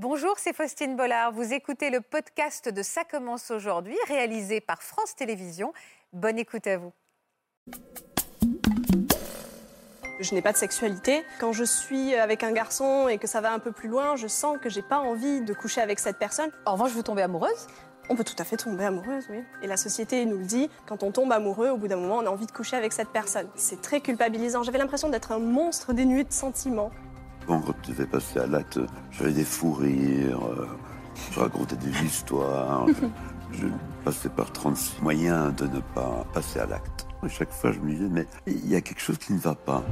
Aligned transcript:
Bonjour, 0.00 0.34
c'est 0.38 0.52
Faustine 0.52 0.94
Bollard. 0.94 1.32
Vous 1.32 1.52
écoutez 1.52 1.90
le 1.90 2.00
podcast 2.00 2.68
de 2.68 2.82
Ça 2.84 3.02
commence 3.02 3.50
aujourd'hui, 3.50 3.96
réalisé 4.06 4.60
par 4.60 4.80
France 4.80 5.16
Télévisions. 5.16 5.72
Bonne 6.12 6.38
écoute 6.38 6.68
à 6.68 6.76
vous. 6.78 6.92
Je 10.20 10.34
n'ai 10.36 10.40
pas 10.40 10.52
de 10.52 10.56
sexualité. 10.56 11.24
Quand 11.40 11.52
je 11.52 11.64
suis 11.64 12.14
avec 12.14 12.44
un 12.44 12.52
garçon 12.52 13.08
et 13.08 13.18
que 13.18 13.26
ça 13.26 13.40
va 13.40 13.52
un 13.52 13.58
peu 13.58 13.72
plus 13.72 13.88
loin, 13.88 14.14
je 14.14 14.28
sens 14.28 14.56
que 14.62 14.68
j'ai 14.68 14.82
pas 14.82 14.98
envie 14.98 15.40
de 15.40 15.52
coucher 15.52 15.80
avec 15.80 15.98
cette 15.98 16.18
personne. 16.18 16.52
En 16.64 16.74
revanche, 16.74 16.92
vous 16.92 17.02
tombez 17.02 17.22
amoureuse? 17.22 17.66
On 18.08 18.14
peut 18.14 18.22
tout 18.22 18.36
à 18.38 18.44
fait 18.44 18.56
tomber 18.56 18.84
amoureuse, 18.84 19.26
oui. 19.30 19.42
Et 19.62 19.66
la 19.66 19.76
société 19.76 20.24
nous 20.26 20.38
le 20.38 20.44
dit, 20.44 20.70
quand 20.86 21.02
on 21.02 21.10
tombe 21.10 21.32
amoureux, 21.32 21.70
au 21.70 21.76
bout 21.76 21.88
d'un 21.88 21.96
moment, 21.96 22.18
on 22.18 22.26
a 22.26 22.30
envie 22.30 22.46
de 22.46 22.52
coucher 22.52 22.76
avec 22.76 22.92
cette 22.92 23.10
personne. 23.10 23.48
C'est 23.56 23.82
très 23.82 24.00
culpabilisant. 24.00 24.62
J'avais 24.62 24.78
l'impression 24.78 25.08
d'être 25.08 25.32
un 25.32 25.40
monstre 25.40 25.92
dénué 25.92 26.22
de 26.22 26.32
sentiments. 26.32 26.92
Quand 27.48 27.62
je 27.82 27.92
devais 27.92 28.06
passer 28.06 28.40
à 28.40 28.46
l'acte, 28.46 28.78
j'avais 29.10 29.32
des 29.32 29.44
fous 29.44 29.72
rires, 29.72 30.44
euh, 30.44 30.68
je 31.32 31.40
racontais 31.40 31.76
des 31.76 32.04
histoires, 32.04 32.86
je, 32.88 33.58
je 33.58 33.66
passais 34.04 34.28
par 34.28 34.52
36 34.52 35.00
moyens 35.00 35.56
de 35.56 35.66
ne 35.66 35.80
pas 35.94 36.26
passer 36.34 36.60
à 36.60 36.66
l'acte. 36.66 37.06
Et 37.24 37.28
chaque 37.30 37.50
fois, 37.50 37.72
je 37.72 37.80
me 37.80 37.90
disais, 37.90 38.08
mais 38.10 38.26
il 38.46 38.68
y 38.68 38.76
a 38.76 38.82
quelque 38.82 39.00
chose 39.00 39.16
qui 39.16 39.32
ne 39.32 39.38
va 39.38 39.54
pas. 39.54 39.82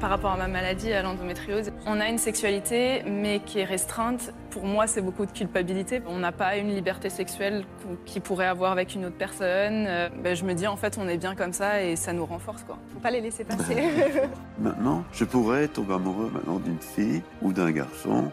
Par 0.00 0.10
rapport 0.10 0.32
à 0.32 0.36
ma 0.36 0.48
maladie, 0.48 0.92
à 0.92 1.02
l'endométriose, 1.02 1.72
on 1.86 2.00
a 2.00 2.08
une 2.08 2.18
sexualité, 2.18 3.02
mais 3.06 3.40
qui 3.40 3.60
est 3.60 3.64
restreinte. 3.64 4.32
Pour 4.50 4.64
moi, 4.64 4.86
c'est 4.86 5.00
beaucoup 5.00 5.24
de 5.24 5.30
culpabilité. 5.30 6.02
On 6.06 6.18
n'a 6.18 6.32
pas 6.32 6.56
une 6.56 6.68
liberté 6.68 7.08
sexuelle 7.08 7.64
qu'il 8.04 8.20
pourrait 8.20 8.46
avoir 8.46 8.72
avec 8.72 8.94
une 8.94 9.06
autre 9.06 9.16
personne. 9.16 9.86
Euh, 9.86 10.08
ben, 10.22 10.34
je 10.34 10.44
me 10.44 10.52
dis, 10.54 10.66
en 10.66 10.76
fait, 10.76 10.98
on 10.98 11.08
est 11.08 11.16
bien 11.16 11.34
comme 11.34 11.52
ça 11.52 11.82
et 11.82 11.96
ça 11.96 12.12
nous 12.12 12.26
renforce. 12.26 12.64
Quoi. 12.64 12.76
Faut 12.92 12.98
pas 12.98 13.10
les 13.10 13.20
laisser 13.20 13.44
passer. 13.44 13.76
Maintenant, 14.58 15.04
je 15.12 15.24
pourrais 15.24 15.68
tomber 15.68 15.94
amoureux 15.94 16.30
maintenant 16.32 16.58
d'une 16.58 16.80
fille 16.80 17.22
ou 17.42 17.52
d'un 17.52 17.70
garçon, 17.70 18.30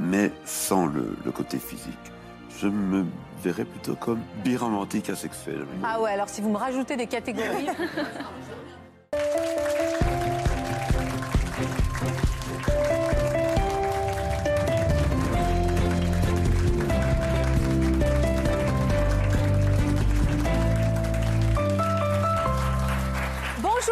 mais 0.00 0.30
sans 0.44 0.86
le, 0.86 1.16
le 1.24 1.30
côté 1.30 1.58
physique. 1.58 1.94
Je 2.58 2.68
me 2.68 3.04
verrais 3.42 3.64
plutôt 3.64 3.94
comme 3.94 4.20
biromantique 4.44 5.10
asexuel. 5.10 5.66
Ah 5.82 6.00
ouais, 6.00 6.12
alors 6.12 6.28
si 6.28 6.40
vous 6.40 6.50
me 6.50 6.56
rajoutez 6.56 6.96
des 6.96 7.06
catégories. 7.06 7.68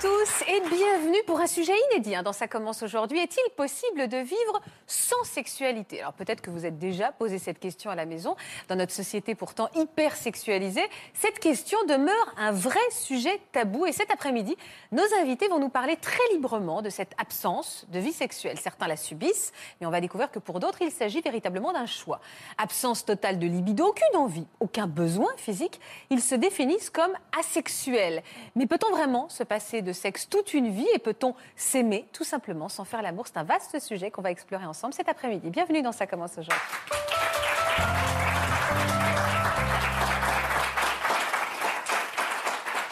tous 0.00 0.44
et 0.48 0.60
bienvenue 0.60 1.22
pour 1.26 1.40
un 1.40 1.46
sujet 1.46 1.72
inédit 1.90 2.14
hein, 2.14 2.22
dans 2.22 2.32
Ça 2.32 2.48
commence 2.48 2.82
aujourd'hui. 2.82 3.18
Est-il 3.18 3.50
possible 3.56 4.08
de 4.08 4.16
vivre 4.18 4.60
sans 4.86 5.22
sexualité? 5.24 6.00
Alors 6.00 6.12
peut-être 6.12 6.40
que 6.40 6.50
vous 6.50 6.66
êtes 6.66 6.78
déjà 6.78 7.12
posé 7.12 7.38
cette 7.38 7.58
question 7.58 7.90
à 7.90 7.94
la 7.94 8.06
maison. 8.06 8.36
Dans 8.68 8.76
notre 8.76 8.92
société 8.92 9.34
pourtant 9.34 9.68
hyper 9.74 10.16
sexualisée, 10.16 10.84
cette 11.12 11.38
question 11.38 11.78
demeure 11.86 12.34
un 12.36 12.52
vrai 12.52 12.80
sujet 12.90 13.40
tabou. 13.52 13.86
Et 13.86 13.92
cet 13.92 14.10
après-midi, 14.10 14.56
nos 14.92 15.02
invités 15.20 15.48
vont 15.48 15.58
nous 15.58 15.68
parler 15.68 15.96
très 15.96 16.32
librement 16.32 16.82
de 16.82 16.90
cette 16.90 17.12
absence 17.18 17.86
de 17.90 17.98
vie 17.98 18.12
sexuelle. 18.12 18.58
Certains 18.58 18.88
la 18.88 18.96
subissent, 18.96 19.52
mais 19.80 19.86
on 19.86 19.90
va 19.90 20.00
découvrir 20.00 20.30
que 20.30 20.38
pour 20.38 20.60
d'autres, 20.60 20.82
il 20.82 20.90
s'agit 20.90 21.20
véritablement 21.20 21.72
d'un 21.72 21.86
choix. 21.86 22.20
Absence 22.58 23.04
totale 23.04 23.38
de 23.38 23.46
libido, 23.46 23.86
aucune 23.86 24.16
envie, 24.16 24.46
aucun 24.60 24.86
besoin 24.86 25.30
physique. 25.36 25.80
Ils 26.10 26.22
se 26.22 26.34
définissent 26.34 26.90
comme 26.90 27.12
asexuels. 27.38 28.22
Mais 28.56 28.66
peut-on 28.66 28.90
vraiment 28.90 29.28
se 29.28 29.42
passer 29.42 29.82
de 29.82 29.93
sexe 29.94 30.28
toute 30.28 30.52
une 30.52 30.70
vie 30.70 30.86
et 30.94 30.98
peut-on 30.98 31.34
s'aimer 31.56 32.06
tout 32.12 32.24
simplement 32.24 32.68
sans 32.68 32.84
faire 32.84 33.00
l'amour? 33.00 33.26
C'est 33.26 33.38
un 33.38 33.44
vaste 33.44 33.80
sujet 33.80 34.10
qu'on 34.10 34.22
va 34.22 34.30
explorer 34.30 34.66
ensemble 34.66 34.92
cet 34.92 35.08
après-midi. 35.08 35.50
Bienvenue 35.50 35.82
dans 35.82 35.92
Ça 35.92 36.06
commence 36.06 36.36
aujourd'hui. 36.36 36.62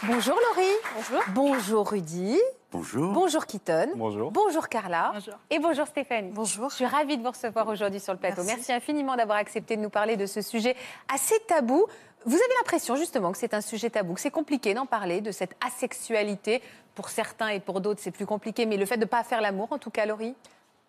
Bonjour 0.05 0.37
Laurie. 0.51 0.77
Bonjour. 0.97 1.23
Bonjour 1.29 1.91
Rudy. 1.91 2.39
Bonjour. 2.73 3.13
Bonjour 3.13 3.45
Keaton. 3.45 3.91
Bonjour. 3.97 4.31
Bonjour 4.31 4.69
Carla. 4.69 5.11
Bonjour. 5.13 5.35
Et 5.51 5.59
bonjour 5.59 5.87
Stéphanie. 5.87 6.31
Bonjour. 6.33 6.71
Je 6.71 6.77
suis 6.77 6.87
ravie 6.87 7.19
de 7.19 7.23
vous 7.23 7.31
recevoir 7.31 7.69
aujourd'hui 7.69 8.01
sur 8.01 8.15
le 8.15 8.19
plateau. 8.19 8.43
Merci. 8.45 8.55
Merci 8.57 8.73
infiniment 8.73 9.15
d'avoir 9.15 9.37
accepté 9.39 9.77
de 9.77 9.83
nous 9.83 9.91
parler 9.91 10.17
de 10.17 10.25
ce 10.25 10.41
sujet 10.41 10.75
assez 11.13 11.39
tabou. 11.47 11.85
Vous 12.25 12.35
avez 12.35 12.55
l'impression 12.61 12.97
justement 12.97 13.31
que 13.31 13.39
c'est 13.39 13.53
un 13.53 13.61
sujet 13.61 13.91
tabou, 13.91 14.15
que 14.15 14.21
c'est 14.21 14.31
compliqué 14.31 14.73
d'en 14.73 14.87
parler, 14.87 15.21
de 15.21 15.33
cette 15.33 15.55
asexualité. 15.65 16.63
Pour 16.95 17.11
certains 17.11 17.49
et 17.49 17.61
pour 17.61 17.81
d'autres, 17.81 18.01
c'est 18.03 18.11
plus 18.11 18.27
compliqué, 18.27 18.65
mais 18.65 18.77
le 18.77 18.87
fait 18.87 18.97
de 18.97 19.03
ne 19.03 19.07
pas 19.07 19.23
faire 19.25 19.41
l'amour, 19.41 19.69
en 19.71 19.79
tout 19.79 19.91
cas, 19.91 20.07
Laurie? 20.07 20.35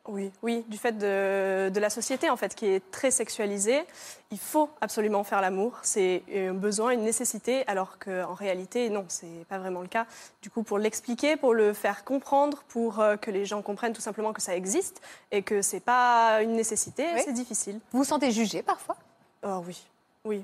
Oui, 0.05 0.33
oui, 0.41 0.65
du 0.67 0.77
fait 0.77 0.91
de, 0.91 1.69
de 1.69 1.79
la 1.79 1.89
société 1.89 2.29
en 2.29 2.35
fait 2.35 2.55
qui 2.55 2.65
est 2.65 2.91
très 2.91 3.09
sexualisée, 3.09 3.85
il 4.31 4.37
faut 4.37 4.69
absolument 4.81 5.23
faire 5.23 5.39
l'amour. 5.39 5.79
C'est 5.81 6.23
un 6.35 6.53
besoin, 6.53 6.91
une 6.91 7.03
nécessité, 7.03 7.65
alors 7.67 7.97
qu'en 7.99 8.33
réalité, 8.33 8.89
non, 8.89 9.05
c'est 9.07 9.45
pas 9.47 9.59
vraiment 9.59 9.79
le 9.79 9.87
cas. 9.87 10.05
Du 10.41 10.49
coup, 10.49 10.61
pour 10.63 10.77
l'expliquer, 10.77 11.37
pour 11.37 11.53
le 11.53 11.71
faire 11.71 12.03
comprendre, 12.03 12.63
pour 12.67 12.99
euh, 12.99 13.15
que 13.15 13.31
les 13.31 13.45
gens 13.45 13.61
comprennent 13.61 13.93
tout 13.93 14.01
simplement 14.01 14.33
que 14.33 14.41
ça 14.41 14.57
existe 14.57 15.01
et 15.31 15.41
que 15.41 15.61
c'est 15.61 15.79
pas 15.79 16.41
une 16.41 16.51
nécessité, 16.51 17.05
Oui. 17.15 17.21
c'est 17.23 17.31
difficile. 17.31 17.79
Vous 17.93 17.99
vous 17.99 18.03
sentez 18.03 18.31
jugé 18.31 18.61
parfois? 18.61 18.97
Oh 19.41 19.63
oui, 19.65 19.81
oui. 20.25 20.43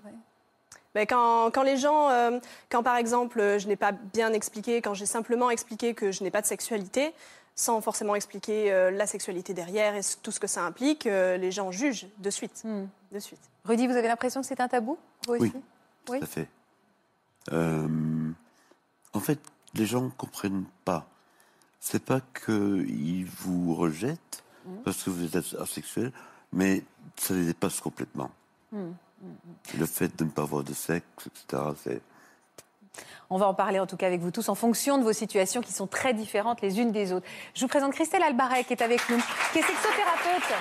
Ben, 0.95 1.05
quand, 1.05 1.51
quand 1.51 1.61
les 1.61 1.77
gens, 1.77 2.09
euh, 2.09 2.39
quand 2.69 2.81
par 2.81 2.95
exemple 2.95 3.59
je 3.59 3.67
n'ai 3.67 3.75
pas 3.75 3.91
bien 3.91 4.33
expliqué, 4.33 4.81
quand 4.81 4.95
j'ai 4.95 5.05
simplement 5.05 5.51
expliqué 5.51 5.93
que 5.93 6.11
je 6.11 6.23
n'ai 6.23 6.31
pas 6.31 6.41
de 6.41 6.47
sexualité, 6.47 7.13
sans 7.59 7.81
forcément 7.81 8.15
expliquer 8.15 8.71
euh, 8.71 8.89
la 8.89 9.05
sexualité 9.05 9.53
derrière 9.53 9.93
et 9.95 10.01
tout 10.23 10.31
ce 10.31 10.39
que 10.39 10.47
ça 10.47 10.63
implique, 10.63 11.05
euh, 11.05 11.35
les 11.35 11.51
gens 11.51 11.71
jugent 11.71 12.07
de 12.19 12.29
suite. 12.29 12.63
De 13.11 13.19
suite. 13.19 13.41
Rudy, 13.65 13.85
vous 13.85 13.97
avez 13.97 14.07
l'impression 14.07 14.39
que 14.39 14.47
c'est 14.47 14.61
un 14.61 14.69
tabou 14.69 14.97
Vous 15.27 15.33
aussi? 15.33 15.43
Oui. 15.43 15.51
Tout 16.05 16.13
Oui. 16.13 16.19
à 16.21 16.25
fait. 16.25 16.47
Euh, 17.51 18.31
en 19.11 19.19
fait, 19.19 19.39
les 19.73 19.85
gens 19.85 20.01
ne 20.01 20.09
comprennent 20.09 20.63
pas. 20.85 21.05
C'est 21.81 22.03
pas 22.03 22.21
qu'ils 22.45 23.25
vous 23.25 23.75
rejettent 23.75 24.43
Mm. 24.65 24.81
parce 24.83 25.03
que 25.03 25.09
vous 25.09 25.37
êtes 25.37 25.55
asexuel, 25.59 26.11
mais 26.53 26.83
ça 27.17 27.33
les 27.33 27.45
dépasse 27.45 27.79
complètement. 27.81 28.31
Mm. 28.71 28.91
Le 29.77 29.85
fait 29.85 30.15
de 30.17 30.23
ne 30.23 30.29
pas 30.29 30.43
avoir 30.43 30.63
de 30.63 30.73
sexe, 30.73 31.27
etc., 31.27 31.63
c'est... 31.83 32.01
On 33.31 33.37
va 33.37 33.47
en 33.47 33.53
parler 33.53 33.79
en 33.79 33.85
tout 33.85 33.95
cas 33.95 34.07
avec 34.07 34.21
vous 34.21 34.31
tous 34.31 34.49
en 34.49 34.55
fonction 34.55 34.97
de 34.97 35.03
vos 35.03 35.13
situations 35.13 35.61
qui 35.61 35.71
sont 35.71 35.85
très 35.85 36.13
différentes 36.13 36.61
les 36.61 36.79
unes 36.79 36.91
des 36.91 37.13
autres. 37.13 37.27
Je 37.53 37.61
vous 37.61 37.67
présente 37.67 37.93
Christelle 37.93 38.23
Albaret 38.23 38.63
qui 38.63 38.73
est 38.73 38.81
avec 38.81 39.07
nous, 39.09 39.17
qui 39.53 39.59
est 39.59 39.63
sexothérapeute 39.63 40.55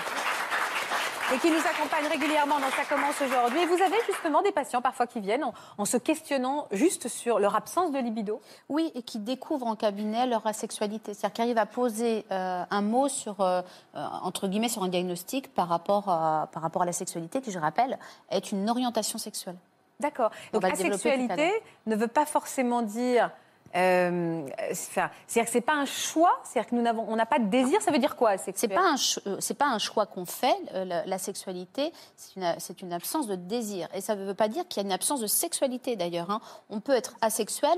et 1.34 1.38
qui 1.38 1.50
nous 1.50 1.58
accompagne 1.58 2.06
régulièrement 2.10 2.58
dans 2.58 2.70
Ça 2.70 2.84
commence 2.84 3.20
aujourd'hui. 3.22 3.64
Vous 3.66 3.82
avez 3.82 3.96
justement 4.06 4.42
des 4.42 4.52
patients 4.52 4.82
parfois 4.82 5.06
qui 5.06 5.20
viennent 5.20 5.44
en, 5.78 5.84
se 5.84 5.96
questionnant 5.96 6.66
juste 6.70 7.08
sur 7.08 7.38
leur 7.38 7.56
absence 7.56 7.90
de 7.90 7.98
libido. 7.98 8.40
Oui, 8.68 8.90
et 8.94 9.02
qui 9.02 9.18
découvrent 9.18 9.66
en 9.66 9.76
cabinet 9.76 10.26
leur 10.26 10.46
asexualité. 10.46 11.14
C'est-à-dire 11.14 11.44
qu'ils 11.44 11.58
à 11.58 11.66
poser 11.66 12.24
euh, 12.30 12.64
un 12.70 12.82
mot 12.82 13.08
sur, 13.08 13.40
euh, 13.40 13.62
entre 13.94 14.48
guillemets, 14.48 14.68
sur 14.68 14.82
un 14.82 14.88
diagnostic 14.88 15.52
par 15.54 15.68
rapport, 15.68 16.04
par 16.04 16.62
rapport 16.62 16.82
à 16.82 16.86
la 16.86 16.92
sexualité, 16.92 17.40
qui, 17.40 17.50
je 17.50 17.58
rappelle, 17.58 17.98
est 18.30 18.52
une 18.52 18.68
orientation 18.70 19.18
sexuelle. 19.18 19.56
D'accord. 20.00 20.30
On 20.52 20.58
Donc 20.60 20.64
asexualité 20.64 21.52
ne 21.86 21.96
veut 21.96 22.06
pas 22.08 22.26
forcément 22.26 22.82
dire. 22.82 23.30
euh, 23.74 24.46
c'est-à-dire 24.72 25.44
que 25.44 25.50
c'est 25.50 25.60
pas 25.60 25.74
un 25.74 25.84
choix, 25.84 26.40
c'est-à-dire 26.44 26.70
que 26.70 26.74
nous 26.74 26.82
n'avons, 26.82 27.04
on 27.08 27.16
n'a 27.16 27.26
pas 27.26 27.38
de 27.38 27.46
désir. 27.46 27.82
Ça 27.82 27.90
veut 27.90 27.98
dire 27.98 28.16
quoi 28.16 28.38
C'est 28.38 28.66
pas 28.68 28.92
un 28.92 28.96
euh, 29.26 29.36
c'est 29.40 29.58
pas 29.58 29.66
un 29.66 29.78
choix 29.78 30.06
qu'on 30.06 30.24
fait. 30.24 30.56
euh, 30.74 30.84
la, 30.84 31.04
la 31.04 31.18
sexualité, 31.18 31.92
c'est 32.16 32.36
une, 32.36 32.54
c'est 32.58 32.80
une 32.80 32.92
absence 32.92 33.26
de 33.26 33.34
désir, 33.34 33.88
et 33.92 34.00
ça 34.00 34.14
ne 34.16 34.24
veut 34.24 34.34
pas 34.34 34.48
dire 34.48 34.66
qu'il 34.68 34.80
y 34.82 34.84
a 34.84 34.86
une 34.86 34.92
absence 34.92 35.20
de 35.20 35.26
sexualité 35.26 35.96
d'ailleurs. 35.96 36.30
hein. 36.30 36.40
On 36.70 36.80
peut 36.80 36.94
être 36.94 37.16
asexuel 37.20 37.76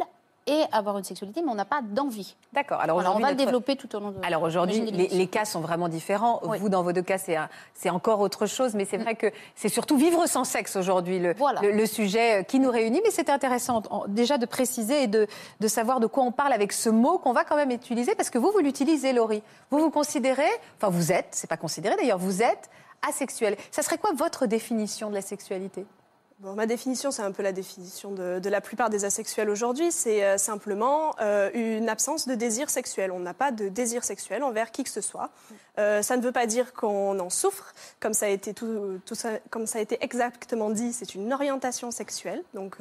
et 0.50 0.64
avoir 0.72 0.98
une 0.98 1.04
sexualité, 1.04 1.42
mais 1.42 1.50
on 1.50 1.54
n'a 1.54 1.64
pas 1.64 1.80
d'envie. 1.80 2.34
D'accord. 2.52 2.80
Alors, 2.80 2.96
on 2.98 3.18
va 3.20 3.30
le 3.30 3.36
développer 3.36 3.76
tout 3.76 3.94
au 3.94 4.00
long 4.00 4.10
de. 4.10 4.16
Alors 4.24 4.42
aujourd'hui, 4.42 4.80
les, 4.90 5.26
cas 5.28 5.44
sont 5.44 5.60
vraiment 5.60 5.88
différents. 5.88 6.40
Oui. 6.44 6.58
Vous, 6.58 6.68
dans 6.68 6.82
vos 6.82 6.92
deux 6.92 7.02
cas, 7.02 7.18
c'est 7.18 7.90
encore 7.90 8.20
autre 8.20 8.46
chose, 8.46 8.74
mais 8.74 8.84
c'est 8.84 8.96
vrai 8.98 9.14
que 9.14 9.28
c'est 9.54 9.68
surtout 9.68 9.96
vivre 9.96 10.26
sans 10.26 10.42
sexe 10.44 10.74
aujourd'hui 10.76 11.20
le, 11.20 11.34
Voilà. 11.34 11.60
le, 11.60 11.70
le 11.70 11.86
sujet 11.86 12.44
qui 12.48 12.58
nous 12.58 12.70
réunit. 12.70 13.00
Mais 13.04 13.10
c'était 13.12 13.30
intéressant 13.32 13.82
en- 13.90 14.06
déjà 14.08 14.38
de 14.38 14.46
préciser 14.46 15.04
et 15.04 15.06
de, 15.06 15.28
de 15.60 15.68
savoir 15.68 16.00
de 16.00 16.06
quoi 16.08 16.24
on 16.24 16.32
parle 16.32 16.52
avec 16.52 16.72
ce 16.72 16.90
mot 16.90 17.18
qu'on 17.18 17.32
va 17.32 17.44
quand 17.44 17.56
même 17.56 17.70
utiliser, 17.70 18.14
parce 18.16 18.30
que 18.30 18.38
vous, 18.38 18.50
vous 18.50 18.58
l'utilisez, 18.58 19.12
Laurie. 19.12 19.42
Vous 19.70 19.78
vous 19.78 19.90
considérez, 19.90 20.50
enfin 20.76 20.90
vous 20.90 21.12
êtes, 21.12 21.28
c'est 21.30 21.48
pas 21.48 21.56
considéré 21.56 21.94
d'ailleurs, 21.96 22.18
vous 22.18 22.42
êtes 22.42 22.68
asexuel. 23.08 23.56
Ça 23.70 23.82
serait 23.82 23.98
quoi 23.98 24.10
votre 24.14 24.46
définition 24.46 25.08
de 25.10 25.14
la 25.14 25.22
sexualité? 25.22 25.86
Bon, 26.40 26.54
ma 26.54 26.64
définition, 26.64 27.10
c'est 27.10 27.20
un 27.20 27.32
peu 27.32 27.42
la 27.42 27.52
définition 27.52 28.12
de, 28.12 28.48
la 28.48 28.62
plupart 28.62 28.88
des 28.88 29.04
asexuels 29.04 29.50
aujourd'hui. 29.50 29.92
C'est 29.92 30.24
euh, 30.24 30.38
simplement 30.38 31.14
euh, 31.20 31.50
une 31.52 31.90
absence 31.90 32.26
de 32.26 32.34
désir 32.34 32.70
sexuel. 32.70 33.12
On 33.12 33.20
n'a 33.20 33.34
pas 33.34 33.52
de 33.52 33.68
désir 33.68 34.04
sexuel 34.04 34.42
envers 34.42 34.70
qui 34.70 34.82
que 34.82 34.88
ce 34.88 35.02
soit. 35.02 35.28
Euh, 35.78 36.00
ça 36.00 36.16
ne 36.16 36.22
veut 36.22 36.32
pas 36.32 36.46
dire 36.46 36.72
qu'on 36.72 37.20
en 37.20 37.28
souffre. 37.28 37.74
Comme 38.00 38.14
ça 38.14 38.24
a 38.24 38.30
été, 38.30 38.54
tout, 38.54 39.02
ça, 39.12 39.32
comme 39.50 39.66
ça 39.66 39.80
a 39.80 39.82
été 39.82 39.98
exactement 40.02 40.70
dit, 40.70 40.94
c'est 40.94 41.14
une 41.14 41.30
orientation 41.30 41.90
sexuelle. 41.90 42.42
Donc, 42.54 42.78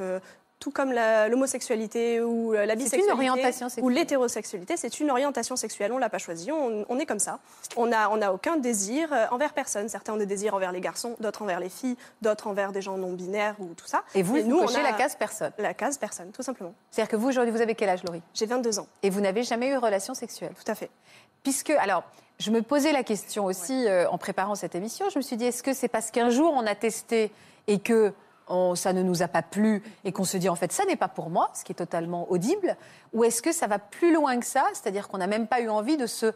tout 0.60 0.72
comme 0.72 0.92
l'homosexualité 0.94 2.22
ou 2.22 2.54
euh, 2.54 2.66
la 2.66 2.74
C'est 2.74 2.78
bisexualité 2.78 3.08
une 3.08 3.30
orientation 3.30 3.68
ou 3.68 3.70
sexuelle. 3.70 3.94
l'hétérosexualité, 3.94 4.78
c'est 4.78 5.00
une 5.00 5.10
orientation 5.10 5.56
sexuelle. 5.56 5.92
On 5.94 5.98
l'a 5.98 6.10
pas 6.10 6.18
choisie, 6.18 6.52
on, 6.52 6.86
on 6.88 7.00
est 7.00 7.06
comme 7.06 7.20
ça. 7.20 7.40
On 7.78 7.88
n'a 7.88 8.10
on 8.12 8.22
a 8.22 8.32
aucun 8.32 8.58
désir 8.58 9.12
euh, 9.14 9.26
envers 9.32 9.54
personne. 9.54 9.88
Certains 9.88 10.14
ont 10.14 10.18
des 10.18 10.26
désirs 10.26 10.54
envers 10.54 10.72
les 10.72 10.82
garçons, 10.82 11.16
d'autres 11.20 11.42
envers 11.44 11.60
les 11.60 11.70
filles, 11.70 11.96
d'autres 12.22 12.48
envers 12.48 12.72
des 12.72 12.82
gens 12.82 12.98
non 12.98 13.14
binaires 13.14 13.56
ou 13.60 13.74
tout 13.74 13.88
ça. 13.88 14.04
Et 14.16 14.22
vous, 14.24 14.42
nous, 14.42 14.58
on 14.60 14.76
a 14.76 14.82
la 14.82 14.94
case 14.94 15.16
personne. 15.16 15.52
La 15.58 15.74
case 15.74 15.98
personne, 15.98 16.32
tout 16.32 16.44
simplement. 16.44 16.74
C'est-à-dire 16.92 17.10
que 17.10 17.16
vous, 17.16 17.30
aujourd'hui, 17.30 17.52
vous 17.52 17.62
avez 17.62 17.76
quel 17.76 17.90
âge, 17.90 18.04
Laurie? 18.04 18.22
J'ai 18.34 18.46
22 18.46 18.80
ans, 18.80 18.88
Et 19.04 19.10
vous 19.10 19.22
n'avez 19.22 19.44
jamais 19.44 19.70
eu 19.70 19.74
de 19.74 19.78
relation 19.80 20.14
sexuelle? 20.14 20.52
Tout 20.62 20.70
à 20.70 20.76
fait. 20.76 20.90
Puisque, 21.44 21.70
alors, 21.70 22.04
je 22.40 22.52
me 22.52 22.62
posais 22.62 22.92
la 22.92 23.04
question 23.04 23.46
aussi 23.46 23.88
euh, 23.88 24.10
en 24.10 24.18
préparant 24.18 24.56
cette 24.56 24.76
émission. 24.76 25.10
Je 25.10 25.18
me 25.20 25.22
suis 25.24 25.38
dit, 25.38 25.46
est-ce 25.46 25.64
que 25.64 25.74
c'est 25.74 25.88
parce 25.88 26.12
qu'un 26.12 26.30
jour 26.30 26.54
on 26.54 26.66
a 26.66 26.76
testé 26.76 27.32
et 27.68 27.80
que 27.80 28.14
ça 28.76 28.94
ne 28.94 29.04
nous 29.04 29.22
a 29.24 29.28
pas 29.28 29.42
plu 29.42 29.84
et 30.04 30.12
qu'on 30.12 30.24
se 30.24 30.38
dit, 30.38 30.50
en 30.50 30.56
fait, 30.56 30.72
ça 30.72 30.86
n'est 30.86 30.96
pas 30.96 31.08
pour 31.08 31.30
moi, 31.30 31.52
ce 31.54 31.64
qui 31.64 31.72
est 31.72 31.76
totalement 31.76 32.30
audible 32.32 32.78
Ou 33.14 33.24
est-ce 33.24 33.42
que 33.42 33.52
ça 33.52 33.68
va 33.68 33.80
plus 33.80 34.14
loin 34.14 34.40
que 34.40 34.46
ça 34.46 34.66
C'est-à-dire 34.74 35.08
qu'on 35.08 35.18
n'a 35.18 35.28
même 35.28 35.48
pas 35.48 35.62
eu 35.62 35.70
envie 35.70 35.98
de 35.98 36.08
se 36.08 36.34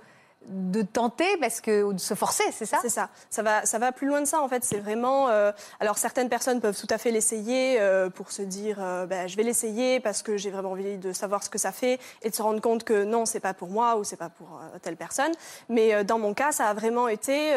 de 0.48 0.82
tenter 0.82 1.38
parce 1.40 1.62
que 1.62 1.84
ou 1.84 1.94
de 1.94 2.00
se 2.00 2.14
forcer, 2.14 2.44
c'est 2.52 2.66
ça? 2.66 2.80
C'est 2.82 2.90
ça. 2.90 3.10
Ça 3.30 3.44
va, 3.44 3.66
ça 3.66 3.80
va 3.80 3.92
plus 3.92 4.08
loin 4.08 4.22
de 4.22 4.26
ça, 4.26 4.42
en 4.42 4.48
fait. 4.48 4.64
C'est 4.64 4.80
vraiment. 4.80 5.30
euh, 5.30 5.52
alors, 5.80 5.98
certaines 5.98 6.30
personnes 6.30 6.60
peuvent 6.62 6.78
tout 6.78 6.88
à 6.90 6.98
fait 6.98 7.12
l'essayer 7.12 7.80
euh, 7.80 8.10
pour 8.10 8.32
se 8.32 8.42
dire 8.42 8.78
euh, 8.80 9.06
ben, 9.06 9.28
je 9.28 9.38
vais 9.38 9.44
l'essayer 9.44 10.00
parce 10.00 10.22
que 10.22 10.38
j'ai 10.38 10.52
vraiment 10.52 10.72
envie 10.72 10.98
de 10.98 11.14
savoir 11.14 11.44
ce 11.44 11.50
que 11.50 11.58
ça 11.58 11.72
fait 11.72 12.00
et 12.22 12.30
de 12.30 12.36
se 12.36 12.42
rendre 12.42 12.62
compte 12.62 12.84
que 12.84 13.04
non, 13.04 13.26
c'est 13.26 13.40
pas 13.40 13.54
pour 13.54 13.70
moi 13.70 13.98
ou 13.98 14.04
c'est 14.04 14.18
pas 14.18 14.30
pour 14.30 14.60
telle 14.82 14.98
personne. 14.98 15.32
Mais 15.70 16.04
dans 16.04 16.20
mon 16.20 16.34
cas, 16.34 16.52
ça 16.52 16.68
a 16.68 16.74
vraiment 16.74 17.08
été. 17.08 17.54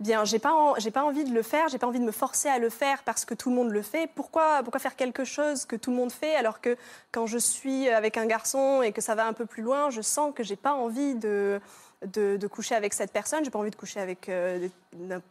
Bien, 0.00 0.24
j'ai 0.24 0.38
pas, 0.38 0.74
j'ai 0.78 0.90
pas 0.90 1.04
envie 1.04 1.24
de 1.24 1.32
le 1.32 1.42
faire, 1.42 1.68
j'ai 1.68 1.78
pas 1.78 1.86
envie 1.86 2.00
de 2.00 2.04
me 2.04 2.12
forcer 2.12 2.48
à 2.48 2.58
le 2.58 2.68
faire 2.68 3.02
parce 3.04 3.24
que 3.24 3.34
tout 3.34 3.50
le 3.50 3.56
monde 3.56 3.70
le 3.70 3.82
fait. 3.82 4.10
Pourquoi, 4.14 4.62
pourquoi 4.62 4.80
faire 4.80 4.96
quelque 4.96 5.24
chose 5.24 5.64
que 5.64 5.76
tout 5.76 5.90
le 5.90 5.96
monde 5.96 6.10
fait 6.10 6.34
alors 6.34 6.60
que 6.60 6.76
quand 7.12 7.26
je 7.26 7.38
suis 7.38 7.88
avec 7.88 8.16
un 8.16 8.26
garçon 8.26 8.82
et 8.82 8.92
que 8.92 9.00
ça 9.00 9.14
va 9.14 9.26
un 9.26 9.32
peu 9.32 9.46
plus 9.46 9.62
loin, 9.62 9.90
je 9.90 10.00
sens 10.00 10.32
que 10.34 10.42
j'ai 10.42 10.56
pas 10.56 10.72
envie 10.72 11.14
de, 11.14 11.60
de, 12.06 12.46
coucher 12.48 12.74
avec 12.74 12.92
cette 12.92 13.12
personne, 13.12 13.44
j'ai 13.44 13.50
pas 13.50 13.58
envie 13.58 13.70
de 13.70 13.76
coucher 13.76 14.00
avec, 14.00 14.28
euh, 14.28 14.68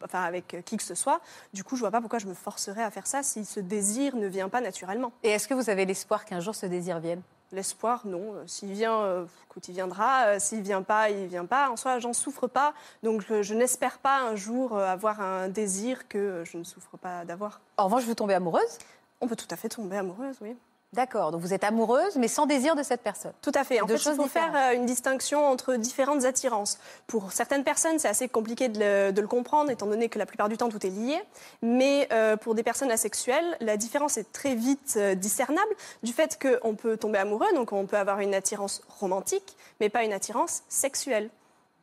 enfin, 0.02 0.22
avec 0.22 0.56
qui 0.64 0.76
que 0.76 0.82
ce 0.82 0.94
soit. 0.94 1.20
Du 1.52 1.62
coup, 1.62 1.76
je 1.76 1.80
vois 1.80 1.90
pas 1.90 2.00
pourquoi 2.00 2.18
je 2.18 2.26
me 2.26 2.34
forcerais 2.34 2.82
à 2.82 2.90
faire 2.90 3.06
ça 3.06 3.22
si 3.22 3.44
ce 3.44 3.60
désir 3.60 4.16
ne 4.16 4.26
vient 4.26 4.48
pas 4.48 4.60
naturellement. 4.60 5.12
Et 5.22 5.30
est-ce 5.30 5.46
que 5.46 5.54
vous 5.54 5.70
avez 5.70 5.84
l'espoir 5.84 6.24
qu'un 6.24 6.40
jour 6.40 6.54
ce 6.54 6.66
désir 6.66 7.00
vienne? 7.00 7.22
L'espoir, 7.52 8.02
non. 8.06 8.34
Euh, 8.34 8.46
S'il 8.46 8.72
vient, 8.72 9.00
euh, 9.02 9.26
écoute, 9.48 9.68
il 9.68 9.74
viendra. 9.74 10.26
Euh, 10.26 10.38
S'il 10.38 10.62
vient 10.62 10.82
pas, 10.82 11.10
il 11.10 11.26
vient 11.26 11.46
pas. 11.46 11.70
En 11.70 11.76
soi, 11.76 11.98
j'en 12.00 12.12
souffre 12.12 12.46
pas. 12.46 12.74
Donc, 13.02 13.22
je, 13.28 13.42
je 13.42 13.54
n'espère 13.54 13.98
pas 13.98 14.20
un 14.22 14.34
jour 14.34 14.76
euh, 14.76 14.86
avoir 14.86 15.20
un 15.20 15.48
désir 15.48 16.08
que 16.08 16.42
je 16.44 16.56
ne 16.56 16.64
souffre 16.64 16.96
pas 16.96 17.24
d'avoir. 17.24 17.60
En 17.76 17.84
revanche, 17.84 18.04
vous 18.04 18.14
tombez 18.14 18.34
amoureuse? 18.34 18.78
On 19.20 19.28
peut 19.28 19.36
tout 19.36 19.46
à 19.50 19.56
fait 19.56 19.68
tomber 19.68 19.96
amoureuse, 19.96 20.36
oui. 20.40 20.56
D'accord, 20.94 21.32
donc 21.32 21.40
vous 21.40 21.52
êtes 21.52 21.64
amoureuse, 21.64 22.16
mais 22.16 22.28
sans 22.28 22.46
désir 22.46 22.76
de 22.76 22.82
cette 22.82 23.02
personne. 23.02 23.32
Tout 23.42 23.50
à 23.54 23.64
fait. 23.64 23.80
En 23.80 23.86
fait, 23.86 23.94
il 23.94 23.98
faut 23.98 24.26
faire 24.28 24.46
différentes. 24.46 24.72
euh, 24.72 24.76
une 24.76 24.86
distinction 24.86 25.44
entre 25.46 25.74
différentes 25.74 26.24
attirances. 26.24 26.78
Pour 27.08 27.32
certaines 27.32 27.64
personnes, 27.64 27.98
c'est 27.98 28.08
assez 28.08 28.28
compliqué 28.28 28.68
de 28.68 28.78
le, 28.78 29.12
de 29.12 29.20
le 29.20 29.26
comprendre, 29.26 29.70
étant 29.70 29.86
donné 29.86 30.08
que 30.08 30.18
la 30.18 30.26
plupart 30.26 30.48
du 30.48 30.56
temps, 30.56 30.68
tout 30.68 30.84
est 30.86 30.90
lié. 30.90 31.18
Mais 31.62 32.08
euh, 32.12 32.36
pour 32.36 32.54
des 32.54 32.62
personnes 32.62 32.92
asexuelles, 32.92 33.56
la 33.60 33.76
différence 33.76 34.16
est 34.18 34.32
très 34.32 34.54
vite 34.54 34.94
euh, 34.96 35.14
discernable 35.14 35.74
du 36.02 36.12
fait 36.12 36.38
qu'on 36.40 36.74
peut 36.76 36.96
tomber 36.96 37.18
amoureux, 37.18 37.52
donc 37.54 37.72
on 37.72 37.86
peut 37.86 37.98
avoir 37.98 38.20
une 38.20 38.34
attirance 38.34 38.82
romantique, 39.00 39.56
mais 39.80 39.88
pas 39.88 40.04
une 40.04 40.12
attirance 40.12 40.62
sexuelle, 40.68 41.28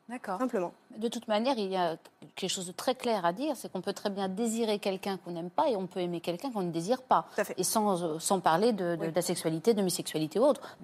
D'accord. 0.10 0.40
simplement. 0.40 0.74
De 0.98 1.08
toute 1.08 1.28
manière, 1.30 1.58
il 1.58 1.72
y 1.72 1.78
a 1.78 1.96
quelque 2.36 2.50
chose 2.50 2.68
de 2.68 2.74
très 2.74 2.96
clair 2.96 3.26
à 3.26 3.32
dire, 3.32 3.56
c'est 3.56 3.72
qu'on 3.72 3.80
peut 3.82 3.94
très 3.94 4.10
bien 4.10 4.28
désirer 4.28 4.78
quelqu'un 4.78 5.18
qu'on 5.18 5.32
n'aime 5.32 5.50
pas 5.50 5.70
et 5.70 5.76
on 5.78 5.88
peut 5.88 6.02
aimer 6.02 6.20
quelqu'un 6.20 6.52
qu'on 6.52 6.64
ne 6.64 6.72
désire 6.72 7.02
pas. 7.02 7.28
Tout 7.36 7.42
à 7.42 7.44
fait. 7.46 7.54
Et 7.58 7.64
sans, 7.64 8.04
euh, 8.04 8.20
sans 8.20 8.40
parler 8.42 8.74
de, 8.74 8.96
de, 8.96 9.02
Oui. 9.06 9.10
de 9.10 9.16
la 9.16 9.22
sexualité, 9.22 9.74
de 9.74 9.82
bisexualité 9.82 10.38
ou 10.40 10.44
autre. 10.44 10.78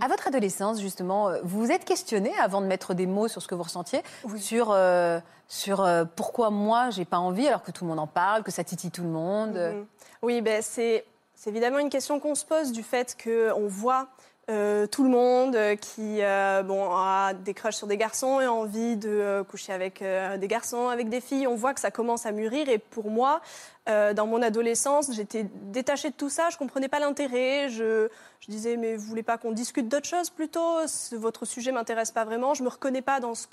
À 0.00 0.06
votre 0.06 0.28
adolescence, 0.28 0.80
justement, 0.80 1.28
euh, 1.28 1.40
vous 1.42 1.60
vous 1.60 1.72
êtes 1.72 1.84
questionné 1.84 2.32
avant 2.38 2.60
de 2.60 2.66
mettre 2.66 2.94
des 2.94 3.06
mots 3.06 3.26
sur 3.28 3.42
ce 3.42 3.48
que 3.48 3.54
vous 3.56 3.64
ressentiez, 3.64 4.02
sur, 4.36 4.70
euh, 4.70 5.18
sur 5.48 5.80
euh, 5.80 6.04
pourquoi 6.04 6.50
moi 6.50 6.90
j'ai 6.90 7.04
pas 7.04 7.18
envie 7.18 7.48
alors 7.48 7.62
que 7.64 7.72
tout 7.72 7.84
le 7.84 7.88
monde 7.90 7.98
en 8.00 8.06
parle, 8.06 8.44
que 8.44 8.52
ça 8.52 8.62
titille 8.62 8.90
tout 8.92 9.02
le 9.02 9.08
monde. 9.08 9.54
Mhm. 9.56 9.86
Oui, 10.22 10.40
ben, 10.40 10.62
c'est 10.62 11.04
c'est 11.34 11.50
évidemment 11.50 11.78
une 11.80 11.90
question 11.90 12.20
qu'on 12.20 12.36
se 12.36 12.44
pose 12.44 12.70
du 12.70 12.84
fait 12.84 13.16
qu'on 13.20 13.66
voit 13.66 14.06
euh, 14.50 14.88
tout 14.88 15.04
le 15.04 15.10
monde 15.10 15.54
euh, 15.54 15.76
qui 15.76 16.20
euh, 16.20 16.64
a 16.64 17.32
des 17.32 17.54
crushs 17.54 17.76
sur 17.76 17.86
des 17.86 17.96
garçons 17.96 18.40
et 18.40 18.48
envie 18.48 18.96
de 18.96 19.44
coucher 19.48 19.72
avec 19.72 20.02
des 20.02 20.48
garçons, 20.48 20.88
avec 20.88 21.08
des 21.08 21.20
filles. 21.20 21.46
On 21.46 21.54
voit 21.54 21.74
que 21.74 21.80
ça 21.80 21.90
commence 21.90 22.26
à 22.26 22.32
mûrir. 22.32 22.68
Et 22.68 22.78
pour 22.78 23.10
moi, 23.10 23.40
dans 23.86 24.26
mon 24.26 24.42
adolescence, 24.42 25.12
j'étais 25.12 25.46
détachée 25.72 26.10
de 26.10 26.14
tout 26.14 26.28
ça. 26.28 26.50
Je 26.50 26.56
comprenais 26.56 26.88
pas 26.88 27.00
l'intérêt. 27.00 27.68
Je, 27.68 28.08
disais, 28.48 28.76
mais 28.76 28.96
vous 28.96 29.06
voulez 29.06 29.22
pas 29.22 29.38
qu'on 29.38 29.52
discute 29.52 29.88
d'autre 29.88 30.06
chose 30.06 30.30
plutôt? 30.30 30.78
Votre 31.12 31.44
sujet 31.44 31.72
m'intéresse 31.72 32.10
pas 32.10 32.24
vraiment. 32.24 32.54
Je 32.54 32.62
me 32.62 32.68
reconnais 32.68 33.02
pas 33.02 33.20
dans, 33.20 33.34
ce 33.34 33.46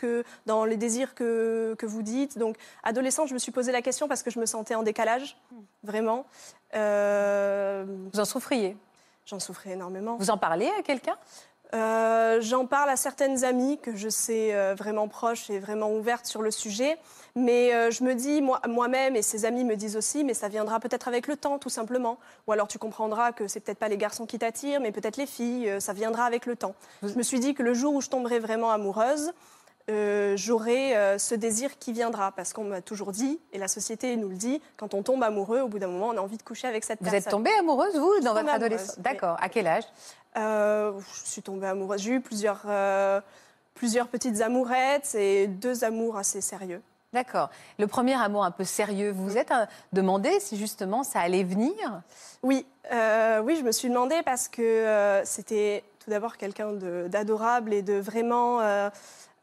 les 0.65 0.77
désirs 0.77 1.13
que, 1.13 1.75
que 1.77 1.85
vous 1.85 2.01
dites. 2.01 2.37
Donc, 2.37 2.57
adolescente, 2.83 3.27
je 3.27 3.33
me 3.33 3.39
suis 3.39 3.51
posé 3.51 3.71
la 3.71 3.81
question 3.81 4.07
parce 4.07 4.23
que 4.23 4.31
je 4.31 4.39
me 4.39 4.45
sentais 4.45 4.75
en 4.75 4.83
décalage, 4.83 5.37
vraiment. 5.83 6.25
Vous 6.73 8.19
en 8.19 8.25
souffriez? 8.25 8.75
J'en 9.29 9.39
souffrais 9.39 9.71
énormément. 9.71 10.17
Vous 10.17 10.31
en 10.31 10.37
parlez 10.39 10.71
à 10.79 10.81
quelqu'un? 10.81 11.15
Euh, 11.75 12.41
J'en 12.41 12.65
parle 12.65 12.89
à 12.89 12.95
certaines 12.95 13.43
amies 13.45 13.77
que 13.77 13.95
je 13.95 14.09
sais 14.09 14.55
euh, 14.55 14.73
vraiment 14.75 15.07
proches 15.07 15.51
et 15.51 15.59
vraiment 15.59 15.91
ouvertes 15.93 16.25
sur 16.25 16.41
le 16.41 16.49
sujet. 16.49 16.97
Mais 17.35 17.71
euh, 17.75 17.91
je 17.91 18.03
me 18.03 18.15
dis 18.15 18.41
moi- 18.41 18.59
moi-même, 18.67 19.15
et 19.15 19.21
ces 19.21 19.45
amis 19.45 19.63
me 19.63 19.75
disent 19.75 19.95
aussi, 19.95 20.23
mais 20.23 20.33
ça 20.33 20.47
viendra 20.47 20.79
peut-être 20.79 21.07
avec 21.07 21.27
le 21.27 21.35
temps, 21.35 21.59
tout 21.59 21.69
simplement. 21.69 22.17
Ou 22.47 22.53
alors 22.53 22.67
tu 22.67 22.79
comprendras 22.79 23.31
que 23.33 23.47
c'est 23.47 23.59
peut-être 23.59 23.77
pas 23.77 23.87
les 23.87 23.97
garçons 23.97 24.25
qui 24.25 24.39
t'attirent, 24.39 24.81
mais 24.81 24.91
peut-être 24.91 25.17
les 25.17 25.27
filles, 25.27 25.71
ça 25.79 25.93
viendra 25.93 26.23
avec 26.25 26.47
le 26.47 26.55
temps. 26.55 26.73
Je 27.03 27.13
me 27.13 27.21
suis 27.21 27.39
dit 27.39 27.53
que 27.53 27.61
le 27.61 27.75
jour 27.75 27.93
où 27.93 28.01
je 28.01 28.09
tomberai 28.09 28.39
vraiment 28.39 28.71
amoureuse, 28.71 29.31
euh, 29.89 30.37
j'aurai 30.37 30.95
euh, 30.95 31.17
ce 31.17 31.35
désir 31.35 31.77
qui 31.79 31.91
viendra. 31.93 32.31
Parce 32.31 32.53
qu'on 32.53 32.63
m'a 32.63 32.81
toujours 32.81 33.11
dit, 33.11 33.39
et 33.53 33.57
la 33.57 33.67
société 33.67 34.15
nous 34.17 34.29
le 34.29 34.35
dit, 34.35 34.61
quand 34.77 34.93
on 34.93 35.03
tombe 35.03 35.23
amoureux, 35.23 35.61
au 35.61 35.67
bout 35.67 35.79
d'un 35.79 35.87
moment, 35.87 36.07
on 36.09 36.17
a 36.17 36.21
envie 36.21 36.37
de 36.37 36.43
coucher 36.43 36.67
avec 36.67 36.83
cette 36.83 36.99
Vous 36.99 37.05
personne. 37.05 37.19
êtes 37.19 37.29
tombée 37.29 37.51
amoureuse, 37.59 37.95
vous, 37.97 38.19
dans 38.21 38.33
votre 38.33 38.49
adolescence? 38.49 38.95
oui. 38.97 39.03
D'accord. 39.03 39.37
À 39.41 39.49
quel 39.49 39.67
âge? 39.67 39.83
Euh, 40.37 40.93
je 41.23 41.29
suis 41.29 41.41
tombée 41.41 41.67
amoureuse. 41.67 42.01
J'ai 42.01 42.11
eu 42.11 42.21
plusieurs, 42.21 42.65
plusieurs 43.73 44.07
petites 44.07 44.41
amourettes 44.41 45.15
et 45.15 45.47
deux 45.47 45.83
amours 45.83 46.17
assez 46.17 46.41
sérieux. 46.41 46.81
D'accord. 47.11 47.49
Le 47.79 47.87
premier 47.87 48.13
amour 48.13 48.43
un 48.45 48.51
peu 48.51 48.63
sérieux, 48.63 49.09
vous 49.11 49.23
vous 49.29 49.37
êtes 49.37 49.51
demandé 49.93 50.39
si 50.39 50.57
justement 50.57 51.01
ça 51.03 51.19
allait 51.21 51.43
venir? 51.43 51.73
Oui, 52.43 52.67
oui, 52.91 53.55
je 53.55 53.63
me 53.63 53.71
suis 53.71 53.89
demandé 53.89 54.21
parce 54.23 54.47
que 54.47 55.21
c'était 55.25 55.83
tout 56.03 56.11
d'abord 56.11 56.37
quelqu'un 56.37 56.73
d'adorable 57.07 57.73
et 57.73 57.81
de 57.81 57.95
vraiment, 57.95 58.59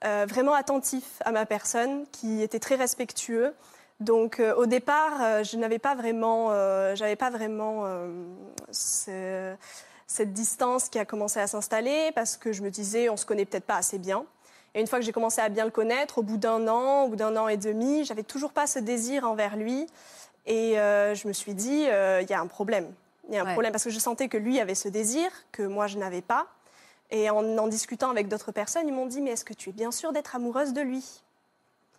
euh, 0.05 0.27
vraiment 0.29 0.55
attentif 0.55 1.05
à 1.25 1.33
ma 1.33 1.47
personne, 1.47 2.05
qui 2.13 2.43
était 2.43 2.59
très 2.59 2.75
respectueux. 2.77 3.55
Donc 4.01 4.41
euh, 4.41 4.55
au 4.57 4.67
départ, 4.67 5.13
euh, 5.23 5.43
je 5.45 5.57
n'avais 5.57 5.79
pas 5.79 5.95
vraiment, 5.95 6.51
j'avais 6.95 7.17
pas 7.17 7.31
vraiment 7.31 7.85
ce- 8.71 9.55
cette 10.07 10.33
distance 10.33 10.89
qui 10.89 10.99
a 10.99 11.05
commencé 11.05 11.41
à 11.41 11.47
s'installer 11.47 12.13
parce 12.15 12.37
que 12.37 12.53
je 12.53 12.63
me 12.63 12.71
disais, 12.71 13.09
on 13.09 13.17
se 13.17 13.27
connaît 13.27 13.45
peut-être 13.45 13.65
pas 13.65 13.77
assez 13.77 13.99
bien. 13.99 14.25
Et 14.75 14.81
une 14.81 14.87
fois 14.87 14.99
que 14.99 15.05
j'ai 15.05 15.13
commencé 15.13 15.41
à 15.41 15.49
bien 15.49 15.65
le 15.65 15.71
connaître, 15.71 16.19
au 16.19 16.23
bout 16.23 16.37
d'un 16.37 16.69
an, 16.69 17.05
au 17.05 17.09
bout 17.09 17.17
d'un 17.17 17.35
an 17.37 17.49
et 17.49 17.57
demi, 17.57 18.05
j'avais 18.05 18.23
toujours 18.23 18.53
pas 18.53 18.67
ce 18.67 18.79
désir 18.79 19.27
envers 19.29 19.57
lui. 19.57 19.87
Et 20.47 20.75
je 20.77 21.27
me 21.27 21.33
suis 21.33 21.55
dit, 21.55 21.85
il 21.89 22.27
y 22.29 22.33
a 22.35 22.41
un 22.41 22.47
problème. 22.47 22.93
Il 23.29 23.35
y 23.35 23.39
a 23.39 23.41
un 23.41 23.47
Ouais. 23.47 23.53
problème 23.53 23.73
parce 23.73 23.83
que 23.85 23.91
je 23.91 23.99
sentais 23.99 24.29
que 24.29 24.37
lui 24.37 24.61
avait 24.61 24.77
ce 24.77 24.89
désir 24.89 25.29
que 25.51 25.63
moi 25.63 25.87
je 25.89 25.99
n'avais 25.99 26.21
pas. 26.23 26.47
Et 27.11 27.31
en 27.31 27.57
en 27.59 27.69
discutant 27.69 28.11
avec 28.11 28.29
d'autres 28.29 28.53
personnes, 28.53 28.89
ils 28.89 28.95
m'ont 28.95 29.07
dit, 29.07 29.21
mais 29.21 29.31
est-ce 29.31 29.45
que 29.45 29.55
tu 29.55 29.71
es 29.71 29.73
bien 29.73 29.93
sûre 29.93 30.13
d'être 30.13 30.35
amoureuse 30.35 30.73
de 30.73 30.81
lui? 30.81 31.23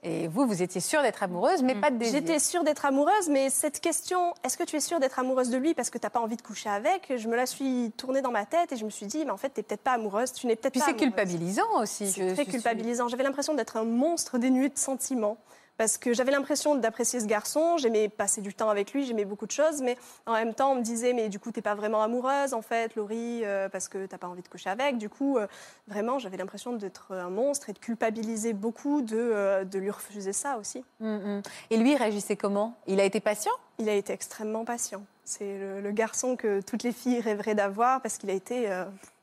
Et 0.04 0.28
vous, 0.28 0.46
vous 0.46 0.62
étiez 0.62 0.80
sûre 0.80 1.02
d'être 1.02 1.24
amoureuse, 1.24 1.64
mais 1.64 1.74
pas 1.74 1.90
de 1.90 1.98
désir. 1.98 2.20
J'étais 2.20 2.38
sûre 2.40 2.64
d'être 2.64 2.86
amoureuse, 2.86 3.30
mais 3.30 3.50
cette 3.50 3.80
question, 3.80 4.34
est-ce 4.44 4.56
que 4.56 4.64
tu 4.64 4.76
es 4.76 4.80
sûre 4.80 5.00
d'être 5.00 5.18
amoureuse 5.18 5.50
de 5.50 5.58
lui 5.58 5.74
parce 5.74 5.90
que 5.90 5.98
tu 5.98 6.06
n'as 6.06 6.12
pas 6.12 6.20
envie 6.20 6.36
de 6.36 6.42
coucher 6.44 6.70
avec? 6.70 7.12
Je 7.18 7.28
me 7.28 7.36
la 7.36 7.48
suis 7.48 7.92
tournée 7.98 8.22
dans 8.22 8.30
ma 8.32 8.46
tête 8.46 8.72
et 8.72 8.76
je 8.76 8.86
me 8.86 8.92
suis 8.92 9.08
dit, 9.08 9.26
mais 9.26 9.32
en 9.32 9.38
fait, 9.38 9.50
tu 9.50 9.60
n'es 9.60 9.64
peut-être 9.64 9.82
pas 9.82 9.94
amoureuse, 9.94 10.34
tu 10.34 10.46
n'es 10.46 10.56
peut-être 10.56 10.74
Puis 10.74 10.82
pas 10.82 10.86
c'est 10.86 10.92
amoureuse. 10.92 11.08
culpabilisant 11.10 11.82
aussi. 11.82 12.12
C'est 12.12 12.34
très 12.36 12.46
culpabilisant. 12.46 13.08
J'avais 13.08 13.24
l'impression 13.24 13.56
d'être 13.56 13.76
un 13.78 13.86
monstre 13.86 14.38
dénué 14.38 14.70
de 14.70 14.78
sentiments. 14.78 15.38
Parce 15.78 15.98
que 15.98 16.14
j'avais 16.14 16.32
l'impression 16.32 16.76
d'apprécier 16.76 17.20
ce 17.20 17.26
garçon, 17.26 17.78
j'aimais 17.78 18.10
passer 18.10 18.42
du 18.42 18.54
temps 18.54 18.70
avec 18.70 18.94
lui, 18.94 19.06
j'aimais 19.06 19.26
beaucoup 19.26 19.46
de 19.46 19.52
choses, 19.52 19.82
mais 19.82 19.96
en 20.26 20.34
même 20.34 20.54
temps, 20.54 20.72
on 20.72 20.76
me 20.76 20.82
disait, 20.82 21.14
mais 21.14 21.30
du 21.30 21.40
coup, 21.40 21.52
t'es 21.52 21.62
pas 21.62 21.76
vraiment 21.76 22.02
amoureuse, 22.02 22.54
en 22.54 22.64
fait, 22.64 22.96
Laurie, 22.96 23.46
euh, 23.46 23.70
parce 23.70 23.88
que 23.88 24.08
t'as 24.08 24.18
pas 24.18 24.28
envie 24.28 24.42
de 24.42 24.48
coucher 24.48 24.72
avec. 24.72 24.98
Du 24.98 25.10
coup, 25.10 25.38
euh, 25.38 25.46
vraiment, 25.88 26.18
j'avais 26.18 26.38
l'impression 26.38 26.74
d'être 26.74 27.14
un 27.14 27.30
monstre 27.30 27.70
et 27.70 27.74
de 27.74 27.80
culpabiliser 27.80 28.54
beaucoup 28.54 29.02
de, 29.02 29.18
euh, 29.18 29.64
de 29.64 29.78
lui 29.78 29.92
refuser 29.92 30.34
ça 30.34 30.58
aussi. 30.58 30.84
Mm, 31.00 31.16
mm. 31.16 31.42
Et 31.70 31.78
lui, 31.78 31.92
il 31.92 31.98
réagissait 31.98 32.36
comment? 32.36 32.76
Il 32.88 33.00
a 33.00 33.04
été 33.04 33.20
patient? 33.20 33.54
Il 33.78 33.88
a 33.88 33.94
été 33.94 34.14
extrêmement 34.14 34.66
patient. 34.66 35.04
C'est 35.24 35.60
le, 35.60 35.82
le 35.82 35.92
garçon 35.92 36.36
que 36.36 36.62
toutes 36.62 36.84
les 36.84 36.92
filles 36.92 37.20
rêveraient 37.22 37.54
d'avoir 37.54 38.02
parce 38.02 38.18
qu'il 38.18 38.30
a 38.30 38.34
été 38.34 38.68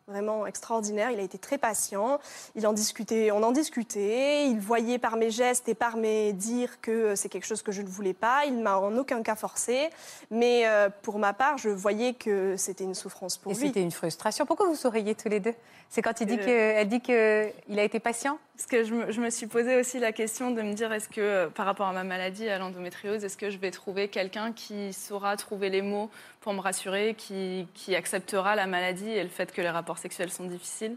vraiment 0.06 0.46
extraordinaire. 0.46 1.10
Il 1.10 1.18
a 1.18 1.22
été 1.22 1.38
très 1.38 1.58
patient. 1.58 2.18
Il 2.54 2.66
en 2.66 2.72
discutait, 2.72 3.30
on 3.30 3.42
en 3.42 3.52
discutait. 3.52 4.46
Il 4.48 4.58
voyait 4.60 4.98
par 4.98 5.16
mes 5.16 5.30
gestes 5.30 5.68
et 5.68 5.74
par 5.74 5.96
mes 5.96 6.32
dires 6.32 6.80
que 6.80 7.14
c'est 7.14 7.28
quelque 7.28 7.46
chose 7.46 7.62
que 7.62 7.72
je 7.72 7.82
ne 7.82 7.88
voulais 7.88 8.12
pas. 8.12 8.44
Il 8.44 8.58
m'a 8.58 8.78
en 8.78 8.96
aucun 8.96 9.22
cas 9.22 9.34
forcé. 9.36 9.90
Mais 10.30 10.66
euh, 10.66 10.88
pour 11.02 11.18
ma 11.18 11.32
part, 11.32 11.58
je 11.58 11.70
voyais 11.70 12.12
que 12.14 12.56
c'était 12.56 12.84
une 12.84 12.94
souffrance 12.94 13.36
pour 13.38 13.52
Et 13.52 13.54
lui. 13.54 13.66
c'était 13.68 13.82
une 13.82 13.90
frustration. 13.92 14.44
Pourquoi 14.46 14.66
vous 14.66 14.76
souriez 14.76 15.14
tous 15.14 15.28
les 15.28 15.40
deux? 15.40 15.54
C'est 15.88 16.02
quand 16.02 16.20
il 16.20 16.26
dit 16.26 16.38
Euh. 16.40 16.84
dit 16.84 17.00
qu'il 17.00 17.78
a 17.78 17.82
été 17.82 17.98
patient? 18.00 18.38
Parce 18.56 18.66
que 18.66 18.84
je 18.84 19.20
me, 19.20 19.30
suis 19.30 19.48
posé 19.48 19.74
aussi 19.80 19.98
la 19.98 20.12
question 20.12 20.52
de 20.52 20.62
me 20.62 20.74
dire 20.74 20.92
est-ce 20.92 21.08
que, 21.08 21.20
euh, 21.20 21.48
par 21.48 21.66
rapport 21.66 21.88
à 21.88 21.92
ma 21.92 22.04
maladie, 22.04 22.48
à 22.48 22.56
l'endométriose, 22.58 23.24
est-ce 23.24 23.36
que 23.36 23.50
je 23.50 23.58
vais 23.58 23.72
trouver 23.72 24.06
quelqu'un 24.06 24.52
qui 24.52 24.92
saura 24.92 25.36
trouver 25.36 25.70
les 25.70 25.82
mots 25.82 26.08
pour 26.40 26.52
me 26.52 26.60
rassurer, 26.60 27.16
qui 27.16 27.66
acceptera 27.96 28.54
la 28.54 28.68
maladie 28.68 29.10
et 29.10 29.24
le 29.24 29.28
fait 29.28 29.52
que 29.52 29.60
les 29.60 29.70
rapports 29.70 29.98
sexuels 29.98 30.30
sont 30.30 30.44
difficiles? 30.44 30.96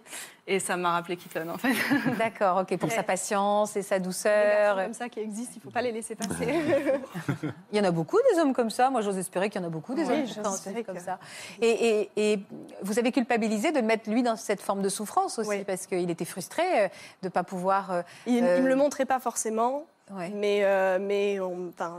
Et 0.49 0.59
ça 0.61 0.77
m'a 0.77 0.93
rappelé 0.93 1.17
Keaton, 1.17 1.49
en 1.49 1.57
fait. 1.57 1.73
D'accord, 2.17 2.59
ok, 2.61 2.77
pour 2.77 2.87
Ouais. 2.89 2.95
sa 2.95 3.03
patience 3.03 3.75
et 3.75 3.81
sa 3.81 3.99
Des 3.99 4.05
garçons 4.05 4.29
douceur. 4.29 4.75
comme 4.77 4.93
ça 4.93 5.09
qui 5.09 5.19
existent, 5.19 5.55
il 5.55 5.59
ne 5.59 5.63
faut 5.63 5.71
pas 5.71 5.81
les 5.81 5.91
laisser 5.91 6.15
passer. 6.15 6.47
Il 7.73 7.77
y 7.77 7.81
en 7.81 7.83
a 7.83 7.91
beaucoup 7.91 8.17
des 8.31 8.39
hommes 8.39 8.53
comme 8.53 8.69
ça. 8.69 8.89
Moi, 8.89 9.01
j'ose 9.01 9.17
espérer 9.17 9.49
qu'il 9.49 9.59
y 9.61 9.63
en 9.65 9.67
a 9.67 9.69
beaucoup 9.69 9.93
des 9.93 10.03
Oui, 10.05 10.23
hommes 10.35 10.83
comme 10.85 10.99
ça. 10.99 11.19
Et, 11.61 11.69
et- 12.15 12.31
et 12.33 12.39
vous 12.81 12.97
avez 12.97 13.11
culpabilisé 13.11 13.73
de 13.73 13.81
mettre 13.81 14.09
lui 14.09 14.23
dans 14.23 14.37
cette 14.37 14.61
forme 14.61 14.81
de 14.81 14.89
souffrance 14.89 15.37
aussi, 15.37 15.49
Oui. 15.49 15.63
parce 15.65 15.85
qu'il 15.85 16.09
était 16.09 16.23
frustré 16.25 16.63
euh, 16.85 16.87
de 17.23 17.27
ne 17.27 17.29
pas 17.29 17.43
pouvoir. 17.43 17.91
euh, 17.91 18.01
Il 18.25 18.41
ne 18.41 18.47
Euh, 18.47 18.61
me 18.61 18.69
le 18.69 18.75
montrait 18.77 19.05
pas 19.05 19.19
forcément. 19.19 19.85
Mais, 20.09 20.63
euh, 20.63 20.99
mais 21.01 21.35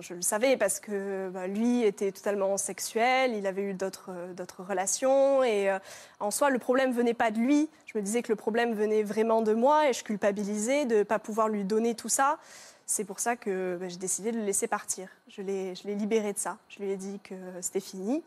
je 0.01 0.15
le 0.15 0.23
savais 0.23 0.57
parce 0.57 0.81
que 0.81 1.29
bah, 1.29 1.47
lui 1.47 1.83
était 1.83 2.11
totalement 2.11 2.57
sexuel, 2.57 3.35
il 3.35 3.47
avait 3.47 3.63
eu 3.63 3.75
d'autres 3.75 4.11
euh, 4.11 4.45
relations 4.67 5.45
et 5.45 5.71
euh, 5.71 5.79
en 6.19 6.31
soi 6.31 6.49
le 6.49 6.59
problème 6.59 6.93
venait 6.93 7.15
pas 7.15 7.31
de 7.31 7.39
lui. 7.39 7.69
Je 7.85 7.99
me 7.99 8.03
disais 8.03 8.23
que 8.23 8.33
le 8.33 8.37
problème 8.37 8.73
venait 8.73 9.03
vraiment 9.03 9.43
de 9.43 9.53
moi 9.53 9.91
et 9.91 9.93
je 9.93 10.05
culpabilisais 10.05 10.87
de 10.87 10.97
ne 10.97 11.03
pas 11.03 11.19
pouvoir 11.19 11.49
lui 11.49 11.65
donner 11.65 11.95
tout 11.95 12.09
ça. 12.09 12.39
C'est 12.87 13.05
pour 13.05 13.21
ça 13.21 13.37
que 13.37 13.77
bah, 13.79 13.89
j'ai 13.89 13.99
décidé 13.99 14.33
de 14.33 14.39
le 14.39 14.45
laisser 14.45 14.69
partir. 14.69 15.11
Je 15.29 15.43
l'ai 15.43 15.75
libéré 15.85 16.33
de 16.33 16.39
ça. 16.39 16.57
Je 16.71 16.83
lui 16.83 16.91
ai 16.91 16.97
dit 16.97 17.21
que 17.23 17.35
c'était 17.61 17.81
fini 17.81 18.23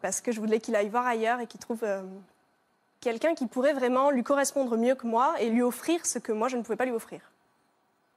parce 0.00 0.20
que 0.20 0.30
je 0.30 0.38
voulais 0.38 0.60
qu'il 0.60 0.76
aille 0.76 0.88
voir 0.88 1.06
ailleurs 1.06 1.40
et 1.40 1.48
qu'il 1.48 1.58
trouve 1.58 1.84
quelqu'un 3.00 3.34
qui 3.34 3.46
pourrait 3.46 3.74
vraiment 3.74 4.12
lui 4.12 4.22
correspondre 4.22 4.76
mieux 4.76 4.94
que 4.94 5.08
moi 5.08 5.34
et 5.40 5.50
lui 5.50 5.62
offrir 5.62 6.06
ce 6.06 6.20
que 6.20 6.30
moi 6.30 6.46
je 6.46 6.56
ne 6.56 6.62
pouvais 6.62 6.76
pas 6.76 6.86
lui 6.86 6.92
offrir. 6.92 7.20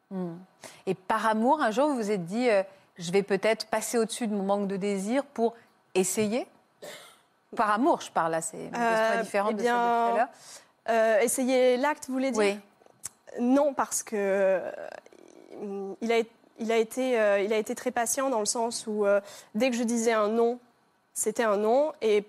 Hmm. 0.09 0.35
Et 0.85 0.93
par 0.93 1.25
amour, 1.25 1.61
un 1.61 1.71
jour, 1.71 1.89
vous 1.89 1.95
vous 1.95 2.11
êtes 2.11 2.25
dit, 2.25 2.49
euh, 2.49 2.63
je 2.97 3.11
vais 3.11 3.23
peut-être 3.23 3.67
passer 3.67 3.97
au-dessus 3.97 4.27
de 4.27 4.33
mon 4.33 4.43
manque 4.43 4.67
de 4.67 4.77
désir 4.77 5.23
pour 5.25 5.53
essayer? 5.95 6.47
Par 7.55 7.71
amour, 7.71 8.01
je 8.01 8.11
parle 8.11 8.31
là, 8.31 8.41
c'est 8.41 8.57
une 8.57 8.71
question 8.71 8.85
Euh, 8.85 9.21
différente 9.21 9.51
eh 9.51 9.55
de 9.55 9.61
celle 9.61 9.67
de 9.67 9.73
tout 9.73 9.83
à 9.83 10.07
bien, 10.07 10.15
l'heure. 10.17 10.27
Euh, 10.89 11.19
essayer 11.19 11.77
l'acte, 11.77 12.07
vous 12.07 12.13
voulez 12.13 12.31
dire? 12.31 12.39
Oui. 12.39 12.59
Non, 13.39 13.73
parce 13.73 14.03
que 14.03 14.61
il, 16.01 16.11
a, 16.11 16.19
il, 16.59 16.71
a 16.71 16.77
été, 16.77 17.11
il 17.43 17.53
a 17.53 17.57
été 17.57 17.75
très 17.75 17.91
patient 17.91 18.29
dans 18.29 18.39
le 18.39 18.45
sens 18.45 18.87
où 18.87 19.05
dès 19.53 19.69
que 19.69 19.75
je 19.75 19.83
disais 19.83 20.13
un 20.13 20.29
non, 20.29 20.59
c'était 21.13 21.43
un 21.43 21.57
non. 21.57 21.93
Et, 22.01 22.25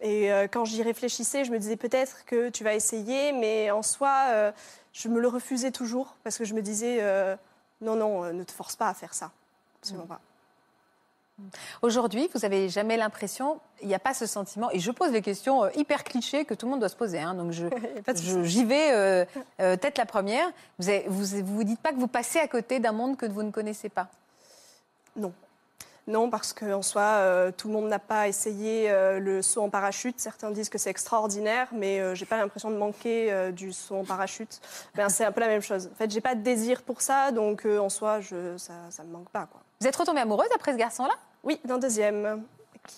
et 0.00 0.32
euh, 0.32 0.46
quand 0.48 0.64
j'y 0.64 0.82
réfléchissais, 0.82 1.44
je 1.44 1.50
me 1.50 1.58
disais 1.58 1.76
peut-être 1.76 2.24
que 2.24 2.48
tu 2.50 2.64
vas 2.64 2.74
essayer, 2.74 3.32
mais 3.32 3.70
en 3.70 3.82
soi, 3.82 4.26
euh, 4.28 4.52
je 4.92 5.08
me 5.08 5.20
le 5.20 5.28
refusais 5.28 5.70
toujours 5.70 6.14
parce 6.24 6.38
que 6.38 6.44
je 6.44 6.54
me 6.54 6.62
disais 6.62 6.98
euh, 7.00 7.36
non, 7.80 7.94
non, 7.96 8.32
ne 8.32 8.42
te 8.44 8.52
force 8.52 8.76
pas 8.76 8.88
à 8.88 8.94
faire 8.94 9.14
ça. 9.14 9.30
Absolument 9.80 10.06
pas. 10.06 10.20
Aujourd'hui, 11.82 12.28
vous 12.34 12.44
avez 12.44 12.68
jamais 12.68 12.96
l'impression, 12.96 13.60
il 13.80 13.86
n'y 13.86 13.94
a 13.94 14.00
pas 14.00 14.12
ce 14.12 14.26
sentiment, 14.26 14.72
et 14.72 14.80
je 14.80 14.90
pose 14.90 15.12
des 15.12 15.22
questions 15.22 15.70
hyper 15.76 16.02
clichés 16.02 16.44
que 16.44 16.52
tout 16.52 16.66
le 16.66 16.70
monde 16.72 16.80
doit 16.80 16.88
se 16.88 16.96
poser, 16.96 17.20
hein, 17.20 17.34
donc 17.34 17.52
je, 17.52 17.66
je- 18.16 18.42
j'y 18.42 18.64
vais 18.64 18.90
euh, 18.92 19.24
euh, 19.60 19.76
tête 19.76 19.98
la 19.98 20.06
première. 20.06 20.48
Vous 20.80 20.88
ne 20.90 21.08
vous 21.08 21.46
vous 21.46 21.62
dites 21.64 21.78
pas 21.80 21.90
que 21.92 21.98
vous 21.98 22.08
passez 22.08 22.40
à 22.40 22.48
côté 22.48 22.80
d'un 22.80 22.90
monde 22.90 23.16
que 23.16 23.26
vous 23.26 23.44
ne 23.44 23.52
connaissez 23.52 23.88
pas? 23.88 24.08
Non. 25.14 25.32
Non, 26.08 26.30
parce 26.30 26.52
qu'en 26.54 26.80
soi, 26.82 27.02
euh, 27.02 27.52
tout 27.54 27.68
le 27.68 27.74
monde 27.74 27.88
n'a 27.88 27.98
pas 27.98 28.28
essayé 28.28 28.90
euh, 28.90 29.20
le 29.20 29.42
saut 29.42 29.62
en 29.62 29.68
parachute. 29.68 30.18
Certains 30.18 30.50
disent 30.50 30.70
que 30.70 30.78
c'est 30.78 30.88
extraordinaire, 30.88 31.68
mais 31.72 32.00
euh, 32.00 32.14
j'ai 32.14 32.24
pas 32.24 32.38
l'impression 32.38 32.70
de 32.70 32.76
manquer 32.78 33.30
euh, 33.30 33.52
du 33.52 33.72
saut 33.74 33.96
en 33.96 34.04
parachute. 34.04 34.58
Ben, 34.94 35.10
c'est 35.10 35.26
un 35.26 35.32
peu 35.32 35.40
la 35.40 35.48
même 35.48 35.60
chose. 35.60 35.90
En 35.92 35.94
fait, 35.96 36.10
j'ai 36.10 36.22
pas 36.22 36.34
de 36.34 36.40
désir 36.40 36.82
pour 36.82 37.02
ça, 37.02 37.30
donc 37.30 37.66
en 37.66 37.90
soi, 37.90 38.20
je, 38.20 38.56
ça, 38.56 38.72
ça 38.90 39.04
me 39.04 39.12
manque 39.12 39.28
pas. 39.28 39.46
Quoi. 39.52 39.60
Vous 39.80 39.86
êtes 39.86 39.96
retombée 39.96 40.20
amoureuse 40.20 40.48
après 40.54 40.72
ce 40.72 40.78
garçon-là? 40.78 41.14
Oui, 41.44 41.60
d'un 41.64 41.78
deuxième. 41.78 42.42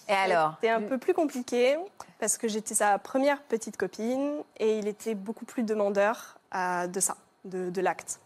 Et 0.09 0.13
alors? 0.13 0.53
C'était 0.61 0.71
un 0.73 0.83
peu 0.83 0.97
plus 0.97 1.13
compliqué 1.15 1.77
parce 2.21 2.39
que 2.39 2.47
j'étais 2.47 2.77
sa 2.77 2.97
première 2.99 3.43
petite 3.43 3.77
copine 3.77 4.37
et 4.59 4.79
il 4.79 4.87
était 4.87 5.17
beaucoup 5.17 5.45
plus 5.45 5.65
demandeur 5.65 6.39
à- 6.53 6.87
de 6.87 7.01
ça, 7.01 7.17
de, 7.45 7.71
de 7.71 7.81
l'acte. 7.81 8.21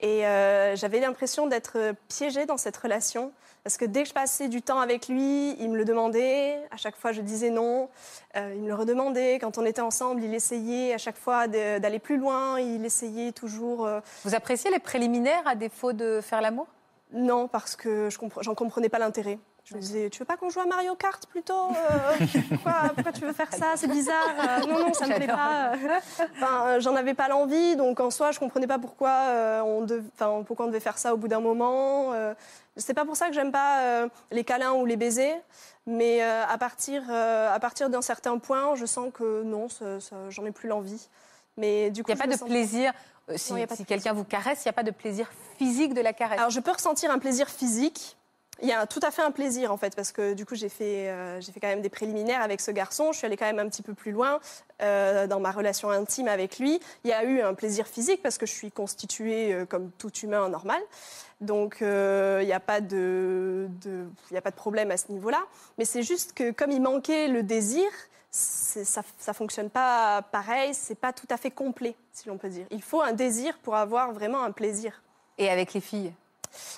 Et 0.00 0.26
euh, 0.26 0.76
j'avais 0.76 1.00
l'impression 1.00 1.46
d'être 1.46 1.94
piégée 2.08 2.44
dans 2.44 2.58
cette 2.58 2.76
relation 2.76 3.32
parce 3.64 3.78
que 3.78 3.84
dès 3.84 4.02
que 4.02 4.08
je 4.10 4.14
passais 4.14 4.48
du 4.48 4.62
temps 4.62 4.78
avec 4.78 5.08
lui, 5.08 5.56
il 5.58 5.70
me 5.70 5.76
le 5.76 5.84
demandait. 5.84 6.58
À 6.70 6.76
chaque 6.76 6.96
fois, 6.96 7.12
je 7.12 7.20
disais 7.20 7.50
non. 7.50 7.88
Euh, 8.36 8.52
il 8.54 8.62
me 8.62 8.68
le 8.68 8.74
redemandait. 8.74 9.38
Quand 9.40 9.58
on 9.58 9.64
était 9.64 9.80
ensemble, 9.80 10.22
il 10.22 10.34
essayait 10.34 10.92
à 10.92 10.98
chaque 10.98 11.16
fois 11.16 11.48
d'aller 11.48 11.98
plus 11.98 12.18
loin. 12.18 12.60
Il 12.60 12.84
essayait 12.84 13.32
toujours. 13.32 13.86
euh, 13.86 14.00
Vous 14.24 14.34
appréciez 14.34 14.70
les 14.70 14.78
préliminaires 14.78 15.42
à 15.46 15.54
défaut 15.54 15.92
de 15.92 16.20
faire 16.22 16.40
l'amour? 16.42 16.66
Non, 17.12 17.48
parce 17.48 17.74
que 17.74 18.08
j'en 18.40 18.54
comprenais 18.54 18.88
pas 18.88 18.98
l'intérêt. 18.98 19.38
Je 19.68 19.74
me 19.74 19.80
disais, 19.80 20.10
tu 20.10 20.20
veux 20.20 20.24
pas 20.24 20.36
qu'on 20.36 20.48
joue 20.48 20.60
à 20.60 20.64
Mario 20.66 20.94
Kart 20.94 21.26
plutôt 21.26 21.70
euh, 21.70 22.26
pourquoi, 22.50 22.74
pourquoi 22.94 23.12
tu 23.12 23.22
veux 23.22 23.32
faire 23.32 23.52
ça 23.52 23.72
C'est 23.74 23.88
bizarre. 23.88 24.22
Euh, 24.38 24.66
non, 24.66 24.78
non, 24.78 24.94
ça 24.94 25.08
me 25.08 25.14
plaît 25.16 25.26
pas. 25.26 25.72
Enfin, 26.36 26.66
euh, 26.66 26.80
j'en 26.80 26.94
avais 26.94 27.14
pas 27.14 27.26
l'envie, 27.26 27.74
donc 27.74 27.98
en 27.98 28.10
soi, 28.12 28.30
je 28.30 28.38
comprenais 28.38 28.68
pas 28.68 28.78
pourquoi, 28.78 29.62
on, 29.64 29.80
dev- 29.82 30.04
enfin, 30.14 30.44
pourquoi 30.46 30.66
on 30.66 30.68
devait 30.68 30.78
faire 30.78 30.98
ça 30.98 31.12
au 31.14 31.16
bout 31.16 31.26
d'un 31.26 31.40
moment. 31.40 32.12
C'est 32.76 32.94
pas 32.94 33.04
pour 33.04 33.16
ça 33.16 33.26
que 33.26 33.32
j'aime 33.34 33.50
pas 33.50 33.80
euh, 33.80 34.08
les 34.30 34.44
câlins 34.44 34.72
ou 34.74 34.86
les 34.86 34.96
baisers, 34.96 35.40
mais 35.86 36.22
euh, 36.22 36.44
à 36.46 36.58
partir, 36.58 37.02
euh, 37.10 37.52
à 37.52 37.58
partir 37.58 37.90
d'un 37.90 38.02
certain 38.02 38.38
point, 38.38 38.76
je 38.76 38.86
sens 38.86 39.10
que 39.12 39.42
non, 39.42 39.66
j'en 40.28 40.44
ai 40.46 40.52
plus 40.52 40.68
l'envie. 40.68 41.08
Mais 41.56 41.90
du 41.90 42.04
coup, 42.04 42.12
Il 42.12 42.14
n'y 42.14 42.20
a 42.20 42.26
pas 42.26 42.32
de 42.36 42.38
plaisir. 42.44 42.92
si 43.34 43.54
si 43.74 43.84
quelqu'un 43.84 44.12
vous 44.12 44.24
caresse, 44.24 44.64
il 44.64 44.68
n'y 44.68 44.70
a 44.70 44.74
pas 44.74 44.82
de 44.84 44.90
plaisir 44.92 45.28
physique 45.58 45.92
de 45.94 46.02
la 46.02 46.12
caresse. 46.12 46.38
Alors, 46.38 46.50
je 46.50 46.60
peux 46.60 46.70
ressentir 46.72 47.10
un 47.10 47.18
plaisir 47.18 47.48
physique. 47.48 48.15
Il 48.62 48.68
y 48.68 48.72
a 48.72 48.86
tout 48.86 49.00
à 49.02 49.10
fait 49.10 49.22
un 49.22 49.32
plaisir, 49.32 49.70
en 49.70 49.76
fait, 49.76 49.94
parce 49.94 50.12
que 50.12 50.32
du 50.32 50.46
coup, 50.46 50.54
j'ai 50.54 50.70
fait, 50.70 51.10
euh, 51.10 51.40
j'ai 51.40 51.52
fait 51.52 51.60
quand 51.60 51.68
même 51.68 51.82
des 51.82 51.90
préliminaires 51.90 52.40
avec 52.40 52.62
ce 52.62 52.70
garçon. 52.70 53.12
Je 53.12 53.18
suis 53.18 53.26
allée 53.26 53.36
quand 53.36 53.44
même 53.44 53.58
un 53.58 53.68
petit 53.68 53.82
peu 53.82 53.92
plus 53.92 54.12
loin 54.12 54.40
euh, 54.80 55.26
dans 55.26 55.40
ma 55.40 55.50
relation 55.50 55.90
intime 55.90 56.28
avec 56.28 56.58
lui. 56.58 56.80
Il 57.04 57.10
y 57.10 57.12
a 57.12 57.22
eu 57.24 57.42
un 57.42 57.52
plaisir 57.52 57.86
physique, 57.86 58.22
parce 58.22 58.38
que 58.38 58.46
je 58.46 58.52
suis 58.52 58.72
constituée 58.72 59.52
euh, 59.52 59.66
comme 59.66 59.90
tout 59.98 60.12
humain 60.22 60.48
normal. 60.48 60.80
Donc, 61.42 61.78
il 61.82 62.46
n'y 62.46 62.52
a, 62.52 62.60
pas 62.60 62.80
de, 62.80 63.68
il 64.30 64.36
a 64.38 64.40
pas 64.40 64.50
de 64.50 64.56
problème 64.56 64.90
à 64.90 64.96
ce 64.96 65.12
niveau-là. 65.12 65.44
Mais 65.76 65.84
c'est 65.84 66.02
juste 66.02 66.32
que, 66.32 66.50
comme 66.50 66.70
il 66.70 66.80
manquait 66.80 67.28
le 67.28 67.42
désir, 67.42 67.86
ça 68.30 69.02
ne 69.28 69.32
fonctionne 69.34 69.68
pas 69.68 70.22
pareil, 70.22 70.72
c'est 70.72 70.94
pas 70.94 71.12
tout 71.12 71.26
à 71.28 71.36
fait 71.36 71.50
complet, 71.50 71.94
si 72.12 72.28
l'on 72.28 72.38
peut 72.38 72.48
dire. 72.48 72.66
Il 72.70 72.82
faut 72.82 73.02
un 73.02 73.12
désir 73.12 73.58
pour 73.58 73.76
avoir 73.76 74.12
vraiment 74.12 74.42
un 74.42 74.50
plaisir. 74.50 75.02
Et 75.36 75.50
avec 75.50 75.74
les 75.74 75.82
filles? 75.82 76.12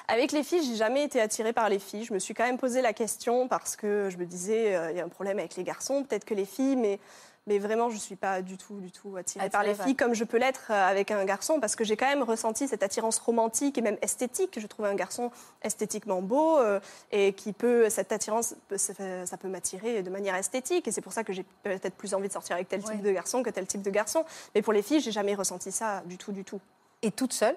Avec 0.09 0.33
les 0.33 0.43
filles, 0.43 0.65
j'ai 0.65 0.77
jamais 0.77 1.05
été 1.05 1.21
attirée 1.21 1.53
par 1.53 1.69
les 1.69 1.79
filles. 1.79 2.05
Je 2.05 2.15
me 2.15 2.19
suis 2.19 2.35
quand 2.35 2.45
même 2.45 2.59
posé 2.59 2.83
la 2.83 2.93
question 2.93 3.49
parce 3.49 3.77
que 3.77 4.09
je 4.11 4.17
me 4.17 4.25
disais, 4.25 4.75
euh, 4.75 4.91
il 4.91 4.97
y 4.97 5.01
a 5.01 5.05
un 5.05 5.09
problème 5.09 5.39
avec 5.39 5.57
les 5.57 5.65
garçons, 5.65 6.05
peut-être 6.05 6.25
que 6.25 6.35
les 6.35 6.45
filles, 6.45 6.77
mais, 6.77 6.99
mais 7.47 7.59
vraiment, 7.59 7.91
je 7.91 7.97
suis 7.97 8.17
pas 8.17 8.43
du 8.43 8.57
tout, 8.57 8.81
du 8.81 8.91
tout 8.91 9.17
attirée, 9.17 9.45
Attirée 9.45 9.51
par 9.51 9.63
les 9.63 9.75
filles 9.75 9.97
comme 9.97 10.15
je 10.15 10.25
peux 10.25 10.39
l'être 10.39 10.69
euh, 10.71 10.89
avec 10.89 11.11
un 11.11 11.25
garçon 11.25 11.61
parce 11.61 11.77
que 11.77 11.85
j'ai 11.85 11.97
quand 11.97 12.07
même 12.07 12.23
ressenti 12.23 12.69
cette 12.69 12.83
attirance 12.83 13.19
romantique 13.19 13.79
et 13.79 13.81
même 13.81 13.99
esthétique. 14.03 14.59
Je 14.61 14.67
trouve 14.67 14.87
un 14.87 14.95
garçon 14.95 15.31
esthétiquement 15.63 16.23
beau 16.23 16.59
euh, 16.59 16.81
et 17.13 17.33
qui 17.33 17.53
peut, 17.53 17.91
cette 17.91 18.13
attirance, 18.13 18.55
ça 18.77 19.37
peut 19.37 19.49
m'attirer 19.49 20.03
de 20.03 20.11
manière 20.11 20.35
esthétique 20.35 20.89
et 20.89 20.93
c'est 20.93 21.01
pour 21.01 21.13
ça 21.13 21.25
que 21.25 21.33
j'ai 21.33 21.45
peut-être 21.63 21.95
plus 21.95 22.15
envie 22.15 22.29
de 22.29 22.33
sortir 22.33 22.57
avec 22.57 22.69
tel 22.69 22.83
type 22.83 23.03
de 23.03 23.13
garçon 23.13 23.43
que 23.43 23.51
tel 23.51 23.67
type 23.67 23.83
de 23.83 23.91
garçon. 23.91 24.25
Mais 24.55 24.63
pour 24.63 24.73
les 24.73 24.83
filles, 24.83 25.01
j'ai 25.01 25.13
jamais 25.13 25.35
ressenti 25.35 25.73
ça 25.73 26.03
du 26.07 26.17
tout, 26.19 26.33
du 26.33 26.45
tout 26.45 26.61
Et 27.03 27.11
toute 27.11 27.33
seule? 27.33 27.57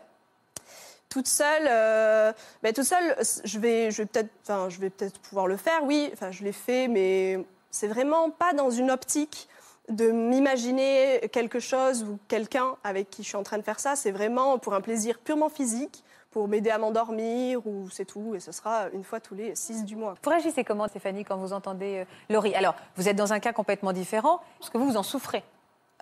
Toute 1.12 1.28
seule, 1.28 1.68
euh, 1.70 2.32
ben, 2.64 2.74
toute 2.74 2.86
seule, 2.86 3.16
je 3.44 3.60
vais, 3.60 3.92
je 3.92 4.02
vais 4.02 4.06
peut-être, 4.08 4.30
enfin, 4.44 4.70
je 4.70 4.80
vais 4.80 4.90
peut-être 4.90 5.20
pouvoir 5.20 5.46
le 5.46 5.58
faire. 5.58 5.84
Oui, 5.84 6.10
enfin, 6.14 6.32
je 6.32 6.44
l'ai 6.44 6.54
fait, 6.54 6.88
mais 6.88 7.46
c'est 7.70 7.88
vraiment 7.88 8.32
pas 8.32 8.54
dans 8.54 8.72
une 8.72 8.90
optique 8.90 9.50
de 9.90 10.10
m'imaginer 10.10 11.30
quelque 11.34 11.60
chose 11.60 12.04
ou 12.04 12.18
quelqu'un 12.30 12.78
avec 12.86 13.10
qui 13.10 13.24
je 13.24 13.28
suis 13.28 13.36
en 13.36 13.44
train 13.44 13.58
de 13.58 13.64
faire 13.64 13.80
ça. 13.80 13.98
C'est 13.98 14.12
vraiment 14.12 14.58
pour 14.58 14.74
un 14.74 14.80
plaisir 14.80 15.20
purement 15.20 15.50
physique, 15.50 16.04
pour 16.32 16.48
m'aider 16.48 16.70
à 16.70 16.78
m'endormir 16.78 17.68
ou 17.68 17.90
c'est 17.90 18.06
tout. 18.06 18.34
Et 18.36 18.40
ce 18.40 18.54
sera 18.54 18.86
une 18.94 19.04
fois 19.04 19.20
tous 19.20 19.36
les 19.36 19.54
six 19.54 19.84
du 19.84 19.98
mois. 19.98 20.16
Vous 20.24 20.30
réagissez 20.30 20.64
comment, 20.64 20.88
Stéphanie, 20.88 21.26
quand 21.26 21.36
vous 21.36 21.52
entendez 21.52 21.98
euh, 21.98 22.34
Laurie? 22.34 22.56
Alors, 22.56 22.76
vous 22.96 23.10
êtes 23.10 23.18
dans 23.18 23.34
un 23.34 23.42
cas 23.42 23.52
complètement 23.52 23.92
différent, 23.92 24.40
parce 24.60 24.70
que 24.70 24.78
vous, 24.78 24.88
vous 24.92 24.98
en 24.98 25.04
souffrez. 25.04 25.44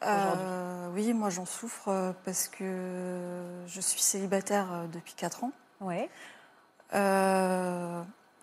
Euh, 0.04 0.88
oui, 0.94 1.14
moi 1.14 1.30
j'en 1.30 1.46
souffre 1.46 1.90
euh, 1.90 2.12
parce 2.24 2.48
que 2.48 3.42
je 3.68 3.82
suis 3.82 4.02
célibataire 4.02 4.72
euh, 4.72 4.88
depuis 4.88 5.14
4 5.14 5.44
ans. 5.44 5.52
Oui. 5.82 6.08
Euh, 6.94 8.02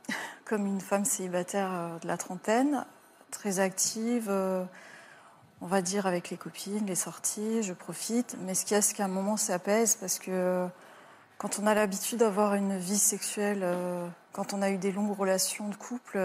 comme 0.44 0.66
une 0.66 0.80
femme 0.80 1.04
célibataire 1.04 1.98
de 2.00 2.06
la 2.06 2.16
trentaine, 2.16 2.84
très 3.30 3.58
active. 3.58 4.30
on 4.30 5.66
va 5.66 5.82
dire 5.82 6.06
avec 6.06 6.30
les 6.30 6.36
copines, 6.36 6.86
les 6.86 6.94
sorties, 6.94 7.62
je 7.62 7.72
profite. 7.72 8.36
Mais 8.42 8.54
ce 8.54 8.64
qu'il 8.64 8.74
y 8.74 8.78
a, 8.78 8.82
c'est 8.82 8.94
qu'à 8.94 9.06
un 9.06 9.08
moment, 9.08 9.36
ça 9.36 9.54
apaise 9.54 9.96
parce 9.96 10.18
que 10.18 10.68
quand 11.38 11.58
on 11.58 11.66
a 11.66 11.74
l'habitude 11.74 12.18
d'avoir 12.20 12.54
une 12.54 12.78
vie 12.78 12.98
sexuelle, 12.98 13.66
quand 14.32 14.52
on 14.52 14.62
a 14.62 14.70
eu 14.70 14.78
des 14.78 14.92
longues 14.92 15.18
relations 15.18 15.68
de 15.68 15.74
couple 15.74 16.20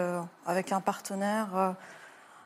avec 0.45 0.71
un 0.71 0.81
partenaire 0.81 1.75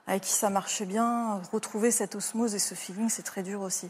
avec 0.08 0.24
qui 0.24 0.32
ça 0.32 0.50
marchait 0.50 0.86
bien, 0.86 1.42
retrouver 1.52 1.92
cette 1.92 2.16
osmose 2.16 2.54
et 2.56 2.60
ce 2.60 2.76
feeling, 2.76 3.10
c'est 3.10 3.24
très 3.24 3.44
dur 3.44 3.62
aussi. 3.62 3.90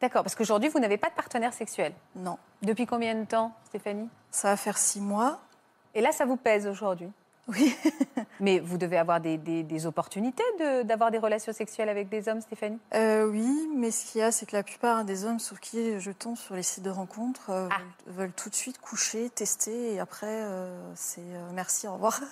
D'accord, 0.00 0.22
parce 0.22 0.34
qu'aujourd'hui, 0.34 0.68
vous 0.68 0.78
n'avez 0.78 0.98
pas 0.98 1.08
de 1.08 1.14
partenaire 1.14 1.54
sexuel. 1.54 1.92
Non. 2.14 2.38
Depuis 2.62 2.86
combien 2.86 3.14
de 3.14 3.24
temps, 3.24 3.52
Stéphanie? 3.66 4.08
Ça 4.30 4.48
va 4.50 4.56
faire 4.56 4.76
six 4.78 5.00
mois. 5.00 5.40
Et 5.94 6.00
là, 6.02 6.12
ça 6.12 6.26
vous 6.26 6.36
pèse 6.36 6.66
aujourd'hui? 6.66 7.10
Oui. 7.48 7.74
Mais 8.40 8.58
vous 8.58 8.76
devez 8.76 8.98
avoir 8.98 9.20
des, 9.20 9.38
des- 9.38 9.62
des 9.62 9.86
opportunités 9.86 10.42
de- 10.58 10.82
d'avoir 10.82 11.10
des 11.10 11.18
relations 11.18 11.52
sexuelles 11.54 11.88
avec 11.88 12.08
des 12.10 12.28
hommes, 12.28 12.40
Stéphanie? 12.42 12.78
Euh, 12.92 13.24
oui, 13.24 13.68
mais 13.74 13.90
ce 13.92 14.04
qu'il 14.04 14.20
y 14.20 14.24
a, 14.24 14.32
c'est 14.32 14.44
que 14.46 14.54
la 14.56 14.62
plupart 14.64 15.04
des 15.04 15.24
hommes 15.24 15.38
sur 15.38 15.60
qui 15.60 15.98
je 16.00 16.10
tombe 16.10 16.36
sur 16.36 16.54
les 16.56 16.62
sites 16.64 16.82
de 16.82 16.90
rencontres 16.90 17.50
euh, 17.50 17.68
Ah. 17.70 17.78
veulent, 18.08 18.32
tout 18.32 18.50
de 18.50 18.54
suite 18.54 18.78
coucher, 18.80 19.30
tester, 19.30 19.94
et 19.94 20.00
après, 20.00 20.26
euh, 20.28 20.76
c'est 20.96 21.22
merci, 21.54 21.86
au 21.88 21.94
revoir. 21.94 22.20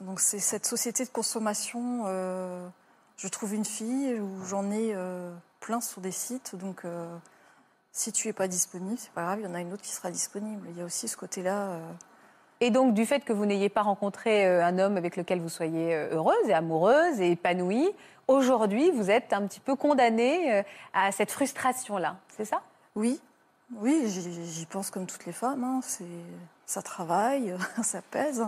Donc 0.00 0.20
c'est 0.20 0.38
cette 0.38 0.66
société 0.66 1.04
de 1.04 1.10
consommation. 1.10 2.04
euh, 2.06 2.68
je 3.16 3.28
trouve 3.28 3.54
une 3.54 3.64
fille 3.64 4.14
où 4.20 4.44
j'en 4.44 4.70
ai 4.70 4.92
euh, 4.94 5.32
plein 5.60 5.80
sur 5.80 6.00
des 6.00 6.12
sites, 6.12 6.54
donc 6.54 6.84
euh, 6.84 7.06
si 7.90 8.12
tu 8.12 8.28
es 8.28 8.32
pas 8.32 8.46
disponible, 8.46 8.96
c'est 8.98 9.10
pas 9.10 9.22
grave, 9.22 9.40
il 9.40 9.44
y 9.44 9.48
en 9.48 9.54
a 9.54 9.60
une 9.60 9.72
autre 9.72 9.82
qui 9.82 9.90
sera 9.90 10.10
disponible. 10.10 10.68
Il 10.70 10.78
y 10.78 10.82
a 10.82 10.84
aussi 10.84 11.08
ce 11.08 11.16
côté-là. 11.16 11.80
Et 12.60 12.70
donc, 12.70 12.94
du 12.94 13.06
fait 13.06 13.24
que 13.24 13.32
vous 13.32 13.46
n'ayez 13.46 13.68
pas 13.68 13.82
rencontré 13.82 14.46
un 14.62 14.78
homme 14.78 14.96
avec 14.96 15.16
lequel 15.16 15.40
vous 15.40 15.48
soyez 15.48 15.94
heureuse 16.12 16.48
et 16.48 16.52
amoureuse 16.52 17.20
et 17.20 17.32
épanouie, 17.32 17.90
aujourd'hui, 18.28 18.90
vous 18.92 19.10
êtes 19.10 19.32
un 19.32 19.46
petit 19.46 19.60
peu 19.60 19.74
condamnée 19.74 20.62
à 20.92 21.10
cette 21.10 21.32
frustration-là, 21.32 22.16
c'est 22.36 22.44
ça? 22.44 22.62
Oui, 22.94 23.20
oui, 23.76 24.04
j'y 24.08 24.66
pense 24.66 24.90
comme 24.90 25.06
toutes 25.06 25.26
les 25.26 25.32
femmes. 25.32 25.64
hein, 25.64 25.80
c'est 25.82 26.04
ça 26.66 26.82
travaille, 26.82 27.56
ça 27.82 28.02
pèse. 28.02 28.44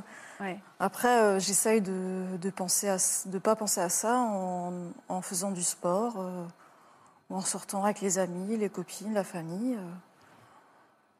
Après, 0.79 1.21
euh, 1.21 1.39
j'essaye 1.39 1.81
de 1.81 2.37
de 2.41 2.51
penser 2.51 2.89
à 2.89 2.97
de 3.27 3.39
pas 3.39 3.57
penser 3.57 3.81
à 3.81 3.89
ça 3.89 4.19
en, 4.19 4.73
en 5.09 5.23
faisant 5.23 5.51
du 5.51 5.63
sport, 5.63 6.15
euh, 6.19 6.45
ou 7.29 7.37
en 7.37 7.41
sortant 7.41 7.85
avec 7.85 8.01
les 8.01 8.19
amis, 8.19 8.57
les 8.57 8.69
copines, 8.69 9.15
la 9.15 9.25
famille, 9.25 9.75
euh, 9.75 9.91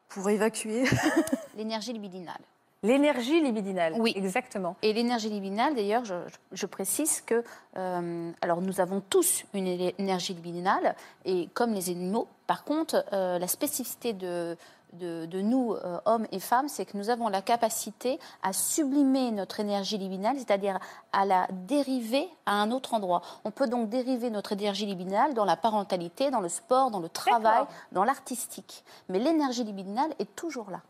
pour 0.09 0.29
évacuer. 0.29 0.85
L'énergie 1.55 1.93
libidinale. 1.93 2.41
L'énergie 2.83 3.39
libidinale. 3.41 3.93
Oui. 3.99 4.11
Exactement. 4.15 4.75
Et 4.81 4.91
l'énergie 4.91 5.29
libidinale, 5.29 5.75
d'ailleurs, 5.75 6.03
je, 6.03 6.15
je 6.51 6.65
précise 6.65 7.21
que, 7.21 7.43
euh, 7.77 8.31
alors 8.41 8.61
nous 8.61 8.81
avons 8.81 9.01
tous 9.01 9.45
une 9.53 9.67
énergie 9.99 10.33
libidinale, 10.33 10.95
et 11.23 11.47
comme 11.53 11.73
les 11.73 11.91
animaux, 11.91 12.27
par 12.47 12.63
contre, 12.63 13.05
euh, 13.13 13.37
la 13.37 13.47
spécificité 13.47 14.13
de, 14.13 14.57
de, 14.93 15.25
de 15.25 15.41
nous, 15.41 15.73
euh, 15.73 15.99
hommes 16.05 16.27
et 16.31 16.39
femmes, 16.39 16.67
c'est 16.67 16.85
que 16.85 16.97
nous 16.97 17.09
avons 17.09 17.27
la 17.29 17.41
capacité 17.41 18.19
à 18.43 18.53
sublimer 18.53 19.31
notre 19.31 19.59
énergie 19.59 19.97
libidinale, 19.97 20.37
c'est-à-dire 20.37 20.79
à 21.13 21.25
la 21.25 21.47
dériver 21.51 22.27
à 22.45 22.53
un 22.53 22.71
autre 22.71 22.93
endroit. 22.93 23.21
On 23.45 23.51
peut 23.51 23.67
donc 23.67 23.89
dériver 23.89 24.29
notre 24.29 24.51
énergie 24.51 24.85
libidinale 24.85 25.33
dans 25.33 25.45
la 25.45 25.55
parentalité, 25.55 26.29
dans 26.31 26.41
le 26.41 26.49
sport, 26.49 26.91
dans 26.91 26.99
le 26.99 27.09
travail, 27.09 27.63
dans 27.91 28.03
l'artistique. 28.03 28.83
Mais 29.09 29.19
l'énergie 29.19 29.63
libidinale 29.63 30.11
est 30.19 30.35
toujours 30.35 30.69
là. 30.69 30.81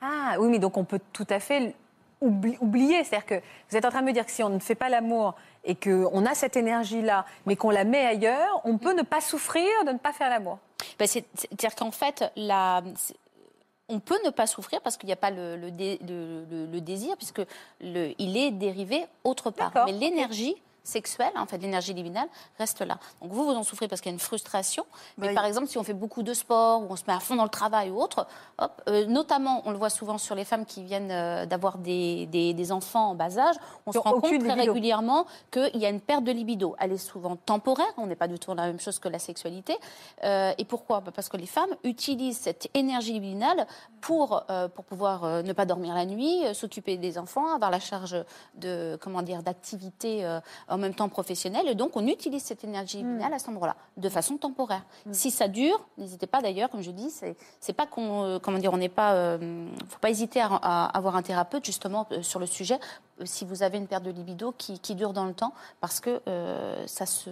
Ah 0.00 0.36
oui, 0.38 0.48
mais 0.48 0.58
donc 0.58 0.76
on 0.76 0.84
peut 0.84 1.00
tout 1.12 1.26
à 1.28 1.40
fait 1.40 1.74
oubli- 2.22 2.56
oublier. 2.60 3.04
C'est-à-dire 3.04 3.26
que 3.26 3.42
vous 3.68 3.76
êtes 3.76 3.84
en 3.84 3.90
train 3.90 4.00
de 4.00 4.06
me 4.06 4.12
dire 4.12 4.24
que 4.24 4.32
si 4.32 4.42
on 4.42 4.48
ne 4.48 4.58
fait 4.58 4.74
pas 4.74 4.88
l'amour 4.88 5.34
et 5.62 5.74
qu'on 5.74 6.24
a 6.24 6.34
cette 6.34 6.56
énergie-là, 6.56 7.26
mais 7.44 7.54
qu'on 7.54 7.68
la 7.70 7.84
met 7.84 8.06
ailleurs, 8.06 8.62
on 8.64 8.78
peut 8.78 8.94
ne 8.94 9.02
pas 9.02 9.20
souffrir 9.20 9.68
de 9.86 9.92
ne 9.92 9.98
pas 9.98 10.12
faire 10.14 10.30
l'amour. 10.30 10.58
Ben, 11.00 11.08
c'est- 11.08 11.24
C'est-à-dire 11.34 11.74
qu'en 11.74 11.90
fait, 11.90 12.30
la, 12.36 12.82
on 13.88 13.98
peut 13.98 14.18
ne 14.24 14.30
pas 14.30 14.46
souffrir 14.46 14.80
parce 14.82 14.96
qu'il 14.96 15.08
n'y 15.08 15.12
a 15.12 15.16
pas 15.16 15.30
le, 15.30 15.56
le 15.56 15.70
dé- 15.72 15.98
le- 16.06 16.44
le- 16.50 16.66
le 16.66 16.80
désir, 16.80 17.16
puisque 17.16 17.42
le, 17.80 18.12
il 18.18 18.36
est 18.36 18.50
dérivé 18.52 19.04
autre 19.24 19.50
part. 19.50 19.72
Mais 19.86 19.92
l'énergie 19.92 20.54
sexuelle, 20.82 21.32
en 21.36 21.46
fait, 21.46 21.58
l'énergie 21.58 21.92
libidinale, 21.94 22.28
reste 22.58 22.80
là. 22.80 22.98
Donc 23.20 23.32
vous, 23.32 23.44
vous 23.44 23.52
en 23.52 23.62
souffrez 23.62 23.86
parce 23.88 24.00
qu'il 24.00 24.10
y 24.10 24.12
a 24.12 24.14
une 24.14 24.20
frustration. 24.20 24.84
Mais 25.18 25.28
Bah, 25.28 25.34
par 25.34 25.44
exemple, 25.44 25.68
si 25.68 25.78
on 25.78 25.82
fait 25.84 25.92
beaucoup 25.94 26.22
de 26.22 26.32
sport 26.34 26.82
ou 26.82 26.86
on 26.90 26.96
se 26.96 27.04
met 27.06 27.12
à 27.12 27.20
fond 27.20 27.36
dans 27.36 27.44
le 27.44 27.48
travail 27.50 27.90
ou 27.90 28.00
autre, 28.00 28.26
hop, 28.58 28.82
euh, 28.88 29.06
notamment, 29.06 29.62
on 29.66 29.70
le 29.72 29.76
voit 29.78 29.90
souvent 29.90 30.18
sur 30.18 30.34
les 30.34 30.44
femmes 30.44 30.64
qui 30.66 30.82
viennent 30.82 31.10
euh, 31.10 31.46
d'avoir 31.46 31.78
des, 31.78 32.26
des- 32.26 32.54
des 32.54 32.72
enfants 32.72 33.10
en 33.10 33.14
bas 33.14 33.38
âge, 33.38 33.56
on 33.86 33.92
se 33.92 33.98
rend 33.98 34.12
compte 34.12 34.22
très 34.22 34.38
libido. 34.56 34.72
régulièrement 34.72 35.26
qu'il 35.50 35.76
y 35.76 35.86
a 35.86 35.90
une 35.90 36.00
perte 36.00 36.24
de 36.24 36.32
libido. 36.32 36.74
Elle 36.78 36.92
est 36.92 36.98
souvent 36.98 37.36
temporaire, 37.36 37.92
on 37.96 38.06
n'est 38.06 38.16
pas 38.16 38.28
du 38.28 38.38
tout 38.38 38.48
dans 38.54 38.62
la 38.62 38.66
même 38.66 38.80
chose 38.80 38.98
que 38.98 39.08
la 39.08 39.18
sexualité. 39.18 39.76
Euh, 40.24 40.52
et 40.58 40.64
pourquoi? 40.64 41.00
Bah, 41.00 41.12
Parce 41.14 41.28
que 41.28 41.36
les 41.36 41.46
femmes 41.46 41.70
utilisent 41.84 42.38
cette 42.40 42.68
énergie 42.74 43.12
libidinale 43.12 43.66
pour, 44.00 44.44
pour 44.74 44.84
pouvoir 44.84 45.42
ne 45.42 45.52
pas 45.52 45.66
dormir 45.66 45.94
la 45.94 46.06
nuit, 46.06 46.42
s'occuper 46.54 46.96
des 46.96 47.18
enfants, 47.18 47.54
avoir 47.54 47.70
la 47.70 47.80
charge 47.80 48.16
de 48.54 48.98
comment 49.00 49.22
dire 49.22 49.42
en 50.70 50.78
même 50.78 50.94
temps 50.94 51.08
professionnelle. 51.08 51.68
Et 51.68 51.74
donc, 51.74 51.96
on 51.96 52.06
utilise 52.06 52.42
cette 52.42 52.64
énergie 52.64 52.98
libidinale 52.98 53.34
à 53.34 53.38
cet 53.38 53.48
endroit-là, 53.48 53.76
de 53.96 54.08
façon 54.08 54.36
temporaire. 54.36 54.82
Si 55.12 55.30
ça 55.30 55.48
dure, 55.48 55.84
n'hésitez 55.98 56.26
pas 56.26 56.40
d'ailleurs, 56.40 56.70
comme 56.70 56.82
je 56.82 56.90
dis, 56.90 57.12
c'est 57.60 57.72
pas 57.72 57.86
qu'on 57.86 58.24
euh, 58.24 58.38
comment 58.38 58.58
dire, 58.58 58.72
on 58.72 58.78
n'est 58.78 58.88
pas, 58.88 59.12
euh, 59.14 59.66
faut 59.88 59.98
pas 59.98 60.10
hésiter 60.10 60.40
à, 60.40 60.48
à 60.62 60.96
avoir 60.96 61.16
un 61.16 61.22
thérapeute 61.22 61.64
justement 61.64 62.06
euh, 62.12 62.22
sur 62.22 62.38
le 62.40 62.46
sujet 62.46 62.78
si 63.24 63.44
vous 63.44 63.62
avez 63.62 63.76
une 63.76 63.86
perte 63.86 64.04
de 64.04 64.10
libido 64.10 64.54
qui, 64.56 64.78
qui 64.78 64.94
dure 64.94 65.12
dans 65.12 65.26
le 65.26 65.34
temps, 65.34 65.52
parce 65.80 66.00
que 66.00 66.22
euh, 66.26 66.86
ça 66.86 67.04
se 67.04 67.30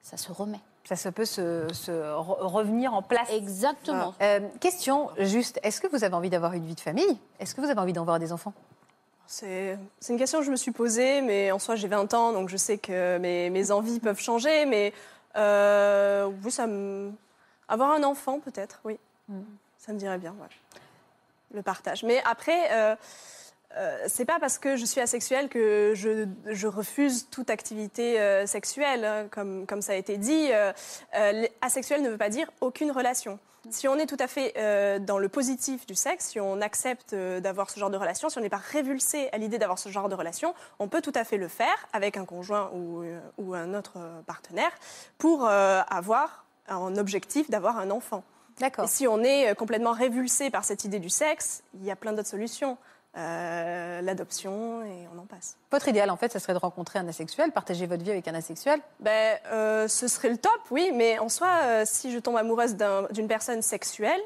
ça 0.00 0.16
se 0.16 0.32
remet. 0.32 0.60
Ça 0.86 0.96
se 0.96 1.08
peut 1.08 1.24
se, 1.24 1.66
se 1.72 1.90
re- 1.90 2.42
revenir 2.42 2.92
en 2.92 3.00
place. 3.00 3.30
Exactement. 3.32 4.12
Euh, 4.20 4.40
question 4.60 5.08
juste, 5.18 5.58
est-ce 5.62 5.80
que 5.80 5.86
vous 5.88 6.04
avez 6.04 6.14
envie 6.14 6.28
d'avoir 6.28 6.52
une 6.52 6.66
vie 6.66 6.74
de 6.74 6.80
famille? 6.80 7.18
Est-ce 7.40 7.54
que 7.54 7.62
vous 7.62 7.70
avez 7.70 7.80
envie 7.80 7.94
d'avoir 7.94 8.18
des 8.18 8.32
enfants? 8.32 8.52
C'est 9.26 9.78
une 10.08 10.18
question 10.18 10.40
que 10.40 10.44
je 10.44 10.50
me 10.50 10.56
suis 10.56 10.70
posée, 10.70 11.20
mais 11.20 11.50
en 11.50 11.58
soi, 11.58 11.76
j'ai 11.76 11.88
20 11.88 12.14
ans, 12.14 12.32
donc 12.32 12.48
je 12.48 12.56
sais 12.56 12.78
que 12.78 13.18
mes, 13.18 13.50
mes 13.50 13.70
envies 13.70 14.00
peuvent 14.00 14.20
changer. 14.20 14.66
Mais 14.66 14.92
euh, 15.36 16.30
oui, 16.44 16.50
ça 16.50 16.66
me... 16.66 17.10
Avoir 17.68 17.92
un 17.92 18.02
enfant, 18.02 18.40
peut-être, 18.40 18.80
oui. 18.84 18.98
Ça 19.78 19.92
me 19.92 19.98
dirait 19.98 20.18
bien, 20.18 20.32
ouais. 20.32 20.80
Le 21.54 21.62
partage. 21.62 22.02
Mais 22.04 22.22
après, 22.24 22.72
euh, 22.72 22.94
euh, 23.76 23.98
c'est 24.06 24.24
pas 24.24 24.38
parce 24.38 24.58
que 24.58 24.76
je 24.76 24.84
suis 24.84 25.00
asexuelle 25.00 25.48
que 25.48 25.92
je, 25.96 26.26
je 26.46 26.66
refuse 26.66 27.28
toute 27.30 27.50
activité 27.50 28.20
euh, 28.20 28.46
sexuelle, 28.46 29.04
hein, 29.04 29.26
comme, 29.30 29.66
comme 29.66 29.82
ça 29.82 29.92
a 29.92 29.96
été 29.96 30.16
dit. 30.16 30.50
Euh, 30.52 30.72
asexuel 31.60 32.02
ne 32.02 32.10
veut 32.10 32.18
pas 32.18 32.28
dire 32.28 32.50
aucune 32.60 32.92
relation. 32.92 33.38
Si 33.70 33.88
on 33.88 33.96
est 33.96 34.06
tout 34.06 34.16
à 34.18 34.26
fait 34.26 34.52
euh, 34.56 34.98
dans 34.98 35.18
le 35.18 35.28
positif 35.28 35.86
du 35.86 35.94
sexe, 35.94 36.26
si 36.30 36.40
on 36.40 36.60
accepte 36.60 37.12
euh, 37.12 37.40
d'avoir 37.40 37.70
ce 37.70 37.80
genre 37.80 37.90
de 37.90 37.96
relation, 37.96 38.28
si 38.28 38.38
on 38.38 38.40
n'est 38.40 38.48
pas 38.48 38.56
révulsé 38.56 39.28
à 39.32 39.38
l'idée 39.38 39.58
d'avoir 39.58 39.78
ce 39.78 39.88
genre 39.88 40.08
de 40.08 40.14
relation, 40.14 40.54
on 40.78 40.88
peut 40.88 41.00
tout 41.00 41.12
à 41.14 41.24
fait 41.24 41.38
le 41.38 41.48
faire 41.48 41.88
avec 41.92 42.16
un 42.16 42.24
conjoint 42.24 42.70
ou, 42.74 43.02
euh, 43.02 43.20
ou 43.38 43.54
un 43.54 43.74
autre 43.74 43.98
partenaire 44.26 44.72
pour 45.18 45.46
avoir 45.46 46.44
en 46.68 46.96
objectif 46.96 47.50
d'avoir 47.50 47.78
un 47.78 47.90
enfant. 47.90 48.24
D'accord. 48.58 48.88
Si 48.88 49.06
on 49.08 49.22
est 49.22 49.54
complètement 49.54 49.92
révulsé 49.92 50.50
par 50.50 50.64
cette 50.64 50.84
idée 50.84 51.00
du 51.00 51.10
sexe, 51.10 51.62
il 51.74 51.84
y 51.84 51.90
a 51.90 51.96
plein 51.96 52.12
d'autres 52.12 52.28
solutions. 52.28 52.78
Euh, 53.16 54.00
L'adoption 54.02 54.82
et 54.84 55.06
on 55.14 55.18
en 55.20 55.24
passe. 55.26 55.56
Votre 55.70 55.88
idéal, 55.88 56.10
en 56.10 56.16
fait, 56.16 56.32
ça 56.32 56.40
serait 56.40 56.52
de 56.52 56.58
rencontrer 56.58 56.98
un 56.98 57.06
asexuel, 57.06 57.52
partager 57.52 57.86
votre 57.86 58.02
vie 58.02 58.10
avec 58.10 58.26
un 58.26 58.34
asexuel? 58.34 58.80
Ben, 59.00 59.38
euh, 59.52 59.86
ce 59.88 60.08
serait 60.08 60.30
le 60.30 60.36
top, 60.36 60.60
oui, 60.70 60.90
mais 60.92 61.18
en 61.20 61.28
soi, 61.28 61.48
euh, 61.62 61.82
si 61.86 62.12
je 62.12 62.18
tombe 62.18 62.36
amoureuse 62.36 62.74
d'un- 62.74 63.06
d'une 63.12 63.28
personne 63.28 63.62
sexuelle, 63.62 64.20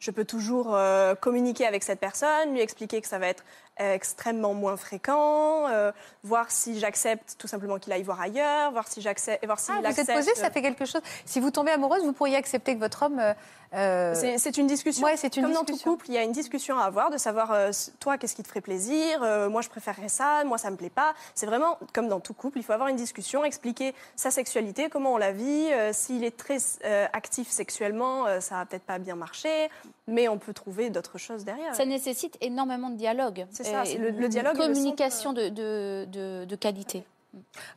je 0.00 0.10
peux 0.10 0.24
toujours 0.24 0.76
communiquer 1.20 1.64
avec 1.66 1.82
cette 1.82 2.00
personne, 2.00 2.52
lui 2.52 2.60
expliquer 2.60 3.00
que 3.00 3.06
ça 3.08 3.18
va 3.18 3.28
être 3.28 3.42
extrêmement 3.76 4.54
moins 4.54 4.76
fréquent, 4.76 5.68
euh, 5.68 5.92
voir 6.22 6.50
si 6.50 6.78
j'accepte 6.78 7.36
tout 7.38 7.48
simplement 7.48 7.78
qu'il 7.78 7.92
aille 7.92 8.02
voir 8.02 8.20
ailleurs, 8.20 8.70
voir 8.72 8.86
si 8.88 9.00
j'accepte, 9.00 9.44
voir 9.44 9.58
s'il 9.58 9.74
Ah, 9.74 9.80
vous 9.80 9.86
êtes 9.86 9.98
accepte. 9.98 10.18
posé, 10.18 10.34
ça 10.34 10.50
fait 10.50 10.62
quelque 10.62 10.84
chose. 10.84 11.02
Si 11.24 11.40
vous 11.40 11.50
tombez 11.50 11.72
amoureuse, 11.72 12.02
vous 12.04 12.12
pourriez 12.12 12.36
accepter 12.36 12.74
que 12.74 12.80
votre 12.80 13.02
homme. 13.04 13.18
euh, 13.18 13.34
euh, 13.74 14.34
C'est 14.38 14.56
une 14.56 14.68
discussion. 14.68 15.04
Ouais, 15.04 15.16
c'est 15.16 15.36
une 15.36 15.44
Comme 15.44 15.52
dans 15.52 15.64
tout 15.64 15.76
couple, 15.78 16.06
il 16.08 16.14
y 16.14 16.18
a 16.18 16.22
une 16.22 16.30
discussion 16.32 16.78
à 16.78 16.84
avoir 16.84 17.10
de 17.10 17.18
savoir, 17.18 17.50
euh, 17.52 17.70
toi, 17.98 18.16
qu'est-ce 18.18 18.36
qui 18.36 18.42
te 18.44 18.48
ferait 18.48 18.60
plaisir, 18.60 19.20
euh, 19.22 19.48
moi, 19.48 19.62
je 19.62 19.68
préférerais 19.68 20.08
ça, 20.08 20.44
moi, 20.44 20.58
ça 20.58 20.70
me 20.70 20.76
plaît 20.76 20.90
pas. 20.90 21.14
C'est 21.34 21.46
vraiment 21.46 21.78
comme 21.92 22.06
dans 22.08 22.20
tout 22.20 22.34
couple, 22.34 22.58
il 22.58 22.62
faut 22.64 22.72
avoir 22.72 22.88
une 22.88 22.96
discussion, 22.96 23.44
expliquer 23.44 23.92
sa 24.14 24.30
sexualité, 24.30 24.88
comment 24.88 25.14
on 25.14 25.16
la 25.18 25.32
vit. 25.32 25.68
euh, 25.72 25.90
S'il 25.92 26.22
est 26.22 26.36
très 26.36 26.58
euh, 26.84 27.06
actif 27.12 27.50
sexuellement, 27.50 28.26
euh, 28.26 28.38
ça 28.40 28.56
va 28.56 28.66
peut-être 28.66 28.84
pas 28.84 28.98
bien 28.98 29.16
marcher, 29.16 29.68
mais 30.06 30.28
on 30.28 30.38
peut 30.38 30.52
trouver 30.52 30.90
d'autres 30.90 31.18
choses 31.18 31.44
derrière. 31.44 31.74
Ça 31.74 31.84
nécessite 31.84 32.36
énormément 32.40 32.90
de 32.90 32.96
dialogue. 32.96 33.46
C'est 33.50 33.64
ça, 33.64 33.84
c'est 33.84 33.98
le- 33.98 34.28
dialogue 34.28 34.56
est 34.56 34.58
le 34.60 34.66
communication 34.74 35.32
de, 35.32 35.48
de, 35.48 36.06
de, 36.10 36.44
de 36.44 36.56
qualité. 36.56 37.04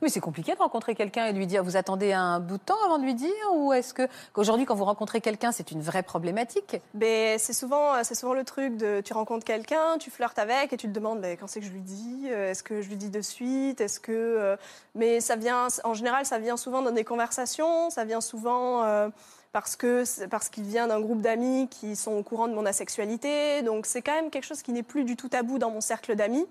Mais 0.04 0.10
c'est 0.10 0.20
compliqué 0.20 0.54
de 0.54 0.60
rencontrer 0.60 0.94
quelqu'un 0.94 1.26
et 1.26 1.34
de 1.34 1.38
lui 1.40 1.48
dire 1.48 1.64
vous 1.64 1.78
attendez 1.78 2.14
un 2.14 2.40
bout 2.40 2.58
de 2.58 2.62
temps 2.64 2.78
avant 2.86 3.00
de 3.00 3.04
lui 3.04 3.16
dire 3.16 3.34
ou 3.56 3.74
est-ce 3.74 3.92
que 3.92 4.08
qu'aujourd'hui 4.32 4.66
quand 4.68 4.76
vous 4.76 4.86
rencontrez 4.86 5.20
quelqu'un 5.20 5.52
c'est 5.52 5.72
une 5.72 5.82
vraie 5.82 6.04
problématique? 6.04 6.78
Ben, 6.94 7.40
c'est 7.40 7.54
souvent, 7.54 8.04
c'est 8.04 8.14
souvent 8.14 8.36
le 8.36 8.44
truc 8.44 8.78
de 8.78 9.02
tu 9.04 9.14
rencontres 9.14 9.46
quelqu'un, 9.46 9.98
tu 10.00 10.12
flirtes 10.12 10.38
avec 10.38 10.74
et 10.74 10.78
tu 10.78 10.88
te 10.88 10.94
demandes 10.94 11.22
ben, 11.22 11.36
quand 11.38 11.48
c'est 11.48 11.60
que 11.60 11.66
je 11.66 11.72
lui 11.72 11.82
dis, 11.82 12.28
euh, 12.30 12.52
est-ce 12.52 12.62
que 12.62 12.84
je 12.84 12.90
lui 12.90 12.98
dis 12.98 13.10
de 13.10 13.22
suite, 13.22 13.82
est-ce 13.82 14.00
que 14.00 14.12
euh, 14.12 14.58
mais 14.94 15.22
ça 15.22 15.36
vient 15.36 15.68
en 15.84 15.94
général 15.96 16.28
ça 16.28 16.38
vient 16.38 16.56
souvent 16.56 16.84
dans 16.84 16.92
des 16.92 17.04
conversations, 17.04 17.90
ça 17.90 18.06
vient 18.06 18.22
souvent 18.22 18.84
euh, 18.84 19.10
parce 19.52 19.76
que 19.76 20.04
parce 20.28 20.50
qu'il 20.50 20.64
vient 20.66 20.88
d'un 20.88 21.00
groupe 21.00 21.22
d'amis 21.22 21.68
qui 21.70 21.96
sont 21.96 22.12
au 22.14 22.24
courant 22.24 22.48
de 22.48 22.54
mon 22.54 22.66
asexualité, 22.66 23.62
donc 23.64 23.86
c'est 23.86 24.02
quand 24.02 24.14
même 24.14 24.30
quelque 24.30 24.46
chose 24.46 24.62
qui 24.62 24.72
n'est 24.72 24.84
plus 24.84 25.04
du 25.04 25.16
tout 25.16 25.30
tabou 25.30 25.58
dans 25.60 25.72
mon 25.72 25.82
cercle 25.82 26.16
d'amis. 26.16 26.46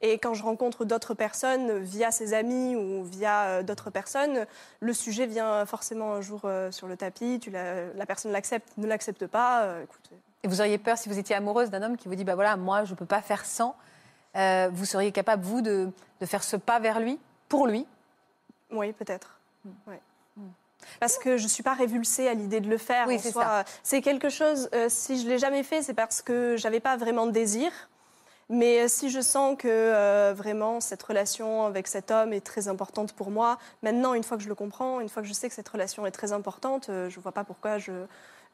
Et 0.00 0.18
quand 0.18 0.32
je 0.32 0.44
rencontre 0.44 0.84
d'autres 0.84 1.14
personnes 1.14 1.78
via 1.78 2.12
ses 2.12 2.32
amis 2.32 2.76
ou 2.76 3.02
via 3.02 3.44
euh, 3.46 3.62
d'autres 3.64 3.90
personnes, 3.90 4.46
le 4.78 4.92
sujet 4.92 5.26
vient 5.26 5.66
forcément 5.66 6.12
un 6.12 6.20
jour 6.20 6.42
euh, 6.44 6.70
sur 6.70 6.86
le 6.86 6.96
tapis. 6.96 7.40
Tu 7.42 7.50
la, 7.50 7.92
la 7.92 8.06
personne 8.06 8.30
l'accepte, 8.30 8.68
ne 8.76 8.86
l'accepte 8.86 9.26
pas. 9.26 9.62
euh, 9.64 9.82
écoute, 9.82 10.10
Et 10.44 10.48
vous 10.48 10.60
auriez 10.60 10.78
peur 10.78 10.96
si 10.96 11.08
vous 11.08 11.18
étiez 11.18 11.34
amoureuse 11.34 11.70
d'un 11.70 11.82
homme 11.82 11.96
qui 11.96 12.06
vous 12.06 12.14
dit 12.14 12.22
bah 12.22 12.36
voilà 12.36 12.56
moi 12.56 12.84
je 12.84 12.94
peux 12.94 13.06
pas 13.06 13.22
faire 13.22 13.44
sans, 13.44 13.74
euh, 14.36 14.70
vous 14.72 14.84
seriez 14.84 15.10
capable 15.10 15.42
vous 15.42 15.62
de, 15.62 15.90
de 16.20 16.26
faire 16.26 16.44
ce 16.44 16.54
pas 16.56 16.78
vers 16.78 17.00
lui 17.00 17.18
pour 17.48 17.66
lui? 17.66 17.84
Oui, 18.70 18.92
peut-être. 18.92 19.40
Ouais. 19.88 20.00
Parce 21.00 21.18
que 21.18 21.36
je 21.36 21.44
ne 21.44 21.48
suis 21.48 21.62
pas 21.62 21.74
révulsée 21.74 22.28
à 22.28 22.34
l'idée 22.34 22.60
de 22.60 22.68
le 22.68 22.78
faire. 22.78 23.06
Oui, 23.06 23.18
c'est 23.18 23.32
ça. 23.32 23.64
C'est 23.82 24.00
quelque 24.00 24.28
chose, 24.28 24.68
euh, 24.74 24.86
si 24.88 25.18
je 25.20 25.24
ne 25.24 25.30
l'ai 25.30 25.38
jamais 25.38 25.62
fait, 25.62 25.82
c'est 25.82 25.94
parce 25.94 26.22
que 26.22 26.56
je 26.56 26.64
n'avais 26.64 26.80
pas 26.80 26.96
vraiment 26.96 27.26
de 27.26 27.32
désir. 27.32 27.70
Mais 28.50 28.80
euh, 28.80 28.88
si 28.88 29.10
je 29.10 29.20
sens 29.20 29.56
que 29.58 29.68
euh, 29.68 30.32
vraiment 30.34 30.80
cette 30.80 31.02
relation 31.02 31.66
avec 31.66 31.86
cet 31.86 32.10
homme 32.10 32.32
est 32.32 32.40
très 32.40 32.68
importante 32.68 33.12
pour 33.12 33.30
moi, 33.30 33.58
maintenant, 33.82 34.14
une 34.14 34.24
fois 34.24 34.38
que 34.38 34.42
je 34.42 34.48
le 34.48 34.54
comprends, 34.54 35.00
une 35.00 35.10
fois 35.10 35.20
que 35.20 35.28
je 35.28 35.34
sais 35.34 35.48
que 35.48 35.54
cette 35.54 35.68
relation 35.68 36.06
est 36.06 36.10
très 36.10 36.32
importante, 36.32 36.88
euh, 36.88 37.10
je 37.10 37.18
ne 37.18 37.22
vois 37.22 37.32
pas 37.32 37.44
pourquoi 37.44 37.76
je, 37.76 37.92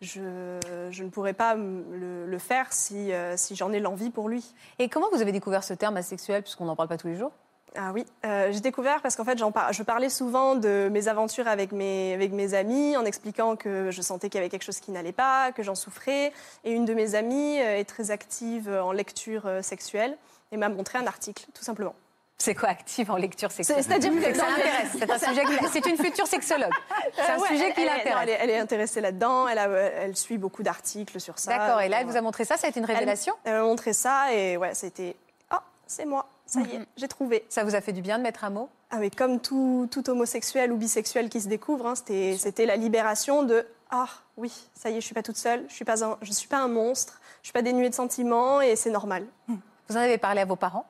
je, 0.00 0.58
je 0.90 1.04
ne 1.04 1.08
pourrais 1.10 1.32
pas 1.32 1.54
le, 1.54 2.26
le 2.26 2.38
faire 2.38 2.72
si, 2.72 3.12
euh, 3.12 3.36
si 3.36 3.54
j'en 3.54 3.72
ai 3.72 3.78
l'envie 3.78 4.10
pour 4.10 4.28
lui. 4.28 4.54
Et 4.80 4.88
comment 4.88 5.06
vous 5.12 5.22
avez 5.22 5.30
découvert 5.30 5.62
ce 5.62 5.74
terme 5.74 5.96
asexuel 5.96 6.42
puisqu'on 6.42 6.64
n'en 6.64 6.74
parle 6.74 6.88
pas 6.88 6.98
tous 6.98 7.06
les 7.06 7.16
jours? 7.16 7.30
Ah 7.76 7.90
oui, 7.92 8.06
euh, 8.24 8.52
j'ai 8.52 8.60
découvert 8.60 9.00
parce 9.02 9.16
qu'en 9.16 9.24
fait, 9.24 9.36
par- 9.52 9.72
je 9.72 9.82
parlais 9.82 10.08
souvent 10.08 10.54
de 10.54 10.88
mes 10.92 11.08
aventures 11.08 11.48
avec 11.48 11.72
mes, 11.72 12.14
avec 12.14 12.30
mes 12.32 12.54
amis 12.54 12.96
en 12.96 13.04
expliquant 13.04 13.56
que 13.56 13.90
je 13.90 14.00
sentais 14.00 14.28
qu'il 14.28 14.38
y 14.38 14.42
avait 14.42 14.48
quelque 14.50 14.62
chose 14.64 14.78
qui 14.78 14.92
n'allait 14.92 15.10
pas, 15.12 15.50
que 15.50 15.62
j'en 15.64 15.74
souffrais. 15.74 16.32
Et 16.62 16.70
une 16.72 16.84
de 16.84 16.94
mes 16.94 17.16
amies 17.16 17.60
euh, 17.60 17.78
est 17.78 17.84
très 17.84 18.10
active 18.12 18.68
en 18.70 18.92
lecture 18.92 19.46
euh, 19.46 19.60
sexuelle 19.62 20.16
et 20.52 20.56
m'a 20.56 20.68
montré 20.68 20.98
un 20.98 21.06
article, 21.08 21.46
tout 21.52 21.64
simplement. 21.64 21.94
C'est 22.38 22.54
quoi 22.54 22.68
active 22.68 23.10
en 23.10 23.16
lecture 23.16 23.50
sexuelle? 23.50 23.78
C'est- 23.82 23.88
c'est-à-dire 23.88 24.12
que- 24.12 24.34
ça 24.38 24.46
l'intéresse. 24.48 24.90
C'est 24.98 25.10
un 25.10 25.18
sujet. 25.30 25.44
qui- 25.44 25.68
C'est 25.72 25.86
une 25.86 25.96
future 25.96 26.26
sexologue. 26.26 26.72
C'est 27.14 27.22
un 27.22 27.36
Euh, 27.36 27.40
ouais, 27.40 27.48
sujet 27.48 27.66
elle- 27.68 27.74
qui 27.74 27.80
elle- 27.80 27.86
l'intéresse. 27.86 28.18
Elle, 28.22 28.28
est- 28.30 28.38
elle 28.40 28.50
est 28.50 28.58
intéressée 28.58 29.00
là-dedans, 29.00 29.48
elle, 29.48 29.58
a- 29.58 29.68
elle 29.68 30.16
suit 30.16 30.38
beaucoup 30.38 30.62
d'articles 30.62 31.18
sur 31.20 31.38
ça. 31.38 31.56
D'accord. 31.58 31.80
Et 31.80 31.88
là, 31.88 32.00
elle 32.00 32.06
Euh, 32.06 32.10
vous 32.10 32.16
a 32.16 32.20
montré 32.20 32.44
ça. 32.44 32.56
Ça 32.56 32.66
a 32.66 32.70
été 32.70 32.78
une 32.80 32.86
elle- 32.88 32.92
révélation? 32.94 33.34
Elle 33.44 33.54
m'a 33.54 33.62
montré 33.62 33.92
ça 33.92 34.32
et 34.32 34.56
ouais, 34.56 34.74
c'était 34.74 35.16
Ah, 35.50 35.62
c'est 35.86 36.04
moi, 36.06 36.26
ça 36.46 36.60
y 36.60 36.76
est, 36.76 36.86
j'ai 36.96 37.08
trouvé. 37.08 37.44
Ça 37.48 37.64
vous 37.64 37.74
a 37.74 37.80
fait 37.80 37.92
du 37.92 38.02
bien 38.02 38.18
de 38.18 38.22
mettre 38.22 38.44
un 38.44 38.50
mot? 38.50 38.68
Ah 38.90 38.98
mais 38.98 39.10
comme 39.10 39.40
tout, 39.40 39.88
tout 39.90 40.08
homosexuel 40.08 40.72
ou 40.72 40.76
bisexuel 40.76 41.28
qui 41.28 41.40
se 41.40 41.48
découvre, 41.48 41.86
hein, 41.86 41.94
c'était 41.94 42.36
c'était 42.38 42.66
la 42.66 42.76
libération 42.76 43.42
de 43.42 43.66
ah 43.90 44.08
oui, 44.36 44.52
ça 44.74 44.90
y 44.90 44.96
est, 44.96 45.00
je 45.00 45.06
suis 45.06 45.14
pas 45.14 45.22
toute 45.22 45.36
seule, 45.36 45.64
je 45.68 45.74
suis 45.74 45.84
pas 45.84 46.04
un, 46.04 46.18
je 46.22 46.32
suis 46.32 46.48
pas 46.48 46.58
un 46.58 46.68
monstre, 46.68 47.20
je 47.42 47.46
suis 47.46 47.52
pas 47.52 47.62
dénuée 47.62 47.88
de 47.88 47.94
sentiments 47.94 48.60
et 48.60 48.76
c'est 48.76 48.90
normal. 48.90 49.26
Vous 49.48 49.96
en 49.96 50.00
avez 50.00 50.18
parlé 50.18 50.40
à 50.40 50.44
vos 50.44 50.56
parents? 50.56 50.86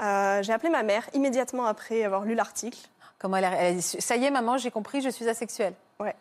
Euh, 0.00 0.42
j'ai 0.42 0.52
appelé 0.52 0.70
ma 0.70 0.82
mère 0.82 1.08
immédiatement 1.12 1.66
après 1.66 2.04
avoir 2.04 2.24
lu 2.24 2.34
l'article. 2.34 2.78
Comment 3.18 3.36
elle 3.36 3.44
a, 3.44 3.54
elle 3.56 3.72
a 3.72 3.76
dit 3.76 3.82
Ça 3.82 4.16
y 4.16 4.24
est, 4.24 4.30
maman, 4.30 4.56
j'ai 4.56 4.70
compris, 4.70 5.00
je 5.00 5.08
suis 5.08 5.28
asexuelle. 5.28 5.74
Ouais. 5.98 6.14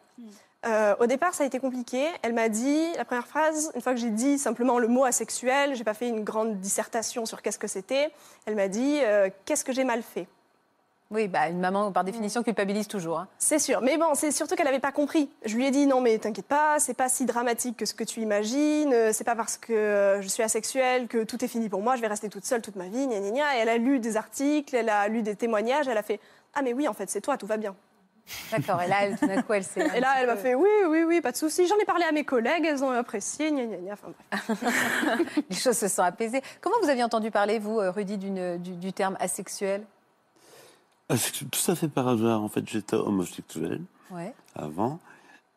Euh, 0.66 0.96
au 1.00 1.06
départ, 1.06 1.34
ça 1.34 1.44
a 1.44 1.48
été 1.48 1.60
compliqué. 1.60 2.08
Elle 2.24 2.34
m'a 2.34 2.50
dit, 2.50 2.92
la 2.98 3.06
première 3.06 3.28
phrase, 3.28 3.72
une 3.76 3.82
fois 3.82 3.94
que 3.94 4.00
j'ai 4.00 4.10
dit 4.10 4.38
simplement 4.40 4.80
le 4.80 4.88
mot 4.88 5.04
asexuel, 5.06 5.76
j'ai 5.76 5.84
pas 5.84 5.94
fait 5.94 6.10
une 6.10 6.24
grande 6.24 6.60
dissertation 6.60 7.26
sur 7.26 7.42
qu'est-ce 7.42 7.60
que 7.60 7.68
c'était. 7.68 8.10
Elle 8.46 8.56
m'a 8.56 8.68
dit, 8.68 9.00
euh, 9.04 9.30
qu'est-ce 9.46 9.64
que 9.64 9.72
j'ai 9.72 9.84
mal 9.84 10.02
fait? 10.02 10.28
Oui, 11.10 11.30
bah, 11.30 11.48
une 11.48 11.62
maman, 11.62 11.90
par 11.94 12.04
définition, 12.04 12.44
culpabilise 12.44 12.88
toujours. 12.90 13.20
hein. 13.20 13.28
C'est 13.38 13.60
sûr. 13.60 13.80
Mais 13.82 13.98
bon, 13.98 14.14
c'est 14.14 14.32
surtout 14.32 14.56
qu'elle 14.56 14.66
n'avait 14.66 14.80
pas 14.82 14.92
compris. 14.92 15.30
Je 15.46 15.56
lui 15.56 15.66
ai 15.66 15.72
dit 15.72 15.88
non, 15.88 16.02
mais 16.02 16.18
t'inquiète 16.18 16.48
pas, 16.48 16.80
c'est 16.80 16.96
pas 16.96 17.08
si 17.08 17.24
dramatique 17.26 17.78
que 17.78 17.86
ce 17.86 17.94
que 17.94 18.04
tu 18.04 18.20
imagines. 18.20 18.92
euh, 18.92 19.14
C'est 19.14 19.24
pas 19.24 19.36
parce 19.36 19.56
que 19.58 20.18
je 20.20 20.28
suis 20.28 20.44
asexuelle 20.44 21.08
que 21.08 21.24
tout 21.24 21.46
est 21.46 21.48
fini 21.48 21.70
pour 21.70 21.82
moi. 21.82 21.96
Je 21.96 22.02
vais 22.02 22.08
rester 22.08 22.28
toute 22.28 22.44
seule 22.44 22.62
toute 22.62 22.76
ma 22.76 22.90
vie. 22.90 23.08
Gna, 23.08 23.20
gna, 23.22 23.30
gna. 23.32 23.56
Et 23.56 23.60
elle 23.60 23.70
a 23.70 23.78
lu 23.78 24.00
des 24.00 24.18
articles, 24.18 24.76
elle 24.76 24.90
a 24.90 25.08
lu 25.08 25.22
des 25.22 25.38
témoignages. 25.38 25.88
Elle 25.88 25.98
a 25.98 26.04
fait 26.04 26.20
ah 26.56 26.62
mais 26.62 26.74
oui, 26.74 26.90
en 26.90 26.94
fait, 26.94 27.10
c'est 27.10 27.22
toi, 27.22 27.38
tout 27.38 27.46
va 27.48 27.56
bien. 27.56 27.74
D'accord. 28.52 28.82
Et 28.82 28.88
là, 28.88 29.04
elle, 29.06 29.18
tout 29.18 29.26
d'un 29.28 29.42
coup, 29.42 29.54
elle 29.54 29.64
s'est. 29.64 29.88
Et 29.96 30.00
là, 30.00 30.16
elle 30.20 30.28
m'a 30.28 30.36
peu- 30.36 30.42
fait 30.42 30.56
oui, 30.56 30.70
oui, 30.90 31.04
oui, 31.04 31.22
pas 31.22 31.32
de 31.32 31.38
souci. 31.38 31.68
J'en 31.68 31.78
ai 31.78 31.86
parlé 31.86 32.04
à 32.06 32.12
mes 32.12 32.24
collègues, 32.26 32.66
elles 32.66 32.84
ont 32.84 32.92
apprécié. 32.92 33.52
Gna, 33.52 33.66
gna, 33.66 33.78
gna. 33.78 33.94
Enfin, 33.94 34.10
bref. 34.32 35.30
Les 35.50 35.56
choses 35.56 35.78
se 35.78 35.88
sont 35.88 36.02
apaisées. 36.04 36.42
Comment 36.62 36.76
vous 36.82 36.90
aviez 36.90 37.04
entendu 37.04 37.32
parler, 37.32 37.60
vous, 37.60 37.80
euh, 37.80 37.92
Rudy, 37.92 38.18
d'une- 38.18 38.58
du, 38.58 38.72
du 38.76 38.94
terme 38.94 39.16
asexuel? 39.20 39.86
Ah, 41.10 41.16
tout 41.18 41.72
à 41.72 41.76
fait 41.76 41.88
par 41.88 42.08
hasard. 42.08 42.42
En 42.44 42.50
fait, 42.50 42.68
j'étais 42.68 42.96
homosexuel 42.98 43.82
Ouais. 44.12 44.34
avant. 44.56 45.00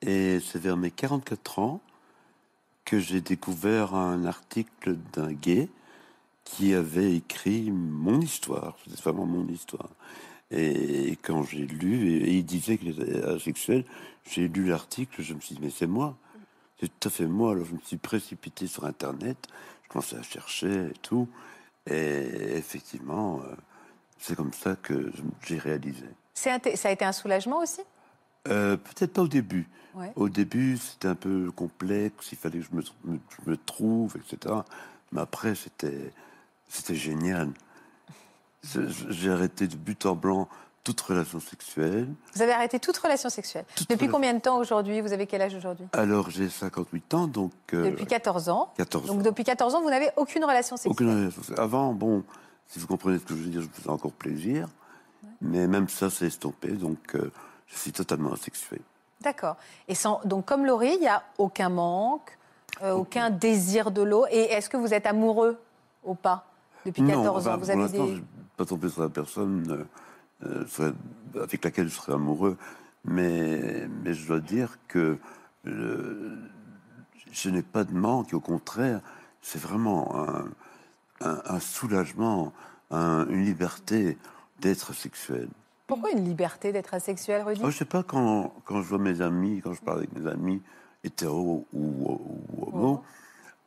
Et 0.02 0.40
c'est 0.40 0.60
vers 0.60 0.76
mes 0.76 0.90
44 0.90 1.58
ans 1.58 1.80
que 2.84 2.98
j'ai 2.98 3.20
découvert 3.20 3.94
un 3.94 4.24
article 4.24 4.96
d'un 5.12 5.32
gay 5.32 5.68
qui 6.44 6.72
avait 6.74 7.14
écrit 7.16 7.70
mon 7.70 8.20
histoire. 8.20 8.76
C'était 8.84 9.02
vraiment 9.02 9.26
mon 9.26 9.46
histoire. 9.48 9.88
Et 10.50 11.16
quand 11.22 11.44
j'ai 11.44 11.64
lu, 11.66 12.08
et 12.24 12.34
il 12.38 12.44
disait 12.44 12.76
qu'il 12.76 12.88
était 13.00 13.22
asexuel, 13.24 13.84
j'ai 14.28 14.48
lu 14.48 14.66
l'article, 14.66 15.22
je 15.22 15.34
me 15.34 15.40
suis 15.40 15.54
dit, 15.54 15.60
mais 15.62 15.70
c'est 15.70 15.86
moi. 15.86 16.16
C'est 16.80 16.88
tout 16.98 17.08
à 17.08 17.10
fait 17.10 17.26
moi. 17.26 17.52
Alors 17.52 17.66
je 17.66 17.74
me 17.74 17.80
suis 17.84 17.96
précipité 17.98 18.66
sur 18.66 18.84
Internet, 18.84 19.36
je 19.84 19.88
commençais 19.90 20.16
à 20.16 20.22
chercher 20.22 20.86
et 20.86 20.92
tout. 21.02 21.28
Et 21.88 22.56
effectivement, 22.56 23.40
euh, 23.40 23.54
c'est 24.18 24.34
comme 24.36 24.52
ça 24.52 24.76
que 24.76 25.12
j'ai 25.46 25.58
réalisé. 25.58 26.04
Ça 26.34 26.54
a 26.54 26.90
été 26.90 27.04
un 27.04 27.12
soulagement 27.12 27.60
aussi? 27.60 27.80
Euh, 28.48 28.76
Peut-être 28.76 29.12
pas 29.12 29.22
au 29.22 29.28
début. 29.28 29.68
Ouais. 29.94 30.12
Au 30.16 30.28
début, 30.28 30.78
c'était 30.78 31.08
un 31.08 31.14
peu 31.14 31.50
complexe, 31.50 32.30
il 32.32 32.38
fallait 32.38 32.60
que 32.60 32.64
je 32.70 32.76
me, 32.76 32.82
me- 33.12 33.18
je 33.44 33.50
me 33.50 33.56
trouve, 33.56 34.16
etc. 34.16 34.54
Mais 35.12 35.20
après, 35.20 35.54
c'était 35.54 36.12
c'était 36.68 36.94
génial. 36.94 37.50
J'ai 39.08 39.30
arrêté 39.30 39.66
de 39.66 39.76
but 39.76 40.04
en 40.06 40.14
blanc 40.14 40.48
toute 40.84 41.00
relation 41.00 41.40
sexuelle. 41.40 42.08
Vous 42.34 42.42
avez 42.42 42.52
arrêté 42.52 42.78
toute 42.78 42.96
relation 42.96 43.28
sexuelle. 43.28 43.64
Toute 43.74 43.88
Depuis 43.90 44.06
relation- 44.06 44.12
combien 44.16 44.34
de 44.34 44.40
temps 44.40 44.58
aujourd'hui 44.58 45.00
Vous 45.00 45.12
avez 45.12 45.26
quel 45.26 45.42
âge 45.42 45.54
aujourd'hui? 45.54 45.86
Alors, 45.92 46.30
j'ai 46.30 46.48
58 46.48 47.14
ans, 47.14 47.26
donc... 47.26 47.52
euh, 47.74 47.90
Depuis 47.90 48.06
14 48.06 48.48
ans. 48.48 48.72
14 48.76 49.06
Donc 49.06 49.20
ans. 49.20 49.22
depuis 49.22 49.44
14 49.44 49.74
ans, 49.74 49.82
vous 49.82 49.90
n'avez 49.90 50.10
aucune 50.16 50.44
relation 50.44 50.76
sexuelle. 50.76 50.92
Aucune 50.92 51.10
relation 51.10 51.42
sexuelle. 51.42 51.60
Avant, 51.60 51.92
bon, 51.92 52.24
si 52.66 52.78
vous 52.78 52.86
comprenez 52.86 53.18
ce 53.18 53.24
que 53.24 53.34
je 53.36 53.42
veux 53.42 53.50
dire, 53.50 53.60
je 53.62 53.66
me 53.68 53.72
faisais 53.72 53.90
encore 53.90 54.12
plaisir. 54.12 54.68
Mais 55.42 55.66
même 55.66 55.88
ça, 55.88 56.08
c'est 56.10 56.26
estompé, 56.26 56.68
donc 56.68 57.14
euh, 57.14 57.30
je 57.66 57.76
suis 57.76 57.92
totalement 57.92 58.32
asexué. 58.32 58.80
D'accord. 59.20 59.56
Et 59.88 59.94
sans, 59.94 60.20
donc 60.24 60.46
comme 60.46 60.64
Laurie, 60.64 60.94
il 60.94 61.00
n'y 61.00 61.08
a 61.08 61.22
aucun 61.38 61.68
manque, 61.68 62.38
euh, 62.82 62.92
aucun 62.92 63.28
désir 63.30 63.90
de 63.90 64.00
l'eau. 64.02 64.24
Et 64.30 64.44
est-ce 64.52 64.70
que 64.70 64.76
vous 64.78 64.94
êtes 64.94 65.04
amoureux 65.06 65.58
ou 66.04 66.14
pas? 66.14 66.46
Depuis 66.86 67.04
14 67.06 67.24
non, 67.26 67.30
ans 67.32 67.36
enfin, 67.36 67.56
Vous 67.58 67.70
avez 67.70 67.88
des... 67.88 68.22
pas 68.60 68.66
tombé 68.66 68.90
sur 68.90 69.00
la 69.00 69.08
personne 69.08 69.86
euh, 70.44 70.64
euh, 70.80 70.92
avec 71.42 71.64
laquelle 71.64 71.88
je 71.88 71.94
serais 71.94 72.12
amoureux. 72.12 72.58
Mais, 73.06 73.88
mais 74.04 74.12
je 74.12 74.26
dois 74.26 74.40
dire 74.40 74.76
que 74.86 75.16
euh, 75.66 76.36
je 77.32 77.48
n'ai 77.48 77.62
pas 77.62 77.84
de 77.84 77.94
manque. 77.94 78.34
Au 78.34 78.40
contraire, 78.40 79.00
c'est 79.40 79.58
vraiment 79.60 80.14
un, 80.28 80.44
un- 81.22 81.40
un 81.46 81.58
soulagement, 81.60 82.52
un- 82.90 83.26
une 83.30 83.44
liberté 83.46 84.18
d'être 84.60 84.92
sexuel. 84.92 85.48
Pourquoi 85.86 86.10
une 86.10 86.22
liberté 86.24 86.70
d'être 86.70 86.92
asexuel, 86.92 87.42
Rudy? 87.42 87.62
Moi, 87.62 87.70
je 87.70 87.78
sais 87.78 87.86
pas, 87.86 88.02
quand, 88.02 88.52
quand 88.66 88.82
je 88.82 88.88
vois 88.88 88.98
mes 88.98 89.22
amis, 89.22 89.62
quand 89.64 89.72
je 89.72 89.80
parle 89.80 89.98
avec 90.00 90.12
mes 90.12 90.30
amis 90.30 90.60
hétéros 91.02 91.66
ou, 91.72 91.80
ou, 91.80 92.20
ou 92.58 92.68
homo, 92.68 93.02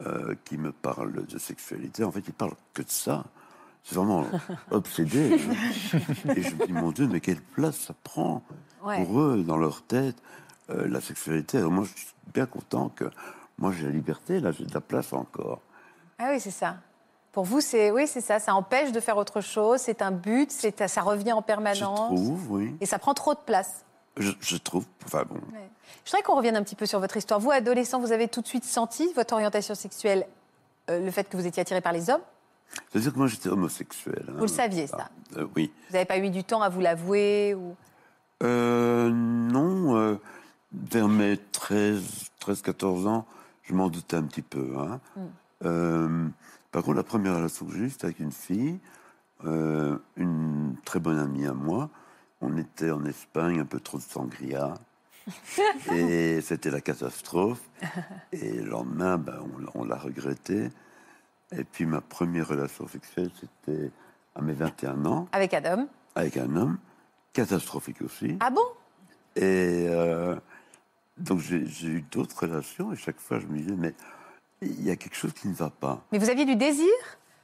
euh, 0.06 0.36
qui 0.46 0.60
me 0.60 0.72
parlent 0.72 1.26
de 1.26 1.38
sexualité, 1.40 2.04
en 2.04 2.12
fait, 2.12 2.24
ils 2.28 2.34
parlent 2.34 2.54
que 2.76 2.84
de 2.84 2.90
ça. 2.92 3.26
C'est 3.84 3.96
vraiment 3.96 4.26
obsédé. 4.72 5.32
Et 6.36 6.42
je 6.42 6.56
me 6.56 6.66
dis, 6.66 6.74
mon 6.74 6.92
Dieu, 6.92 7.08
mais 7.08 7.20
quelle 7.20 7.42
place 7.42 7.78
ça 7.78 7.94
prend 8.04 8.42
Ouais. 8.84 9.04
pour 9.06 9.20
eux, 9.22 9.44
dans 9.48 9.56
leur 9.58 9.82
tête, 9.84 10.16
euh, 10.70 10.88
la 10.90 11.00
sexualité. 11.00 11.58
Alors 11.58 11.72
moi, 11.72 11.86
je 11.86 11.98
suis 12.02 12.08
bien 12.34 12.46
content 12.46 12.90
que 12.90 13.06
moi, 13.58 13.72
j'ai 13.72 13.86
la 13.86 13.92
liberté, 13.92 14.40
là, 14.42 14.52
j'ai 14.52 14.66
de 14.66 14.74
la 14.74 14.82
place 14.82 15.14
encore. 15.14 15.62
Ah 16.20 16.30
oui, 16.32 16.40
c'est 16.42 16.52
ça. 16.52 16.76
Pour 17.32 17.46
vous, 17.46 17.62
c'est 17.62 17.92
oui, 17.92 18.08
c'est 18.08 18.20
ça. 18.22 18.40
Ça 18.40 18.54
empêche 18.56 18.92
de 18.92 19.00
faire 19.00 19.16
autre 19.18 19.40
chose. 19.42 19.80
C'est 19.80 20.02
un 20.02 20.12
but. 20.12 20.52
C'est 20.52 20.86
ça 20.88 21.02
revient 21.02 21.32
en 21.32 21.40
Je 21.40 21.46
permanence. 21.46 21.98
trouve, 22.14 22.52
oui. 22.52 22.76
Et 22.82 22.86
ça 22.86 23.00
prend 23.00 23.14
trop 23.14 23.34
de 23.34 23.40
place. 23.40 23.86
Je, 24.18 24.32
je 24.42 24.58
trouve, 24.58 24.86
enfin 25.06 25.24
bon, 25.28 25.38
Je 26.06 26.12
voudrais 26.12 26.22
qu'on 26.24 26.36
revienne 26.36 26.56
un 26.58 26.64
petit 26.64 26.76
peu 26.76 26.86
sur 26.86 27.00
votre 27.00 27.18
histoire. 27.18 27.40
Vous, 27.40 27.50
adolescent, 27.52 28.00
vous 28.00 28.12
avez 28.12 28.28
tout 28.28 28.42
de 28.42 28.48
suite 28.48 28.64
senti 28.66 29.12
votre 29.16 29.34
orientation 29.34 29.74
sexuelle, 29.76 30.28
euh, 30.92 31.04
le 31.04 31.10
fait 31.10 31.28
que 31.28 31.36
vous 31.38 31.48
étiez 31.48 31.62
attiré 31.62 31.82
par 31.82 31.94
les 31.94 32.10
hommes? 32.12 32.22
C'est-à-dire 32.92 33.14
que 33.14 33.18
moi, 33.18 33.28
j'étais 33.28 33.50
homosexuel. 33.50 34.26
hein. 34.30 34.34
Vous 34.36 34.42
le 34.44 34.48
saviez, 34.48 34.88
ça 34.88 35.10
Euh, 35.38 35.48
Oui. 35.56 35.72
Vous 35.90 35.94
n'avez 35.94 36.06
pas 36.06 36.18
eu 36.18 36.30
du 36.30 36.44
temps 36.44 36.62
à 36.62 36.70
vous 36.70 36.82
l'avouer 36.82 37.54
ou... 37.56 37.76
Euh, 38.44 39.10
non, 39.10 39.96
euh, 39.98 40.16
vers 40.74 41.08
mes 41.08 41.38
13, 41.38 42.30
13, 42.40 42.62
14 42.62 43.08
ans, 43.08 43.26
je 43.64 43.74
m'en 43.74 43.90
doutais 43.90 44.18
un 44.18 44.24
petit 44.24 44.42
peu. 44.42 44.74
hein. 44.78 45.00
Mm. 45.16 45.22
Euh, 45.66 46.28
par 46.72 46.84
contre, 46.84 46.98
la 46.98 47.04
première 47.04 47.36
relation 47.36 47.66
que 47.66 47.74
j'ai 47.74 47.80
eue, 47.80 47.90
c'était 47.90 48.06
avec 48.06 48.20
une 48.20 48.32
fille, 48.32 48.80
une 49.46 50.76
très 50.86 51.00
bonne 51.00 51.20
amie 51.20 51.46
à 51.46 51.54
moi. 51.54 51.90
On 52.42 52.58
était 52.58 52.92
en 52.92 53.06
Espagne, 53.06 53.60
un 53.60 53.66
peu 53.66 53.80
trop 53.80 53.98
de 53.98 54.04
sangria. 54.04 54.74
et 55.94 56.42
c'était 56.42 56.72
la 56.72 56.82
catastrophe. 56.82 57.62
Et 58.34 58.52
le 58.54 58.70
lendemain, 58.70 59.18
ben, 59.18 59.40
on, 59.76 59.82
on 59.82 59.86
l'a 59.86 59.96
regretté. 59.98 60.70
Et 61.58 61.64
puis 61.64 61.86
ma 61.86 62.02
première 62.02 62.48
relation 62.48 62.88
sexuelle, 62.88 63.30
c'était 63.40 63.92
à 64.36 64.42
mes 64.42 64.54
21 64.54 65.06
ans, 65.06 65.28
Avec 65.32 65.54
Adam 65.54 65.88
avec 66.16 66.38
un 66.38 66.56
homme, 66.56 66.78
catastrophique 67.34 68.02
aussi. 68.02 68.38
Ah 68.40 68.50
bon? 68.52 68.62
Et 69.36 69.86
euh, 69.90 70.36
donc 71.18 71.40
j'ai 71.40 71.88
eu 71.88 72.02
d'autres 72.12 72.40
relations 72.44 72.94
et 72.94 72.96
chaque 72.96 73.20
fois 73.20 73.40
je 73.40 73.48
me 73.48 73.58
disais, 73.58 73.74
mais 73.76 73.94
il 74.62 74.84
y 74.84 74.92
a 74.92 74.96
quelque 74.96 75.16
chose 75.16 75.34
qui 75.34 75.48
ne 75.48 75.54
va 75.54 75.70
pas. 75.72 76.02
Mais 76.12 76.20
vous 76.20 76.30
aviez 76.30 76.46
du 76.46 76.56
désir? 76.56 76.90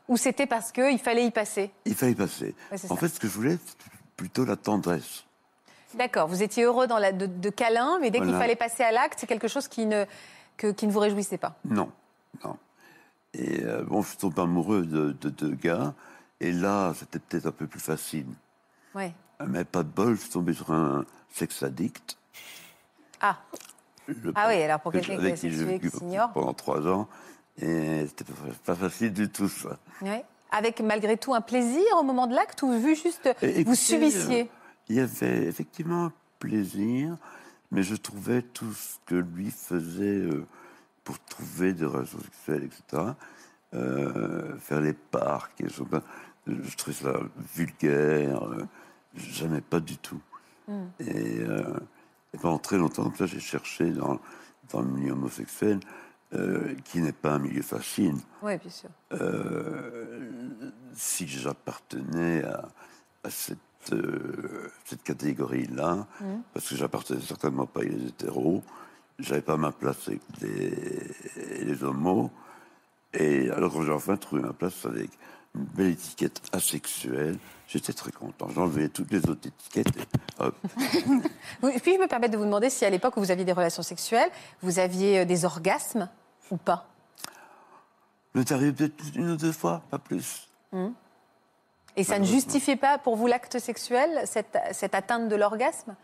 Ou 0.07 0.17
c'était 0.17 0.47
parce 0.47 0.71
qu'il 0.71 0.99
fallait 0.99 1.25
y 1.25 1.31
passer? 1.31 1.71
Il 1.85 1.93
fallait 1.95 2.15
passer. 2.15 2.55
Ouais, 2.71 2.77
c'est 2.77 2.91
en 2.91 2.95
ça. 2.95 3.01
fait, 3.01 3.09
ce 3.09 3.19
que 3.19 3.27
je 3.27 3.33
voulais, 3.33 3.57
c'était 3.63 3.91
plutôt 4.15 4.43
la 4.45 4.55
tendresse. 4.55 5.23
D'accord, 5.95 6.27
vous 6.27 6.41
étiez 6.43 6.63
heureux 6.63 6.85
dans 6.87 6.97
la, 6.99 7.11
de, 7.11 7.25
de 7.25 7.49
câlins, 7.49 7.97
mais 7.99 8.09
dès 8.11 8.19
qu'il 8.19 8.31
fallait 8.33 8.55
passer 8.55 8.83
à 8.83 8.91
l'acte, 8.91 9.19
c'est 9.19 9.27
quelque 9.27 9.47
chose 9.47 9.67
qui 9.67 9.85
ne, 9.87 10.05
que- 10.57 10.71
qui 10.71 10.85
ne 10.87 10.91
vous 10.91 10.99
réjouissait 10.99 11.37
pas? 11.39 11.55
Non, 11.65 11.91
non. 12.43 12.57
Et 13.33 13.63
euh, 13.63 13.83
bon, 13.83 14.01
je 14.01 14.15
tombe 14.17 14.39
amoureux 14.39 14.85
de 14.85 15.11
de 15.19 15.29
deux 15.29 15.51
gars. 15.55 15.93
Et 16.39 16.51
là, 16.51 16.93
c'était 16.95 17.19
peut-être 17.19 17.47
un 17.47 17.51
peu 17.51 17.67
plus 17.67 17.79
facile. 17.79 18.25
Ouais. 18.95 19.13
Mais 19.47 19.63
pas 19.65 19.83
de 19.83 19.89
bol, 19.89 20.15
je 20.15 20.21
suis 20.21 20.29
tombé 20.31 20.53
sur 20.53 20.71
un 20.71 21.05
sex 21.31 21.63
addict. 21.63 22.17
Ah, 23.21 23.37
Le- 24.07 24.31
Ah 24.35 24.47
oui, 24.47 24.61
alors 24.63 24.79
pour 24.79 24.91
quelqu'un 24.91 25.21
est 25.23 25.33
qui 25.35 25.89
s'ignore. 25.89 26.31
Pendant 26.33 26.53
trois 26.53 26.87
ans. 26.87 27.07
Et 27.61 28.07
c'était 28.07 28.25
pas, 28.65 28.75
facile 28.75 29.13
du 29.13 29.29
tout, 29.29 29.49
ça. 29.49 29.77
ouais. 30.01 30.23
Avec 30.51 30.79
malgré 30.79 31.17
tout 31.17 31.33
un 31.33 31.41
plaisir 31.41 31.83
au 31.99 32.03
moment 32.03 32.25
de 32.25 32.33
l'acte 32.33 32.63
ou 32.63 32.71
vu 32.71 32.95
juste 32.95 33.29
Et 33.41 33.63
vous 33.63 33.75
subissiez? 33.75 34.43
euh, 34.43 34.45
Il 34.87 34.95
y 34.95 34.99
avait 35.01 35.43
effectivement 35.45 36.05
un 36.05 36.13
plaisir, 36.39 37.17
mais 37.71 37.83
je 37.83 37.95
trouvais 37.95 38.41
tout 38.41 38.71
ce 38.73 38.95
que 39.05 39.15
lui 39.15 39.51
faisait 39.51 40.21
euh, 40.21 40.47
pour 41.09 41.17
trouver 41.25 41.73
des 41.73 41.85
relations 41.85 42.19
sexuelles, 42.19 42.65
etc. 42.65 43.03
euh, 43.73 44.55
faire 44.59 44.79
les 44.79 44.93
parcs, 44.93 45.59
et 45.59 45.67
je, 45.67 45.81
je 46.45 46.75
trouvais 46.77 46.95
ça 46.95 47.13
vulgaire. 47.55 48.43
euh, 48.43 48.63
J'aimais 49.15 49.61
pas 49.61 49.79
du 49.79 49.97
tout. 49.97 50.21
Hmm. 50.67 50.85
Et, 50.99 51.39
euh, 51.39 51.63
et 52.31 52.37
pendant 52.37 52.59
très 52.59 52.77
longtemps, 52.77 53.01
comme 53.05 53.15
ça, 53.15 53.25
j'ai 53.25 53.39
cherché 53.39 53.89
dans, 53.89 54.19
dans 54.71 54.81
le 54.81 54.87
milieu 54.89 55.13
homosexuel, 55.13 55.79
euh, 56.35 56.75
qui 56.83 56.99
n'est 57.01 57.11
pas 57.11 57.31
un 57.33 57.39
milieu 57.39 57.63
facile 57.63 58.13
Oui, 58.43 58.55
bien 58.59 58.69
sûr. 58.69 58.89
si 60.93 61.27
j'appartenais 61.27 62.43
à, 62.43 62.69
à 63.23 63.29
cette, 63.31 63.57
cette 64.85 65.01
catégorie-là, 65.01 66.05
Mhm. 66.21 66.43
parce 66.53 66.69
que 66.69 66.75
j'appartenais 66.75 67.21
certainement 67.21 67.65
pas 67.65 67.79
aux 67.79 67.83
hétéros, 67.83 68.61
j'avais 69.19 69.41
pas 69.41 69.57
ma 69.57 69.71
place 69.71 70.07
avec 70.07 70.21
les, 70.41 71.65
les 71.65 71.83
homos, 71.83 72.31
et 73.13 73.49
alors 73.51 73.71
quand 73.71 73.83
j'ai 73.83 73.91
enfin 73.91 74.17
trouvé 74.17 74.41
ma 74.41 74.53
place 74.53 74.85
avec 74.85 75.09
une 75.55 75.63
belle 75.63 75.89
étiquette 75.89 76.41
asexuelle, 76.51 77.37
j'étais 77.67 77.93
très 77.93 78.11
content. 78.11 78.49
J'enlevais 78.49 78.89
toutes 78.89 79.11
les 79.11 79.27
autres 79.27 79.47
étiquettes 79.47 79.97
et 79.97 80.43
hop, 80.43 80.55
Oui, 81.63 81.71
Puis 81.81 81.95
je 81.95 81.99
me 81.99 82.07
permettre 82.07 82.33
de 82.33 82.37
vous 82.37 82.45
demander 82.45 82.69
si 82.69 82.85
à 82.85 82.89
l'époque 82.89 83.17
où 83.17 83.19
vous 83.19 83.31
aviez 83.31 83.45
des 83.45 83.53
relations 83.53 83.83
sexuelles, 83.83 84.29
vous 84.61 84.79
aviez 84.79 85.19
euh, 85.19 85.25
des 85.25 85.45
orgasmes 85.45 86.09
ou 86.51 86.57
pas? 86.57 86.87
M'est 88.35 88.51
arrivé 88.51 88.73
peut-être 88.73 89.15
une 89.15 89.31
ou 89.31 89.37
deux 89.37 89.51
fois, 89.51 89.81
pas 89.89 89.97
plus. 89.97 90.47
Et 91.95 92.03
ça 92.03 92.19
ne 92.19 92.25
justifiait 92.25 92.75
pas 92.75 92.99
pour 92.99 93.15
vous 93.15 93.25
l'acte 93.25 93.57
sexuel, 93.57 94.21
cette, 94.25 94.57
cette 94.71 94.93
atteinte 94.93 95.29
de 95.29 95.35
l'orgasme? 95.35 95.95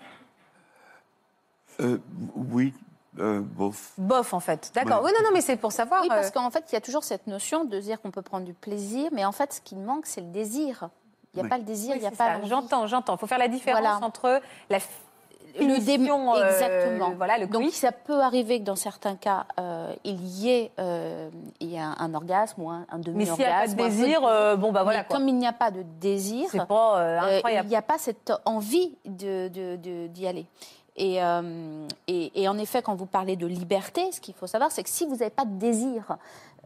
Euh, 1.80 2.00
oui, 2.36 2.74
euh, 3.20 3.40
bof. 3.42 3.94
Bof, 3.98 4.34
en 4.34 4.40
fait. 4.40 4.72
D'accord. 4.76 5.02
Ouais. 5.04 5.12
Oui, 5.12 5.18
non, 5.20 5.28
non, 5.30 5.34
mais 5.34 5.42
c'est 5.42 5.56
pour 5.56 5.72
savoir. 5.72 6.02
Oui, 6.02 6.10
parce 6.10 6.28
euh, 6.28 6.32
qu'en 6.32 6.50
fait, 6.52 6.64
il 6.72 6.74
y 6.74 6.78
a 6.78 6.82
toujours 6.82 7.04
cette 7.04 7.28
notion 7.28 7.66
de 7.66 7.80
dire 7.80 8.02
qu'on 8.02 8.12
peut 8.12 8.22
prendre 8.22 8.46
du 8.46 8.54
plaisir, 8.54 9.10
mais 9.12 9.26
en 9.26 9.32
fait, 9.32 9.54
ce 9.54 9.62
qui 9.62 9.76
manque, 9.76 10.06
c'est 10.06 10.22
le 10.22 10.28
désir. 10.28 10.90
Il 11.34 11.38
n'y 11.38 11.42
a 11.42 11.44
Oui. 11.44 11.50
pas 11.50 11.58
le 11.58 11.64
désir, 11.64 11.96
il 11.96 12.02
n'y 12.02 12.08
a 12.08 12.12
pas. 12.12 12.42
J'entends, 12.46 12.88
j'entends. 12.88 13.16
Il 13.16 13.20
faut 13.20 13.28
faire 13.28 13.38
la 13.38 13.48
différence 13.50 13.82
Voilà. 13.82 14.00
entre 14.06 14.42
la 14.70 14.80
le 15.58 15.78
dé- 15.80 15.94
finition, 15.94 16.36
euh, 16.36 16.50
exactement. 16.50 17.12
voilà, 17.16 17.38
le 17.38 17.48
Donc 17.48 17.72
ça 17.72 17.94
peut 17.94 18.20
arriver 18.22 18.60
que 18.60 18.66
dans 18.66 18.76
certains 18.76 19.16
cas, 19.16 19.46
euh, 19.58 19.94
il 20.04 20.22
y 20.26 20.50
ait 20.50 20.72
euh, 20.80 21.30
il 21.62 21.70
y 21.72 21.78
a 21.78 21.86
un, 21.88 21.96
un 21.98 22.14
orgasme 22.14 22.62
ou 22.62 22.70
un, 22.70 22.86
un 22.92 22.98
Mais 23.14 23.26
s'il 23.26 23.36
n'y 23.38 23.46
a 23.46 23.62
pas 23.62 23.68
de 23.68 23.72
demi-orgasme. 23.74 23.76
peu 23.78 23.84
désir, 23.84 24.22
euh, 24.26 24.56
bon, 24.58 24.74
bah 24.74 24.84
voilà. 24.84 25.00
Mais 25.00 25.06
quoi. 25.06 25.16
comme 25.18 25.30
il 25.30 25.36
n'y 25.38 25.48
a 25.48 25.54
pas 25.54 25.72
de 25.72 25.84
désir, 26.02 26.50
C'est 26.52 26.66
pas 26.68 26.98
euh, 27.00 27.20
euh, 27.22 27.38
incroyable. 27.38 27.68
il 27.68 27.70
n'y 27.70 27.76
a 27.78 27.82
pas 27.82 27.98
cette 27.98 28.34
envie 28.44 28.98
de- 29.06 29.48
de- 29.48 29.78
de- 29.78 30.08
d'y 30.08 30.28
aller. 30.28 30.46
Et, 30.98 31.22
euh, 31.22 31.88
et, 32.08 32.48
en 32.48 32.58
effet, 32.58 32.82
quand 32.82 32.96
vous 32.96 33.06
parlez 33.06 33.36
de 33.36 33.46
liberté, 33.46 34.12
ce 34.12 34.22
qu'il 34.22 34.34
faut 34.34 34.48
savoir, 34.48 34.72
c'est 34.72 34.84
que 34.84 34.90
si 34.90 35.06
vous 35.06 35.18
n'avez 35.18 35.30
pas 35.30 35.44
de 35.46 35.58
désir, 35.58 36.18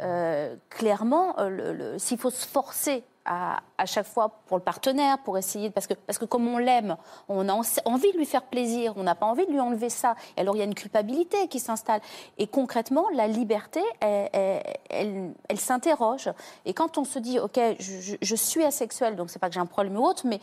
euh, 0.02 0.56
clairement, 0.70 1.34
euh, 1.40 1.98
s'il 1.98 2.18
faut 2.20 2.30
se 2.30 2.46
forcer 2.48 3.04
à, 3.26 3.60
chaque 3.86 4.08
fois 4.08 4.40
pour 4.48 4.58
le 4.58 4.64
partenaire, 4.64 5.20
pour 5.20 5.38
essayer, 5.38 5.70
parce 5.70 5.86
que, 5.86 5.94
parce 5.94 6.18
que 6.18 6.26
comme 6.26 6.48
on 6.48 6.58
l'aime, 6.58 6.98
on 7.28 7.48
a 7.48 7.54
en- 7.54 7.62
envie 7.86 8.12
de 8.12 8.18
lui 8.18 8.26
faire 8.26 8.44
plaisir, 8.44 8.94
on 8.98 9.04
n'a 9.04 9.14
pas 9.14 9.28
envie 9.28 9.46
de 9.46 9.52
lui 9.52 9.60
enlever 9.60 9.90
ça. 9.90 10.16
Et 10.36 10.42
alors 10.42 10.56
il 10.56 10.60
y 10.60 10.62
a 10.64 10.66
une 10.66 10.74
culpabilité 10.74 11.48
qui 11.48 11.60
s'installe. 11.60 12.02
Et 12.40 12.48
concrètement, 12.48 13.06
la 13.14 13.28
liberté, 13.28 13.82
elle, 14.00 15.34
s'interroge. 15.60 16.32
Et 16.66 16.74
quand 16.74 16.98
on 16.98 17.04
se 17.04 17.20
dit, 17.20 17.40
ok, 17.40 17.60
je- 17.80 18.16
je 18.20 18.36
suis 18.36 18.64
asexuel, 18.64 19.16
donc 19.16 19.30
c'est 19.30 19.40
pas 19.40 19.50
que 19.50 19.54
j'ai 19.54 19.60
un 19.60 19.68
problème 19.68 19.98
ou 19.98 20.06
autre, 20.06 20.26
mais, 20.26 20.40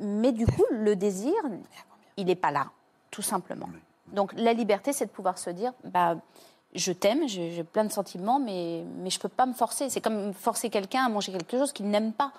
mais 0.00 0.32
du 0.32 0.46
coup, 0.46 0.64
le 0.70 0.96
désir, 0.96 1.34
il 2.16 2.26
n'est 2.26 2.34
pas 2.34 2.50
là, 2.50 2.66
tout 3.12 3.22
simplement. 3.22 3.68
Donc 4.08 4.32
la 4.32 4.52
liberté, 4.52 4.92
c'est 4.92 5.06
de 5.06 5.10
pouvoir 5.10 5.38
se 5.38 5.50
dire, 5.50 5.72
bah, 5.84 6.16
je 6.74 6.90
t'aime, 6.90 7.28
j'ai 7.28 7.62
plein 7.62 7.84
de 7.84 7.92
sentiments, 7.92 8.40
mais, 8.40 8.84
mais 8.96 9.10
je 9.10 9.18
ne 9.18 9.22
peux 9.22 9.28
pas 9.28 9.46
me 9.46 9.52
forcer. 9.52 9.88
C'est 9.90 10.00
comme 10.00 10.32
forcer 10.34 10.68
quelqu'un 10.68 11.04
à 11.04 11.08
manger 11.08 11.30
quelque 11.30 11.56
chose 11.56 11.72
qu'il 11.72 11.88
n'aime 11.88 12.12
pas. 12.12 12.32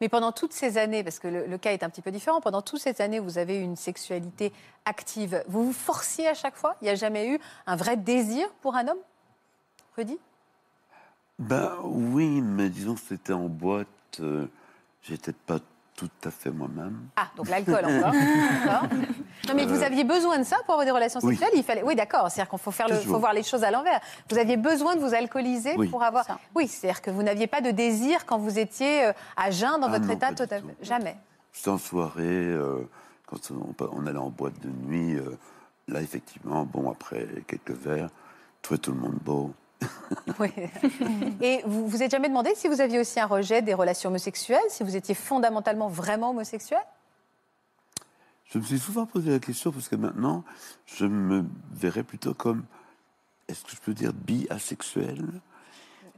Mais 0.00 0.08
pendant 0.08 0.32
toutes 0.32 0.52
ces 0.52 0.76
années, 0.76 1.04
parce 1.04 1.18
que 1.18 1.28
le, 1.28 1.46
le 1.46 1.58
cas 1.58 1.72
est 1.72 1.82
un 1.82 1.88
petit 1.88 2.02
peu 2.02 2.10
différent, 2.10 2.40
pendant 2.40 2.60
toutes 2.60 2.80
ces 2.80 3.00
années, 3.00 3.18
vous 3.18 3.38
avez 3.38 3.58
eu 3.58 3.62
une 3.62 3.76
sexualité 3.76 4.52
active. 4.84 5.42
Vous 5.48 5.66
vous 5.66 5.72
forciez 5.72 6.26
à 6.26 6.34
chaque 6.34 6.56
fois? 6.56 6.76
Il 6.82 6.84
n'y 6.84 6.90
a 6.90 6.96
jamais 6.96 7.28
eu 7.28 7.38
un 7.66 7.76
vrai 7.76 7.96
désir 7.96 8.46
pour 8.60 8.74
un 8.74 8.88
homme? 8.88 8.98
Rudy? 9.96 10.18
Ben 11.38 11.76
oui, 11.84 12.40
mais 12.40 12.68
disons 12.68 12.94
que 12.94 13.00
c'était 13.00 13.32
en 13.32 13.48
boîte, 13.48 13.86
euh, 14.20 14.46
j'étais 15.02 15.32
pas 15.32 15.58
tout 15.96 16.10
à 16.24 16.30
fait 16.30 16.50
moi-même. 16.50 17.08
Ah, 17.16 17.28
donc 17.36 17.48
l'alcool 17.48 17.84
encore. 17.84 18.12
Non, 19.48 19.54
mais 19.54 19.64
vous 19.66 19.82
aviez 19.82 20.02
besoin 20.02 20.38
de 20.38 20.44
ça 20.44 20.56
pour 20.64 20.74
avoir 20.74 20.84
des 20.84 20.90
relations 20.90 21.20
Oui. 21.22 21.36
sexuelles? 21.36 21.52
Il 21.56 21.62
fallait. 21.62 21.82
Oui, 21.84 21.94
d'accord. 21.94 22.28
C'est-à-dire 22.30 22.50
qu'il 22.50 22.58
faut 22.58 22.70
faire 22.72 22.88
le, 22.88 22.96
faut 22.96 23.18
voir 23.18 23.32
les 23.32 23.42
choses 23.44 23.62
à 23.62 23.70
l'envers. 23.70 24.00
Vous 24.30 24.38
aviez 24.38 24.56
besoin 24.56 24.96
de 24.96 25.00
vous 25.00 25.14
alcooliser 25.14 25.74
Oui. 25.76 25.88
pour 25.88 26.02
avoir. 26.02 26.24
Ça. 26.24 26.38
Oui, 26.54 26.66
c'est-à-dire 26.66 27.00
que 27.00 27.10
vous 27.10 27.22
n'aviez 27.22 27.46
pas 27.46 27.60
de 27.60 27.70
désir 27.70 28.26
quand 28.26 28.38
vous 28.38 28.58
étiez 28.58 29.04
euh, 29.04 29.12
à 29.36 29.50
jeun 29.52 29.78
dans 29.80 29.86
Ah 29.86 29.90
votre 29.90 30.06
non, 30.06 30.14
état 30.14 30.32
total. 30.32 30.62
tout. 30.62 30.68
Jamais. 30.82 31.16
J'étais 31.52 31.68
en 31.68 31.78
soirée, 31.78 32.22
euh, 32.24 32.88
quand 33.26 33.38
on, 33.52 33.74
on 33.92 34.06
allait 34.06 34.18
en 34.18 34.30
boîte 34.30 34.58
de 34.62 34.68
nuit, 34.68 35.14
euh, 35.14 35.38
là 35.86 36.00
effectivement, 36.00 36.64
bon, 36.64 36.90
après 36.90 37.28
quelques 37.46 37.70
verres, 37.70 38.08
je 38.08 38.62
trouvais 38.62 38.78
tout 38.78 38.90
le 38.92 38.98
monde 38.98 39.18
beau. 39.22 39.52
Oui. 40.38 40.50
Et 41.40 41.62
vous 41.66 41.88
vous 41.88 42.02
êtes 42.02 42.10
jamais 42.10 42.28
demandé 42.28 42.52
si 42.54 42.68
vous 42.68 42.80
aviez 42.80 42.98
aussi 42.98 43.18
un 43.20 43.26
rejet 43.26 43.62
des 43.62 43.74
relations 43.74 44.10
homosexuelles, 44.10 44.58
si 44.68 44.82
vous 44.82 44.96
étiez 44.96 45.14
fondamentalement 45.14 45.88
vraiment 45.88 46.30
homosexuel? 46.30 46.80
Je 48.44 48.58
me 48.58 48.64
suis 48.64 48.78
souvent 48.78 49.06
posé 49.06 49.30
la 49.30 49.38
question 49.38 49.72
parce 49.72 49.88
que 49.88 49.96
maintenant, 49.96 50.44
je 50.86 51.06
me 51.06 51.44
verrais 51.72 52.04
plutôt 52.04 52.34
comme, 52.34 52.64
est-ce 53.48 53.64
que 53.64 53.70
je 53.72 53.80
peux 53.80 53.94
dire 53.94 54.12
bi-asexuel? 54.12 55.24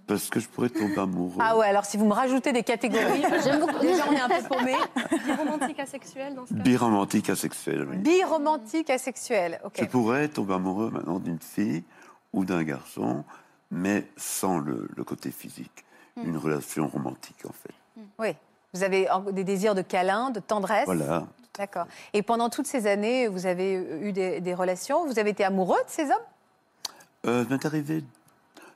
Parce 0.07 0.31
que 0.31 0.41
je 0.41 0.49
pourrais 0.49 0.71
tomber 0.71 0.99
amoureux. 0.99 1.37
Ah 1.39 1.57
ouais, 1.59 1.67
alors 1.67 1.85
si 1.85 1.99
vous 1.99 2.07
me 2.07 2.15
rajoutez 2.15 2.53
des 2.53 2.63
catégories, 2.63 3.23
j'aime 3.45 3.61
beaucoup. 3.61 3.79
Déjà, 3.81 4.05
on 4.09 4.13
est 4.13 4.21
un 4.21 4.29
peu 4.29 4.49
paumé. 4.49 4.75
romantique 5.37 5.79
asexuel 5.79 6.35
dans 6.35 6.47
ce 6.47 6.55
cas 6.55 6.61
Bi-romantique 6.61 7.29
asexuel, 7.31 7.87
oui. 7.91 7.97
Biromantique 7.99 8.89
asexuel. 8.89 9.61
Ok. 9.65 9.77
Je 9.81 9.85
pourrais 9.85 10.29
tomber 10.29 10.55
amoureux 10.55 10.91
maintenant 10.91 11.19
d'une 11.19 11.41
fille 11.41 11.85
ou 12.33 12.45
d'un 12.47 12.63
garçon, 12.63 13.25
mais 13.71 14.07
sans 14.17 14.59
le, 14.59 14.89
le 14.97 15.05
côté 15.05 15.31
physique. 15.31 15.85
Une 16.17 16.37
relation 16.37 16.89
romantique, 16.89 17.45
en 17.49 17.53
fait. 17.53 17.75
Oui. 18.19 18.35
Vous 18.75 18.83
avez 18.83 19.09
des 19.33 19.45
désirs 19.45 19.77
de 19.77 19.83
câlin, 19.83 20.31
de 20.31 20.41
tendresse. 20.41 20.87
Voilà. 20.87 21.29
D'accord. 21.57 21.87
Et 22.13 22.23
pendant 22.23 22.51
toutes 22.51 22.67
ces 22.67 22.87
années, 22.89 23.29
vous 23.29 23.47
avez 23.47 23.75
eu 23.75 24.13
des, 24.13 24.41
des 24.41 24.55
relations, 24.55 25.07
vous 25.07 25.19
avez 25.21 25.31
été 25.31 25.45
amoureux 25.45 25.79
de 25.87 25.91
ces 25.91 26.05
hommes? 26.05 26.27
Euh, 27.27 27.45
m'est 27.49 27.65
arrivé, 27.65 28.05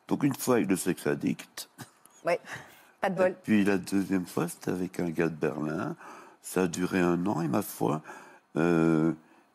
donc 0.09 0.23
une 0.23 0.35
fois 0.35 0.57
avec 0.57 0.69
le 0.69 0.77
sexe 0.77 1.07
addict, 1.07 1.69
Oui. 2.25 2.35
Pas 3.01 3.11
de 3.11 3.15
Et 3.15 3.17
bol. 3.17 3.37
puis 3.43 3.65
la 3.65 3.79
deuxième 3.79 4.27
fois, 4.27 4.47
c'était 4.49 4.71
avec 4.71 5.01
un 5.01 5.11
gars 5.11 5.29
de 5.29 5.35
Berlin. 5.35 5.97
Ça 6.43 6.63
a 6.63 6.67
duré 6.69 7.01
un 7.01 7.25
an 7.27 7.41
et 7.41 7.49
ma 7.49 7.63
foi, 7.63 8.03
euh, 8.57 9.13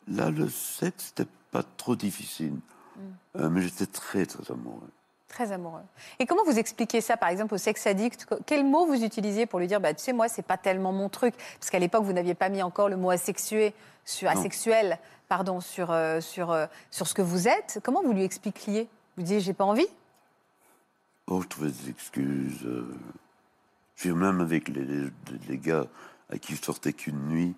là, 0.07 0.29
le 0.29 0.49
sexe, 0.49 1.13
c'était 1.15 1.29
pas 1.51 1.63
trop 1.77 1.95
difficile. 1.95 2.53
Mm. 2.53 3.01
Euh, 3.37 3.49
mais 3.49 3.61
j'étais 3.61 3.85
très, 3.85 4.25
très 4.25 4.51
amoureux. 4.51 4.89
Très 5.27 5.51
amoureux. 5.51 5.81
Et 6.19 6.25
comment 6.25 6.43
vous 6.45 6.57
expliquez 6.57 7.01
ça, 7.01 7.17
par 7.17 7.29
exemple, 7.29 7.53
au 7.53 7.57
sexe 7.57 7.85
addict? 7.85 8.25
Quel 8.45 8.63
mot 8.65 8.85
vous 8.85 9.03
utilisiez 9.03 9.45
pour 9.45 9.59
lui 9.59 9.67
dire, 9.67 9.81
bah, 9.81 9.93
tu 9.93 10.01
sais, 10.01 10.13
moi, 10.13 10.29
c'est 10.29 10.41
pas 10.41 10.57
tellement 10.57 10.93
mon 10.93 11.09
truc? 11.09 11.35
Parce 11.59 11.69
qu'à 11.69 11.79
l'époque, 11.79 12.03
vous 12.03 12.13
n'aviez 12.13 12.33
pas 12.33 12.47
mis 12.49 12.63
encore 12.63 12.87
le 12.87 12.95
mot 12.95 13.09
asexué, 13.09 13.73
sur, 14.05 14.31
Non. 14.33 14.39
asexuel 14.39 14.97
pardon, 15.27 15.59
sur, 15.59 15.91
euh, 15.91 16.21
sur, 16.21 16.51
euh, 16.51 16.65
sur 16.91 17.07
ce 17.07 17.13
que 17.13 17.21
vous 17.21 17.49
êtes. 17.49 17.81
Comment 17.83 18.01
vous 18.01 18.13
lui 18.13 18.23
expliquiez? 18.23 18.87
Vous 19.17 19.23
disiez, 19.23 19.41
j'ai 19.41 19.51
pas 19.53 19.65
envie? 19.65 19.87
Oh, 21.27 21.41
je 21.41 21.47
trouvais 21.49 21.71
des 21.71 21.89
excuses. 21.89 22.63
euh. 22.65 22.87
Veux 23.97 24.11
dire, 24.11 24.15
même 24.15 24.39
avec 24.39 24.69
les, 24.69 24.85
les- 24.85 25.09
les 25.49 25.57
gars 25.57 25.85
à 26.31 26.37
qui 26.37 26.55
je 26.55 26.63
sortais 26.63 26.93
qu'une 26.93 27.19
nuit, 27.27 27.53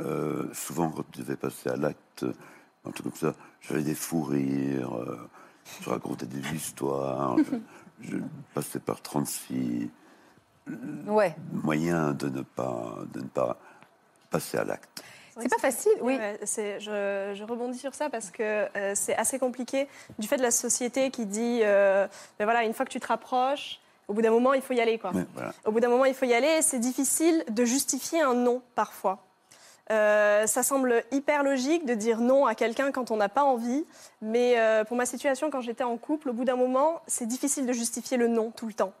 euh, 0.00 0.52
souvent 0.52 0.90
quand 0.90 1.04
je 1.14 1.20
devais 1.22 1.36
passer 1.36 1.68
à 1.70 1.76
l'acte, 1.76 2.24
un 2.84 2.90
truc 2.90 3.04
comme 3.04 3.14
ça, 3.14 3.34
j'avais 3.60 3.82
des 3.82 3.94
fous 3.94 4.22
rires, 4.24 4.94
euh, 4.98 5.30
je 5.80 5.90
racontais 5.90 6.26
des 6.26 6.40
histoires, 6.54 7.36
je, 7.38 8.08
je 8.10 8.16
passais 8.54 8.78
par 8.80 9.00
36 9.00 9.88
Ouais. 11.06 11.34
moyens 11.52 12.16
de 12.16 12.28
ne 12.30 12.40
pas, 12.42 12.94
de 13.12 13.20
ne 13.20 13.26
pas 13.26 13.58
passer 14.30 14.56
à 14.56 14.64
l'acte. 14.64 15.04
C'est 15.38 15.50
pas 15.50 15.58
facile, 15.58 15.92
oui. 16.00 16.16
Je, 16.42 17.32
je 17.34 17.44
rebondis 17.44 17.78
sur 17.78 17.94
ça 17.94 18.08
parce 18.08 18.30
que 18.30 18.42
euh, 18.76 18.92
c'est 18.94 19.16
assez 19.16 19.38
compliqué 19.38 19.88
du 20.18 20.26
fait 20.28 20.36
de 20.36 20.42
la 20.42 20.52
société 20.52 21.10
qui 21.10 21.26
dit, 21.26 21.60
euh, 21.64 22.06
ben 22.38 22.44
voilà, 22.44 22.62
une 22.64 22.72
fois 22.72 22.86
que 22.86 22.90
tu 22.92 23.00
te 23.00 23.06
rapproches, 23.08 23.80
au 24.08 24.14
bout 24.14 24.22
d'un 24.22 24.30
moment, 24.30 24.54
il 24.54 24.62
faut 24.62 24.74
y 24.74 24.80
aller. 24.80 24.98
Quoi. 24.98 25.10
Ouais, 25.12 25.26
voilà. 25.34 25.52
Au 25.66 25.72
bout 25.72 25.80
d'un 25.80 25.88
moment, 25.88 26.04
il 26.04 26.14
faut 26.14 26.24
y 26.24 26.32
aller 26.34 26.46
et 26.58 26.62
c'est 26.62 26.78
difficile 26.78 27.44
de 27.50 27.64
justifier 27.64 28.22
un 28.22 28.34
non 28.34 28.62
parfois. 28.74 29.22
Euh, 29.90 30.46
ça 30.46 30.62
semble 30.62 31.04
hyper 31.12 31.42
logique 31.42 31.84
de 31.84 31.94
dire 31.94 32.20
non 32.20 32.46
à 32.46 32.54
quelqu'un 32.54 32.90
quand 32.90 33.10
on 33.10 33.16
n'a 33.16 33.28
pas 33.28 33.44
envie, 33.44 33.84
mais 34.22 34.58
euh, 34.58 34.84
pour 34.84 34.96
ma 34.96 35.04
situation, 35.04 35.50
quand 35.50 35.60
j'étais 35.60 35.84
en 35.84 35.96
couple, 35.96 36.30
au 36.30 36.32
bout 36.32 36.44
d'un 36.44 36.56
moment, 36.56 37.02
c'est 37.06 37.26
difficile 37.26 37.66
de 37.66 37.72
justifier 37.72 38.16
le 38.16 38.28
non 38.28 38.50
tout 38.50 38.66
le 38.66 38.72
temps. 38.72 38.92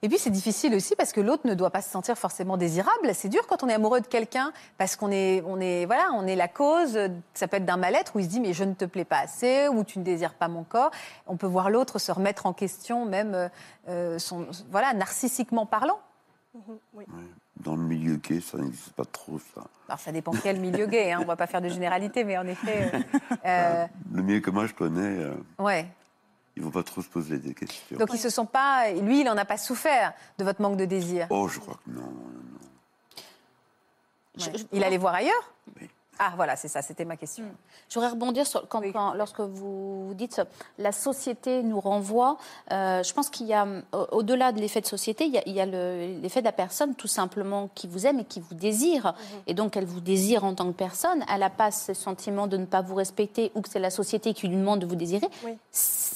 Et 0.00 0.08
puis 0.08 0.18
c'est 0.18 0.30
difficile 0.30 0.76
aussi 0.76 0.94
parce 0.94 1.12
que 1.12 1.20
l'autre 1.20 1.44
ne 1.48 1.54
doit 1.54 1.70
pas 1.70 1.82
se 1.82 1.90
sentir 1.90 2.16
forcément 2.16 2.56
désirable. 2.56 3.12
C'est 3.14 3.28
dur 3.28 3.48
quand 3.48 3.64
on 3.64 3.68
est 3.68 3.74
amoureux 3.74 4.00
de 4.00 4.06
quelqu'un 4.06 4.52
parce 4.76 4.94
qu'on 4.94 5.10
est, 5.10 5.42
on 5.44 5.58
est, 5.60 5.86
voilà, 5.86 6.10
on 6.14 6.24
est 6.24 6.36
la 6.36 6.46
cause. 6.46 6.96
Ça 7.34 7.48
peut 7.48 7.56
être 7.56 7.64
d'un 7.64 7.76
mal-être 7.76 8.14
où 8.14 8.20
il 8.20 8.24
se 8.24 8.28
dit 8.28 8.38
mais 8.38 8.52
je 8.52 8.62
ne 8.62 8.74
te 8.74 8.84
plais 8.84 9.04
pas 9.04 9.18
assez 9.18 9.66
ou 9.66 9.82
tu 9.82 9.98
ne 9.98 10.04
désires 10.04 10.34
pas 10.34 10.46
mon 10.46 10.62
corps. 10.62 10.92
On 11.26 11.36
peut 11.36 11.48
voir 11.48 11.68
l'autre 11.68 11.98
se 11.98 12.12
remettre 12.12 12.46
en 12.46 12.52
question, 12.52 13.06
même 13.06 13.50
euh, 13.88 14.18
son, 14.20 14.46
voilà, 14.70 14.94
narcissiquement 14.94 15.66
parlant. 15.66 15.98
Oui. 16.94 17.04
Dans 17.64 17.74
le 17.76 17.82
milieu 17.82 18.16
gay, 18.16 18.40
ça 18.40 18.56
n'existe 18.58 18.92
pas 18.92 19.04
trop, 19.04 19.38
ça. 19.54 19.62
Alors 19.88 19.98
ça 19.98 20.12
dépend 20.12 20.32
quel 20.42 20.60
milieu 20.60 20.86
gay. 20.86 21.12
Hein. 21.12 21.18
On 21.22 21.24
va 21.26 21.34
pas 21.36 21.46
faire 21.46 21.60
de 21.60 21.68
généralité, 21.68 22.22
mais 22.24 22.38
en 22.38 22.46
effet, 22.46 22.90
euh, 22.94 23.00
euh, 23.46 23.86
Le 24.12 24.22
milieu 24.22 24.40
que 24.40 24.50
moi 24.50 24.66
je 24.66 24.74
connais, 24.74 25.22
euh, 25.24 25.34
ouais. 25.58 25.86
il 26.56 26.60
ne 26.62 26.66
faut 26.66 26.72
pas 26.72 26.82
trop 26.84 27.02
se 27.02 27.08
poser 27.08 27.38
des 27.38 27.54
questions. 27.54 27.96
Donc 27.98 28.10
ils 28.12 28.18
se 28.18 28.30
sont 28.30 28.46
pas, 28.46 28.90
lui, 28.92 29.20
il 29.20 29.24
n'en 29.24 29.36
a 29.36 29.44
pas 29.44 29.58
souffert 29.58 30.12
de 30.38 30.44
votre 30.44 30.62
manque 30.62 30.76
de 30.76 30.84
désir. 30.84 31.26
Oh, 31.30 31.48
je 31.48 31.58
crois 31.58 31.78
que 31.84 31.90
non, 31.90 32.02
non, 32.02 32.06
non. 32.06 32.58
Ouais. 34.44 34.52
Je- 34.54 34.58
je- 34.58 34.64
Il 34.72 34.84
allait 34.84 34.98
voir 34.98 35.14
ailleurs? 35.14 35.52
Oui. 35.80 35.88
Ah 36.20 36.32
voilà, 36.36 36.56
c'est 36.56 36.68
ça, 36.68 36.82
c'était 36.82 37.04
ma 37.04 37.16
question. 37.16 37.44
Je 37.88 37.94
voudrais 37.94 38.10
rebondir 38.10 38.46
sur 38.46 38.66
quand, 38.68 38.80
Oui. 38.80 38.92
quand- 38.92 39.14
lorsque 39.14 39.40
vous 39.40 40.12
dites 40.14 40.40
la 40.78 40.90
société 40.92 41.62
nous 41.62 41.78
renvoie. 41.80 42.36
euh, 42.72 43.02
je 43.02 43.12
pense 43.14 43.30
qu'il 43.30 43.46
y 43.46 43.54
a 43.54 43.66
au- 43.92 44.06
au-delà 44.18 44.50
de 44.52 44.60
l'effet 44.60 44.80
de 44.80 44.86
société, 44.86 45.24
il 45.26 45.52
y 45.52 45.60
a, 45.60 45.66
le- 45.66 46.20
l'effet 46.20 46.40
de 46.40 46.44
la 46.46 46.52
personne 46.52 46.94
tout 46.94 47.06
simplement 47.06 47.68
qui 47.74 47.86
vous 47.86 48.06
aime 48.06 48.18
et 48.20 48.24
qui 48.24 48.40
vous 48.40 48.54
désire, 48.54 49.14
Mhm. 49.16 49.42
et 49.46 49.54
donc 49.54 49.76
elle 49.76 49.84
vous 49.86 50.00
désire 50.00 50.44
en 50.44 50.54
tant 50.54 50.66
que 50.66 50.76
personne. 50.76 51.24
Elle 51.32 51.40
n'a 51.40 51.50
pas 51.50 51.70
ce 51.70 51.94
sentiment 51.94 52.46
de 52.46 52.56
ne 52.56 52.66
pas 52.66 52.80
vous 52.82 52.94
respecter 52.96 53.52
ou 53.54 53.60
que 53.62 53.68
c'est 53.68 53.78
la 53.78 53.90
société 53.90 54.34
qui 54.34 54.48
lui 54.48 54.56
demande 54.56 54.80
de 54.80 54.86
vous 54.86 54.96
désirer. 54.96 55.28
Oui. 55.44 55.56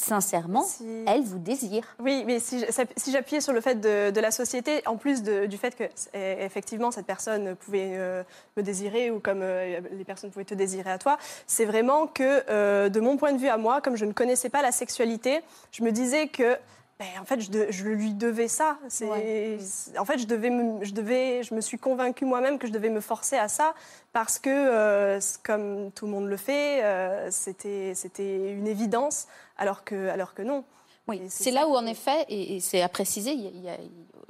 Sincèrement, 0.02 0.62
Si- 0.64 1.04
elle 1.06 1.22
vous 1.22 1.38
désire. 1.38 1.84
Oui, 2.00 2.24
mais 2.26 2.40
si, 2.40 2.64
j'appuyais 3.10 3.40
sur 3.40 3.52
le 3.52 3.60
fait 3.60 3.76
de, 3.76 4.10
de 4.10 4.20
la 4.20 4.30
société, 4.30 4.82
en 4.86 4.96
plus 4.96 5.22
de- 5.22 5.46
du 5.46 5.56
fait 5.56 5.76
que 5.76 5.84
effectivement 6.14 6.90
cette 6.90 7.06
personne 7.06 7.54
pouvait 7.54 7.92
euh, 7.94 8.22
me 8.56 8.62
désirer 8.62 9.10
ou 9.12 9.20
comme 9.20 9.40
euh, 9.42 9.80
les 9.92 10.04
personnes 10.04 10.30
pouvaient 10.30 10.44
te 10.44 10.54
désirer 10.54 10.90
à 10.90 10.98
toi, 10.98 11.18
c'est 11.46 11.64
vraiment 11.64 12.06
que 12.08 12.42
euh, 12.50 12.88
de 12.88 13.00
mon 13.00 13.16
point 13.16 13.32
de 13.32 13.38
vue 13.38 13.48
à 13.48 13.56
moi, 13.58 13.80
comme 13.80 13.96
je 13.96 14.04
ne 14.04 14.12
connaissais 14.12 14.48
pas 14.48 14.60
la 14.62 14.72
sexualité, 14.72 15.40
je 15.70 15.84
me 15.84 15.92
disais 15.92 16.26
que 16.28 16.56
ben, 17.02 17.20
en 17.20 17.24
fait 17.24 17.40
je, 17.40 17.50
de- 17.50 17.66
je 17.70 17.84
lui 17.84 18.14
devais 18.14 18.48
ça. 18.48 18.78
Ouais. 19.02 19.58
En 19.98 20.04
fait, 20.04 20.18
je 20.18 20.26
devais, 20.26 20.50
me, 20.50 20.84
je 20.84 20.92
devais, 20.92 21.42
je 21.42 21.54
me 21.54 21.60
suis 21.60 21.78
convaincue 21.78 22.24
moi-même 22.24 22.58
que 22.58 22.66
je 22.66 22.72
devais 22.72 22.90
me 22.90 23.00
forcer 23.00 23.36
à 23.36 23.48
ça 23.48 23.74
parce 24.12 24.38
que 24.38 24.50
euh, 24.50 25.20
comme 25.42 25.90
tout 25.92 26.06
le 26.06 26.12
monde 26.12 26.26
le 26.28 26.36
fait, 26.36 26.82
euh, 26.84 27.28
c'était 27.30 28.52
une 28.52 28.66
évidence, 28.66 29.26
alors 29.58 29.84
que 29.84 30.08
alors 30.08 30.34
que 30.34 30.42
non. 30.42 30.64
Oui, 31.08 31.20
c'est 31.28 31.50
là 31.50 31.66
où, 31.66 31.74
en 31.74 31.86
effet, 31.86 32.24
et, 32.28 32.54
et 32.56 32.60
c'est 32.60 32.80
à 32.80 32.88
préciser, 32.88 33.32
il 33.32 33.42
y 33.42 33.46
a- 33.48 33.50
il 33.54 33.62
y 33.64 33.68
a- 33.68 33.78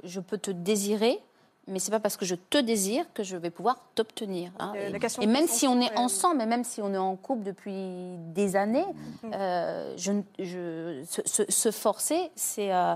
je 0.03 0.19
peux 0.19 0.39
te 0.39 0.49
désirer, 0.49 1.19
mais 1.67 1.79
c'est 1.79 1.91
pas 1.91 1.99
parce 1.99 2.17
que 2.17 2.25
je 2.25 2.35
te 2.35 2.57
désire 2.57 3.05
que 3.13 3.23
je 3.23 3.37
vais 3.37 3.49
pouvoir 3.49 3.77
t'obtenir. 3.95 4.51
hein. 4.59 4.73
Euh, 4.75 4.99
Et- 5.21 5.27
même 5.27 5.47
si 5.47 5.67
on 5.67 5.79
est 5.81 5.97
ensemble, 5.97 6.41
et 6.41 6.45
même 6.45 6.63
si 6.63 6.81
on 6.81 6.93
est 6.93 6.97
en 6.97 7.15
couple 7.15 7.43
depuis 7.43 8.17
des 8.33 8.55
années, 8.55 8.85
Mm. 9.23 9.31
euh, 9.33 9.93
je, 9.97 10.11
ne- 10.11 10.21
je- 10.39 11.03
se, 11.07 11.21
se- 11.25 11.51
se 11.51 11.71
forcer, 11.71 12.31
c'est 12.35 12.73
euh, 12.73 12.95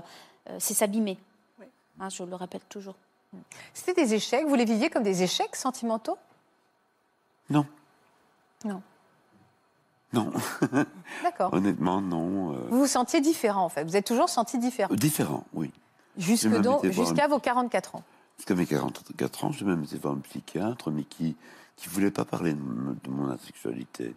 euh, 0.50 0.58
s'abîmer. 0.60 1.18
Oui. 1.60 1.66
Hein, 2.00 2.08
je 2.10 2.22
le 2.24 2.34
répète 2.34 2.68
toujours. 2.68 2.94
C'était 3.74 3.94
des 4.04 4.14
échecs. 4.14 4.46
Vous 4.46 4.54
les 4.54 4.64
viviez 4.64 4.88
comme 4.90 5.02
des 5.02 5.22
échecs 5.22 5.54
sentimentaux? 5.56 6.16
Non. 7.50 7.66
Non. 8.64 8.82
Non, 10.14 10.32
D'accord. 11.22 11.52
honnêtement, 11.52 12.00
non. 12.00 12.52
Vous 12.70 12.78
vous 12.78 12.86
sentiez 12.86 13.20
différent, 13.20 13.62
en 13.64 13.68
fait. 13.68 13.84
Vous 13.84 13.94
êtes 13.96 14.06
toujours 14.06 14.30
senti 14.30 14.58
différent. 14.58 14.94
Différent, 14.94 15.44
oui. 15.52 15.70
Jusqu'à 16.16 17.28
vos 17.28 17.38
44 17.38 17.96
ans. 17.96 18.02
Jusqu'à 18.38 18.54
mes 18.54 18.66
44 18.66 19.44
ans, 19.44 19.52
j'ai 19.52 19.64
même 19.64 19.82
été 19.84 19.98
voir 19.98 20.14
un 20.14 20.20
psychiatre, 20.20 20.90
mais 20.90 21.04
qui 21.04 21.36
ne 21.84 21.90
voulait 21.90 22.10
pas 22.10 22.24
parler 22.24 22.54
de, 22.54 23.10
mon 23.10 23.30
asexualité. 23.30 24.14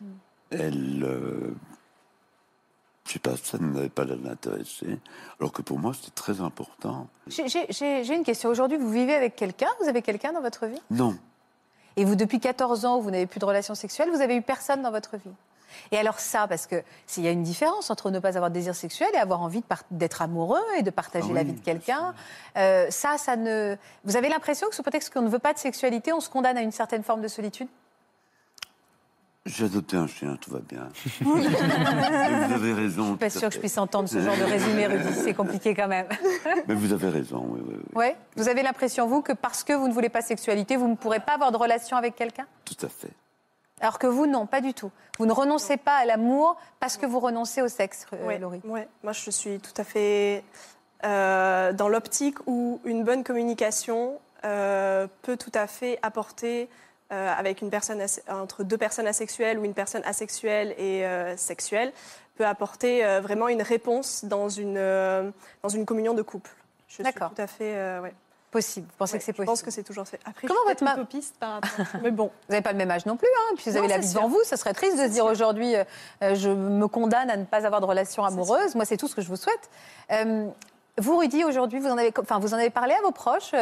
Hmm. 0.00 0.06
Elle. 0.50 1.04
euh, 1.04 1.54
je 3.06 3.12
sais 3.12 3.18
pas, 3.20 3.36
ça 3.36 3.58
ne 3.58 3.66
m'avait 3.66 3.88
pas 3.88 4.04
l'air 4.04 4.18
d'intéresser. 4.18 4.98
Alors 5.38 5.52
que 5.52 5.62
pour 5.62 5.78
moi, 5.78 5.92
c'était 5.94 6.10
très 6.10 6.40
important. 6.40 7.06
J'ai 7.28 8.14
une 8.14 8.24
question. 8.24 8.48
Aujourd'hui, 8.48 8.78
vous 8.78 8.90
vivez 8.90 9.14
avec 9.14 9.36
quelqu'un? 9.36 9.68
Vous 9.80 9.88
avez 9.88 10.02
quelqu'un 10.02 10.32
dans 10.32 10.40
votre 10.40 10.66
vie? 10.66 10.80
Non, 10.90 11.16
Et 11.96 12.04
vous, 12.04 12.16
depuis 12.16 12.40
14 12.40 12.84
ans, 12.84 12.98
vous 12.98 13.10
n'avez 13.10 13.26
plus 13.26 13.38
de 13.38 13.44
relations 13.44 13.76
sexuelles, 13.76 14.10
vous 14.10 14.20
avez 14.20 14.36
eu 14.36 14.42
personne 14.42 14.82
dans 14.82 14.90
votre 14.90 15.16
vie? 15.16 15.34
Et 15.92 15.98
alors 15.98 16.18
ça, 16.18 16.46
parce 16.46 16.66
que 16.66 16.82
s'il 17.06 17.24
y 17.24 17.28
a 17.28 17.30
une 17.30 17.42
différence 17.42 17.90
entre 17.90 18.10
ne 18.10 18.18
pas 18.18 18.36
avoir 18.36 18.50
de 18.50 18.54
désir 18.54 18.74
sexuel 18.74 19.08
et 19.14 19.18
avoir 19.18 19.42
envie 19.42 19.62
d'être 19.90 20.22
amoureux 20.22 20.62
et 20.76 20.82
de 20.82 20.90
partager 20.90 21.28
Ah 21.30 21.34
la 21.34 21.42
vie 21.42 21.52
de 21.52 21.64
quelqu'un, 21.64 22.14
euh, 22.56 22.86
ça, 22.90 23.18
ça 23.18 23.36
ne. 23.36 23.76
Vous 24.04 24.16
avez 24.16 24.28
l'impression 24.28 24.68
que 24.68 24.74
sous 24.74 24.82
prétexte 24.82 25.12
qu'on 25.12 25.22
ne 25.22 25.28
veut 25.28 25.38
pas 25.38 25.52
de 25.52 25.58
sexualité, 25.58 26.12
on 26.12 26.20
se 26.20 26.28
condamne 26.28 26.56
à 26.56 26.62
une 26.62 26.72
certaine 26.72 27.02
forme 27.02 27.20
de 27.20 27.28
solitude? 27.28 27.68
J'ai 29.46 29.66
adopté 29.66 29.96
un 29.96 30.08
chien, 30.08 30.36
tout 30.40 30.50
va 30.50 30.58
bien. 30.58 30.88
Vous 31.20 32.52
avez 32.52 32.72
raison. 32.72 33.16
Pas 33.16 33.30
tout 33.30 33.36
à 33.36 33.40
sûr 33.40 33.48
que 33.48 33.54
je 33.54 33.60
puisse 33.60 33.78
entendre 33.78 34.08
ce 34.08 34.20
genre 34.20 34.36
de 34.36 34.42
résumé, 34.42 34.88
Rudy. 34.88 35.14
C'est 35.14 35.34
compliqué 35.34 35.72
quand 35.72 35.86
même. 35.86 36.08
Mais 36.66 36.74
vous 36.74 36.92
avez 36.92 37.08
raison, 37.08 37.46
oui, 37.48 37.60
oui, 37.64 37.74
oui. 37.76 37.92
Ouais. 37.94 38.16
Vous 38.36 38.48
avez 38.48 38.64
l'impression, 38.64 39.06
vous, 39.06 39.22
que 39.22 39.32
parce 39.32 39.62
que 39.62 39.72
vous 39.72 39.86
ne 39.86 39.92
voulez 39.92 40.08
pas 40.08 40.20
de 40.20 40.26
sexualité, 40.26 40.76
vous 40.76 40.88
ne 40.88 40.96
pourrez 40.96 41.20
pas 41.20 41.34
avoir 41.34 41.52
de 41.52 41.56
relation 41.56 41.96
avec 41.96 42.16
quelqu'un? 42.16 42.46
Tout 42.64 42.84
à 42.84 42.88
fait. 42.88 43.12
Alors 43.80 43.98
que 43.98 44.06
vous, 44.06 44.26
non, 44.26 44.46
pas 44.46 44.60
du 44.60 44.72
tout. 44.72 44.90
Vous 45.18 45.26
ne 45.26 45.32
renoncez 45.32 45.76
pas 45.76 45.96
à 45.96 46.04
l'amour 46.06 46.56
parce 46.80 46.96
que 46.96 47.04
vous 47.06 47.20
renoncez 47.20 47.60
au 47.62 47.68
sexe, 47.68 48.06
euh, 48.12 48.26
Ouais, 48.26 48.38
Laurie. 48.38 48.60
ouais. 48.64 48.88
Moi, 49.02 49.12
je 49.12 49.30
suis 49.30 49.60
tout 49.60 49.74
à 49.76 49.84
fait 49.84 50.42
euh, 51.04 51.72
dans 51.72 51.88
l'optique 51.88 52.38
où 52.46 52.80
une 52.84 53.04
bonne 53.04 53.22
communication 53.22 54.18
euh, 54.44 55.06
peut 55.22 55.36
tout 55.36 55.52
à 55.54 55.66
fait 55.66 55.98
apporter 56.02 56.70
euh, 57.12 57.32
avec 57.36 57.60
une 57.60 57.70
personne 57.70 58.04
entre 58.28 58.64
deux 58.64 58.78
personnes 58.78 59.06
asexuelles 59.06 59.58
ou 59.58 59.64
une 59.64 59.74
personne 59.74 60.02
asexuelle 60.04 60.74
et 60.78 61.04
sexuelle 61.36 61.92
peut 62.36 62.46
apporter 62.46 63.02
vraiment 63.20 63.48
une 63.48 63.62
réponse 63.62 64.24
dans 64.24 64.48
une 64.48 64.74
dans 65.62 65.68
une 65.68 65.86
communion 65.86 66.14
de 66.14 66.22
couple. 66.22 66.50
Je 66.88 66.94
suis 66.94 67.04
D'accord. 67.04 67.32
tout 67.34 67.40
à 67.42 67.46
fait 67.46 68.00
ouais. 68.00 68.14
Possible. 68.56 68.86
Vous 68.88 68.94
pensez 68.98 69.12
Ouais, 69.14 69.18
que 69.18 69.24
c'est 69.24 69.32
Je 69.32 69.36
possible 69.36 69.46
pense 69.46 69.62
que 69.62 69.70
c'est 69.70 69.82
toujours 69.82 70.06
fait. 70.08 70.18
Après, 70.24 70.46
Comment 70.48 70.60
je 70.64 70.70
votre 70.70 70.84
ma- 70.84 70.94
utopiste 70.94 71.36
par 71.38 71.52
rapport. 71.54 71.70
Mais 72.02 72.10
bon. 72.10 72.26
Vous 72.26 72.50
n'avez 72.52 72.62
pas 72.62 72.72
le 72.72 72.78
même 72.78 72.90
âge 72.90 73.04
non 73.06 73.16
plus, 73.16 73.28
hein, 73.28 73.54
puis 73.56 73.70
vous 73.70 73.76
Non, 73.76 73.84
avez 73.84 73.88
la 73.88 73.98
vie 73.98 74.08
sûr. 74.08 74.20
devant 74.20 74.28
vous. 74.30 74.40
Ça 74.44 74.56
serait 74.56 74.72
triste 74.72 74.96
de 74.96 75.02
se 75.02 75.08
dire 75.12 75.24
aujourd'hui, 75.26 75.74
euh, 75.76 75.84
euh, 76.22 76.34
je 76.34 76.48
me 76.48 76.88
condamne 76.88 77.28
à 77.30 77.36
ne 77.36 77.44
pas 77.44 77.66
avoir 77.66 77.80
de 77.80 77.86
relation 77.86 78.24
amoureuse. 78.24 78.74
Moi, 78.74 78.84
c'est 78.84 78.96
tout 78.96 79.08
ce 79.08 79.14
que 79.14 79.22
je 79.22 79.28
vous 79.28 79.36
souhaite. 79.36 79.70
Euh, 80.12 80.46
vous, 80.98 81.18
Rudy, 81.18 81.44
aujourd'hui, 81.44 81.78
vous 81.78 81.88
en 81.88 81.98
avez, 81.98 82.10
enfin, 82.18 82.38
vous 82.38 82.54
en 82.54 82.56
avez 82.56 82.70
parlé 82.70 82.94
à 82.94 83.02
vos 83.02 83.10
proches. 83.10 83.52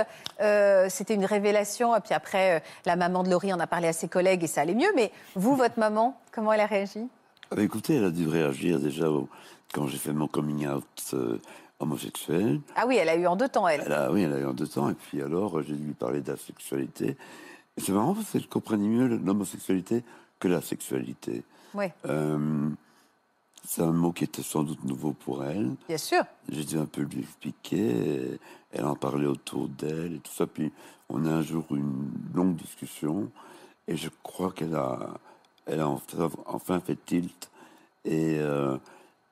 euh, 0.41 0.87
C'était 0.89 1.15
une 1.15 1.25
révélation. 1.25 1.97
Et 1.97 2.01
puis 2.01 2.15
après, 2.15 2.59
euh, 2.59 2.61
la 2.87 2.95
maman 2.95 3.25
de 3.25 3.31
Laurie 3.31 3.53
en 3.53 3.59
a 3.59 3.67
parlé 3.67 3.89
à 3.89 3.93
ses 3.93 4.07
collègues 4.07 4.45
et 4.45 4.47
ça 4.47 4.61
allait 4.61 4.75
mieux. 4.75 4.93
Mais 4.95 5.11
vous, 5.35 5.57
votre 5.57 5.79
maman, 5.81 6.17
comment 6.31 6.53
elle 6.53 6.61
a 6.61 6.67
réagi? 6.67 7.09
Ah 7.51 7.57
bah, 7.57 7.63
écoutez, 7.63 7.97
elle 7.97 8.05
a 8.05 8.11
dû 8.11 8.29
réagir 8.29 8.79
déjà 8.79 9.07
quand 9.73 9.89
j'ai 9.89 9.99
fait 9.99 10.13
mon 10.13 10.29
coming 10.29 10.69
out 10.69 10.85
euh, 11.15 11.41
homosexuelle. 11.81 12.61
Ah 12.77 12.85
oui, 12.87 12.97
elle 12.97 13.09
a 13.09 13.17
eu 13.17 13.27
en 13.27 13.37
deux 13.37 13.49
temps, 13.49 13.67
elle. 13.69 13.83
Elle 13.85 13.93
a, 13.93 14.11
oui, 14.13 14.23
elle 14.23 14.33
a 14.33 14.39
eu 14.39 14.47
en 14.47 14.55
deux 14.55 14.67
temps. 14.67 14.89
Et 14.91 14.95
puis 14.95 15.21
alors, 15.23 15.63
j'ai 15.63 15.75
dû 15.75 15.85
lui 15.87 15.93
parler 15.95 16.21
de 16.21 16.31
la 16.33 16.37
sexualité. 16.39 17.17
Et 17.77 17.81
c'est 17.81 17.93
marrant 17.93 18.15
parce 18.15 18.31
qu'elle 18.31 18.47
comprenait 18.49 18.87
mieux 18.87 19.07
l'homosexualité 19.17 20.05
que 20.39 20.49
la 20.49 20.61
sexualité. 20.61 21.43
Oui, 21.75 21.87
Euh, 22.07 22.69
c'est 23.67 23.83
un 23.83 23.93
mot 23.93 24.13
qui 24.13 24.25
était 24.25 24.43
sans 24.43 24.63
doute 24.63 24.85
nouveau 24.85 25.13
pour 25.13 25.43
elle. 25.45 25.75
bien 25.89 25.97
sûr. 25.99 26.23
J'ai 26.49 26.65
dû 26.65 26.79
un 26.79 26.87
peu 26.87 27.03
lui 27.03 27.21
expliquer. 27.21 28.39
elle 28.73 28.85
en 28.85 28.95
parlait 28.95 29.27
autour 29.27 29.69
d'elle 29.69 30.15
et 30.15 30.19
tout 30.19 30.33
ça. 30.33 30.47
Puis 30.47 30.71
on 31.09 31.25
a 31.27 31.31
un 31.31 31.43
jour 31.43 31.65
eu 31.71 31.79
une 31.79 32.11
longue 32.35 32.57
discussion. 32.57 33.31
Et 33.89 33.97
je 33.97 34.09
crois 34.23 34.53
qu'elle 34.53 34.75
a, 34.75 35.15
elle 35.67 35.81
a 35.81 35.89
enfin, 35.89 36.31
enfin 36.47 36.81
fait 36.81 36.99
tilt. 37.05 37.51
Et, 38.05 38.37
euh, 38.39 38.77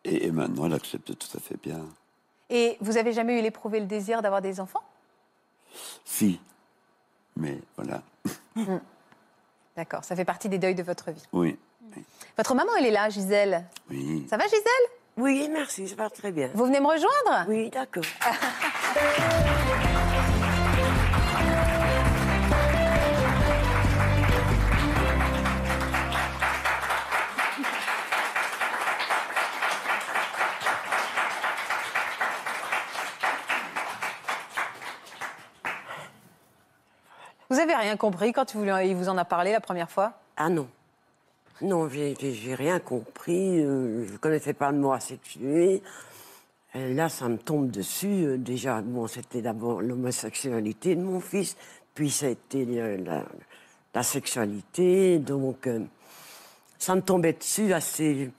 et, 0.05 0.26
et 0.26 0.30
maintenant, 0.32 0.66
elle 0.66 0.74
accepte 0.74 1.16
tout 1.16 1.36
à 1.36 1.40
fait 1.40 1.59
bien. 1.62 1.84
Et 2.55 2.77
vous 2.81 2.99
avez 2.99 3.15
jamais 3.15 3.39
eu 3.39 3.43
l'éprouvé 3.43 3.81
le 3.81 3.87
désir 3.87 4.21
d'avoir 4.21 4.43
des 4.43 4.61
enfants? 4.61 4.83
Si. 6.05 6.39
Mais 7.35 7.59
voilà. 7.77 8.03
D'accord, 9.77 10.05
ça 10.05 10.15
fait 10.15 10.27
partie 10.27 10.51
des 10.51 10.59
deuils 10.59 10.75
de 10.75 10.83
votre 10.83 11.11
vie. 11.11 11.27
Oui. 11.33 11.59
Votre 12.37 12.55
maman, 12.55 12.73
elle 12.79 12.87
est 12.87 12.91
là, 12.91 13.09
Gisèle. 13.09 13.65
Oui. 13.91 14.27
Ça 14.29 14.37
va, 14.37 14.45
Gisèle? 14.45 14.63
Oui, 15.17 15.49
merci, 15.51 15.89
ça 15.89 15.95
va 15.95 16.11
très 16.11 16.31
bien. 16.31 16.51
Vous 16.53 16.67
venez 16.67 16.81
me 16.81 16.89
rejoindre? 16.89 17.49
Oui, 17.49 17.71
d'accord. 17.71 18.05
avez 37.63 37.75
rien 37.75 37.97
compris 37.97 38.33
quand 38.33 38.55
il 38.55 38.95
vous 38.95 39.09
en 39.09 39.17
a 39.17 39.25
parlé 39.25 39.53
la 39.53 39.61
première 39.61 39.91
fois? 39.91 40.13
Ah 40.37 40.49
non. 40.49 40.69
Non, 41.61 41.89
j'ai 41.89 42.55
rien 42.55 42.81
compris. 42.81 43.61
euh, 43.61 44.05
je 44.07 44.13
ne 44.13 44.19
connaissais 44.19 44.53
pas 44.53 44.73
le 44.73 44.79
mot 44.79 44.93
asexué. 44.93 45.83
Et 46.75 46.95
là, 46.95 47.09
ça 47.09 47.29
me 47.29 47.39
tombe 47.39 47.71
dessus. 47.71 48.25
euh, 48.25 48.37
déjà, 48.37 48.81
bon, 48.81 49.07
c'était 49.07 49.43
d'abord 49.43 49.81
l'homosexualité 49.81 50.97
de 50.97 51.03
mon 51.03 51.21
fils, 51.21 51.57
puis 51.95 52.11
ça 52.11 52.27
a 52.27 52.31
été 52.31 52.65
la, 53.95 54.03
sexualité. 54.03 55.19
Donc, 55.19 55.67
euh, 55.67 55.81
ça 56.79 56.97
me 56.97 57.03
tombait 57.03 57.35
dessus 57.35 57.73
assez. 57.73 58.31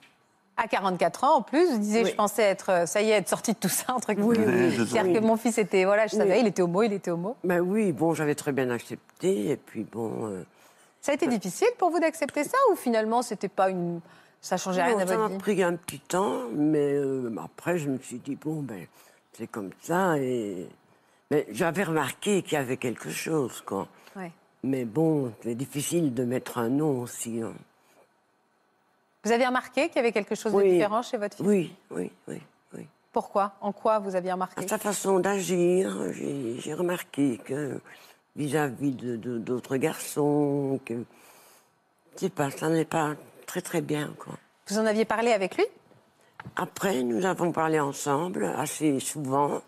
À 0.55 0.67
44 0.67 1.23
ans, 1.23 1.37
en 1.37 1.41
plus, 1.41 1.65
vous 1.71 1.79
disiez, 1.79 2.03
Oui. 2.03 2.09
je 2.11 2.15
pensais 2.15 2.43
être, 2.43 2.69
euh, 2.69 2.85
ça 2.85 3.01
y 3.01 3.09
est, 3.09 3.15
être 3.15 3.27
sortie 3.29 3.53
de 3.53 3.57
tout 3.57 3.69
ça, 3.69 3.93
entre 3.95 4.13
guillemets. 4.13 4.37
Oui, 4.37 4.75
oui, 4.77 4.87
C'est-à-dire 4.87 5.19
que 5.19 5.25
mon 5.25 5.35
fils 5.35 5.57
était, 5.57 5.83
voilà, 5.83 6.05
je 6.07 6.15
savais, 6.15 6.39
il 6.41 6.47
était 6.47 6.61
homo, 6.61 6.83
il 6.83 6.93
était 6.93 7.09
homo. 7.11 7.35
Ben 7.43 7.59
oui, 7.59 7.91
bon, 7.91 8.13
j'avais 8.13 8.35
très 8.35 8.51
bien 8.51 8.69
accepté. 8.69 9.49
Et 9.49 9.57
puis, 9.57 9.83
bon. 9.83 10.27
euh, 10.27 10.43
Ça 11.01 11.11
a 11.11 11.15
été 11.15 11.25
difficile 11.27 11.69
pour 11.79 11.89
vous 11.89 11.99
d'accepter 11.99 12.43
ça 12.43 12.57
ou 12.71 12.75
finalement, 12.75 13.23
c'était 13.23 13.47
pas 13.47 13.69
une, 13.71 13.99
ça 14.41 14.57
changeait 14.57 14.83
rien 14.83 14.91
Non, 14.93 14.99
à 14.99 15.07
ça 15.07 15.17
votre 15.17 15.29
m'a 15.29 15.35
vie 15.35 15.37
pris 15.39 15.63
un 15.63 15.75
petit 15.75 15.99
temps, 15.99 16.41
mais 16.53 16.93
euh, 16.93 17.33
après, 17.43 17.79
je 17.79 17.89
me 17.89 17.97
suis 17.97 18.19
dit, 18.19 18.35
bon, 18.35 18.61
ben, 18.61 18.85
c'est 19.35 19.47
comme 19.47 19.71
ça. 19.81 20.17
Et... 20.19 20.67
Mais 21.31 21.47
j'avais 21.49 21.83
remarqué 21.83 22.43
qu'il 22.43 22.53
y 22.53 22.61
avait 22.61 22.77
quelque 22.77 23.09
chose, 23.09 23.63
quoi. 23.65 23.87
Ouais. 24.15 24.31
Mais 24.63 24.85
bon, 24.85 25.31
c'est 25.41 25.55
difficile 25.55 26.13
de 26.13 26.23
mettre 26.25 26.59
un 26.59 26.69
nom 26.69 27.01
aussi. 27.01 27.41
hein. 27.41 27.53
Vous 29.24 29.32
avez 29.32 29.45
remarqué 29.45 29.88
qu'il 29.88 29.97
y 29.97 29.99
avait 29.99 30.11
quelque 30.11 30.36
chose 30.36 30.53
de 30.53 30.61
différent 30.61 31.01
chez 31.01 31.17
votre 31.17 31.38
fils 31.38 31.45
Oui, 31.45 31.74
oui, 31.91 32.11
oui, 32.28 32.41
oui. 32.74 32.88
Pourquoi? 33.11 33.53
En 33.61 33.71
quoi 33.71 33.99
vous 33.99 34.15
aviez 34.15 34.34
remarqué? 34.34 34.63
À 34.63 34.67
sa 34.67 34.78
façon 34.78 35.19
d'agir, 35.19 35.95
j'ai 36.59 36.74
remarqué 36.74 37.39
que 37.43 37.80
vis-à-vis 38.36 38.91
d'autres 38.91 39.78
garçons, 39.78 40.80
que. 40.86 41.05
Je 42.15 42.19
sais 42.19 42.30
pas, 42.30 42.51
ça 42.51 42.69
n'est 42.69 42.86
pas 42.86 43.15
très, 43.47 43.61
très 43.61 43.82
bien, 43.82 44.13
quoi. 44.19 44.34
Vous 44.67 44.78
en 44.78 44.86
aviez 44.86 45.05
parlé 45.05 45.32
avec 45.32 45.57
lui? 45.57 45.65
Après, 46.55 47.01
nous 47.01 47.26
avons 47.26 47.51
parlé 47.51 47.80
ensemble 47.80 48.45
assez 48.57 48.99
souvent. 48.99 49.61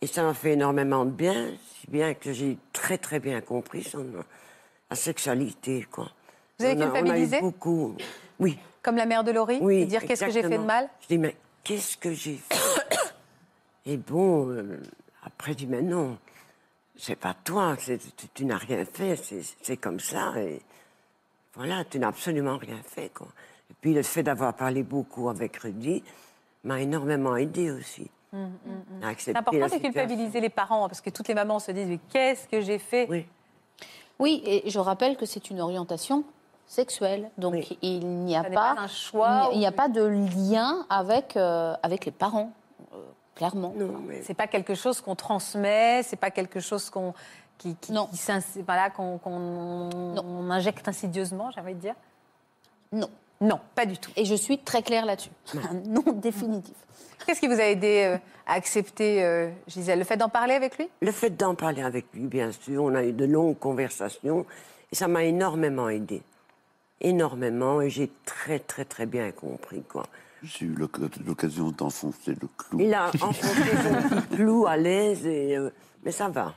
Et 0.00 0.06
ça 0.06 0.22
m'a 0.22 0.34
fait 0.34 0.52
énormément 0.52 1.04
de 1.04 1.10
bien, 1.10 1.50
si 1.80 1.90
bien 1.90 2.14
que 2.14 2.32
j'ai 2.32 2.56
très 2.72 2.98
très 2.98 3.18
bien 3.18 3.40
compris 3.40 3.82
son, 3.82 4.06
la 4.90 4.96
sexualité. 4.96 5.86
Quoi. 5.90 6.08
Vous 6.58 6.66
avez 6.66 6.76
culpabilisé? 6.76 7.40
beaucoup. 7.40 7.96
Oui, 8.38 8.58
Comme 8.82 8.96
la 8.96 9.06
mère 9.06 9.24
de 9.24 9.32
Laurie 9.32 9.58
oui. 9.60 9.82
Et 9.82 9.86
dire 9.86 10.04
qu'est-ce 10.06 10.24
que 10.24 10.30
j'ai 10.30 10.42
fait 10.42 10.58
de 10.58 10.64
mal 10.64 10.88
Je 11.02 11.06
dis, 11.08 11.18
mais 11.18 11.36
qu'est-ce 11.64 11.96
que 11.96 12.12
j'ai 12.12 12.36
fait 12.36 12.56
Et 13.86 13.96
bon, 13.96 14.48
euh, 14.50 14.80
après, 15.24 15.52
je 15.52 15.58
dis, 15.58 15.66
mais 15.66 15.82
non, 15.82 16.16
c'est 16.96 17.16
pas 17.16 17.34
toi, 17.44 17.74
c'est- 17.78 17.98
tu, 18.16 18.28
tu 18.34 18.44
n'as 18.44 18.58
rien 18.58 18.84
fait, 18.84 19.16
c'est- 19.62 19.76
comme 19.76 19.98
ça. 20.00 20.34
Et 20.40 20.60
voilà, 21.54 21.84
tu 21.84 21.98
n'as 21.98 22.08
absolument 22.08 22.56
rien 22.58 22.78
fait. 22.84 23.10
Quoi. 23.14 23.28
Et 23.70 23.74
puis 23.80 23.94
le 23.94 24.02
fait 24.02 24.22
d'avoir 24.22 24.54
parlé 24.54 24.82
beaucoup 24.82 25.28
avec 25.28 25.56
Rudy 25.56 26.02
m'a 26.64 26.80
énormément 26.80 27.36
aidé 27.36 27.70
aussi. 27.70 28.10
à 29.02 29.08
accepter 29.08 29.32
C'est 29.32 29.38
important 29.38 29.76
de 29.76 29.80
culpabiliser 29.82 30.40
les 30.40 30.50
parents 30.50 30.86
parce 30.86 31.00
que 31.00 31.08
toutes 31.08 31.28
les 31.28 31.34
mamans 31.34 31.58
se 31.60 31.72
disent 31.72 31.86
mais 31.88 31.98
qu'est-ce 32.10 32.46
que 32.46 32.60
j'ai 32.60 32.78
fait 32.78 33.06
Oui, 33.08 33.26
Oui, 34.18 34.42
et 34.44 34.68
je 34.68 34.78
rappelle 34.78 35.16
que 35.16 35.24
c'est 35.24 35.48
une 35.48 35.60
orientation 35.62 36.24
sexuelle. 36.68 37.30
Donc 37.38 37.54
Oui. 37.54 37.78
il 37.82 38.06
n'y 38.06 38.36
a 38.36 38.42
Ça 38.44 38.50
pas, 38.50 38.74
pas 38.74 38.80
un 38.82 38.86
choix 38.86 39.48
il 39.52 39.58
n'y 39.58 39.66
a 39.66 39.70
ou- 39.70 39.72
pas 39.72 39.88
de 39.88 40.02
lien 40.04 40.86
avec, 40.90 41.36
euh, 41.36 41.74
avec 41.82 42.04
les 42.04 42.12
parents, 42.12 42.52
euh, 42.94 42.96
clairement. 43.34 43.72
non, 43.76 43.94
mais 44.06 44.22
C'est 44.22 44.34
pas 44.34 44.46
quelque 44.46 44.74
chose 44.74 45.00
qu'on 45.00 45.16
transmet, 45.16 46.02
c'est 46.04 46.16
pas 46.16 46.30
quelque 46.30 46.60
chose 46.60 46.88
qu'on 46.90 47.14
qui, 47.56 47.74
qui, 47.80 47.90
Non. 47.90 48.06
qui 48.06 48.16
s'ins- 48.18 48.38
voilà, 48.64 48.88
qu'on 48.90 49.18
qu'on- 49.18 49.90
on 50.16 50.50
injecte 50.50 50.86
insidieusement, 50.86 51.50
j'ai 51.50 51.60
envie 51.60 51.74
de 51.74 51.80
dire. 51.80 51.94
Non. 52.92 53.08
Non, 53.40 53.58
pas 53.74 53.86
du 53.86 53.98
tout. 53.98 54.10
Et 54.16 54.24
je 54.24 54.34
suis 54.34 54.58
très 54.58 54.82
claire 54.82 55.06
là-dessus. 55.06 55.30
Un 55.54 55.74
non 55.88 56.12
définitif. 56.12 56.74
Qu'est-ce 57.26 57.40
qui 57.40 57.46
vous 57.48 57.60
a 57.60 57.64
aidé 57.64 58.04
euh, 58.06 58.18
à 58.46 58.52
accepter, 58.54 59.22
euh, 59.24 59.50
Gisèle? 59.66 59.98
Le 59.98 60.04
fait 60.04 60.16
d'en 60.16 60.28
parler 60.28 60.54
avec 60.54 60.76
lui? 60.78 60.88
Le 61.02 61.12
fait 61.12 61.30
d'en 61.30 61.54
parler 61.54 61.82
avec 61.82 62.06
lui, 62.14 62.26
bien 62.26 62.50
sûr, 62.52 62.82
on 62.84 62.94
a 62.94 63.02
eu 63.04 63.12
de 63.12 63.24
longues 63.24 63.58
conversations 63.58 64.44
et 64.90 64.94
ça 64.96 65.06
m'a 65.08 65.24
énormément 65.24 65.88
aidé. 65.88 66.22
Énormément, 67.00 67.80
et 67.80 67.90
j'ai 67.90 68.10
très, 68.24 68.58
très, 68.58 68.84
très 68.84 69.06
bien 69.06 69.30
compris, 69.30 69.82
quoi. 69.82 70.04
J'ai 70.42 70.66
eu 70.66 70.74
l'oc- 70.74 70.98
l'occasion 71.26 71.70
d'enfoncer 71.70 72.32
le 72.40 72.48
clou. 72.56 72.80
Il 72.80 72.92
a 72.94 73.08
enfoncé 73.08 73.42
son 73.42 74.08
petit 74.20 74.36
clou 74.36 74.66
à 74.66 74.76
l'aise, 74.76 75.24
et, 75.26 75.56
euh, 75.56 75.70
mais 76.04 76.10
ça 76.12 76.28
va. 76.28 76.54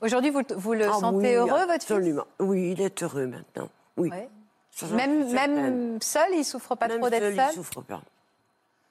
Aujourd'hui, 0.00 0.30
vous, 0.30 0.42
vous 0.56 0.72
le 0.74 0.88
Ah 0.88 0.92
sentez 0.94 1.28
oui, 1.28 1.34
heureux, 1.34 1.66
votre 1.66 1.72
fils? 1.84 1.90
Absolument. 1.92 2.24
Oui, 2.40 2.72
il 2.72 2.80
est 2.80 3.02
heureux 3.02 3.26
maintenant. 3.26 3.68
Oui. 3.96 4.10
Ouais. 4.10 4.28
Ça, 4.70 4.86
j'en 4.88 4.96
Même, 4.96 5.32
même 5.32 6.00
seul, 6.02 6.28
il 6.34 6.44
souffre 6.44 6.74
pas 6.74 6.88
Même 6.88 7.00
trop 7.00 7.08
d'être 7.10 7.22
seul, 7.22 7.36
seul? 7.36 7.46
il 7.50 7.54
souffre 7.54 7.80
pas. 7.82 8.02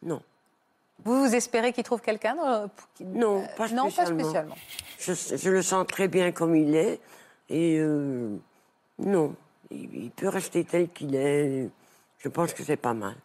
Non. 0.02 0.22
Vous, 1.04 1.26
vous 1.28 1.36
espérez 1.36 1.74
qu'il 1.74 1.84
trouve 1.84 2.02
quelqu'un 2.02 2.36
euh, 2.46 2.68
qu'il- 2.96 3.12
Non, 3.12 3.43
pas 3.58 3.68
Non, 3.70 3.84
pas 3.86 3.89
spécialement. 4.06 4.24
spécialement. 4.24 4.56
Je, 5.00 5.14
je 5.38 5.50
le 5.50 5.62
sens 5.62 5.86
très 5.88 6.08
bien 6.08 6.32
comme 6.32 6.56
il 6.56 6.76
est. 6.76 7.00
Et 7.50 7.78
euh, 7.80 8.36
non, 9.00 9.36
il, 9.72 10.11
peut 10.11 10.30
rester 10.30 10.63
tel 10.63 10.89
qu'il 10.89 11.16
est. 11.16 11.70
Je 12.20 12.30
pense 12.30 12.53
que 12.53 12.63
c'est 12.63 12.78
pas 12.78 12.93
mal. 12.93 13.16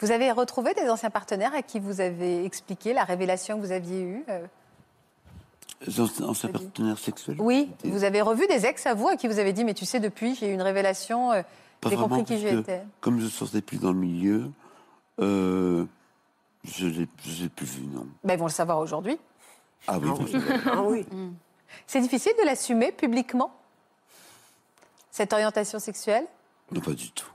Vous 0.00 0.10
avez 0.10 0.30
retrouvé 0.30 0.72
des 0.74 0.88
anciens 0.88 1.10
partenaires 1.10 1.54
à 1.54 1.62
qui 1.62 1.78
vous 1.78 2.00
avez 2.00 2.44
expliqué 2.44 2.92
la 2.92 3.04
révélation 3.04 3.58
que 3.58 3.66
vous 3.66 3.72
aviez 3.72 4.02
eue 4.02 4.24
euh, 4.28 4.46
Ancien 5.86 6.26
ancien 6.26 6.48
partenaire 6.50 6.98
sexuel 6.98 7.36
Oui, 7.38 7.70
vous 7.84 8.04
avez 8.04 8.20
revu 8.20 8.46
des 8.46 8.66
ex 8.66 8.86
à 8.86 8.94
vous 8.94 9.08
à 9.08 9.16
qui 9.16 9.28
vous 9.28 9.38
avez 9.38 9.52
dit, 9.52 9.64
mais 9.64 9.72
tu 9.72 9.86
sais, 9.86 9.98
depuis, 9.98 10.34
j'ai 10.34 10.50
eu 10.50 10.52
une 10.52 10.62
révélation, 10.62 11.32
euh, 11.32 11.42
Pas 11.80 11.88
j'ai 11.88 11.96
compris 11.96 12.08
vraiment, 12.08 12.24
qui 12.24 12.32
parce 12.34 12.44
que 12.44 12.56
j'étais. 12.56 12.82
Comme 13.00 13.18
je 13.18 13.24
ne 13.24 13.30
sortais 13.30 13.62
plus 13.62 13.78
dans 13.78 13.92
le 13.92 13.98
milieu, 13.98 14.50
euh, 15.20 15.86
je 16.64 16.86
ne 16.86 16.90
l'ai 16.90 17.06
plus 17.48 17.66
vu, 17.66 17.86
non. 17.86 18.06
Ben, 18.24 18.34
ils 18.34 18.38
vont 18.38 18.46
le 18.46 18.50
savoir 18.50 18.78
aujourd'hui. 18.78 19.18
Ah 19.86 19.94
Ah 19.94 19.98
oui. 19.98 20.32
Ah 20.66 20.82
oui. 20.82 21.06
C'est 21.86 22.00
difficile 22.00 22.32
de 22.40 22.44
l'assumer 22.44 22.92
publiquement, 22.92 23.52
cette 25.10 25.32
orientation 25.32 25.78
sexuelle 25.78 26.26
non, 26.72 26.80
pas 26.80 26.92
du 26.92 27.10
tout. 27.10 27.26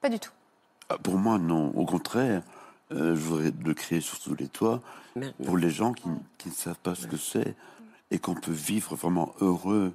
Pas 0.00 0.08
du 0.08 0.18
tout. 0.18 0.32
Ah, 0.88 0.98
pour 0.98 1.14
moi, 1.14 1.38
non. 1.38 1.68
Au 1.76 1.84
contraire, 1.86 2.42
euh, 2.90 3.14
je 3.14 3.20
voudrais 3.20 3.52
le 3.64 3.72
créer 3.74 4.00
sur 4.00 4.18
tous 4.18 4.34
les 4.34 4.48
toits 4.48 4.80
pour 5.44 5.56
les 5.56 5.70
gens 5.70 5.92
qui, 5.92 6.08
qui 6.38 6.48
ne 6.48 6.54
savent 6.54 6.78
pas 6.82 6.96
ce 6.96 7.06
que 7.06 7.16
c'est 7.16 7.54
et 8.10 8.18
qu'on 8.18 8.34
peut 8.34 8.50
vivre 8.50 8.96
vraiment 8.96 9.32
heureux 9.40 9.92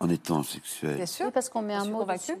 en 0.00 0.08
étant 0.10 0.40
Bien 0.40 0.42
sexuel. 0.42 1.08
sûr. 1.08 1.26
Oui, 1.26 1.32
parce 1.32 1.48
qu'on 1.48 1.62
met 1.62 1.74
un 1.74 1.86
mot 1.86 2.04
dessus. 2.04 2.36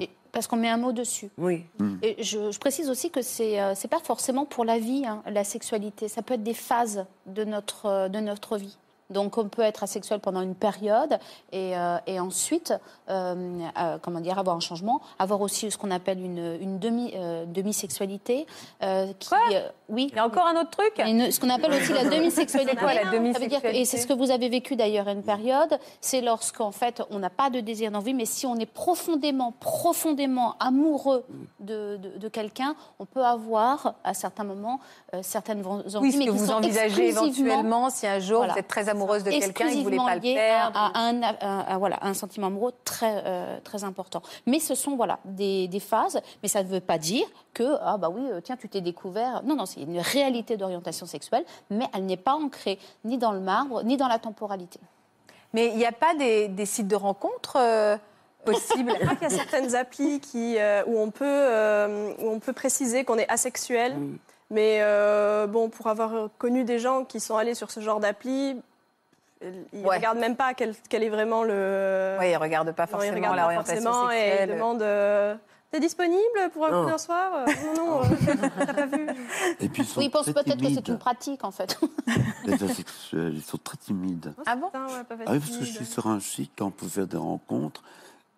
Et 0.00 0.10
parce 0.30 0.46
qu'on 0.46 0.56
met 0.56 0.68
un 0.68 0.76
mot 0.76 0.92
dessus. 0.92 1.30
Oui. 1.36 1.64
Et 2.02 2.22
je, 2.22 2.52
je 2.52 2.58
précise 2.60 2.88
aussi 2.90 3.10
que 3.10 3.22
c'est 3.22 3.60
euh, 3.60 3.74
c'est 3.74 3.88
pas 3.88 4.00
forcément 4.00 4.44
pour 4.44 4.64
la 4.64 4.78
vie, 4.78 5.04
hein, 5.06 5.22
la 5.26 5.42
sexualité. 5.44 6.06
Ça 6.08 6.22
peut 6.22 6.34
être 6.34 6.42
des 6.42 6.54
phases 6.54 7.06
de 7.26 7.44
notre, 7.44 7.86
euh, 7.86 8.08
de 8.08 8.20
notre 8.20 8.56
vie. 8.56 8.76
Donc 9.10 9.36
on 9.38 9.48
peut 9.48 9.62
être 9.62 9.82
asexuel 9.82 10.18
pendant 10.20 10.40
une 10.40 10.54
période 10.54 11.18
et, 11.52 11.76
euh, 11.76 11.98
et 12.06 12.18
ensuite, 12.20 12.72
euh, 13.10 13.34
euh, 13.78 13.98
comment 14.00 14.20
dire, 14.20 14.38
avoir 14.38 14.56
un 14.56 14.60
changement, 14.60 15.00
avoir 15.18 15.40
aussi 15.42 15.70
ce 15.70 15.76
qu'on 15.76 15.90
appelle 15.90 16.20
une, 16.20 16.56
une 16.60 16.78
demi, 16.78 17.12
euh, 17.14 17.44
demi-sexualité. 17.46 18.46
euh, 18.82 19.12
qui, 19.18 19.28
Quoi? 19.28 19.38
euh, 19.52 19.68
oui. 19.90 20.08
Il 20.10 20.16
y 20.16 20.18
a 20.18 20.26
encore 20.26 20.46
un 20.46 20.58
autre 20.60 20.70
truc? 20.70 20.92
Une- 20.98 21.30
ce 21.30 21.38
qu'on 21.38 21.50
appelle 21.50 21.72
aussi 21.72 21.92
la 21.92 22.04
demi-sexualité. 22.16 22.70
C'est 22.72 22.78
quoi, 22.78 22.94
la 22.94 23.02
Ça 23.02 23.10
veut 23.10 23.10
dire 23.18 23.20
demi-sexualité 23.20 23.80
Et 23.80 23.84
c'est 23.84 23.98
ce 23.98 24.06
que 24.06 24.14
vous 24.14 24.30
avez 24.30 24.48
vécu 24.48 24.74
d'ailleurs 24.76 25.06
à 25.08 25.12
une 25.12 25.22
période. 25.22 25.78
C'est 26.00 26.22
lorsqu'en 26.22 26.72
fait 26.72 27.02
on 27.10 27.18
n'a 27.18 27.30
pas 27.30 27.50
de 27.50 27.60
désir 27.60 27.90
d'envie, 27.90 28.14
mais 28.14 28.24
si 28.24 28.46
on 28.46 28.56
est 28.56 28.64
profondément, 28.66 29.52
profondément 29.60 30.54
amoureux 30.60 31.24
de, 31.60 31.96
de- 31.98 32.18
de 32.18 32.28
quelqu'un, 32.28 32.74
on 32.98 33.04
peut 33.04 33.24
avoir 33.24 33.94
à 34.02 34.14
certains 34.14 34.44
moments 34.44 34.80
euh, 35.14 35.20
certaines 35.22 35.64
envies, 35.66 35.84
Oui, 36.00 36.12
ce 36.12 36.18
mais 36.18 36.26
que 36.26 36.30
vous 36.30 36.46
sont 36.46 36.52
envisagez 36.54 37.08
éventuellement 37.08 37.90
si 37.90 38.06
un 38.06 38.18
jour 38.18 38.38
Voilà. 38.38 38.54
vous 38.54 38.58
êtes 38.58 38.68
très 38.68 38.88
amoureuse 39.04 39.24
de 39.24 39.30
quelqu'un 39.30 39.64
ne 39.66 39.70
voulez 39.82 39.96
exclusivement 39.96 40.06
pas 40.06 40.14
le 40.16 40.20
perdre. 40.20 40.76
à, 40.78 40.86
à 40.98 41.00
un, 41.08 41.22
à- 41.22 41.74
à- 41.74 41.78
voilà, 41.78 41.98
un 42.02 42.14
sentiment 42.14 42.48
amoureux 42.48 42.72
très, 42.84 43.22
euh, 43.26 43.58
très 43.62 43.84
important. 43.84 44.22
Mais 44.46 44.58
ce 44.60 44.74
sont 44.74 44.96
voilà, 44.96 45.18
des, 45.24 45.68
des 45.68 45.80
phases, 45.80 46.20
mais 46.42 46.48
ça 46.48 46.62
ne 46.62 46.68
veut 46.68 46.80
pas 46.80 46.98
dire 46.98 47.26
que, 47.52 47.76
ah 47.82 47.96
bah 47.98 48.08
oui, 48.10 48.22
euh, 48.30 48.40
tiens, 48.42 48.56
tu 48.56 48.68
t'es 48.68 48.80
découvert. 48.80 49.42
Non, 49.44 49.54
non, 49.56 49.66
c'est 49.66 49.80
une 49.82 49.98
réalité 50.00 50.56
d'orientation 50.56 51.06
sexuelle, 51.06 51.44
mais 51.70 51.84
elle 51.94 52.06
n'est 52.06 52.16
pas 52.16 52.34
ancrée 52.34 52.78
ni 53.04 53.18
dans 53.18 53.32
le 53.32 53.40
marbre, 53.40 53.82
ni 53.84 53.96
dans 53.96 54.08
la 54.08 54.18
temporalité. 54.18 54.80
Mais 55.52 55.68
il 55.68 55.76
n'y 55.76 55.86
a 55.86 55.92
pas 55.92 56.14
des, 56.14 56.48
des 56.48 56.66
sites 56.66 56.88
de 56.88 56.96
rencontres 56.96 57.56
euh, 57.60 57.96
possibles? 58.44 58.92
Je 58.98 59.04
crois 59.04 59.14
qu'il 59.14 59.28
y 59.30 59.32
a 59.32 59.36
certaines 59.36 59.74
applis 59.76 60.18
qui, 60.20 60.58
euh, 60.58 60.82
où, 60.86 60.98
on 60.98 61.10
peut, 61.10 61.24
euh, 61.24 62.12
où 62.20 62.28
on 62.30 62.40
peut 62.40 62.52
préciser 62.52 63.04
qu'on 63.04 63.18
est 63.18 63.28
asexuel. 63.30 63.96
Mais 64.50 64.78
euh, 64.82 65.46
bon, 65.46 65.68
pour 65.70 65.86
avoir 65.86 66.28
connu 66.38 66.64
des 66.64 66.78
gens 66.78 67.04
qui 67.04 67.18
sont 67.20 67.36
allés 67.36 67.54
sur 67.54 67.70
ce 67.70 67.80
genre 67.80 67.98
d'appli, 68.00 68.60
ils 69.72 69.80
ne 69.82 69.86
Ouais. 69.86 69.96
regardent 69.96 70.18
même 70.18 70.36
pas 70.36 70.54
quel, 70.54 70.74
quel 70.88 71.02
est 71.02 71.08
vraiment 71.08 71.42
le. 71.44 72.16
Oui, 72.20 72.28
ils 72.28 72.32
ne 72.34 72.38
regardent 72.38 72.72
pas 72.72 72.86
forcément 72.86 73.14
regardent 73.16 73.36
pas 73.36 73.42
l'orientation 73.42 73.82
forcément 73.92 74.10
et 74.10 74.38
ils 74.42 74.48
demandent 74.48 74.82
euh, 74.82 75.34
T'es 75.70 75.80
disponible 75.80 76.20
pour 76.52 76.66
un 76.66 76.70
Non. 76.70 76.84
coup 76.84 76.90
d'un 76.90 76.98
soir 76.98 77.32
Euh, 77.34 77.46
Non, 77.76 77.84
non, 77.84 78.00
euh, 78.02 78.04
t'as 78.64 78.74
pas 78.74 78.86
vu. 78.86 79.06
Et 79.58 79.68
puis 79.68 79.82
ils 79.82 79.86
sont 79.86 79.98
Oui, 80.00 80.06
ils 80.06 80.10
pensent 80.10 80.26
peut-être 80.30 80.60
que 80.60 80.72
c'est 80.72 80.86
une 80.86 80.98
pratique, 80.98 81.42
en 81.42 81.50
fait. 81.50 81.78
Les 82.44 82.62
asexuels, 82.62 83.34
ils 83.34 83.42
sont 83.42 83.58
très 83.58 83.76
timides. 83.76 84.34
Ah 84.46 84.54
bon 84.54 84.66
Putain, 84.66 84.86
ouais, 84.86 85.04
pas 85.08 85.14
Ah 85.26 85.32
oui, 85.32 85.38
parce 85.40 85.56
que 85.58 85.64
je 85.64 85.72
suis 85.72 85.84
sur 85.86 86.06
un 86.06 86.20
site, 86.20 86.60
on 86.62 86.70
peut 86.70 86.86
faire 86.86 87.08
des 87.08 87.16
rencontres, 87.16 87.82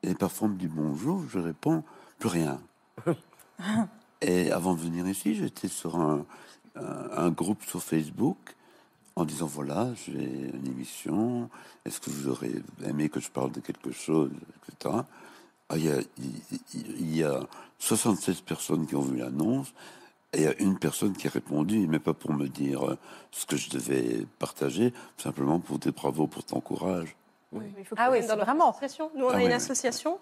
et 0.02 0.14
parfois 0.14 0.48
on 0.48 0.52
me 0.52 0.56
dit 0.56 0.66
bonjour, 0.68 1.22
je 1.28 1.38
réponds 1.38 1.82
plus 2.18 2.28
rien. 2.30 2.58
et 4.22 4.50
avant 4.50 4.74
de 4.74 4.80
venir 4.80 5.06
ici, 5.06 5.34
j'étais 5.34 5.68
sur 5.68 5.96
un, 5.96 6.24
un- 6.76 7.10
un 7.16 7.30
groupe 7.30 7.62
sur 7.64 7.82
Facebook 7.82 8.38
en 9.16 9.24
disant 9.24 9.46
voilà, 9.46 9.88
j'ai 10.06 10.12
une 10.52 10.66
émission, 10.66 11.48
est-ce 11.86 12.00
que 12.00 12.10
vous 12.10 12.28
aurez 12.28 12.52
aimé 12.86 13.08
que 13.08 13.18
je 13.18 13.30
parle 13.30 13.50
de 13.50 13.60
quelque 13.60 13.90
chose, 13.90 14.30
etc. 14.68 14.94
Ah, 15.70 15.76
il, 15.76 15.86
y 15.86 15.90
a, 15.90 15.96
il- 16.74 17.16
y 17.16 17.24
a 17.24 17.40
76 17.78 18.42
personnes 18.42 18.86
qui 18.86 18.94
ont 18.94 19.00
vu 19.00 19.16
l'annonce. 19.16 19.72
Et 20.32 20.38
il 20.40 20.42
y 20.44 20.46
a 20.48 20.54
une 20.60 20.78
personne 20.78 21.14
qui 21.14 21.26
a 21.28 21.30
répondu, 21.30 21.86
mais 21.88 21.98
pas 21.98 22.12
pour 22.12 22.32
me 22.32 22.46
dire 22.46 22.82
euh, 22.90 22.98
ce 23.30 23.46
que 23.46 23.56
je 23.56 23.70
devais 23.70 24.26
partager, 24.38 24.92
simplement 25.16 25.60
pour 25.60 25.78
des 25.78 25.92
bravos 25.92 26.26
pour 26.26 26.44
ton 26.44 26.60
courage. 26.60 27.16
Il 27.54 27.84
faut 27.86 27.94
Ah 27.98 28.10
oui, 28.10 28.20
dans 28.20 28.26
notre 28.34 28.44
vraiment. 28.44 28.68
association. 28.70 29.10
Nous, 29.16 29.24
on 29.24 29.28
Ah 29.30 29.34
a 29.34 29.36
oui, 29.36 29.42
une 29.44 29.48
oui. 29.48 29.54
association 29.54 30.18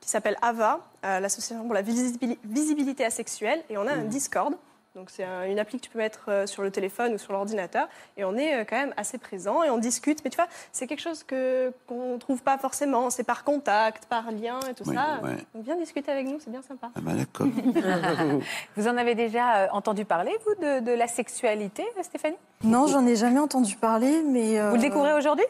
qui 0.00 0.10
s'appelle 0.10 0.36
AVA, 0.42 0.80
euh, 1.04 1.20
l'association 1.20 1.64
pour 1.64 1.72
la 1.74 1.82
visibili- 1.82 2.38
visibilité 2.44 3.04
asexuelle, 3.04 3.64
et 3.70 3.78
on 3.78 3.86
a 3.86 3.92
un 3.94 4.04
Mmh. 4.04 4.08
Discord. 4.08 4.54
Donc 4.96 5.10
c'est 5.10 5.24
un- 5.24 5.44
une 5.44 5.58
appli 5.58 5.78
que 5.78 5.84
tu 5.84 5.90
peux 5.90 5.98
mettre 5.98 6.24
euh, 6.28 6.46
sur 6.46 6.62
le 6.62 6.70
téléphone 6.70 7.12
ou 7.14 7.18
sur 7.18 7.32
l'ordinateur, 7.34 7.86
et 8.16 8.24
on 8.24 8.34
est 8.36 8.54
euh, 8.60 8.64
quand 8.68 8.76
même 8.76 8.94
assez 8.96 9.18
présent 9.18 9.62
et 9.62 9.68
on 9.68 9.76
discute. 9.76 10.24
Mais 10.24 10.30
tu 10.30 10.36
vois, 10.36 10.48
c'est 10.72 10.86
quelque 10.86 11.02
chose 11.02 11.22
que 11.22 11.70
qu'on 11.86 12.18
trouve 12.18 12.42
pas 12.42 12.56
forcément. 12.56 13.10
C'est 13.10 13.22
par 13.22 13.44
contact, 13.44 14.06
par 14.06 14.30
lien 14.32 14.58
et 14.70 14.72
tout 14.74 14.84
Oui, 14.86 14.94
ça. 14.96 15.20
ouais. 15.22 15.36
Donc 15.54 15.64
viens 15.64 15.76
discuter 15.76 16.10
avec 16.10 16.26
nous, 16.26 16.38
c'est 16.40 16.50
bien 16.50 16.62
sympa. 16.62 16.88
Ah 16.96 17.00
ben 17.02 17.14
d'accord. 17.14 17.46
Vous 18.76 18.88
en 18.88 18.96
avez 18.96 19.14
déjà 19.14 19.56
euh, 19.56 19.68
entendu 19.72 20.04
parler, 20.06 20.34
vous, 20.46 20.54
de, 20.64 20.80
de 20.80 20.92
la 20.92 21.06
sexualité, 21.08 21.84
Stéphanie? 22.02 22.36
Non, 22.64 22.86
j'en 22.86 23.06
ai 23.06 23.16
jamais 23.16 23.38
entendu 23.40 23.76
parler, 23.76 24.22
mais. 24.22 24.58
Vous 24.70 24.76
le 24.76 24.80
découvrez 24.80 25.12
aujourd'hui? 25.12 25.44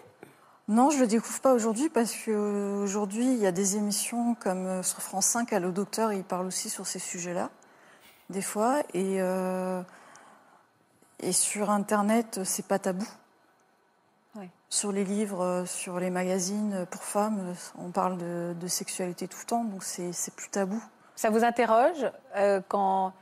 Non, 0.68 0.90
je 0.90 0.98
le 0.98 1.06
découvre 1.06 1.40
pas 1.40 1.52
aujourd'hui 1.54 1.88
parce 1.88 2.12
qu'aujourd'hui, 2.24 3.24
il 3.26 3.38
y 3.38 3.46
a 3.46 3.52
des 3.52 3.76
émissions 3.76 4.34
comme 4.34 4.82
sur 4.82 5.00
France 5.00 5.26
5, 5.26 5.52
Allo 5.52 5.70
Docteur, 5.70 6.12
il 6.12 6.24
parle 6.24 6.46
aussi 6.46 6.68
sur 6.68 6.88
ces 6.88 6.98
sujets-là, 6.98 7.50
des 8.30 8.42
fois. 8.42 8.80
Et, 8.94 9.20
euh, 9.20 9.82
et 11.20 11.32
sur 11.32 11.70
Internet, 11.70 12.40
c'est 12.44 12.66
pas 12.66 12.78
tabou. 12.78 13.06
Ouais. 14.36 14.50
Sur 14.68 14.92
les 14.92 15.04
livres, 15.04 15.42
euh, 15.42 15.66
sur 15.66 15.98
les 15.98 16.10
magazines 16.10 16.74
euh, 16.74 16.86
pour 16.86 17.02
femmes, 17.02 17.54
on 17.78 17.90
parle 17.90 18.18
de, 18.18 18.54
de 18.58 18.66
sexualité 18.66 19.28
tout 19.28 19.38
le 19.40 19.46
temps, 19.46 19.64
donc 19.64 19.82
c'est 19.82 20.12
c'est 20.12 20.34
plus 20.34 20.50
tabou. 20.50 20.82
Ça 21.14 21.30
vous 21.30 21.44
interroge 21.44 22.10
euh, 22.36 22.60
quand, 22.68 23.14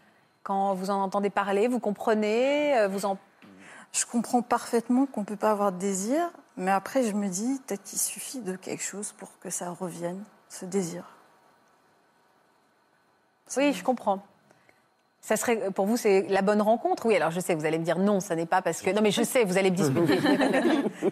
quand 0.42 0.74
vous 0.74 0.90
en 0.90 1.00
entendez 1.00 1.30
parler 1.30 1.68
Vous 1.68 1.78
comprenez 1.78 2.76
euh, 2.76 2.88
vous 2.88 3.06
en... 3.06 3.16
Je 3.92 4.04
comprends 4.04 4.42
parfaitement 4.42 5.06
qu'on 5.06 5.20
ne 5.20 5.26
peut 5.26 5.36
pas 5.36 5.52
avoir 5.52 5.70
de 5.70 5.78
désir, 5.78 6.28
mais 6.56 6.72
après, 6.72 7.04
je 7.04 7.12
me 7.12 7.28
dis 7.28 7.60
peut-être 7.64 7.84
qu'il 7.84 8.00
suffit 8.00 8.40
de 8.40 8.56
quelque 8.56 8.82
chose 8.82 9.12
pour 9.12 9.38
que 9.38 9.50
ça 9.50 9.70
revienne, 9.70 10.24
ce 10.48 10.64
désir. 10.64 11.04
Oui, 13.56 13.72
je 13.72 13.84
comprends. 13.84 14.20
Ça 15.26 15.38
serait, 15.38 15.70
pour 15.70 15.86
vous, 15.86 15.96
c'est 15.96 16.26
la 16.28 16.42
bonne 16.42 16.60
rencontre? 16.60 17.06
Oui, 17.06 17.16
alors 17.16 17.30
je 17.30 17.40
sais, 17.40 17.54
vous 17.54 17.64
allez 17.64 17.78
me 17.78 17.84
dire 17.84 17.98
non, 17.98 18.20
ça 18.20 18.36
n'est 18.36 18.44
pas 18.44 18.60
parce 18.60 18.82
que. 18.82 18.90
Non, 18.90 19.00
mais 19.00 19.10
je 19.10 19.22
sais, 19.22 19.42
vous 19.44 19.56
allez 19.56 19.70
me 19.70 19.76
disputer. 19.76 20.18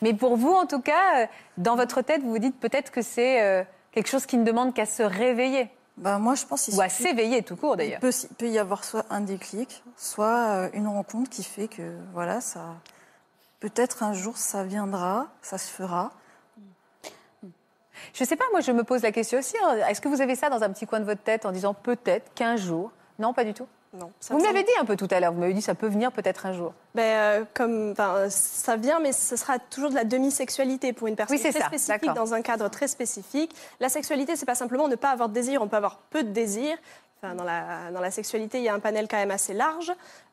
mais 0.00 0.14
pour 0.14 0.38
vous, 0.38 0.50
en 0.50 0.64
tout 0.64 0.80
cas, 0.80 1.24
euh, 1.24 1.26
dans 1.58 1.76
votre 1.76 2.00
tête, 2.00 2.22
vous 2.22 2.30
vous 2.30 2.38
dites 2.38 2.58
peut-être 2.58 2.90
que 2.90 3.02
c'est 3.02 3.42
euh, 3.42 3.64
quelque 3.92 4.08
chose 4.08 4.24
qui 4.24 4.38
ne 4.38 4.44
demande 4.44 4.72
qu'à 4.72 4.86
se 4.86 5.02
réveiller. 5.02 5.68
Bah, 5.98 6.16
moi, 6.16 6.36
je 6.36 6.46
pense 6.46 6.68
Ou 6.68 6.80
à 6.80 6.88
s'éveiller 6.88 7.42
tout 7.42 7.56
court, 7.56 7.74
Il 7.74 7.76
d'ailleurs. 7.76 8.00
peut, 8.00 8.12
il 8.30 8.34
peut 8.36 8.48
y 8.48 8.58
avoir 8.58 8.82
soit 8.82 9.04
un 9.10 9.20
déclic, 9.20 9.82
soit 9.94 10.48
euh, 10.48 10.68
une 10.72 10.86
rencontre 10.86 11.28
qui 11.28 11.42
fait 11.44 11.68
que, 11.68 11.82
voilà, 12.14 12.40
ça. 12.40 12.76
Peut-être 13.60 14.04
un 14.04 14.14
jour 14.14 14.38
ça 14.38 14.64
viendra, 14.64 15.26
ça 15.42 15.58
se 15.58 15.70
fera. 15.70 16.12
Je 18.14 18.24
sais 18.24 18.36
pas, 18.36 18.44
moi, 18.52 18.60
je 18.60 18.72
me 18.72 18.84
pose 18.84 19.02
la 19.02 19.12
question 19.12 19.38
aussi. 19.38 19.54
hein. 19.62 19.76
Est-ce 19.88 20.00
que 20.00 20.08
vous 20.08 20.22
avez 20.22 20.34
ça 20.34 20.48
dans 20.48 20.62
un 20.62 20.70
petit 20.70 20.86
coin 20.86 21.00
de 21.00 21.04
votre 21.04 21.22
tête 21.22 21.44
en 21.44 21.52
disant 21.52 21.74
peut-être 21.74 22.32
qu'un 22.34 22.56
jour 22.56 22.90
Non, 23.18 23.32
pas 23.32 23.44
du 23.44 23.52
tout. 23.52 23.66
Non, 23.94 24.12
ça 24.20 24.34
Vous 24.34 24.40
me 24.40 24.44
l'avez 24.44 24.62
dit 24.62 24.70
un 24.80 24.84
peu 24.84 24.96
tout 24.96 25.08
à 25.10 25.18
l'heure. 25.18 25.32
Vous 25.32 25.40
m'avez 25.40 25.54
dit 25.54 25.62
ça 25.62 25.74
peut 25.74 25.88
venir 25.88 26.12
peut-être 26.12 26.44
un 26.46 26.52
jour. 26.52 26.74
Ben, 26.94 27.02
euh, 27.02 27.44
comme, 27.54 27.94
euh, 27.98 28.28
ça 28.28 28.76
vient, 28.76 29.00
mais 29.00 29.12
ce 29.12 29.34
sera 29.34 29.58
toujours 29.58 29.90
de 29.90 29.94
la 29.94 30.04
demi-sexualité 30.04 30.92
pour 30.92 31.06
une 31.08 31.16
personne 31.16 31.36
Oui, 31.36 31.42
très 31.42 31.58
ça, 31.58 31.66
spécifique, 31.66 32.12
dans 32.14 32.34
un 32.34 32.42
cadre 32.42 32.68
très 32.68 32.86
spécifique. 32.86 33.54
La 33.80 33.88
sexualité, 33.88 34.36
c'est 34.36 34.46
pas 34.46 34.54
simplement 34.54 34.88
ne 34.88 34.94
pas 34.94 35.10
avoir 35.10 35.30
de 35.30 35.34
désir, 35.34 35.62
on 35.62 35.68
peut 35.68 35.76
avoir 35.76 35.96
peu 36.10 36.22
de 36.22 36.30
désir. 36.30 36.76
Enfin, 37.22 37.34
dans, 37.34 37.44
la, 37.44 37.90
dans 37.92 38.00
la 38.00 38.10
sexualité, 38.12 38.58
il 38.58 38.64
y 38.64 38.68
a 38.68 38.74
un 38.74 38.78
panel 38.78 39.08
quand 39.10 39.16
même 39.16 39.32
assez 39.32 39.52
large, 39.52 39.90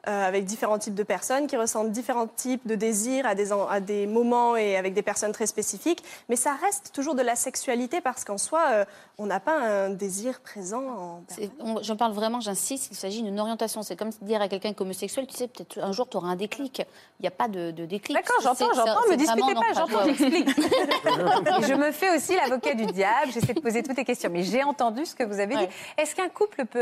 euh, 0.07 0.27
avec 0.27 0.45
différents 0.45 0.77
types 0.77 0.93
de 0.93 1.01
personnes 1.01 1.47
qui 1.47 1.57
ressentent 1.57 1.89
différents 1.91 2.27
types 2.27 2.67
de 2.67 2.75
désirs 2.75 3.25
à 3.25 3.33
des, 3.33 3.51
en- 3.51 3.67
à 3.67 3.79
des 3.79 4.05
moments 4.05 4.55
et 4.55 4.77
avec 4.77 4.93
des 4.93 5.01
personnes 5.01 5.31
très 5.31 5.47
spécifiques. 5.47 6.03
Mais 6.29 6.35
ça 6.35 6.53
reste 6.53 6.91
toujours 6.93 7.15
de 7.15 7.23
la 7.23 7.35
sexualité 7.35 8.01
parce 8.01 8.23
qu'en 8.23 8.37
soi, 8.37 8.61
euh, 8.71 8.85
on 9.17 9.25
n'a 9.25 9.39
pas 9.39 9.57
un 9.57 9.89
désir 9.89 10.41
présent 10.41 10.83
en 10.83 11.23
J'en 11.81 11.95
parle 11.95 12.11
vraiment, 12.13 12.39
j'insiste, 12.39 12.89
il 12.91 12.95
s'agit 12.95 13.23
d'une 13.23 13.39
orientation. 13.39 13.81
C'est 13.81 13.95
comme 13.95 14.11
dire 14.21 14.39
à 14.43 14.47
quelqu'un 14.47 14.73
qui 14.73 14.77
est 14.77 14.81
homosexuel, 14.81 15.25
tu 15.25 15.35
sais, 15.35 15.47
peut-être 15.47 15.79
un 15.81 15.91
jour 15.91 16.07
tu 16.07 16.17
auras 16.17 16.27
un 16.27 16.35
déclic. 16.35 16.83
Il 17.19 17.23
n'y 17.23 17.27
a 17.27 17.31
pas 17.31 17.47
de, 17.47 17.71
de 17.71 17.85
déclic. 17.85 18.15
D'accord, 18.15 18.35
j'entends, 18.43 18.71
j'entends, 18.75 18.99
c'est 19.07 19.11
me 19.11 19.17
disputez 19.17 19.53
pas, 19.55 19.73
j'entends, 19.73 20.05
j'explique. 20.05 20.49
Je 21.67 21.73
me 21.73 21.91
fais 21.91 22.15
aussi 22.15 22.35
l'avocat 22.35 22.73
du 22.75 22.85
diable, 22.87 23.31
j'essaie 23.33 23.53
de 23.53 23.59
poser 23.59 23.81
toutes 23.81 23.97
les 23.97 24.05
questions. 24.05 24.29
Mais 24.31 24.43
j'ai 24.43 24.63
entendu 24.63 25.05
ce 25.05 25.15
que 25.15 25.23
vous 25.23 25.39
avez 25.39 25.55
dit. 25.55 25.67
Est-ce 25.97 26.13
qu'un 26.15 26.29
couple 26.29 26.65
peut 26.65 26.74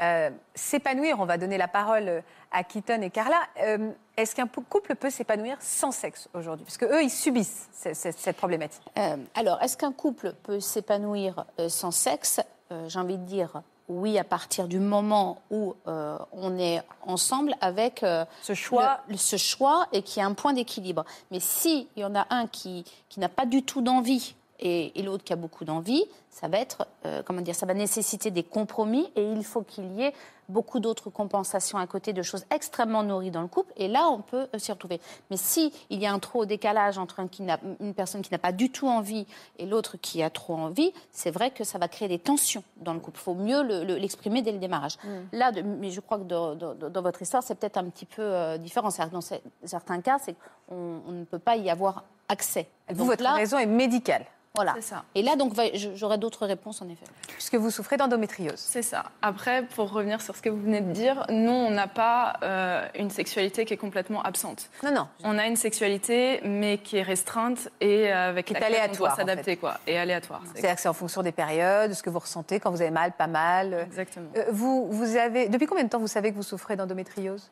euh, 0.00 0.30
s'épanouir 0.54 1.20
On 1.20 1.24
va 1.26 1.38
donner 1.38 1.58
la 1.58 1.68
parole 1.68 2.22
à 2.52 2.64
Keaton 2.64 3.00
et 3.02 3.10
Carla. 3.10 3.40
Euh, 3.62 3.90
Est-ce 4.16 4.34
qu'un 4.34 4.46
couple 4.46 4.94
peut 4.94 5.10
s'épanouir 5.10 5.56
sans 5.60 5.90
sexe 5.92 6.28
aujourd'hui? 6.34 6.64
Parce 6.64 6.78
qu'eux, 6.78 7.02
ils 7.02 7.10
subissent 7.10 7.68
ce- 7.72 7.94
ce- 7.94 8.12
cette 8.12 8.36
problématique. 8.36 8.82
Euh, 8.98 9.16
alors, 9.34 9.60
est-ce 9.62 9.76
qu'un 9.76 9.92
couple 9.92 10.32
peut 10.44 10.60
s'épanouir 10.60 11.44
euh, 11.58 11.68
sans 11.68 11.90
sexe? 11.90 12.40
Euh, 12.72 12.88
J'ai 12.88 12.98
envie 12.98 13.18
de 13.18 13.24
dire 13.24 13.62
oui 13.88 14.18
à 14.18 14.24
partir 14.24 14.66
du 14.66 14.78
moment 14.80 15.42
où 15.50 15.74
euh, 15.88 16.16
on 16.32 16.58
est 16.58 16.80
ensemble 17.02 17.54
avec 17.60 18.02
euh, 18.02 18.24
Ce 18.40 18.54
choix. 18.54 19.00
le- 19.08 19.16
ce 19.18 19.36
choix 19.36 19.86
et 19.92 20.00
qu'il 20.02 20.22
y 20.22 20.24
a 20.24 20.26
un 20.28 20.32
point 20.32 20.52
d'équilibre. 20.54 21.04
Mais 21.30 21.38
s'il 21.40 21.86
y 21.96 22.04
en 22.04 22.14
a 22.14 22.26
un 22.30 22.46
qui, 22.46 22.84
qui 23.10 23.20
n'a 23.20 23.28
pas 23.28 23.44
du 23.46 23.62
tout 23.62 23.82
d'envie 23.82 24.34
et, 24.60 24.98
et 24.98 25.02
l'autre 25.02 25.24
qui 25.24 25.32
a 25.32 25.36
beaucoup 25.36 25.64
d'envie, 25.64 26.04
ça 26.30 26.48
va 26.48 26.58
être, 26.58 26.86
euh, 27.06 27.22
comment 27.24 27.40
dire, 27.40 27.54
ça 27.54 27.66
va 27.66 27.74
nécessiter 27.74 28.30
des 28.30 28.42
compromis 28.42 29.10
et 29.16 29.32
il 29.32 29.44
faut 29.44 29.62
qu'il 29.62 29.92
y 29.94 30.02
ait 30.02 30.12
beaucoup 30.48 30.78
d'autres 30.78 31.08
compensations 31.10 31.78
à 31.78 31.86
côté 31.86 32.12
de 32.12 32.22
choses 32.22 32.44
extrêmement 32.54 33.02
nourries 33.02 33.30
dans 33.30 33.40
le 33.40 33.48
couple. 33.48 33.72
Et 33.76 33.88
là, 33.88 34.08
on 34.10 34.20
peut 34.20 34.46
euh, 34.54 34.58
s'y 34.58 34.70
retrouver. 34.72 35.00
Mais 35.30 35.36
si 35.38 35.72
il 35.90 36.00
y 36.00 36.06
a 36.06 36.12
un 36.12 36.18
trop 36.18 36.44
décalage 36.44 36.98
entre 36.98 37.20
un 37.20 37.28
qui 37.28 37.42
n'a- 37.42 37.58
une 37.80 37.94
personne 37.94 38.20
qui 38.22 38.30
n'a 38.30 38.38
pas 38.38 38.52
du 38.52 38.70
tout 38.70 38.86
envie 38.86 39.26
et 39.58 39.64
l'autre 39.66 39.96
qui 39.96 40.22
a 40.22 40.28
trop 40.30 40.54
envie, 40.54 40.92
c'est 41.12 41.30
vrai 41.30 41.50
que 41.50 41.64
ça 41.64 41.78
va 41.78 41.88
créer 41.88 42.08
des 42.08 42.18
tensions 42.18 42.62
dans 42.76 42.92
le 42.94 43.00
couple. 43.00 43.18
Il 43.20 43.24
faut 43.24 43.34
mieux 43.34 43.62
le- 43.62 43.84
le- 43.84 43.96
l'exprimer 43.96 44.42
dès 44.42 44.52
le 44.52 44.58
démarrage. 44.58 44.98
Là, 45.32 45.50
de- 45.50 45.62
mais 45.62 45.90
je 45.90 46.00
crois 46.00 46.18
que 46.18 46.24
dans, 46.24 46.54
dans- 46.54 46.74
dans 46.74 47.02
votre 47.02 47.22
histoire, 47.22 47.42
c'est 47.42 47.54
peut-être 47.54 47.78
un 47.78 47.84
petit 47.88 48.06
peu 48.06 48.22
euh, 48.22 48.58
différent. 48.58 48.88
Dans 49.12 49.20
ce- 49.22 49.34
certains 49.64 50.00
cas, 50.00 50.18
c'est 50.20 50.34
qu'on 50.68 51.00
on 51.08 51.12
ne 51.12 51.24
peut 51.24 51.38
pas 51.38 51.56
y 51.56 51.70
avoir 51.70 52.04
accès. 52.34 52.66
Vous, 52.90 52.96
Donc 52.98 53.06
votre 53.06 53.22
là, 53.22 53.32
raison 53.34 53.58
est 53.58 53.66
médicale, 53.66 54.24
voilà. 54.56 54.74
C'est 54.76 54.82
ça. 54.82 55.02
Et 55.16 55.22
là, 55.22 55.34
donc, 55.34 55.52
j'aurai 55.96 56.16
d'autres 56.16 56.46
réponses, 56.46 56.80
en 56.80 56.88
effet. 56.88 57.06
puisque 57.28 57.56
vous 57.56 57.70
souffrez 57.72 57.96
d'endométriose. 57.96 58.54
C'est 58.58 58.82
ça. 58.82 59.02
Après, 59.20 59.64
pour 59.74 59.90
revenir 59.90 60.20
sur 60.22 60.36
ce 60.36 60.42
que 60.42 60.48
vous 60.48 60.60
venez 60.60 60.80
de 60.80 60.92
dire, 60.92 61.26
nous, 61.28 61.50
on 61.50 61.70
n'a 61.70 61.88
pas 61.88 62.34
euh, 62.44 62.86
une 62.94 63.10
sexualité 63.10 63.64
qui 63.64 63.74
est 63.74 63.82
complètement 63.86 64.22
absente. 64.22 64.70
Non, 64.84 64.92
non. 64.92 65.08
On 65.24 65.38
a 65.38 65.46
une 65.46 65.56
sexualité, 65.56 66.40
mais 66.44 66.78
qui 66.78 66.98
est 66.98 67.02
restreinte 67.02 67.68
et 67.80 68.12
euh, 68.12 68.28
avec 68.28 68.46
Qui 68.46 68.54
est 68.54 68.60
laquelle 68.60 68.90
on 69.00 69.06
en 69.06 69.16
s'adapter, 69.16 69.56
quoi. 69.56 69.74
Et 69.88 69.98
aléatoire. 69.98 70.40
c'est- 70.44 70.60
C'est-à-dire 70.60 70.76
que 70.76 70.82
c'est 70.82 70.88
en 70.88 70.92
fonction 71.02 71.22
des 71.24 71.32
périodes, 71.32 71.90
de 71.90 71.94
ce 71.96 72.02
que 72.04 72.10
vous 72.10 72.20
ressentez, 72.20 72.60
quand 72.60 72.70
vous 72.70 72.80
avez 72.82 72.92
mal, 72.92 73.10
pas 73.10 73.26
mal. 73.26 73.74
Exactement. 73.86 74.28
Euh, 74.36 74.44
Vous, 74.52 74.86
vous 74.88 75.16
avez, 75.16 75.48
depuis 75.48 75.66
combien 75.66 75.82
de 75.84 75.88
temps 75.88 75.98
vous 75.98 76.06
savez 76.06 76.30
que 76.30 76.36
vous 76.36 76.42
souffrez 76.44 76.76
d'endométriose? 76.76 77.50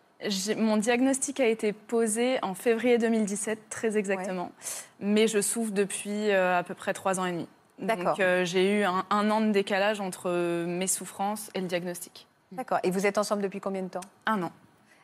Mon 0.57 0.77
diagnostic 0.77 1.41
a 1.41 1.47
été 1.47 1.73
posé 1.73 2.39
en 2.43 2.55
février 2.55 2.99
2017, 2.99 3.69
très 3.71 3.97
exactement. 3.97 4.53
Mais 5.01 5.27
je 5.29 5.41
souffre 5.41 5.73
depuis 5.73 6.31
euh, 6.31 6.59
à 6.59 6.63
peu 6.63 6.75
près 6.75 6.93
trois 6.93 7.19
ans 7.21 7.25
et 7.27 7.33
demi. 7.33 7.49
D'accord. 7.79 8.05
Donc 8.17 8.21
euh, 8.21 8.45
j'ai 8.45 8.79
eu 8.81 8.85
un, 8.85 9.05
un 9.11 9.31
an 9.31 9.41
de 9.41 9.51
décalage 9.51 10.01
entre 10.01 10.31
mes 10.67 10.87
souffrances 10.87 11.51
et 11.55 11.61
le 11.61 11.67
diagnostic. 11.67 12.27
D'accord. 12.53 12.79
Et 12.83 12.91
vous 12.91 13.07
êtes 13.07 13.19
ensemble 13.19 13.43
depuis 13.43 13.61
combien 13.61 13.83
de 13.83 13.89
temps? 13.89 14.01
Un 14.27 14.43
an. 14.43 14.53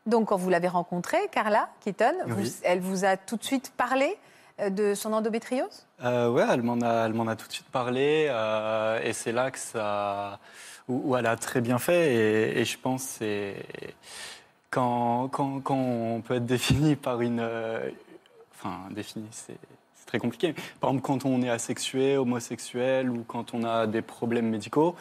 Donc, 0.06 0.28
quand 0.28 0.36
vous 0.36 0.48
l'avez 0.50 0.68
rencontrée, 0.68 1.18
Carla 1.32 1.68
Keaton, 1.80 2.12
vous- 2.26 2.42
Oui. 2.42 2.54
elle 2.62 2.80
vous 2.80 3.04
a 3.04 3.16
tout 3.16 3.36
de 3.36 3.44
suite 3.44 3.72
parlé 3.76 4.16
euh, 4.60 4.70
de 4.70 4.94
son 4.94 5.12
endométriose? 5.12 5.86
Euh, 6.04 6.30
ouais, 6.30 6.44
elle 6.50 6.62
m'en 6.62 6.80
a, 6.80 7.06
elle 7.06 7.12
m'en 7.14 7.26
a 7.26 7.36
tout 7.36 7.46
de 7.48 7.52
suite 7.52 7.68
parlé 7.68 8.26
euh, 8.30 9.00
et 9.02 9.12
c'est 9.12 9.32
là 9.32 9.50
que 9.50 9.58
ça, 9.58 10.38
où, 10.88 11.10
où 11.10 11.16
elle 11.16 11.26
a 11.26 11.36
très 11.36 11.60
bien 11.60 11.78
fait 11.78 12.14
et, 12.14 12.60
et 12.60 12.64
je 12.64 12.78
pense 12.78 13.02
que 13.04 13.08
c'est 13.18 13.56
quand, 14.70 15.28
quand, 15.28 15.60
quand 15.60 15.76
on 15.76 16.20
peut 16.20 16.34
être 16.34 16.46
défini 16.46 16.96
par 16.96 17.20
une, 17.20 17.40
euh, 17.40 17.90
enfin 18.54 18.78
défini, 18.90 19.26
c'est 19.30 19.58
très 20.06 20.18
compliqué. 20.18 20.54
Par 20.80 20.90
exemple, 20.90 21.06
quand 21.06 21.24
on 21.24 21.42
est 21.42 21.50
asexué, 21.50 22.16
homosexuel 22.16 23.10
ou 23.10 23.24
quand 23.26 23.54
on 23.54 23.62
a 23.64 23.86
des 23.86 24.02
problèmes 24.02 24.48
médicaux, 24.48 24.96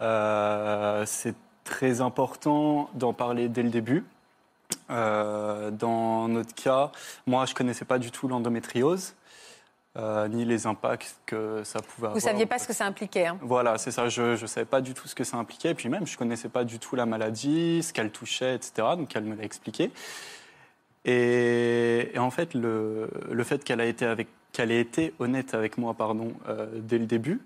euh, 0.00 1.04
c'est 1.06 1.34
très 1.64 2.00
important 2.00 2.90
d'en 2.94 3.12
parler 3.12 3.48
dès 3.48 3.62
le 3.62 3.70
début. 3.70 4.04
Euh, 4.90 5.70
dans 5.70 6.28
notre 6.28 6.54
cas, 6.54 6.92
moi, 7.26 7.46
je 7.46 7.54
connaissais 7.54 7.84
pas 7.84 7.98
du 7.98 8.10
tout 8.10 8.28
l'endométriose. 8.28 9.14
Euh, 9.96 10.26
ni 10.28 10.44
les 10.44 10.66
impacts 10.66 11.16
que 11.26 11.62
ça 11.64 11.80
pouvait 11.80 12.06
avoir. 12.06 12.14
Vous 12.14 12.20
saviez 12.20 12.46
pas 12.46 12.58
ce 12.58 12.66
que 12.66 12.72
ça 12.72 12.86
impliquait. 12.86 13.26
hein 13.26 13.38
Voilà, 13.42 13.76
c'est 13.78 13.90
ça. 13.90 14.08
Je 14.08 14.40
ne 14.40 14.46
savais 14.46 14.64
pas 14.64 14.80
du 14.80 14.94
tout 14.94 15.06
ce 15.08 15.14
que 15.14 15.24
ça 15.24 15.36
impliquait. 15.36 15.70
Et 15.70 15.74
puis 15.74 15.88
même, 15.88 16.06
je 16.06 16.16
connaissais 16.16 16.48
pas 16.48 16.64
du 16.64 16.78
tout 16.78 16.96
la 16.96 17.06
maladie, 17.06 17.82
ce 17.82 17.92
qu'elle 17.92 18.10
touchait, 18.10 18.54
etc. 18.54 18.72
Donc 18.96 19.14
elle 19.14 19.24
me 19.24 19.36
l'a 19.36 19.44
expliqué. 19.44 19.90
Et, 21.04 22.10
et 22.14 22.18
en 22.18 22.30
fait, 22.30 22.54
le, 22.54 23.10
le 23.30 23.44
fait 23.44 23.64
qu'elle 23.64 23.80
a 23.80 23.86
été 23.86 24.06
avec, 24.06 24.28
qu'elle 24.52 24.70
ait 24.70 24.80
été 24.80 25.12
honnête 25.18 25.54
avec 25.54 25.76
moi, 25.78 25.94
pardon, 25.94 26.32
euh, 26.48 26.66
dès 26.76 26.98
le 26.98 27.06
début, 27.06 27.40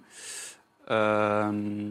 euh, 0.90 1.90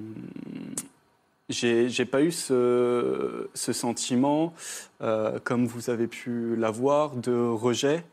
j'ai 1.50 2.06
pas 2.06 2.22
eu 2.22 2.32
ce, 2.32 3.50
ce 3.54 3.74
sentiment, 3.74 4.54
euh, 5.02 5.40
comme 5.44 5.66
vous 5.68 5.90
avez 5.90 6.08
pu 6.08 6.56
l'avoir, 6.56 7.16
de 7.16 7.36
rejet 7.36 8.04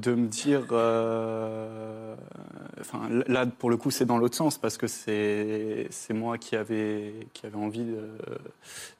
de 0.00 0.14
me 0.14 0.26
dire, 0.28 0.62
euh, 0.72 2.14
enfin 2.80 3.00
là 3.26 3.46
pour 3.46 3.70
le 3.70 3.76
coup 3.76 3.90
c'est 3.90 4.04
dans 4.04 4.18
l'autre 4.18 4.36
sens 4.36 4.58
parce 4.58 4.76
que 4.78 4.86
c'est 4.86 5.88
moi 6.14 6.38
qui 6.38 6.56
avait 6.56 7.12
qui 7.32 7.46
avait 7.46 7.56
envie 7.56 7.84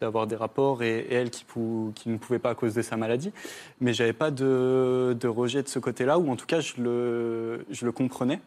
d'avoir 0.00 0.26
des 0.26 0.36
rapports 0.36 0.82
et, 0.82 1.06
elle 1.10 1.30
qui 1.30 1.44
pou- 1.44 1.92
qui 1.94 2.08
ne 2.08 2.16
pouvait 2.18 2.38
pas 2.38 2.50
à 2.50 2.54
cause 2.54 2.74
de 2.74 2.82
sa 2.82 2.96
maladie, 2.96 3.32
mais 3.80 3.92
j'avais 3.92 4.12
pas 4.12 4.30
de, 4.30 5.16
de 5.18 5.28
rejet 5.28 5.62
de 5.62 5.68
ce 5.68 5.78
côté-là 5.78 6.18
ou 6.18 6.30
en 6.30 6.36
tout 6.36 6.46
cas 6.46 6.60
je 6.60 6.74
le 6.80 7.64
je 7.70 7.84
le 7.84 7.92
comprenais. 7.92 8.40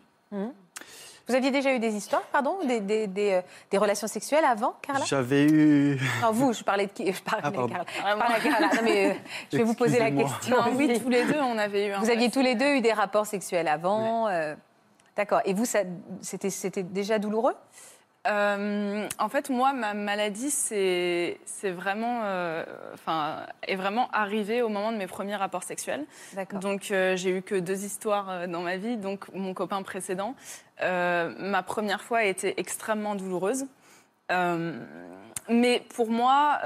Vous 1.28 1.36
aviez 1.36 1.52
déjà 1.52 1.74
eu 1.74 1.80
des 1.80 1.94
histoires, 1.96 2.24
pardon, 2.24 2.58
des, 2.66 2.80
des, 2.80 3.08
des, 3.08 3.32
euh, 3.34 3.42
des 3.70 3.78
relations 3.78 4.08
sexuelles 4.08 4.44
avant, 4.46 4.76
Carla? 4.82 5.06
J'avais 5.06 5.44
eu 5.46 6.00
Non, 6.22 6.32
vous, 6.32 6.54
je 6.54 6.64
parlais 6.64 6.88
de 6.88 6.92
qui? 6.92 7.12
Je 7.12 7.22
parlais 7.22 7.44
Ah, 7.46 7.52
de. 7.52 7.56
Carla. 7.56 7.86
Je 7.96 8.02
parlais 8.02 8.36
à 8.36 8.40
Carla. 8.40 8.68
Non, 8.76 8.82
mais 8.84 9.10
euh, 9.12 9.14
je 9.52 9.58
vais 9.58 9.64
vous 9.64 9.74
poser 9.76 10.00
la 10.00 10.12
question. 10.12 10.56
Non, 10.58 10.64
oui, 10.76 11.00
tous 11.02 11.10
les 11.10 11.24
deux, 11.26 11.40
on 11.40 11.58
avait 11.58 11.88
eu 11.88 11.92
un. 11.92 12.00
Vous 12.00 12.10
aviez 12.10 12.30
tous 12.32 12.42
les 12.42 12.56
deux 12.56 12.76
eu 12.76 12.82
des 12.82 12.94
rapports 12.94 13.26
sexuels 13.26 13.68
avant. 13.68 14.28
euh, 14.28 14.56
D'accord. 15.16 15.42
Et 15.46 15.54
vous, 15.54 15.66
c'était 16.22 16.84
déjà 16.84 17.20
douloureux? 17.20 17.56
Euh, 18.28 19.08
en 19.18 19.30
fait, 19.30 19.50
moi, 19.50 19.74
ma 19.74 19.94
maladie, 19.94 20.52
c'est 20.52 21.38
vraiment, 21.64 22.22
euh, 22.24 22.64
enfin, 22.94 23.38
est 23.68 23.76
vraiment 23.76 24.10
arrivée 24.12 24.62
au 24.62 24.70
moment 24.70 24.92
de 24.92 24.98
mes 24.98 25.08
premiers 25.08 25.36
rapports 25.36 25.64
sexuels. 25.64 26.06
Donc, 26.62 26.92
euh, 26.92 27.16
j'ai 27.16 27.32
eu 27.32 27.42
que 27.42 27.56
deux 27.56 27.84
histoires 27.84 28.30
euh, 28.30 28.48
dans 28.48 28.62
ma 28.62 28.78
vie. 28.78 28.98
Donc, 28.98 29.26
mon 29.34 29.54
copain 29.54 29.82
précédent, 29.82 30.36
ma 30.82 31.64
première 31.64 32.02
fois 32.02 32.20
a 32.20 32.24
été 32.24 32.60
extrêmement 32.60 33.16
douloureuse. 33.16 33.66
Mais 35.50 35.84
pour 35.96 36.10
moi, 36.10 36.60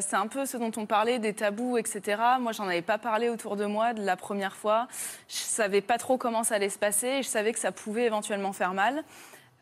c'est 0.00 0.16
un 0.16 0.26
peu 0.26 0.46
ce 0.46 0.56
dont 0.56 0.72
on 0.76 0.86
parlait, 0.86 1.18
des 1.18 1.32
tabous, 1.32 1.78
etc. 1.78 2.20
Moi, 2.40 2.52
j'en 2.52 2.66
avais 2.66 2.82
pas 2.82 2.98
parlé 2.98 3.28
autour 3.28 3.56
de 3.56 3.64
moi 3.64 3.92
de 3.92 4.02
la 4.02 4.16
première 4.16 4.56
fois. 4.56 4.88
Je 5.28 5.36
savais 5.36 5.80
pas 5.80 5.96
trop 5.96 6.16
comment 6.18 6.42
ça 6.42 6.56
allait 6.56 6.68
se 6.68 6.78
passer 6.78 7.06
et 7.06 7.22
je 7.22 7.28
savais 7.28 7.52
que 7.52 7.58
ça 7.58 7.72
pouvait 7.72 8.04
éventuellement 8.04 8.52
faire 8.52 8.74
mal. 8.74 9.04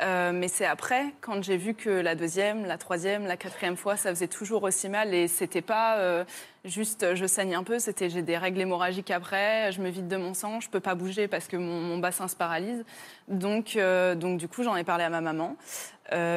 Euh, 0.00 0.32
mais 0.32 0.48
c'est 0.48 0.64
après, 0.64 1.06
quand 1.20 1.42
j'ai 1.42 1.56
vu 1.56 1.74
que 1.74 1.90
la 1.90 2.14
deuxième, 2.14 2.64
la 2.64 2.78
troisième, 2.78 3.26
la 3.26 3.36
quatrième 3.36 3.76
fois, 3.76 3.96
ça 3.96 4.10
faisait 4.10 4.28
toujours 4.28 4.62
aussi 4.62 4.88
mal 4.88 5.12
et 5.12 5.28
c'était 5.28 5.60
pas 5.60 5.98
euh, 5.98 6.24
juste 6.64 7.14
je 7.14 7.26
saigne 7.26 7.54
un 7.54 7.62
peu, 7.62 7.78
c'était 7.78 8.08
j'ai 8.08 8.22
des 8.22 8.38
règles 8.38 8.60
hémorragiques 8.60 9.10
après, 9.10 9.72
je 9.72 9.82
me 9.82 9.90
vide 9.90 10.08
de 10.08 10.16
mon 10.16 10.32
sang, 10.32 10.60
je 10.60 10.70
peux 10.70 10.80
pas 10.80 10.94
bouger 10.94 11.28
parce 11.28 11.48
que 11.48 11.56
mon, 11.56 11.98
bassin 11.98 12.28
se 12.28 12.36
paralyse. 12.36 12.84
Donc, 13.28 13.76
euh, 13.76 14.14
donc 14.14 14.38
du 14.38 14.48
coup, 14.48 14.62
j'en 14.62 14.76
ai 14.76 14.84
parlé 14.84 15.04
à 15.04 15.10
ma 15.10 15.20
maman 15.20 15.56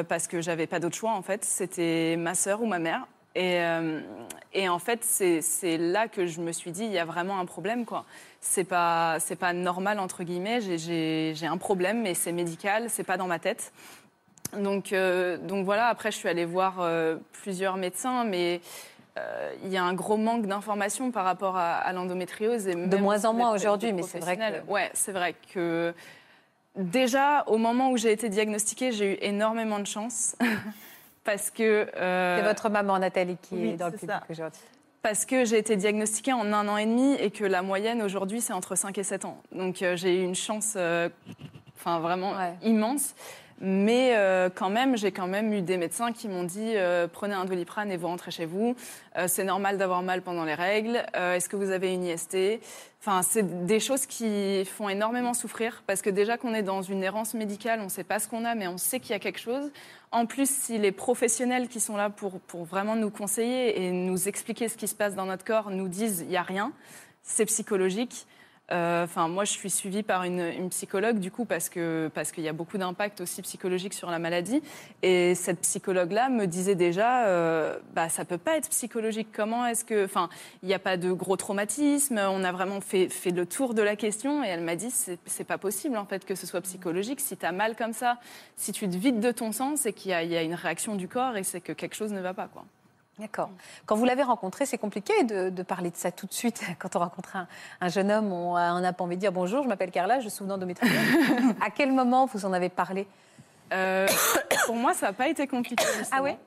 parce 0.07 0.28
que 0.28 0.39
j'avais 0.39 0.68
pas 0.68 0.80
d'autre 0.80 0.95
choix 0.95 1.14
en 1.14 1.24
fait, 1.24 1.43
c'était 1.43 2.16
ma 2.16 2.36
sœur 2.36 2.61
ou 2.61 2.68
ma 2.68 2.78
mère. 2.78 3.07
Et, 3.36 3.60
euh, 3.62 4.00
et 4.54 4.70
en 4.70 4.78
fait, 4.80 5.04
c'est 5.04 5.78
là 5.78 6.08
que 6.08 6.26
je 6.28 6.40
me 6.40 6.52
suis 6.52 6.72
dit, 6.72 6.86
il 6.86 6.92
y 6.92 7.00
a 7.00 7.06
vraiment 7.06 7.40
un 7.40 7.46
problème, 7.46 7.86
quoi. 7.86 8.06
C'est 8.42 8.64
pas, 8.64 9.18
c'est 9.20 9.36
pas 9.36 9.54
normal, 9.54 10.00
entre 10.00 10.24
guillemets. 10.24 10.60
J'ai- 10.62 11.34
un 11.48 11.58
problème, 11.58 12.02
mais 12.02 12.14
c'est 12.14 12.32
médical, 12.32 12.90
c'est 12.90 13.04
pas 13.04 13.18
dans 13.18 13.28
ma 13.28 13.40
tête. 13.40 13.72
Donc, 14.58 14.94
euh, 14.94 15.38
donc 15.38 15.66
voilà, 15.66 15.88
après, 15.88 16.12
je 16.12 16.18
suis 16.18 16.30
allée 16.30 16.46
voir 16.46 16.76
euh, 16.80 17.18
plusieurs 17.42 17.76
médecins, 17.78 18.24
mais 18.24 18.62
il 19.64 19.70
y 19.72 19.78
a 19.78 19.84
un 19.84 19.94
gros 19.94 20.18
manque 20.18 20.48
d'informations 20.48 21.12
par 21.12 21.24
rapport 21.24 21.56
à, 21.56 21.74
à 21.76 21.94
l'endométriose. 21.94 22.66
même 22.66 23.00
moins 23.00 23.26
en 23.26 23.34
moins 23.34 23.52
de 23.52 23.56
aujourd'hui, 23.56 23.94
mais 23.94 24.02
c'est 24.02 24.18
vrai 24.20 24.38
que-. 24.38 24.72
Ouais, 24.72 24.90
c'est 24.94 25.12
vrai 25.12 25.36
que 25.54 25.94
déjà, 26.76 27.44
au 27.46 27.58
moment 27.58 27.92
où 27.92 27.98
j'ai 27.98 28.12
été 28.12 28.28
diagnostiquée, 28.30 28.92
j'ai 28.92 29.14
eu 29.14 29.18
énormément 29.22 29.80
de 29.80 29.86
chance. 29.88 30.36
Parce 31.24 31.50
que. 31.50 31.88
euh, 31.96 32.38
C'est 32.38 32.44
votre 32.48 32.70
maman, 32.70 33.00
Nathalie, 33.00 33.38
qui 33.42 33.56
oui, 33.56 33.70
est 33.70 33.74
dans 33.78 33.88
le 33.88 33.94
public 33.94 34.16
aujourd'hui. 34.30 34.60
parce 35.02 35.26
que 35.26 35.46
j'ai 35.46 35.58
été 35.58 35.76
diagnostiquée 35.76 36.34
en 36.34 36.52
un 36.54 36.68
an 36.68 36.78
et 36.78 36.86
demi 36.86 37.14
et 37.16 37.32
que 37.32 37.44
la 37.46 37.62
moyenne 37.62 38.02
aujourd'hui, 38.02 38.42
c'est 38.42 38.54
entre 38.54 38.76
5 38.76 38.98
et 38.98 39.04
7 39.04 39.26
ans. 39.26 39.38
Donc 39.52 39.82
euh, 39.82 39.96
j'ai 39.96 40.20
eu 40.22 40.24
une 40.24 40.36
chance 40.36 40.74
euh, 40.76 41.10
enfin, 41.78 42.00
vraiment 42.00 42.32
Ouais. 42.32 42.54
immense. 42.64 43.14
Mais 43.62 44.14
euh, 44.16 44.49
quand 44.54 44.70
même, 44.70 44.97
j'ai 44.97 45.12
quand 45.12 45.28
même 45.28 45.54
eu 45.54 45.62
des 45.62 45.78
médecins 45.78 46.12
qui 46.12 46.28
m'ont 46.28 46.43
dit 46.43 46.74
euh, 46.76 47.08
prenez 47.12 47.34
un 47.34 47.45
doliprane 47.45 47.91
et 47.91 47.97
vous 47.97 48.08
rentrez 48.08 48.32
chez 48.32 48.45
vous. 48.45 48.76
Euh, 49.18 49.28
c'est 49.28 49.43
normal 49.43 49.78
d'avoir 49.78 50.01
mal 50.04 50.22
pendant 50.22 50.43
les 50.43 50.54
règles. 50.54 51.04
Est-ce 51.14 51.47
que 51.49 51.56
vous 51.56 51.72
avez 51.72 51.93
une 51.93 52.04
IST 52.04 52.60
Enfin, 52.99 53.22
c'est 53.22 53.66
des 53.66 53.82
choses 53.82 54.06
qui 54.06 54.64
font 54.64 54.88
énormément 54.88 55.34
souffrir 55.34 55.84
parce 55.86 56.01
que 56.01 56.10
déjà 56.10 56.38
qu'on 56.38 56.54
est 56.54 56.64
dans 56.64 56.82
une 56.82 57.04
errance 57.04 57.34
médicale, 57.34 57.82
on 57.82 57.86
ne 57.86 57.89
sait 57.89 58.06
pas 58.06 58.20
ce 58.20 58.30
qu'on 58.30 58.45
a, 58.45 58.56
mais 58.56 58.68
on 58.68 58.78
sait 58.78 59.01
qu'il 59.01 59.12
y 59.12 59.16
a 59.16 59.20
quelque 59.20 59.41
chose. 59.41 59.72
En 60.12 60.26
plus, 60.26 60.49
si 60.49 60.78
les 60.78 60.93
professionnels 60.93 61.68
qui 61.68 61.82
sont 61.82 61.97
là 61.97 62.10
pour, 62.10 62.39
pour 62.39 62.64
vraiment 62.64 62.95
nous 62.95 63.10
conseiller 63.10 63.84
et 63.84 63.91
nous 63.91 64.30
expliquer 64.30 64.70
ce 64.70 64.78
qui 64.78 64.88
se 64.88 64.95
passe 64.95 65.16
dans 65.16 65.26
notre 65.26 65.43
corps 65.43 65.70
nous 65.70 65.89
disent 65.89 66.22
il 66.22 66.30
n'y 66.30 66.38
a 66.38 66.43
rien, 66.43 66.72
c'est 67.24 67.45
psychologique. 67.45 68.26
Euh, 68.72 69.03
Enfin, 69.03 69.28
moi, 69.28 69.43
je 69.43 69.51
suis 69.51 69.70
suivie 69.70 70.01
par 70.03 70.24
une, 70.24 70.70
psychologue 70.70 71.20
du 71.20 71.30
coup 71.30 71.45
parce 71.45 71.70
que 71.70 72.09
parce 72.14 72.32
qu'il 72.32 72.43
y 72.43 72.47
a 72.47 72.53
beaucoup 72.53 72.78
d'impact 72.78 73.22
aussi 73.22 73.41
psychologique 73.41 73.93
sur 73.93 74.09
la 74.09 74.18
maladie. 74.18 74.64
Et 75.01 75.36
cette 75.36 75.59
psychologue-là 75.61 76.30
me 76.30 76.47
disait 76.47 76.76
déjà, 76.76 77.28
euh, 77.28 77.78
bah 77.93 78.09
ça 78.09 78.26
peut 78.26 78.38
pas 78.38 78.57
être 78.57 78.70
psychologique. 78.70 79.28
Comment 79.34 79.66
est-ce 79.66 79.84
que, 79.86 80.05
enfin, 80.05 80.30
il 80.64 80.68
n'y 80.68 80.74
a 80.74 80.80
pas 80.80 80.97
de 80.97 81.11
gros 81.11 81.36
traumatisme. 81.36 82.18
On 82.18 82.43
a 82.43 82.51
vraiment 82.51 82.82
fait 82.82 83.09
le 83.32 83.45
tour 83.45 83.74
de 83.74 83.82
la 83.82 83.95
question 83.95 84.43
et 84.43 84.47
elle 84.47 84.61
m'a 84.61 84.76
dit 84.76 84.89
c'est 84.91 85.43
pas 85.43 85.57
possible 85.57 85.97
en 85.97 86.05
fait 86.05 86.26
que 86.26 86.36
ce 86.36 86.47
soit 86.47 86.61
psychologique. 86.61 87.20
Si 87.20 87.38
tu 87.38 87.45
as 87.45 87.51
mal 87.51 87.76
comme 87.76 87.93
ça, 87.93 88.18
si 88.55 88.72
tu 88.72 88.89
te 88.89 88.95
vides 88.95 89.20
de 89.20 89.32
ton 89.32 89.51
sang, 89.51 89.76
c'est 89.76 89.93
qu'il 89.93 90.11
y, 90.11 90.28
y 90.28 90.38
a 90.38 90.41
une 90.41 90.55
réaction 90.55 90.95
du 90.95 91.07
corps 91.07 91.38
et 91.38 91.43
c'est 91.43 91.61
que 91.61 91.74
quelque 91.74 91.95
chose 91.95 92.14
ne 92.14 92.22
va 92.22 92.34
pas 92.34 92.47
quoi. 92.47 92.66
D'accord. 93.20 93.51
Quand 93.86 93.95
vous 93.95 94.05
l'avez 94.05 94.24
rencontré, 94.24 94.66
c'est 94.66 94.80
compliqué 94.80 95.24
de, 95.24 95.49
de 95.49 95.64
parler 95.64 95.91
de 95.91 95.95
ça 95.95 96.11
tout 96.11 96.26
de 96.26 96.34
suite. 96.34 96.61
Quand 96.80 96.95
on 96.95 96.99
rencontre 96.99 97.36
un, 97.36 97.47
un 97.80 97.89
jeune 97.89 98.11
homme, 98.11 98.32
on 98.32 98.80
n'a 98.80 98.93
pas 98.93 99.03
envie 99.03 99.16
de 99.16 99.22
dire 99.22 99.32
bonjour, 99.32 99.64
je 99.64 99.68
m'appelle 99.68 99.91
Carla, 99.91 100.20
je 100.20 100.30
suis 100.30 100.45
d'endométriose. 100.45 100.91
à 101.61 101.70
quel 101.70 101.91
moment 101.91 102.26
vous 102.26 102.45
en 102.45 102.53
avez 102.53 102.70
parlé? 102.70 103.07
Euh, 103.72 104.07
pour 104.66 104.76
moi, 104.76 104.93
ça 104.93 105.07
n'a 105.07 105.14
pas 105.14 105.28
été 105.28 105.47
compliqué. 105.47 105.84
justement. 105.97 106.18
Ah 106.20 106.24
ouais? 106.24 106.38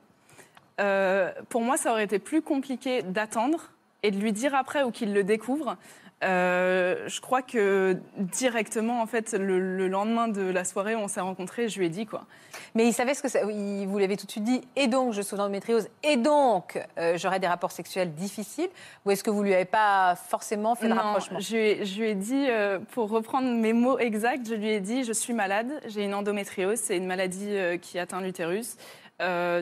Euh, 0.79 1.31
Pour 1.49 1.61
moi, 1.61 1.77
ça 1.77 1.91
aurait 1.91 2.03
été 2.03 2.19
plus 2.19 2.41
compliqué 2.41 3.01
d'attendre 3.01 3.71
et 4.03 4.11
de 4.11 4.17
lui 4.17 4.31
dire 4.31 4.53
après 4.53 4.83
ou 4.83 4.91
qu'il 4.91 5.13
le 5.13 5.23
découvre. 5.23 5.77
Euh, 6.23 7.07
je 7.07 7.21
crois 7.21 7.43
que 7.43 7.97
directement, 8.17 9.01
en 9.01 9.05
fait, 9.05 9.33
le, 9.33 9.59
le 9.77 9.87
lendemain 9.87 10.27
de 10.27 10.41
la 10.41 10.63
soirée 10.63 10.95
où 10.95 10.99
on 10.99 11.07
s'est 11.07 11.21
rencontrés, 11.21 11.69
je 11.69 11.77
lui 11.77 11.85
ai 11.85 11.89
dit 11.89 12.05
quoi. 12.07 12.25
Mais 12.73 12.87
il 12.87 12.93
savait 12.93 13.13
ce 13.13 13.21
que 13.21 13.27
ça. 13.29 13.41
il- 13.43 13.85
Vous 13.87 13.99
l'avez 13.99 14.17
tout 14.17 14.25
de 14.25 14.31
suite 14.31 14.43
dit. 14.43 14.61
Et 14.75 14.87
donc, 14.87 15.13
je 15.13 15.21
souffre 15.21 15.37
d'endométriose. 15.37 15.87
Et 16.03 16.17
donc, 16.17 16.83
euh, 16.97 17.17
j'aurai 17.17 17.39
des 17.39 17.45
rapports 17.47 17.71
sexuels 17.71 18.13
difficiles. 18.15 18.69
Ou 19.05 19.11
est-ce 19.11 19.23
que 19.23 19.29
vous 19.29 19.43
lui 19.43 19.53
avez 19.53 19.65
pas 19.65 20.15
forcément 20.15 20.73
fait 20.73 20.87
le 20.87 20.95
Non, 20.95 21.01
rapprochement? 21.01 21.39
je, 21.39 21.55
lui 21.55 21.61
ai- 21.63 21.85
je 21.85 22.01
lui 22.01 22.09
ai 22.09 22.15
dit, 22.15 22.47
euh, 22.49 22.79
pour 22.93 23.09
reprendre 23.09 23.47
mes 23.49 23.73
mots 23.73 23.99
exacts, 23.99 24.47
je 24.49 24.55
lui 24.55 24.69
ai 24.69 24.79
dit 24.79 25.03
je 25.03 25.13
suis 25.13 25.33
malade, 25.33 25.71
j'ai 25.87 26.03
une 26.03 26.15
endométriose, 26.15 26.79
c'est 26.79 26.97
une 26.97 27.05
maladie 27.05 27.55
qui 27.81 27.99
atteint 27.99 28.21
l'utérus. 28.21 28.75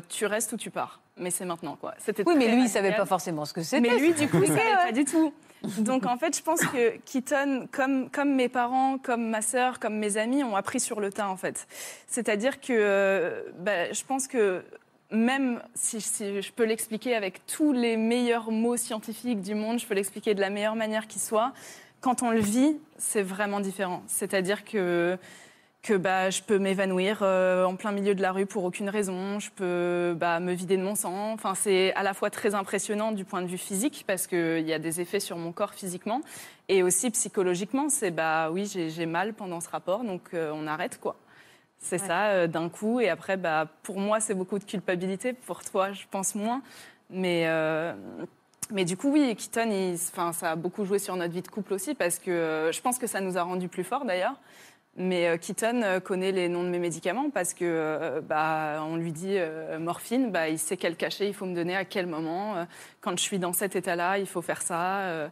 Tu 0.10 0.26
restes 0.26 0.54
ou 0.54 0.58
tu 0.58 0.70
pars? 0.72 1.02
Mais 1.18 1.32
c'est 1.32 1.46
maintenant 1.46 1.78
quoi. 1.78 1.94
C'était 2.00 2.24
Oui, 2.26 2.36
mais 2.38 2.48
lui, 2.48 2.64
il 2.64 2.70
savait 2.70 2.94
pas 2.94 3.06
forcément 3.06 3.46
ce 3.46 3.54
que 3.54 3.62
c'était. 3.62 3.82
Mais 3.82 3.98
lui, 3.98 4.14
du 4.14 4.28
coup, 4.28 4.42
il 4.42 4.48
savait 4.48 4.60
ouais. 4.60 4.86
pas 4.88 4.92
du 4.92 5.06
tout. 5.06 5.34
Donc, 5.80 6.06
en 6.06 6.18
fait, 6.18 6.36
je 6.36 6.44
pense 6.44 6.62
que 6.62 6.98
Keaton, 7.06 7.68
comme, 7.72 8.10
comme 8.10 8.36
mes 8.36 8.50
parents, 8.50 8.98
comme 8.98 9.30
ma 9.30 9.42
sœur, 9.42 9.80
comme 9.80 9.98
mes 9.98 10.18
amis, 10.18 10.44
ont 10.44 10.56
appris 10.56 10.80
sur 10.80 11.00
le 11.00 11.12
tas, 11.12 11.30
en 11.30 11.38
fait. 11.38 11.68
C'est-à-dire 12.08 12.60
que 12.60 12.68
euh, 12.72 13.44
bah, 13.60 13.92
je 13.92 14.04
pense 14.04 14.28
que 14.28 14.64
même 15.12 15.62
si, 15.74 16.02
si 16.02 16.42
je 16.42 16.52
peux 16.52 16.66
l'expliquer 16.66 17.16
avec 17.16 17.46
tous 17.46 17.72
les 17.72 17.98
meilleurs 17.98 18.52
mots 18.52 18.78
scientifiques 18.78 19.42
du 19.42 19.56
monde, 19.56 19.80
je 19.80 19.86
peux 19.86 19.94
l'expliquer 19.94 20.34
de 20.34 20.42
la 20.42 20.50
meilleure 20.50 20.76
manière 20.76 21.08
qui 21.08 21.20
soit, 21.20 21.54
quand 22.02 22.24
on 22.24 22.30
le 22.30 22.40
vit, 22.40 22.78
c'est 22.98 23.22
vraiment 23.22 23.60
différent. 23.60 24.04
C'est-à-dire 24.08 24.66
que 24.66 25.18
que 25.86 25.94
bah, 25.94 26.32
je 26.32 26.42
peux 26.42 26.58
m'évanouir 26.58 27.20
euh, 27.22 27.64
en 27.64 27.76
plein 27.76 27.92
milieu 27.92 28.16
de 28.16 28.22
la 28.24 28.32
rue 28.32 28.48
pour 28.48 28.64
aucune 28.64 28.90
raison, 28.90 29.40
je 29.40 29.52
peux 29.52 30.16
bah, 30.18 30.40
me 30.40 30.52
vider 30.54 30.78
de 30.78 30.82
mon 30.82 30.96
sang. 30.96 31.32
Enfin, 31.34 31.54
c'est 31.54 31.94
à 31.94 32.02
la 32.02 32.16
fois 32.16 32.32
très 32.32 32.56
impressionnant 32.56 33.12
du 33.12 33.24
point 33.24 33.44
de 33.44 33.48
vue 33.48 33.60
physique 33.60 34.04
parce 34.08 34.26
qu'il 34.26 34.68
y 34.68 34.74
a 34.74 34.80
des 34.80 35.00
effets 35.00 35.20
sur 35.20 35.38
mon 35.38 35.52
corps 35.52 35.76
physiquement 35.76 36.22
et 36.70 36.82
aussi 36.82 37.12
psychologiquement. 37.12 37.90
C'est 37.90 38.10
bah 38.10 38.50
oui, 38.52 38.66
j'ai 38.66 39.06
mal 39.06 39.36
pendant 39.36 39.62
ce 39.62 39.70
rapport, 39.70 40.04
donc 40.04 40.22
euh, 40.34 40.52
on 40.56 40.66
arrête 40.66 41.00
quoi. 41.00 41.18
C'est 41.78 42.00
ça 42.00 42.30
euh, 42.30 42.48
d'un 42.48 42.68
coup 42.70 43.00
et 43.00 43.10
après 43.10 43.38
bah 43.38 43.68
pour 43.84 44.00
moi 44.00 44.20
c'est 44.20 44.34
beaucoup 44.34 44.58
de 44.58 44.64
culpabilité, 44.64 45.34
pour 45.34 45.64
toi 45.64 45.92
je 45.92 46.06
pense 46.10 46.34
moins, 46.34 46.64
mais 47.12 47.48
mais 48.72 48.84
du 48.84 48.98
coup, 48.98 49.12
oui, 49.12 49.36
Keaton, 49.36 49.70
il- 49.70 50.00
ça 50.00 50.32
a 50.42 50.56
beaucoup 50.56 50.86
joué 50.86 50.98
sur 50.98 51.16
notre 51.16 51.32
vie 51.32 51.44
de 51.44 51.48
couple 51.48 51.74
aussi, 51.76 51.94
parce 51.94 52.18
que 52.18 52.72
je 52.74 52.82
pense 52.82 52.98
que 52.98 53.06
ça 53.06 53.22
nous 53.22 53.38
a 53.38 53.44
rendus 53.44 53.68
plus 53.68 53.84
forts 53.84 54.06
d'ailleurs. 54.06 54.34
Mais 54.98 55.28
euh, 55.28 55.38
Keaton 55.38 55.82
euh, 55.84 56.00
connaît 56.00 56.32
les 56.32 56.48
noms 56.48 56.64
de 56.64 56.70
mes 56.70 56.80
médicaments 56.80 57.30
parce 57.30 57.54
que 57.54 57.66
euh, 57.66 58.22
bah, 58.22 58.82
on 58.88 58.96
lui 58.96 59.12
dit 59.12 59.38
morphine, 59.80 60.32
bah, 60.32 60.48
il 60.48 60.58
sait 60.60 60.78
quel 60.78 60.96
cachet 60.96 61.28
il 61.28 61.34
faut 61.34 61.46
me 61.46 61.56
donner 61.56 61.76
à 61.76 61.84
quel 61.84 62.08
moment. 62.08 62.66
Quand 63.02 63.18
je 63.18 63.24
suis 63.24 63.40
dans 63.40 63.54
cet 63.54 63.76
état-là, 63.76 64.18
il 64.20 64.28
faut 64.28 64.42
faire 64.42 64.62
ça. 64.62 65.00
Euh, 65.02 65.28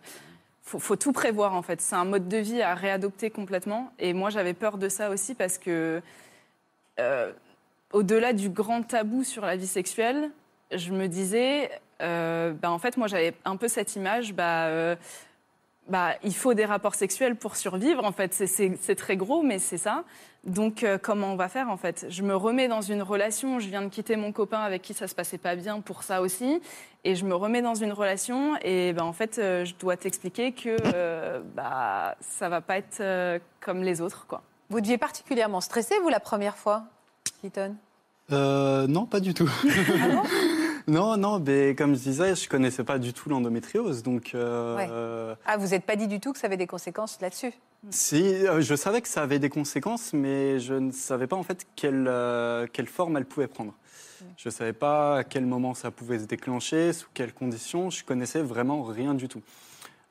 faut, 0.61 0.95
tout 0.95 1.13
prévoir 1.13 1.55
en 1.55 1.61
fait. 1.61 1.81
C'est 1.81 1.95
un 1.95 2.05
mode 2.05 2.27
de 2.27 2.37
vie 2.37 2.61
à 2.61 2.73
réadopter 2.73 3.29
complètement. 3.29 3.91
Et 3.99 4.13
moi, 4.13 4.29
j'avais 4.29 4.53
peur 4.53 4.77
de 4.77 4.89
ça 4.89 5.09
aussi 5.09 5.35
parce 5.35 5.57
que 5.57 6.01
au-delà 7.91 8.33
du 8.33 8.49
grand 8.49 8.83
tabou 8.83 9.23
sur 9.23 9.45
la 9.45 9.55
vie 9.55 9.67
sexuelle, 9.67 10.29
je 10.71 10.91
me 10.91 11.07
disais, 11.07 11.69
euh, 12.01 12.53
bah, 12.53 12.71
en 12.71 12.79
fait, 12.79 12.97
moi, 12.97 13.07
j'avais 13.07 13.33
un 13.45 13.55
peu 13.55 13.67
cette 13.67 13.95
image, 13.95 14.33
bah, 14.33 14.95
bah, 15.89 16.11
il 16.23 16.33
faut 16.33 16.53
des 16.53 16.65
rapports 16.65 16.95
sexuels 16.95 17.35
pour 17.35 17.55
survivre. 17.55 18.03
En 18.05 18.11
fait, 18.11 18.33
C'est- 18.33 18.95
très 18.95 19.17
gros, 19.17 19.41
mais 19.43 19.59
c'est 19.59 19.77
ça. 19.77 20.03
Donc, 20.45 20.83
euh, 20.83 20.97
comment 21.01 21.31
on 21.31 21.35
va 21.37 21.47
faire 21.47 21.69
en 21.69 21.77
fait? 21.77 22.05
Je 22.09 22.21
me 22.21 22.35
remets 22.35 22.67
dans 22.67 22.81
une 22.81 23.01
relation. 23.01 23.59
Je 23.59 23.67
viens 23.69 23.81
de 23.81 23.87
quitter 23.87 24.15
mon 24.17 24.31
copain 24.33 24.59
avec 24.59 24.81
qui 24.81 24.93
ça 24.93 25.07
se 25.07 25.15
passait 25.15 25.37
pas 25.37 25.55
bien 25.55 25.79
pour 25.79 26.03
ça 26.03 26.21
aussi, 26.21 26.61
et 27.05 27.15
je 27.15 27.23
me 27.25 27.33
remets 27.33 27.61
dans 27.61 27.75
une 27.75 27.93
relation. 27.93 28.57
Et 28.61 28.91
ben 28.93 29.03
en 29.03 29.13
fait, 29.13 29.39
euh, 29.39 29.63
je 29.63 29.73
dois 29.79 29.95
t'expliquer 29.95 30.51
que 30.51 30.75
euh, 30.93 31.39
bah 31.55 32.15
ça 32.19 32.49
va 32.49 32.59
pas 32.59 32.77
être 32.77 32.97
euh, 32.99 33.39
comme 33.61 33.83
les 33.83 34.01
autres, 34.01 34.25
quoi. 34.27 34.41
Vous 34.69 34.81
deviez 34.81 34.97
particulièrement 34.97 35.61
stresser, 35.61 35.95
vous, 36.01 36.09
la 36.09 36.19
première 36.19 36.57
fois, 36.57 36.83
Keaton? 37.41 37.75
Euh, 38.31 38.85
non, 38.87 39.05
pas 39.05 39.19
du 39.21 39.33
tout. 39.33 39.49
non, 40.87 41.17
non, 41.17 41.39
mais 41.39 41.75
comme 41.75 41.95
je 41.95 42.01
disais, 42.01 42.35
je 42.35 42.47
connaissais 42.49 42.83
pas 42.83 42.99
du 42.99 43.13
tout 43.13 43.29
l'endométriose, 43.29 44.03
donc. 44.03 44.31
euh, 44.35 44.75
Ouais. 44.75 45.37
Ah, 45.45 45.57
vous 45.57 45.67
n'êtes 45.69 45.85
pas 45.85 45.95
dit 45.95 46.07
du 46.07 46.19
tout 46.19 46.33
que 46.33 46.39
ça 46.39 46.47
avait 46.47 46.57
des 46.57 46.67
conséquences 46.67 47.19
là-dessus? 47.21 47.53
Si, 47.89 48.23
euh, 48.23 48.61
je 48.61 48.75
savais 48.75 49.01
que 49.01 49.07
ça 49.07 49.21
avait 49.23 49.39
des 49.39 49.49
conséquences, 49.49 50.13
mais 50.13 50.59
je 50.59 50.73
ne 50.75 50.91
savais 50.91 51.27
pas 51.27 51.35
en 51.35 51.43
fait 51.43 51.65
quelle, 51.75 52.05
euh, 52.07 52.65
quelle 52.71 52.87
forme 52.87 53.17
elle 53.17 53.25
pouvait 53.25 53.47
prendre. 53.47 53.73
Je 54.37 54.47
ne 54.47 54.51
savais 54.53 54.71
pas 54.73 55.17
à 55.17 55.23
quel 55.25 55.45
moment 55.45 55.73
ça 55.73 55.91
pouvait 55.91 56.17
se 56.19 56.25
déclencher, 56.25 56.93
sous 56.93 57.07
quelles 57.13 57.33
conditions. 57.33 57.89
Je 57.89 58.03
connaissais 58.05 58.41
vraiment 58.41 58.83
rien 58.83 59.13
du 59.13 59.27
tout. 59.27 59.41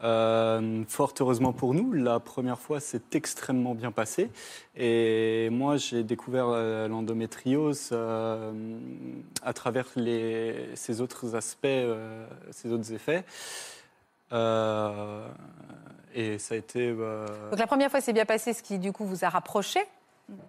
Euh, 0.02 0.82
fort 0.88 1.14
heureusement 1.20 1.52
pour 1.52 1.74
nous, 1.74 1.92
la 1.92 2.18
première 2.18 2.58
fois 2.58 2.80
s'est 2.80 3.00
extrêmement 3.12 3.74
bien 3.74 3.92
passé. 3.92 4.30
Et 4.76 5.48
moi, 5.50 5.76
j'ai 5.76 6.02
découvert 6.02 6.46
euh, 6.48 6.88
l'endométriose 6.88 7.90
euh, 7.92 8.52
à 9.44 9.52
travers 9.52 9.86
les, 9.94 10.70
ces 10.74 11.00
autres 11.00 11.36
aspects, 11.36 11.66
euh, 11.66 12.26
ces 12.50 12.72
autres 12.72 12.92
effets. 12.92 13.24
Euh, 14.32 15.28
et 16.14 16.38
ça 16.38 16.54
a 16.54 16.58
été. 16.58 16.80
euh, 16.98 17.50
Donc 17.50 17.58
la 17.60 17.66
première 17.66 17.90
fois, 17.90 18.00
c'est 18.00 18.12
bien 18.12 18.24
passé, 18.24 18.52
ce 18.54 18.62
qui 18.62 18.78
du 18.78 18.92
coup 18.92 19.04
vous 19.04 19.24
a 19.24 19.28
rapproché. 19.28 19.80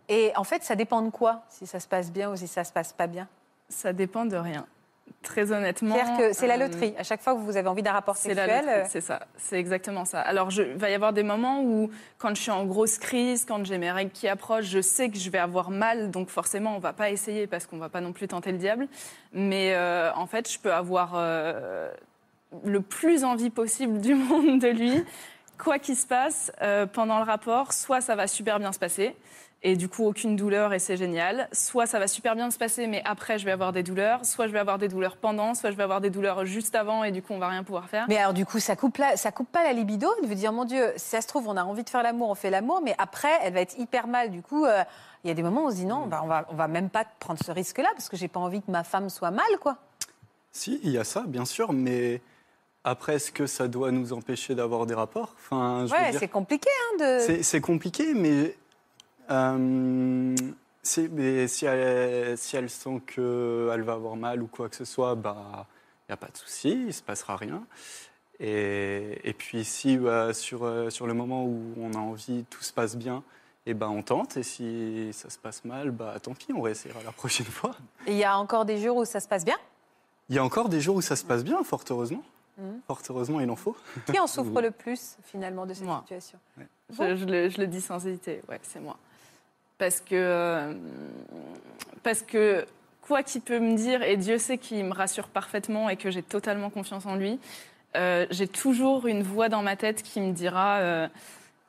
Et 0.08 0.32
en 0.36 0.44
fait, 0.44 0.64
ça 0.64 0.76
dépend 0.76 1.02
de 1.02 1.10
quoi 1.10 1.44
Si 1.50 1.68
ça 1.68 1.80
se 1.80 1.88
passe 1.88 2.12
bien 2.12 2.32
ou 2.32 2.36
si 2.36 2.48
ça 2.48 2.64
se 2.64 2.72
passe 2.72 2.94
pas 2.94 3.08
bien? 3.08 3.28
Ça 3.70 3.92
dépend 3.92 4.26
de 4.26 4.36
rien. 4.38 4.66
Très 5.22 5.54
honnêtement. 5.54 5.96
C'est-à-dire 5.96 6.18
que 6.18 6.34
c'est 6.34 6.48
la 6.48 6.56
euh, 6.56 6.68
loterie. 6.68 6.94
À 6.98 7.04
chaque 7.04 7.22
fois 7.22 7.34
que 7.34 7.40
vous 7.40 7.56
avez 7.56 7.70
envie 7.70 7.82
d'un 7.82 7.94
rapport 7.94 8.18
sexuel, 8.18 8.66
euh, 8.68 8.84
c'est 8.90 9.00
ça, 9.00 9.22
c'est 9.38 9.58
exactement 9.58 10.04
ça. 10.04 10.20
Alors, 10.20 10.50
je- 10.50 10.64
il 10.64 10.76
va 10.76 10.90
y 10.90 10.94
avoir 10.94 11.14
des 11.14 11.24
moments 11.24 11.62
où, 11.64 11.90
quand 12.18 12.36
je 12.36 12.42
suis 12.42 12.52
en 12.52 12.66
grosse 12.66 12.98
crise, 12.98 13.46
quand 13.46 13.66
j'ai 13.66 13.78
mes 13.78 13.90
règles 13.90 14.12
qui 14.12 14.28
approchent, 14.28 14.66
je 14.66 14.82
sais 14.82 15.10
que 15.10 15.18
je 15.18 15.30
vais 15.30 15.38
avoir 15.38 15.70
mal, 15.70 16.12
donc 16.12 16.28
forcément, 16.30 16.76
on 16.76 16.80
va 16.80 16.92
pas 16.92 17.10
essayer 17.10 17.48
parce 17.48 17.66
qu'on 17.68 17.78
va 17.78 17.88
pas 17.88 18.02
non 18.02 18.12
plus 18.12 18.28
tenter 18.28 18.52
le 18.52 18.58
diable. 18.58 18.88
Mais 19.32 19.74
euh, 19.76 20.12
en 20.14 20.28
fait, 20.28 20.52
je 20.52 20.60
peux 20.60 20.74
avoir 20.74 21.14
euh, 21.16 21.90
le 22.66 22.82
plus 22.82 23.24
envie 23.24 23.50
possible 23.50 24.02
du 24.02 24.16
monde 24.16 24.60
de 24.60 24.68
lui, 24.68 25.06
quoi 25.58 25.80
qu'il 25.80 25.96
se 25.96 26.06
passe 26.06 26.52
euh, 26.62 26.86
pendant 26.86 27.20
le 27.20 27.26
rapport. 27.26 27.72
Soit 27.72 28.02
ça 28.02 28.16
va 28.18 28.28
super 28.28 28.60
bien 28.60 28.74
se 28.74 28.80
passer. 28.80 29.16
Et 29.66 29.78
du 29.78 29.88
coup, 29.88 30.06
aucune 30.06 30.36
douleur 30.36 30.74
et 30.74 30.80
c'est 30.80 30.98
génial. 30.98 31.48
Soit 31.54 31.86
ça 31.86 31.98
va 31.98 32.08
super 32.08 32.36
bien 32.36 32.52
se 32.52 32.58
passer, 32.58 32.86
mais 32.86 33.02
après, 33.06 33.40
je 33.40 33.46
vais 33.46 33.52
avoir 33.52 33.72
des 33.72 33.82
douleurs. 33.82 34.26
Soit 34.26 34.48
je 34.48 34.52
vais 34.52 34.60
avoir 34.60 34.78
des 34.78 34.90
douleurs 34.90 35.16
pendant, 35.16 35.54
soit 35.56 35.72
je 35.72 35.78
vais 35.78 35.84
avoir 35.84 36.02
des 36.02 36.10
douleurs 36.10 36.46
juste 36.46 36.76
avant 36.76 37.06
et 37.06 37.12
du 37.14 37.22
coup, 37.22 37.32
on 37.32 37.40
va 37.40 37.48
rien 37.48 37.64
pouvoir 37.64 37.88
faire. 37.88 38.06
Mais 38.10 38.18
alors 38.18 38.34
du 38.34 38.46
coup, 38.46 38.60
ça 38.60 38.76
coupe, 38.76 38.98
la- 38.98 39.16
ça 39.16 39.32
coupe 39.32 39.50
pas 39.50 39.64
la 39.64 39.72
libido 39.72 40.10
de 40.22 40.28
vous 40.28 40.34
dire, 40.34 40.52
mon 40.52 40.66
Dieu, 40.66 40.92
si 40.98 41.10
ça 41.12 41.22
se 41.22 41.28
trouve, 41.28 41.48
on 41.48 41.56
a 41.56 41.64
envie 41.64 41.84
de 41.86 41.90
faire 41.90 42.04
l'amour, 42.04 42.30
on 42.30 42.36
fait 42.36 42.50
l'amour, 42.50 42.82
mais 42.84 42.94
après, 42.98 43.32
elle 43.42 43.54
va 43.54 43.62
être 43.62 43.78
hyper 43.80 44.08
mal. 44.08 44.32
Du 44.32 44.42
coup, 44.42 44.66
euh, 44.66 44.84
il 45.24 45.30
y 45.30 45.32
a 45.32 45.34
des 45.34 45.44
moments 45.44 45.64
où 45.64 45.68
on 45.68 45.72
se 45.72 45.76
dit, 45.76 45.86
non, 45.86 46.08
bah, 46.08 46.20
on, 46.26 46.28
va, 46.28 46.46
on 46.50 46.56
va 46.56 46.68
même 46.68 46.90
pas 46.90 47.06
prendre 47.20 47.40
ce 47.42 47.52
risque-là, 47.52 47.88
parce 47.94 48.10
que 48.10 48.18
j'ai 48.18 48.28
pas 48.28 48.42
envie 48.42 48.62
que 48.62 48.70
ma 48.70 48.84
femme 48.84 49.10
soit 49.10 49.32
mal, 49.32 49.46
quoi. 49.62 49.78
Si, 50.52 50.82
il 50.84 50.92
y 50.92 50.98
a 50.98 51.06
ça, 51.06 51.24
bien 51.26 51.46
sûr, 51.46 51.72
mais 51.72 52.20
après, 52.84 53.16
est-ce 53.16 53.32
que 53.32 53.48
ça 53.48 53.70
doit 53.70 53.92
nous 53.92 54.12
empêcher 54.12 54.56
d'avoir 54.56 54.86
des 54.86 54.94
rapports? 54.94 55.34
Enfin, 55.38 55.86
je 55.88 55.94
veux 55.94 55.98
Ouais, 56.02 56.12
dire, 56.12 56.20
c'est 56.20 56.28
compliqué, 56.28 56.70
hein, 57.00 57.22
de... 57.38 57.42
c'est 57.42 57.62
compliqué, 57.62 58.14
mais, 58.14 58.58
euh, 59.32 60.36
c'est- 60.82 61.08
mais 61.10 61.48
si, 61.48 61.66
elle, 61.66 62.38
si 62.38 62.56
elle 62.56 62.70
sent 62.70 63.02
qu'elle 63.06 63.82
va 63.84 63.94
avoir 63.94 64.16
mal 64.16 64.42
ou 64.42 64.48
quoi 64.48 64.70
que 64.70 64.76
ce 64.76 64.86
soit, 64.86 65.16
bah, 65.16 65.66
il 66.08 66.12
n'y 66.12 66.14
a 66.14 66.18
pas 66.18 66.28
de 66.28 66.38
souci, 66.38 66.72
il 66.72 66.86
ne 66.88 66.92
se 66.92 67.02
passera 67.04 67.36
rien. 67.38 67.64
Et, 68.40 69.20
et 69.24 69.34
puis 69.34 69.64
si 69.64 69.98
euh, 69.98 70.34
sur, 70.34 70.64
euh, 70.64 70.90
sur 70.90 71.08
le 71.08 71.14
moment 71.14 71.46
où 71.46 71.62
on 71.80 71.94
a 71.94 71.98
envie, 71.98 72.46
tout 72.50 72.64
se 72.64 72.74
passe 72.74 72.96
bien, 72.98 73.24
et 73.66 73.74
ben 73.74 73.88
on 73.88 74.02
tente. 74.02 74.36
Et 74.38 74.44
si 74.44 75.12
ça 75.14 75.30
se 75.30 75.38
passe 75.38 75.64
mal, 75.64 75.92
bah 75.92 76.16
tant 76.22 76.34
pis, 76.34 76.52
on 76.54 76.62
réessayera 76.62 77.02
la 77.04 77.12
prochaine 77.12 77.46
fois. 77.48 77.76
Et 78.08 78.12
il 78.12 78.18
y 78.18 78.24
a 78.24 78.38
encore 78.38 78.66
des 78.66 78.78
jours 78.82 78.98
où 78.98 79.06
ça 79.06 79.20
se 79.20 79.28
passe 79.28 79.46
bien? 79.46 79.58
Il 80.30 80.36
y 80.36 80.40
a 80.40 80.44
encore 80.44 80.68
des 80.70 80.82
jours 80.82 80.96
où 80.98 81.02
ça 81.02 81.16
se 81.16 81.24
passe 81.24 81.44
bien, 81.44 81.64
fort 81.64 81.84
heureusement. 81.90 82.24
Fort 82.88 83.02
heureusement, 83.10 83.40
il 83.40 83.50
en 83.50 83.56
faut. 83.56 83.76
Qui 84.12 84.20
en 84.20 84.28
souffre 84.28 84.62
le 84.62 84.72
plus 84.72 85.18
finalement 85.24 85.66
de 85.66 85.74
cette 85.74 85.86
Moi. 85.86 86.00
situation? 86.02 86.38
Je, 86.90 87.16
je 87.16 87.26
le, 87.26 87.50
je 87.50 87.60
le 87.60 87.68
dis 87.68 87.82
sans 87.82 88.06
hésiter, 88.06 88.42
ouais, 88.50 88.60
c'est 88.64 88.80
moi. 88.80 88.98
Parce 89.78 90.00
que, 90.00 90.16
euh, 90.16 90.74
parce 92.04 92.22
que 92.22 92.66
quoi 93.02 93.24
qu'il 93.24 93.42
peut 93.42 93.60
me 93.60 93.76
dire, 93.76 94.04
et 94.04 94.18
Dieu 94.18 94.38
sait 94.38 94.58
qu'il 94.58 94.86
me 94.86 94.94
rassure 94.94 95.28
parfaitement 95.28 95.90
et 95.90 95.98
que 95.98 96.12
j'ai 96.12 96.24
totalement 96.24 96.70
confiance 96.70 97.06
en 97.06 97.16
lui, 97.16 97.40
euh, 97.96 98.26
j'ai 98.32 98.48
toujours 98.48 99.08
une 99.08 99.24
voix 99.24 99.50
dans 99.50 99.62
ma 99.62 99.76
tête 99.76 100.02
qui 100.02 100.22
me 100.22 100.32
dira 100.32 100.78
euh, 100.78 101.08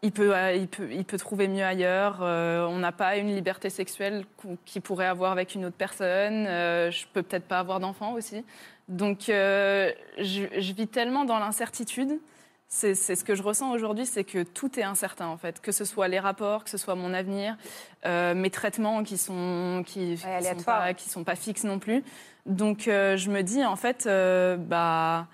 il, 0.03 0.13
peut, 0.13 0.35
il, 0.55 0.69
peut, 0.69 0.89
il 0.93 1.05
peut 1.05 1.19
trouver 1.19 1.49
mieux 1.49 1.65
ailleurs, 1.65 2.19
on 2.21 2.79
n'a 2.79 2.93
pas 2.93 3.17
une 3.17 3.35
liberté 3.35 3.71
sexuelle 3.71 4.25
qu'il 4.65 4.83
pourrait 4.83 5.07
avoir 5.07 5.33
avec 5.33 5.55
une 5.55 5.65
autre 5.65 5.77
personne, 5.77 6.45
je 6.47 7.05
peux 7.13 7.23
peut-être 7.23 7.47
pas 7.47 7.59
avoir 7.59 7.81
d'enfant 7.81 8.13
aussi. 8.13 8.45
Donc 8.89 9.25
je 9.29 10.73
vis 10.73 10.87
tellement 10.89 11.25
dans 11.25 11.39
l'incertitude. 11.39 12.21
C'est 12.69 12.95
ce 12.95 13.23
que 13.23 13.37
je 13.37 13.43
ressens 13.43 13.71
aujourd'hui, 13.71 14.05
c'est 14.05 14.25
que 14.25 14.43
tout 14.43 14.81
est 14.81 14.83
incertain 14.83 15.29
en 15.29 15.37
fait, 15.37 15.61
que 15.61 15.71
ce 15.71 15.85
soit 15.85 16.09
les 16.09 16.19
rapports, 16.19 16.65
que 16.65 16.71
ce 16.71 16.79
soit 16.79 16.97
mon 16.97 17.15
avenir, 17.15 17.57
euh, 18.05 18.35
mes 18.35 18.51
traitements 18.51 19.05
qui 19.05 19.17
sont 19.17 19.85
qui, 19.87 20.17
qui 20.17 20.45
sont 20.45 20.62
pas, 20.65 20.93
qui 20.93 21.09
sont 21.09 21.23
pas 21.25 21.37
fixes 21.37 21.65
non 21.65 21.79
plus. 21.79 22.03
Donc 22.47 22.89
euh, 22.89 23.17
je 23.17 23.31
me 23.31 23.43
dis 23.43 23.65
en 23.65 23.77
fait, 23.77 24.07
euh, 24.07 24.57
bah, 24.57 25.29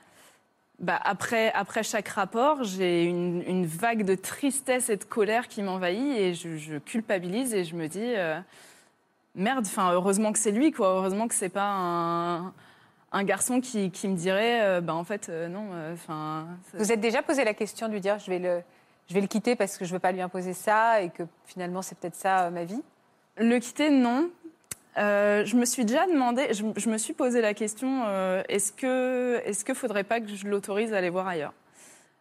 bah 0.81 1.01
après 1.03 1.51
après 1.53 1.83
chaque 1.83 2.09
rapport, 2.09 2.63
j'ai 2.63 3.05
une, 3.05 3.43
une 3.47 3.65
vague 3.65 4.05
de 4.05 4.17
tristesse 4.17 4.91
et 4.91 4.97
de 4.99 5.05
colère 5.05 5.49
qui 5.49 5.63
m'envahit 5.63 6.19
et 6.19 6.35
je, 6.35 6.59
je 6.59 6.77
culpabilise 6.77 7.55
et 7.55 7.65
je 7.65 7.75
me 7.75 7.89
dis 7.89 8.13
merde. 9.35 9.65
Enfin 9.67 9.93
heureusement 9.93 10.33
que 10.33 10.39
c'est 10.39 10.53
lui 10.53 10.73
quoi, 10.73 10.89
heureusement 10.89 11.27
que 11.27 11.35
c'est 11.35 11.49
pas 11.49 11.71
un 11.71 12.53
un 13.13 13.25
garçon 13.25 13.61
qui, 13.61 13.91
qui 13.91 14.09
me 14.09 14.17
dirait, 14.17 14.63
euh, 14.63 14.81
bah 14.81 14.95
en 14.95 15.05
fait, 15.05 15.29
euh, 15.29 15.49
non, 15.49 15.69
euh, 15.73 15.95
enfin. 15.95 16.47
Vous 16.75 16.93
êtes 16.93 17.01
déjà 17.01 17.23
posé 17.23 17.45
la 17.45 17.55
question 17.55 17.89
de 17.89 17.93
lui 17.93 18.01
dire 18.01 18.19
je 18.19 18.31
vais 18.31 18.39
le, 18.39 18.63
je 19.09 19.15
vais 19.15 19.21
le 19.21 19.27
quitter 19.27 19.57
parce 19.57 19.77
que 19.79 19.85
je 19.85 19.91
ne 19.91 19.95
veux 19.97 20.01
pas 20.01 20.13
lui 20.13 20.21
imposer 20.21 20.53
ça 20.53 21.03
et 21.03 21.11
que 21.11 21.25
finalement 21.47 21.83
c'est 21.83 21.99
peut-être 21.99 22.15
ça 22.15 22.47
euh, 22.47 22.51
ma 22.51 22.65
vie? 22.65 22.83
Le 23.37 23.59
quitter, 23.59 23.91
non. 23.91 24.31
Je 24.97 25.57
me 25.57 25.65
suis 25.65 25.85
déjà 25.85 26.07
demandé, 26.07 26.49
je, 26.53 26.63
je 26.77 26.91
me 26.91 26.99
suis 26.99 27.15
posé 27.15 27.41
la 27.41 27.55
question, 27.55 28.05
est-ce 28.49 28.71
que, 28.71 29.41
est-ce 29.47 29.65
que 29.65 29.73
faudrait 29.73 30.05
pas 30.05 30.21
que 30.21 30.29
je 30.29 30.47
l'autorise 30.47 30.93
à 30.93 30.99
aller 30.99 31.09
voir 31.09 31.27
ailleurs? 31.27 31.55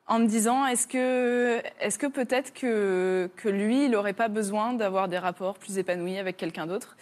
En 0.08 0.20
me 0.20 0.28
disant, 0.28 0.66
est-ce 0.66 0.88
que, 0.88 1.62
est-ce 1.82 2.00
que 2.00 2.08
peut-être 2.08 2.54
que, 2.54 3.30
que 3.36 3.50
lui, 3.50 3.86
il 3.86 3.92
n'aurait 3.92 4.14
pas 4.14 4.30
besoin 4.30 4.74
d'avoir 4.74 5.10
des 5.10 5.18
rapports 5.18 5.58
plus 5.58 5.78
épanouis 5.78 6.18
avec 6.18 6.38
quelqu'un 6.38 6.68
d'autre? 6.68 6.96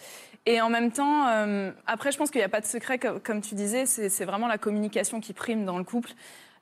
Et 0.48 0.62
en 0.62 0.70
même 0.70 0.90
temps, 0.90 1.28
euh, 1.28 1.70
après, 1.86 2.10
je 2.10 2.16
pense 2.16 2.30
qu'il 2.30 2.38
n'y 2.38 2.44
a 2.46 2.48
pas 2.48 2.62
de 2.62 2.66
secret, 2.66 2.98
comme, 2.98 3.42
tu 3.42 3.54
disais, 3.54 3.84
c'est, 3.84 4.24
vraiment 4.24 4.48
la 4.48 4.56
communication 4.56 5.20
qui 5.20 5.34
prime 5.34 5.66
dans 5.66 5.76
le 5.76 5.84
couple. 5.84 6.12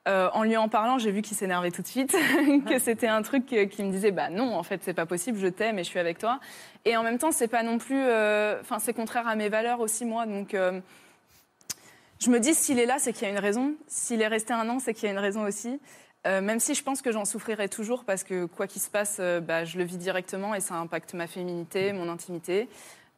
Euh, 0.09 0.29
en 0.33 0.43
lui 0.43 0.57
en 0.57 0.69
parlant, 0.69 0.99
j'ai 0.99 1.13
vu 1.13 1.23
qu'il 1.23 1.37
s'énervait 1.37 1.71
tout 1.71 1.83
de 1.83 1.87
suite, 1.87 2.13
que 2.69 2.81
c'était 2.81 3.07
un 3.07 3.23
truc 3.23 3.53
euh, 3.53 3.67
qui 3.67 3.85
me 3.85 3.93
disait 3.93 4.11
bah 4.11 4.29
non, 4.29 4.57
en 4.57 4.65
fait, 4.65 4.81
c'est 4.83 4.93
pas 4.93 5.07
possible, 5.07 5.39
je 5.39 5.47
t'aime 5.47 5.79
et 5.79 5.85
je 5.85 5.89
suis 5.89 6.01
avec 6.01 6.19
toi. 6.19 6.41
Et 6.85 6.97
en 6.97 7.05
même 7.05 7.19
temps, 7.19 7.31
c'est 7.31 7.47
pas 7.47 7.63
non 7.63 7.79
plus, 7.79 8.03
enfin, 8.61 8.81
c'est 8.81 8.93
contraire 8.93 9.29
à 9.29 9.37
mes 9.37 9.49
valeurs 9.49 9.79
aussi 9.79 10.05
moi. 10.05 10.27
Donc, 10.27 10.57
je 12.19 12.31
me 12.31 12.41
dis 12.41 12.55
s'il 12.55 12.81
est 12.81 12.87
là, 12.87 12.97
c'est 12.99 13.13
qu'il 13.13 13.23
y 13.23 13.31
a 13.31 13.33
une 13.33 13.39
raison. 13.39 13.75
S'il 13.87 14.21
est 14.21 14.27
resté 14.27 14.53
un 14.53 14.69
an, 14.69 14.81
c'est 14.81 14.95
qu'il 14.95 15.05
y 15.05 15.09
a 15.09 15.13
une 15.13 15.21
raison 15.21 15.45
aussi. 15.45 15.81
Même 16.25 16.59
si 16.59 16.75
je 16.75 16.83
pense 16.83 17.03
que 17.03 17.13
j'en 17.13 17.25
souffrirai 17.25 17.69
toujours 17.69 18.05
parce 18.05 18.25
que 18.25 18.47
quoi 18.47 18.67
qu'il 18.67 18.83
se 18.83 18.91
passe, 18.91 19.21
bah, 19.43 19.65
je 19.65 19.79
le 19.79 19.85
vis 19.85 19.97
directement 19.97 20.57
et 20.57 20.61
ça 20.61 20.75
impacte 20.75 21.15
ma 21.15 21.29
féminité, 21.29 21.93
mon 21.93 22.09
intimité. 22.09 22.69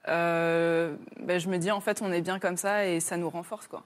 Euh, 0.07 0.95
bah, 1.21 1.39
je 1.39 1.49
me 1.49 1.59
dis 1.59 1.71
en 1.71 1.81
fait, 1.81 2.01
on 2.03 2.13
est 2.13 2.21
bien 2.23 2.39
comme 2.39 2.57
ça 2.57 2.87
et 2.87 3.01
ça 3.01 3.17
nous 3.17 3.29
renforce 3.29 3.67
quoi. 3.67 3.83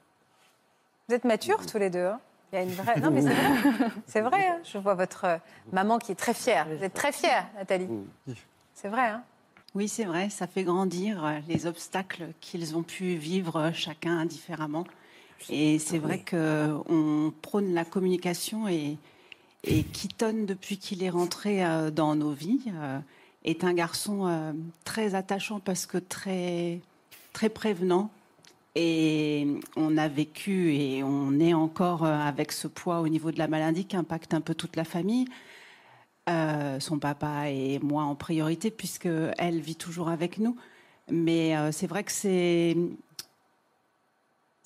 Vous 1.08 1.14
êtes 1.14 1.24
matures 1.24 1.66
tous 1.66 1.78
les 1.78 1.90
deux. 1.90 2.04
hein 2.04 2.20
Il 2.52 2.56
y 2.56 2.58
a 2.58 2.62
une 2.62 2.70
vraie. 2.70 3.00
Non, 3.00 3.10
mais 3.10 3.22
c'est 3.22 3.32
vrai. 3.34 3.90
C'est 4.06 4.20
vrai. 4.20 4.46
hein. 4.48 4.58
Je 4.64 4.78
vois 4.78 4.94
votre 4.94 5.24
euh, 5.24 5.36
maman 5.72 5.98
qui 5.98 6.12
est 6.12 6.16
très 6.16 6.34
fière. 6.34 6.66
Vous 6.68 6.84
êtes 6.84 6.94
très 6.94 7.12
fière, 7.12 7.46
Nathalie. 7.56 7.88
C'est 8.74 8.88
vrai. 8.88 9.08
Hein 9.08 9.22
Oui, 9.74 9.88
c'est 9.88 10.04
vrai, 10.04 10.28
ça 10.30 10.46
fait 10.46 10.62
grandir 10.62 11.24
euh, 11.24 11.38
les 11.48 11.66
obstacles 11.66 12.28
qu'ils 12.40 12.76
ont 12.76 12.82
pu 12.82 13.14
vivre 13.14 13.70
chacun 13.74 14.24
différemment. 14.26 14.84
Et 15.50 15.80
c'est 15.80 15.98
vrai 15.98 16.22
qu'on 16.28 17.32
prône 17.42 17.74
la 17.74 17.84
communication 17.84 18.68
et, 18.68 18.96
et 19.64 19.82
Keaton, 19.82 20.44
depuis 20.46 20.78
qu'il 20.78 21.02
est 21.02 21.10
rentré 21.10 21.64
dans 21.90 22.14
nos 22.14 22.30
vies, 22.30 22.62
est 23.44 23.64
un 23.64 23.74
garçon 23.74 24.26
euh, 24.26 24.52
très 24.84 25.14
attachant 25.14 25.60
parce 25.60 25.86
que 25.86 25.98
très, 25.98 26.80
très 27.32 27.48
prévenant. 27.48 28.10
Et 28.74 29.46
on 29.76 29.98
a 29.98 30.08
vécu 30.08 30.74
et 30.74 31.02
on 31.02 31.38
est 31.38 31.52
encore 31.52 32.04
euh, 32.04 32.18
avec 32.18 32.52
ce 32.52 32.68
poids 32.68 33.00
au 33.00 33.08
niveau 33.08 33.30
de 33.30 33.38
la 33.38 33.48
maladie 33.48 33.84
qui 33.84 33.96
impacte 33.96 34.32
un 34.32 34.40
peu 34.40 34.54
toute 34.54 34.76
la 34.76 34.84
famille. 34.84 35.26
Euh, 36.30 36.78
son 36.78 36.98
papa 36.98 37.50
et 37.50 37.80
moi 37.80 38.04
en 38.04 38.14
priorité, 38.14 38.70
puisque 38.70 39.08
elle 39.38 39.60
vit 39.60 39.76
toujours 39.76 40.08
avec 40.08 40.38
nous. 40.38 40.56
Mais 41.10 41.52
c'est 41.72 41.88
vrai 41.88 42.04
que 42.04 42.12
c'est, 42.12 42.76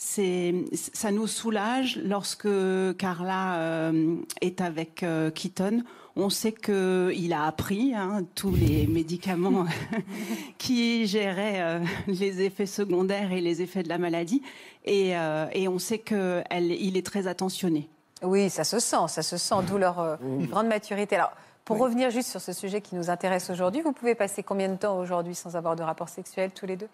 ça 0.07 1.11
nous 1.11 1.27
soulage 1.27 1.99
lorsque 2.05 2.49
Carla 2.97 3.57
euh, 3.59 4.17
est 4.41 4.61
avec 4.61 5.03
euh, 5.03 5.31
Keaton. 5.31 5.83
On 6.19 6.31
sait 6.31 6.53
qu'il 6.53 7.33
a 7.35 7.45
appris 7.45 7.93
hein, 7.95 8.25
tous 8.35 8.51
les 8.51 8.87
médicaments 8.89 9.67
qui 10.59 11.07
géraient 11.07 11.61
euh, 11.61 11.81
les 12.07 12.41
effets 12.43 12.67
secondaires 12.67 13.33
et 13.33 13.41
les 13.41 13.61
effets 13.63 13.83
de 13.83 13.89
la 13.89 13.99
maladie. 13.99 14.43
Et, 14.85 15.17
euh, 15.17 15.47
et 15.53 15.69
on 15.69 15.79
sait 15.79 15.99
qu'il 15.99 16.97
est 16.97 17.07
très 17.07 17.27
attentionné. 17.27 17.89
Oui, 18.23 18.49
ça 18.49 18.65
se 18.65 18.79
sent, 18.79 19.09
ça 19.09 19.23
se 19.23 19.37
sent, 19.37 19.57
d'où 19.69 19.77
leur 19.77 20.01
euh, 20.01 20.17
grande 20.49 20.69
maturité. 20.69 21.17
Alors, 21.17 21.33
pour 21.67 21.79
revenir 21.79 22.11
juste 22.11 22.31
sur 22.31 22.41
ce 22.41 22.53
sujet 22.55 22.81
qui 22.81 22.95
nous 22.95 23.11
intéresse 23.11 23.51
aujourd'hui, 23.51 23.83
vous 23.83 23.93
pouvez 23.93 24.15
passer 24.15 24.43
combien 24.43 24.69
de 24.69 24.77
temps 24.77 24.99
aujourd'hui 24.99 25.35
sans 25.35 25.55
avoir 25.55 25.77
de 25.77 25.83
rapport 25.83 26.09
sexuel 26.09 26.51
tous 26.53 26.65
les 26.65 26.77
deux? 26.77 26.89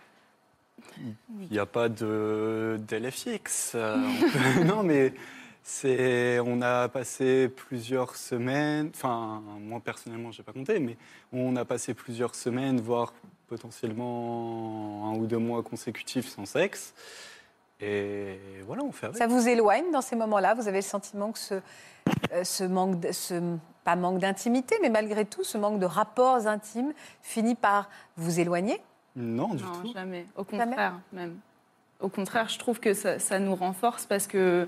Il 1.40 1.48
n'y 1.50 1.58
a 1.58 1.66
pas 1.66 1.88
de 1.88 2.78
fixe. 3.10 3.72
Euh, 3.74 3.96
non, 4.64 4.82
mais 4.82 5.14
c'est, 5.62 6.40
on 6.40 6.60
a 6.62 6.88
passé 6.88 7.48
plusieurs 7.48 8.16
semaines, 8.16 8.90
enfin, 8.94 9.42
moi 9.60 9.80
personnellement, 9.80 10.32
je 10.32 10.40
n'ai 10.40 10.44
pas 10.44 10.52
compté, 10.52 10.78
mais 10.80 10.96
on 11.32 11.54
a 11.56 11.64
passé 11.64 11.94
plusieurs 11.94 12.34
semaines, 12.34 12.80
voire 12.80 13.12
potentiellement 13.48 15.10
un 15.12 15.18
ou 15.18 15.26
deux 15.26 15.38
mois 15.38 15.62
consécutifs 15.62 16.28
sans 16.28 16.46
sexe. 16.46 16.94
Et 17.80 18.38
voilà, 18.66 18.82
on 18.84 18.92
fait 18.92 19.06
avec. 19.06 19.18
Ça 19.18 19.26
vous 19.26 19.48
éloigne 19.48 19.90
dans 19.92 20.02
ces 20.02 20.14
moments-là? 20.16 20.54
Vous 20.54 20.68
avez 20.68 20.78
le 20.78 20.82
sentiment 20.82 21.32
que 21.32 21.38
ce, 21.38 21.54
euh, 22.32 22.44
ce 22.44 22.64
manque, 22.64 23.00
de- 23.00 23.10
ce, 23.12 23.34
pas 23.84 23.96
manque 23.96 24.18
d'intimité, 24.20 24.76
mais 24.80 24.88
malgré 24.88 25.24
tout, 25.24 25.42
ce 25.42 25.58
manque 25.58 25.80
de 25.80 25.86
rapports 25.86 26.46
intimes 26.46 26.92
finit 27.22 27.56
par 27.56 27.90
vous 28.16 28.38
éloigner? 28.38 28.80
Non, 29.16 29.54
du 29.54 29.62
non, 29.62 29.72
tout. 29.82 29.92
jamais. 29.92 30.26
Au 30.36 30.44
contraire, 30.44 30.94
même. 31.12 31.36
Au 32.00 32.08
contraire, 32.08 32.48
je 32.48 32.58
trouve 32.58 32.80
que 32.80 32.94
ça, 32.94 33.18
ça 33.18 33.38
nous 33.38 33.54
renforce 33.54 34.06
parce 34.06 34.26
que, 34.26 34.66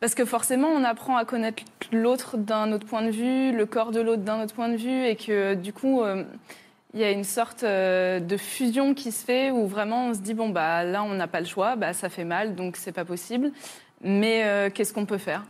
parce 0.00 0.14
que 0.14 0.24
forcément, 0.24 0.68
on 0.68 0.84
apprend 0.84 1.16
à 1.16 1.24
connaître 1.24 1.62
l'autre 1.92 2.36
d'un 2.36 2.72
autre 2.72 2.86
point 2.86 3.02
de 3.02 3.10
vue, 3.10 3.52
le 3.52 3.64
corps 3.64 3.92
de 3.92 4.00
l'autre 4.00 4.22
d'un 4.22 4.42
autre 4.42 4.54
point 4.54 4.68
de 4.68 4.76
vue, 4.76 5.06
et 5.06 5.16
que 5.16 5.54
du 5.54 5.72
coup, 5.72 6.02
euh, 6.02 6.24
il 6.92 7.00
y 7.00 7.04
a 7.04 7.10
une 7.10 7.24
sorte 7.24 7.64
euh, 7.64 8.20
de 8.20 8.36
fusion 8.36 8.94
qui 8.94 9.10
se 9.10 9.24
fait 9.24 9.50
où 9.50 9.66
vraiment 9.66 10.08
on 10.08 10.14
se 10.14 10.20
dit 10.20 10.34
bon 10.34 10.48
bah 10.48 10.84
là, 10.84 11.02
on 11.02 11.14
n'a 11.14 11.26
pas 11.26 11.40
le 11.40 11.46
choix, 11.46 11.76
bah 11.76 11.92
ça 11.92 12.08
fait 12.08 12.24
mal, 12.24 12.54
donc 12.54 12.76
c'est 12.76 12.92
pas 12.92 13.04
possible. 13.04 13.50
Mais 14.02 14.44
euh, 14.44 14.70
qu'est-ce 14.70 14.92
qu'on 14.92 15.06
peut 15.06 15.18
faire? 15.18 15.44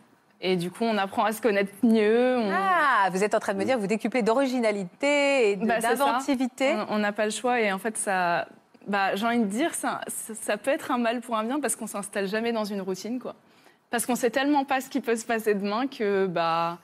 Et 0.47 0.57
du 0.57 0.71
coup, 0.71 0.85
on 0.85 0.99
apprend 0.99 1.25
à 1.25 1.33
se 1.33 1.41
connaître 1.41 1.73
mieux. 1.83 2.37
on- 2.37 2.51
Ah, 2.53 3.09
vous 3.11 3.25
êtes 3.25 3.35
en 3.35 3.41
train 3.41 3.55
de 3.55 3.59
me 3.59 3.65
dire, 3.65 3.79
vous 3.79 3.87
décuplez 3.87 4.21
d'originalité 4.23 5.53
et 5.53 5.57
Bah, 5.57 5.81
d'inventivité. 5.81 6.75
On- 6.91 6.99
n'a 6.99 7.13
pas 7.13 7.25
le 7.25 7.31
choix 7.31 7.61
et 7.63 7.73
en 7.73 7.79
fait, 7.79 7.97
ça, 7.97 8.47
bah, 8.87 9.15
j'ai 9.17 9.25
envie 9.27 9.39
de 9.39 9.45
dire, 9.45 9.75
ça, 9.75 10.03
ça, 10.09 10.35
ça 10.35 10.57
peut 10.59 10.71
être 10.71 10.91
un 10.91 10.99
mal 10.99 11.23
pour 11.23 11.37
un 11.37 11.45
bien 11.45 11.61
parce 11.61 11.77
qu'on 11.77 11.87
s'installe 11.87 12.29
jamais 12.29 12.53
dans 12.53 12.65
une 12.65 12.83
routine, 12.83 13.19
quoi. 13.19 13.35
Parce 13.91 14.05
qu'on 14.05 14.17
sait 14.17 14.29
tellement 14.31 14.65
pas 14.67 14.83
ce 14.83 14.91
qui 14.91 15.01
peut 15.01 15.17
se 15.17 15.25
passer 15.25 15.55
demain 15.55 15.87
que 15.87 16.27
bah, 16.27 16.79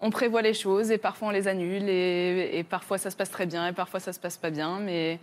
on 0.00 0.10
prévoit 0.10 0.42
les 0.42 0.54
choses 0.54 0.90
et 0.90 0.98
parfois 0.98 1.28
on 1.28 1.30
les 1.30 1.46
annule 1.46 1.88
et, 1.88 2.58
et 2.58 2.64
parfois 2.64 2.98
ça 2.98 3.10
se 3.10 3.16
passe 3.16 3.30
très 3.30 3.46
bien 3.46 3.68
et 3.68 3.72
parfois 3.72 4.00
ça 4.00 4.12
se 4.12 4.18
passe 4.18 4.36
pas 4.36 4.50
bien, 4.50 4.78
mais 4.80 5.20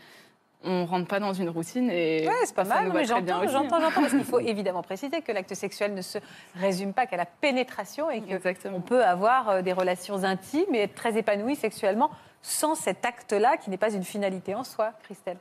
on 0.63 0.85
rentre 0.85 1.07
pas 1.07 1.19
dans 1.19 1.33
une 1.33 1.49
routine 1.49 1.89
et 1.89 2.27
Ouais, 2.27 2.33
c'est 2.45 2.55
pas 2.55 2.65
ça 2.65 2.75
mal, 2.75 2.91
mais 2.93 3.05
j'entends, 3.05 3.47
j'entends, 3.47 3.79
j'entends, 3.79 4.01
parce 4.01 4.11
qu'il 4.11 4.23
faut 4.23 4.39
évidemment 4.39 4.81
préciser 4.81 5.21
que 5.21 5.31
l'acte 5.31 5.53
sexuel 5.53 5.93
ne 5.93 6.01
se 6.01 6.17
résume 6.55 6.93
pas 6.93 7.05
qu'à 7.05 7.17
la 7.17 7.25
pénétration 7.25 8.09
et 8.09 8.21
que 8.21 8.33
Exactement. 8.33 8.77
on 8.77 8.81
peut 8.81 9.03
avoir 9.03 9.49
euh, 9.49 9.61
des 9.61 9.73
relations 9.73 10.23
intimes 10.23 10.73
et 10.73 10.83
être 10.83 10.95
très 10.95 11.17
épanoui 11.17 11.55
sexuellement 11.55 12.11
sans 12.41 12.75
cet 12.75 13.05
acte-là 13.05 13.57
qui 13.57 13.69
n'est 13.69 13.77
pas 13.77 13.93
une 13.93 14.03
finalité 14.03 14.55
en 14.55 14.63
soi, 14.63 14.91
Christelle. 15.03 15.37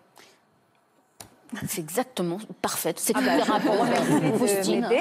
C'est 1.66 1.80
exactement 1.80 2.38
parfait. 2.60 2.94
C'est 2.96 3.12
Ah 3.14 3.20
tout 3.20 3.26
bah, 3.26 3.36
le 3.36 3.42
rapport 3.42 4.38
Faustine. 4.38 4.88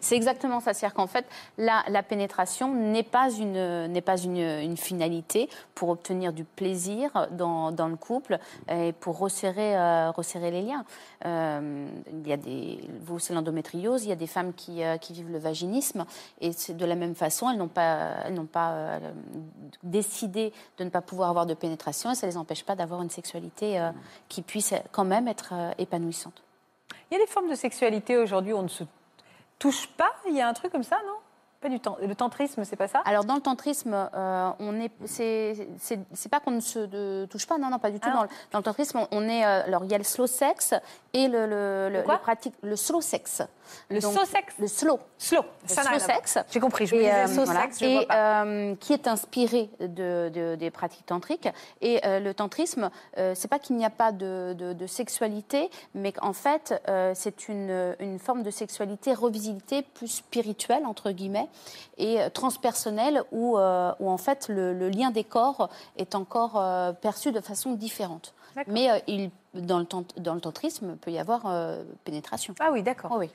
C'est 0.00 0.16
exactement 0.16 0.60
ça. 0.60 0.74
C'est-à-dire 0.74 0.94
qu'en 0.94 1.06
fait, 1.06 1.26
la, 1.56 1.84
la 1.88 2.02
pénétration 2.02 2.74
n'est 2.74 3.02
pas, 3.02 3.30
une, 3.30 3.86
n'est 3.86 4.00
pas 4.00 4.16
une, 4.16 4.36
une 4.36 4.76
finalité 4.76 5.48
pour 5.74 5.88
obtenir 5.88 6.32
du 6.32 6.44
plaisir 6.44 7.28
dans, 7.32 7.72
dans 7.72 7.88
le 7.88 7.96
couple 7.96 8.38
et 8.70 8.92
pour 8.92 9.18
resserrer, 9.18 9.76
euh, 9.76 10.10
resserrer 10.10 10.50
les 10.50 10.62
liens. 10.62 10.84
Euh, 11.24 11.88
il 12.12 12.28
y 12.28 12.32
a 12.32 12.36
des, 12.36 12.80
vous, 13.02 13.18
c'est 13.18 13.34
l'endométriose, 13.34 14.04
il 14.04 14.08
y 14.08 14.12
a 14.12 14.16
des 14.16 14.26
femmes 14.26 14.52
qui, 14.54 14.82
euh, 14.82 14.96
qui 14.98 15.12
vivent 15.12 15.30
le 15.30 15.38
vaginisme 15.38 16.04
et 16.40 16.52
c'est 16.52 16.76
de 16.76 16.84
la 16.84 16.94
même 16.94 17.14
façon, 17.14 17.50
elles 17.50 17.58
n'ont 17.58 17.68
pas, 17.68 18.10
elles 18.24 18.34
n'ont 18.34 18.46
pas 18.46 19.00
décidé 19.82 20.52
de 20.78 20.84
ne 20.84 20.90
pas 20.90 21.00
pouvoir 21.00 21.30
avoir 21.30 21.46
de 21.46 21.54
pénétration 21.54 22.10
et 22.10 22.14
ça 22.14 22.26
ne 22.26 22.32
les 22.32 22.38
empêche 22.38 22.64
pas 22.64 22.76
d'avoir 22.76 23.02
une 23.02 23.10
sexualité 23.10 23.80
qui 24.28 24.42
puisse 24.42 24.74
quand 24.92 25.04
même 25.04 25.28
être 25.28 25.52
euh, 25.52 25.72
épanouissante. 25.78 26.42
Il 27.10 27.18
y 27.18 27.20
a 27.20 27.24
des 27.24 27.30
formes 27.30 27.48
de 27.48 27.54
sexualité 27.54 28.16
aujourd'hui 28.16 28.52
où 28.52 28.58
on 28.58 28.62
ne 28.62 28.68
se 28.68 28.84
touche 29.58 29.88
pas. 29.88 30.10
Il 30.26 30.34
y 30.34 30.40
a 30.40 30.48
un 30.48 30.52
truc 30.52 30.72
comme 30.72 30.82
ça, 30.82 30.98
non? 31.06 31.16
Pas 31.60 31.68
du 31.68 31.80
temps. 31.80 31.96
Le 32.00 32.14
tantrisme, 32.14 32.62
c'est 32.64 32.76
pas 32.76 32.86
ça? 32.86 33.00
Alors 33.04 33.24
dans 33.24 33.34
le 33.34 33.40
tantrisme, 33.40 34.08
euh, 34.14 34.50
on 34.60 34.80
est, 34.80 34.92
c'est, 35.06 35.56
pas 36.30 36.38
qu'on 36.38 36.52
ne 36.52 36.60
se 36.60 36.78
de- 36.78 37.26
touche 37.28 37.48
pas, 37.48 37.58
non, 37.58 37.68
non, 37.68 37.80
pas 37.80 37.90
du 37.90 37.98
tout. 37.98 38.08
Ah. 38.12 38.14
Dans, 38.14 38.22
le, 38.22 38.28
dans 38.52 38.58
le 38.58 38.62
tantrisme, 38.64 39.00
on 39.10 39.28
est, 39.28 39.44
euh, 39.44 39.64
alors 39.64 39.84
il 39.84 39.90
y 39.90 39.94
a 39.94 39.98
le 39.98 40.04
slow 40.04 40.28
sex 40.28 40.72
et 41.14 41.26
le 41.26 41.46
le, 41.48 41.88
le, 41.92 42.02
quoi? 42.02 42.18
pratique, 42.18 42.54
le 42.62 42.76
slow 42.76 43.00
sex. 43.00 43.42
Le 43.90 43.98
Donc, 44.00 44.12
slow 44.12 44.24
sex? 44.24 44.54
Le 44.60 44.66
slow. 44.68 45.00
Slow. 45.18 45.42
Ça 45.66 45.82
slow 45.82 45.98
sex. 45.98 46.38
J'ai 46.48 46.60
compris. 46.60 46.86
Je 46.86 46.94
Et, 46.94 47.10
euh, 47.12 47.26
slow 47.26 47.44
voilà. 47.44 47.62
sex, 47.62 47.80
je 47.80 47.84
Et, 47.86 47.94
vois 47.94 48.06
pas. 48.06 48.44
qui 48.78 48.92
est 48.92 49.08
inspiré 49.08 49.68
de, 49.80 50.28
de- 50.32 50.54
des 50.54 50.70
pratiques 50.70 51.06
tantriques. 51.06 51.48
Et 51.80 52.00
le 52.04 52.32
tantrisme, 52.34 52.88
c'est 53.16 53.48
pas 53.48 53.58
qu'il 53.58 53.76
n'y 53.76 53.84
a 53.84 53.90
pas 53.90 54.12
de, 54.12 54.54
de- 54.54 54.86
sexualité, 54.86 55.70
mais 55.94 56.12
qu'en 56.12 56.32
fait, 56.32 56.80
c'est 57.14 57.48
une, 57.48 57.96
une 57.98 58.18
forme 58.20 58.42
de 58.44 58.50
sexualité 58.50 59.12
revisitée, 59.12 59.82
plus 59.82 60.08
spirituelle 60.08 60.86
entre 60.86 61.10
guillemets, 61.10 61.47
et 61.96 62.20
euh, 62.20 62.30
transpersonnelle, 62.30 63.22
où, 63.32 63.58
euh, 63.58 63.92
où 64.00 64.08
en 64.08 64.18
fait 64.18 64.48
le, 64.48 64.72
le 64.72 64.88
lien 64.88 65.10
des 65.10 65.24
corps 65.24 65.68
est 65.96 66.14
encore 66.14 66.54
euh, 66.56 66.92
perçu 66.92 67.32
de 67.32 67.40
façon 67.40 67.72
différente. 67.72 68.34
Mais 68.66 68.90
euh, 68.90 68.98
il, 69.06 69.30
dans, 69.54 69.78
le 69.78 69.86
dans 70.16 70.34
le 70.34 70.40
tantrisme, 70.40 70.96
peut 70.96 71.12
y 71.12 71.18
avoir 71.18 71.42
pénétration. 72.04 72.54
Ah 72.58 72.70
oui, 72.72 72.82
d'accord. 72.82 73.12
Oh 73.14 73.18
oui. 73.18 73.30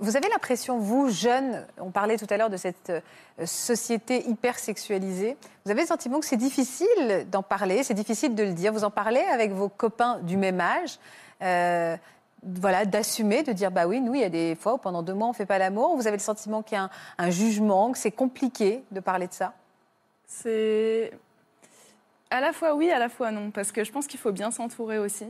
Vous 0.00 0.16
avez 0.16 0.28
l'impression, 0.28 0.78
vous, 0.78 1.08
jeunes, 1.08 1.66
on 1.80 1.90
parlait 1.90 2.18
tout 2.18 2.26
à 2.28 2.36
l'heure 2.36 2.50
de 2.50 2.58
cette 2.58 2.92
société 3.44 4.28
hyper 4.28 4.58
sexualisée, 4.58 5.36
vous 5.64 5.70
avez 5.70 5.82
le 5.82 5.86
sentiment 5.86 6.20
que 6.20 6.26
c'est 6.26 6.36
difficile 6.36 7.26
d'en 7.30 7.42
parler, 7.42 7.82
c'est 7.82 7.94
difficile 7.94 8.34
de 8.34 8.42
le 8.42 8.52
dire. 8.52 8.72
Vous 8.72 8.84
en 8.84 8.90
parlez 8.90 9.20
avec 9.20 9.52
vos 9.52 9.68
copains 9.68 10.18
du 10.20 10.36
même 10.36 10.60
âge 10.60 10.98
voilà, 12.42 12.84
d'assumer, 12.84 13.42
de 13.42 13.52
dire 13.52 13.70
bah 13.70 13.86
oui, 13.86 14.00
nous, 14.00 14.14
il 14.14 14.20
y 14.20 14.24
a 14.24 14.28
des 14.28 14.54
fois 14.54 14.74
où 14.74 14.78
pendant 14.78 15.02
deux 15.02 15.14
mois 15.14 15.28
on 15.28 15.32
fait 15.32 15.46
pas 15.46 15.58
l'amour. 15.58 15.96
Vous 15.96 16.06
avez 16.06 16.16
le 16.16 16.22
sentiment 16.22 16.62
qu'il 16.62 16.76
y 16.76 16.78
a 16.78 16.84
un, 16.84 16.90
un 17.18 17.30
jugement, 17.30 17.92
que 17.92 17.98
c'est 17.98 18.12
compliqué 18.12 18.84
de 18.90 19.00
parler 19.00 19.26
de 19.26 19.32
ça? 19.32 19.54
C'est 20.26 21.12
à 22.30 22.40
la 22.40 22.52
fois 22.52 22.74
oui, 22.74 22.90
à 22.90 22.98
la 22.98 23.08
fois 23.08 23.30
non, 23.30 23.50
parce 23.50 23.72
que 23.72 23.84
je 23.84 23.92
pense 23.92 24.06
qu'il 24.06 24.20
faut 24.20 24.32
bien 24.32 24.50
s'entourer 24.50 24.98
aussi. 24.98 25.26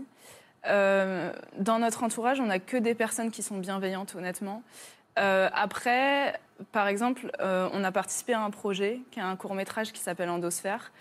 Euh, 0.67 1.33
dans 1.57 1.79
notre 1.79 2.03
entourage, 2.03 2.41
on 2.41 2.47
n'a 2.47 2.59
que 2.59 2.77
des 2.77 2.95
personnes 2.95 3.31
qui 3.31 3.43
sont 3.43 3.59
bienveillantes, 3.59 4.15
honnêtement. 4.17 4.63
Euh, 5.19 5.49
après, 5.53 6.39
par 6.73 6.89
exemple, 6.89 7.31
euh, 7.41 7.69
on 7.73 7.85
a 7.85 7.93
participé 7.93 8.35
à 8.35 8.43
un 8.43 8.51
projet 8.51 9.01
qui 9.11 9.21
est 9.21 9.23
un 9.23 9.37
court 9.37 9.55
métrage 9.55 9.93
qui 9.93 10.01
s'appelle 10.01 10.31
Endosphère, 10.31 10.93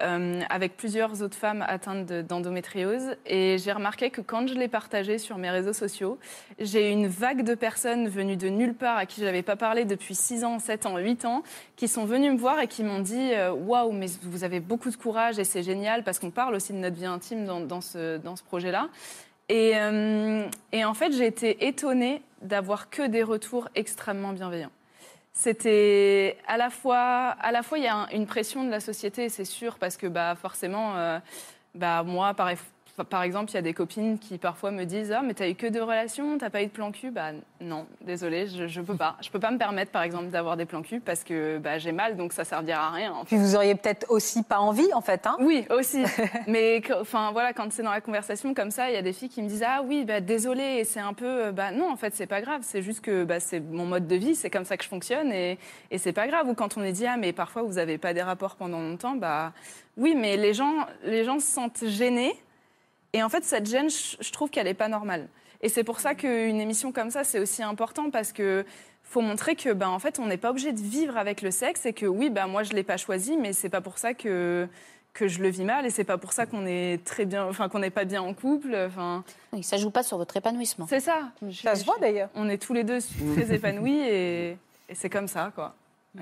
euh, 0.00 0.40
avec 0.48 0.76
plusieurs 0.76 1.22
autres 1.22 1.36
femmes 1.36 1.64
atteintes 1.66 2.06
de- 2.06 2.22
d'endométriose. 2.22 3.16
Et 3.26 3.56
j'ai 3.58 3.72
remarqué 3.72 4.10
que 4.10 4.20
quand 4.20 4.46
je 4.46 4.54
l'ai 4.54 4.68
partagé 4.68 5.18
sur 5.18 5.38
mes 5.38 5.50
réseaux 5.50 5.72
sociaux, 5.72 6.18
j'ai 6.58 6.88
eu 6.88 6.92
une 6.92 7.08
vague 7.08 7.42
de 7.42 7.54
personnes 7.54 8.08
venues 8.08 8.36
de 8.36 8.48
nulle 8.48 8.74
part 8.74 8.96
à 8.96 9.06
qui 9.06 9.20
je 9.20 9.26
n'avais 9.26 9.42
pas 9.42 9.56
parlé 9.56 9.84
depuis 9.84 10.14
6 10.14 10.44
ans, 10.44 10.58
7 10.58 10.86
ans, 10.86 10.98
8 10.98 11.24
ans, 11.24 11.42
qui 11.76 11.88
sont 11.88 12.04
venues 12.04 12.30
me 12.30 12.38
voir 12.38 12.60
et 12.60 12.68
qui 12.68 12.84
m'ont 12.84 13.00
dit 13.00 13.32
euh, 13.32 13.50
Waouh, 13.52 13.92
mais 13.92 14.06
vous 14.22 14.44
avez 14.44 14.60
beaucoup 14.60 14.90
de 14.90 14.96
courage 14.96 15.38
et 15.38 15.44
c'est 15.44 15.62
génial 15.62 16.04
parce 16.04 16.18
qu'on 16.18 16.30
parle 16.30 16.54
aussi 16.54 16.72
de 16.72 16.78
notre 16.78 16.96
vie 16.96 17.06
intime 17.06 17.44
dans, 17.44 17.80
ce, 17.80 18.20
projet-là. 18.46 18.88
Et, 19.48 19.72
euh, 19.74 20.46
et 20.72 20.84
en 20.84 20.94
fait, 20.94 21.12
j'ai 21.12 21.26
été 21.26 21.66
étonnée 21.66 22.22
d'avoir 22.42 22.90
que 22.90 23.06
des 23.06 23.22
retours 23.22 23.68
extrêmement 23.74 24.32
bienveillants. 24.32 24.70
C'était 25.32 26.36
à 26.46 26.56
la 26.56 26.70
fois, 26.70 26.96
à 27.40 27.52
la 27.52 27.62
fois 27.62 27.78
il 27.78 27.84
y 27.84 27.86
a 27.86 27.94
un- 27.94 28.08
une 28.08 28.26
pression 28.26 28.64
de 28.64 28.70
la 28.70 28.80
société, 28.80 29.28
c'est 29.28 29.44
sûr, 29.44 29.78
parce 29.78 29.96
que 29.96 30.06
bah 30.08 30.34
forcément, 30.34 30.96
euh, 30.96 31.18
bah 31.74 32.02
moi 32.02 32.34
par, 32.34 32.50
par 33.04 33.22
exemple, 33.22 33.50
il 33.50 33.54
y 33.54 33.58
a 33.58 33.62
des 33.62 33.74
copines 33.74 34.18
qui 34.18 34.38
parfois 34.38 34.70
me 34.70 34.84
disent 34.84 35.12
ah 35.12 35.22
mais 35.22 35.34
t'as 35.34 35.48
eu 35.48 35.54
que 35.54 35.66
deux 35.66 35.82
relations, 35.82 36.38
t'as 36.38 36.50
pas 36.50 36.62
eu 36.62 36.66
de 36.66 36.70
plan 36.70 36.92
cul, 36.92 37.10
bah 37.10 37.30
non, 37.60 37.86
désolé, 38.00 38.46
je, 38.46 38.66
je 38.66 38.80
peux 38.80 38.96
pas, 38.96 39.16
je 39.20 39.30
peux 39.30 39.40
pas 39.40 39.50
me 39.50 39.58
permettre 39.58 39.90
par 39.90 40.02
exemple 40.02 40.28
d'avoir 40.28 40.56
des 40.56 40.64
plans 40.64 40.82
cul 40.82 41.00
parce 41.00 41.24
que 41.24 41.58
bah 41.58 41.78
j'ai 41.78 41.92
mal, 41.92 42.16
donc 42.16 42.32
ça 42.32 42.44
servira 42.44 42.88
à 42.88 42.90
rien. 42.90 43.12
en 43.12 43.20
fait. 43.24 43.26
Puis 43.26 43.36
vous 43.36 43.56
auriez 43.56 43.74
peut-être 43.74 44.06
aussi 44.10 44.42
pas 44.42 44.58
envie, 44.58 44.92
en 44.94 45.00
fait. 45.00 45.26
Hein? 45.26 45.36
Oui, 45.40 45.66
aussi. 45.70 46.04
Mais 46.46 46.82
enfin 47.00 47.32
voilà, 47.32 47.52
quand 47.52 47.72
c'est 47.72 47.82
dans 47.82 47.90
la 47.90 48.00
conversation 48.00 48.54
comme 48.54 48.70
ça, 48.70 48.90
il 48.90 48.94
y 48.94 48.96
a 48.96 49.02
des 49.02 49.12
filles 49.12 49.28
qui 49.28 49.42
me 49.42 49.48
disent 49.48 49.64
ah 49.66 49.82
oui, 49.84 50.04
bah 50.04 50.20
désolé, 50.20 50.62
et 50.78 50.84
c'est 50.84 51.00
un 51.00 51.12
peu 51.12 51.46
euh, 51.46 51.52
bah 51.52 51.70
non 51.70 51.90
en 51.90 51.96
fait 51.96 52.14
c'est 52.14 52.26
pas 52.26 52.40
grave, 52.40 52.60
c'est 52.62 52.82
juste 52.82 53.00
que 53.00 53.24
bah, 53.24 53.40
c'est 53.40 53.60
mon 53.60 53.86
mode 53.86 54.06
de 54.06 54.16
vie, 54.16 54.34
c'est 54.34 54.50
comme 54.50 54.64
ça 54.64 54.76
que 54.76 54.84
je 54.84 54.88
fonctionne 54.88 55.32
et, 55.32 55.58
et 55.90 55.98
c'est 55.98 56.12
pas 56.12 56.26
grave. 56.26 56.48
Ou 56.48 56.54
quand 56.54 56.76
on 56.76 56.82
est 56.82 56.92
dit 56.92 57.06
ah 57.06 57.16
mais 57.16 57.32
parfois 57.32 57.62
vous 57.62 57.78
avez 57.78 57.98
pas 57.98 58.14
des 58.14 58.22
rapports 58.22 58.56
pendant 58.56 58.80
longtemps, 58.80 59.14
bah 59.16 59.52
oui, 59.96 60.14
mais 60.16 60.36
les 60.36 60.54
gens 60.54 60.86
les 61.04 61.24
gens 61.24 61.40
se 61.40 61.46
sentent 61.46 61.84
gênés 61.86 62.34
et 63.12 63.22
en 63.22 63.28
fait 63.28 63.44
cette 63.44 63.66
gêne, 63.66 63.88
je 63.90 64.30
trouve 64.32 64.50
qu'elle 64.50 64.66
est 64.66 64.74
pas 64.74 64.88
normale. 64.88 65.28
Et 65.60 65.68
c'est 65.68 65.82
pour 65.84 65.98
ça 66.00 66.14
qu'une 66.14 66.60
émission 66.60 66.92
comme 66.92 67.10
ça 67.10 67.24
c'est 67.24 67.38
aussi 67.40 67.62
important 67.62 68.10
parce 68.10 68.32
que 68.32 68.64
faut 69.02 69.20
montrer 69.22 69.56
que 69.56 69.72
ben 69.72 69.88
en 69.88 69.98
fait 69.98 70.18
on 70.18 70.26
n'est 70.26 70.36
pas 70.36 70.50
obligé 70.50 70.72
de 70.72 70.80
vivre 70.80 71.16
avec 71.16 71.42
le 71.42 71.50
sexe 71.50 71.86
et 71.86 71.92
que 71.92 72.06
oui 72.06 72.30
bah 72.30 72.46
moi 72.46 72.62
je 72.62 72.72
l'ai 72.74 72.82
pas 72.84 72.96
choisi 72.96 73.36
mais 73.36 73.52
c'est 73.52 73.70
pas 73.70 73.80
pour 73.80 73.98
ça 73.98 74.14
que 74.14 74.68
que 75.14 75.26
je 75.26 75.40
le 75.42 75.48
vis 75.48 75.64
mal 75.64 75.84
et 75.86 75.90
c'est 75.90 76.04
pas 76.04 76.18
pour 76.18 76.32
ça 76.32 76.46
qu'on 76.46 76.64
est 76.66 77.02
très 77.04 77.24
bien 77.24 77.44
enfin 77.46 77.68
qu'on 77.68 77.80
n'est 77.80 77.90
pas 77.90 78.04
bien 78.04 78.22
en 78.22 78.34
couple 78.34 78.76
enfin 78.86 79.24
Oui, 79.52 79.64
ça 79.64 79.78
joue 79.78 79.90
pas 79.90 80.02
sur 80.04 80.16
votre 80.18 80.36
épanouissement. 80.36 80.86
c'est 80.88 81.00
ça 81.00 81.30
Ça 81.64 81.74
se 81.74 81.84
voit 81.84 81.96
d'ailleurs. 81.98 82.28
on 82.36 82.48
est 82.48 82.58
tous 82.58 82.74
les 82.74 82.84
deux 82.84 82.98
très 83.34 83.52
épanouis 83.52 83.98
et, 83.98 84.50
et 84.88 84.94
c'est 84.94 85.10
comme 85.10 85.26
ça 85.26 85.50
quoi 85.54 85.74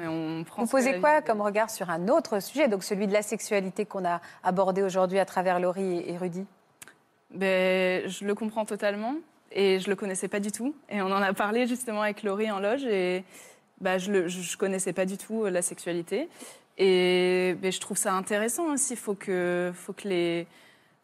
Et 0.03 0.07
on 0.07 0.45
prend 0.45 0.63
Vous 0.63 0.71
posez 0.71 0.99
quoi 1.01 1.21
comme 1.21 1.43
regard 1.43 1.69
sur 1.69 1.91
un 1.91 2.09
autre 2.09 2.41
sujet, 2.41 2.69
donc 2.69 2.85
celui 2.85 3.07
de 3.07 3.13
la 3.13 3.23
sexualité 3.23 3.85
qu'on 3.85 4.05
a 4.07 4.23
abordé 4.45 4.83
aujourd'hui 4.83 5.19
à 5.19 5.27
travers 5.27 5.61
Laurie 5.61 6.05
et 6.07 6.17
Rudy? 6.17 6.47
Ben, 7.33 8.09
je 8.09 8.25
le 8.25 8.35
comprends 8.35 8.65
totalement 8.65 9.15
et 9.53 9.79
je 9.81 9.89
le 9.91 9.97
connaissais 9.97 10.29
pas 10.29 10.41
du 10.41 10.53
tout. 10.53 10.75
Et 10.91 11.03
on 11.03 11.07
en 11.07 11.23
a 11.23 11.33
parlé 11.33 11.67
justement 11.67 12.03
avec 12.03 12.23
Laurie 12.23 12.51
en 12.51 12.61
loge 12.61 12.85
et 12.85 13.25
bah, 13.81 13.99
je 13.99 14.11
ne 14.11 14.29
je 14.29 14.57
connaissais 14.57 14.93
pas 14.93 15.05
du 15.07 15.19
tout 15.19 15.45
euh, 15.45 15.51
la 15.51 15.63
sexualité. 15.63 16.29
Et 16.79 17.57
ben, 17.61 17.73
je 17.73 17.81
trouve 17.81 17.97
ça 17.97 18.13
intéressant 18.13 18.67
aussi. 18.73 18.95
Il 18.95 18.99
faut 18.99 19.15
que, 19.15 19.73
faut 19.75 19.93
que 19.93 20.09
les, 20.09 20.47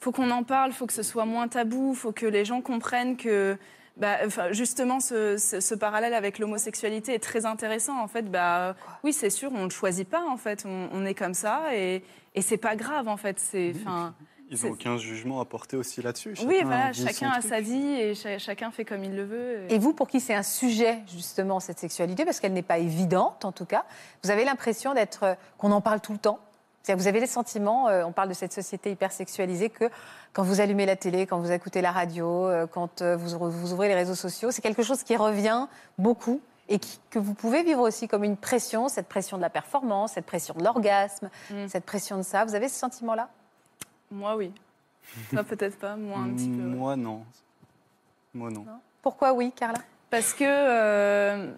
faut 0.01 0.13
qu'on 0.13 0.31
en 0.31 0.43
parle, 0.45 0.73
faut 0.73 0.87
que 0.87 0.93
ce 0.93 1.03
soit 1.03 1.25
moins 1.25 1.49
tabou, 1.49 1.95
faut 1.95 2.13
que 2.13 2.27
les 2.27 2.45
gens 2.45 2.61
comprennent 2.61 3.17
que 3.17 3.57
bah, 3.97 4.19
justement, 4.53 5.01
ce, 5.01 5.37
ce- 5.37 5.61
ce 5.61 5.75
parallèle 5.75 6.15
avec 6.15 6.39
l'homosexualité 6.39 7.15
est 7.15 7.19
très 7.23 7.45
intéressant. 7.47 8.01
En 8.01 8.09
fait, 8.09 8.31
bah, 8.31 8.75
oui, 9.05 9.13
c'est 9.13 9.29
sûr, 9.31 9.51
on 9.53 9.59
ne 9.61 9.65
le 9.65 9.71
choisit 9.71 10.09
pas. 10.09 10.23
En 10.29 10.37
fait, 10.37 10.65
on, 10.67 10.89
on 10.93 11.05
est 11.05 11.15
comme 11.15 11.35
ça 11.35 11.75
et, 11.75 12.03
et 12.35 12.43
c'est 12.43 12.57
pas 12.59 12.77
grave. 12.77 13.09
En 13.09 13.17
fait, 13.19 13.39
c'est, 13.41 13.75
Ils 14.53 14.67
n'ont 14.67 14.73
aucun 14.75 14.99
jugement 14.99 15.41
à 15.41 15.45
porter 15.45 15.77
aussi 15.77 16.03
là-dessus. 16.03 16.35
oui, 16.47 16.57
Chacun 16.59 16.67
voilà, 16.67 16.93
chacun 16.93 17.31
a 17.31 17.39
truc. 17.41 17.51
sa 17.51 17.61
vie 17.61 17.93
et 17.95 18.15
cha- 18.15 18.39
chacun 18.39 18.71
fait 18.71 18.85
comme 18.85 19.03
il 19.03 19.17
le 19.17 19.25
veut. 19.25 19.73
Et 19.73 19.79
vous, 19.79 19.95
pour 19.95 20.09
qui 20.09 20.21
c'est 20.21 20.35
un 20.35 20.43
sujet, 20.43 20.99
justement, 21.13 21.59
cette 21.59 21.79
sexualité, 21.79 22.25
parce 22.25 22.39
qu'elle 22.39 22.53
n'est 22.53 22.63
pas 22.63 22.79
évidente, 22.79 23.45
en 23.45 23.53
tout 23.53 23.65
cas, 23.65 23.85
vous 24.23 24.31
avez 24.31 24.45
l'impression 24.45 24.95
d'être, 24.95 25.23
euh, 25.25 25.35
qu'on 25.59 25.73
en 25.73 25.81
parle 25.81 26.01
tout 26.01 26.13
le 26.13 26.19
temps? 26.19 26.39
Vous 26.89 27.07
avez 27.07 27.21
les 27.21 27.29
sentiments, 27.29 27.89
euh, 27.89 28.05
on 28.05 28.11
parle 28.11 28.29
de 28.29 28.35
cette 28.35 28.53
société 28.53 28.91
hyper 28.91 29.13
sexualisée, 29.13 29.71
que 29.71 29.89
quand 30.33 30.43
vous 30.43 30.61
allumez 30.61 30.85
la 30.85 30.97
télé, 30.97 31.27
quand 31.27 31.39
vous 31.39 31.53
écoutez 31.53 31.81
la 31.81 31.93
radio, 31.93 32.47
euh, 32.49 32.67
quand 32.67 33.03
euh, 33.03 33.17
vous, 33.17 33.51
vous 33.51 33.73
ouvrez 33.73 33.87
les 33.89 33.95
réseaux 33.95 34.17
sociaux, 34.17 34.51
c'est 34.51 34.63
quelque 34.63 34.83
chose 34.83 35.05
qui 35.05 35.15
revient 35.17 35.69
beaucoup 35.97 36.41
et 36.69 36.81
qui- 36.81 36.99
que 37.11 37.21
vous 37.21 37.35
pouvez 37.35 37.63
vivre 37.63 37.81
aussi 37.83 38.09
comme 38.09 38.25
une 38.25 38.37
pression, 38.37 38.89
cette 38.89 39.07
pression 39.07 39.37
de 39.37 39.43
la 39.43 39.51
performance, 39.51 40.13
cette 40.15 40.27
pression 40.27 40.55
de 40.55 40.65
l'orgasme, 40.65 41.31
Mm. 41.51 41.69
cette 41.69 41.85
pression 41.85 42.17
de 42.17 42.23
ça. 42.23 42.45
Vous 42.45 42.57
avez 42.57 42.69
ce 42.69 42.79
sentiment-là? 42.81 43.29
Moi, 44.13 44.37
oui. 44.37 44.53
Toi, 45.31 45.43
peut-être 45.43 45.79
pas, 45.79 45.97
moi, 45.97 46.19
un 46.19 46.31
petit 46.31 46.49
peu. 46.49 46.63
Moi, 46.63 46.97
non. 46.97 47.25
Moi, 48.35 48.51
non. 48.51 48.65
Pourquoi 49.01 49.33
oui, 49.33 49.53
Carla? 49.57 49.79
Parce 50.11 50.35
que 50.35 50.45
euh, 50.45 51.53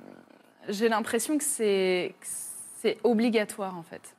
j'ai 0.69 0.89
l'impression 0.89 1.37
que 1.37 1.45
c'est 1.45 2.15
obligatoire, 3.03 3.77
en 3.77 3.83
fait. 3.83 4.15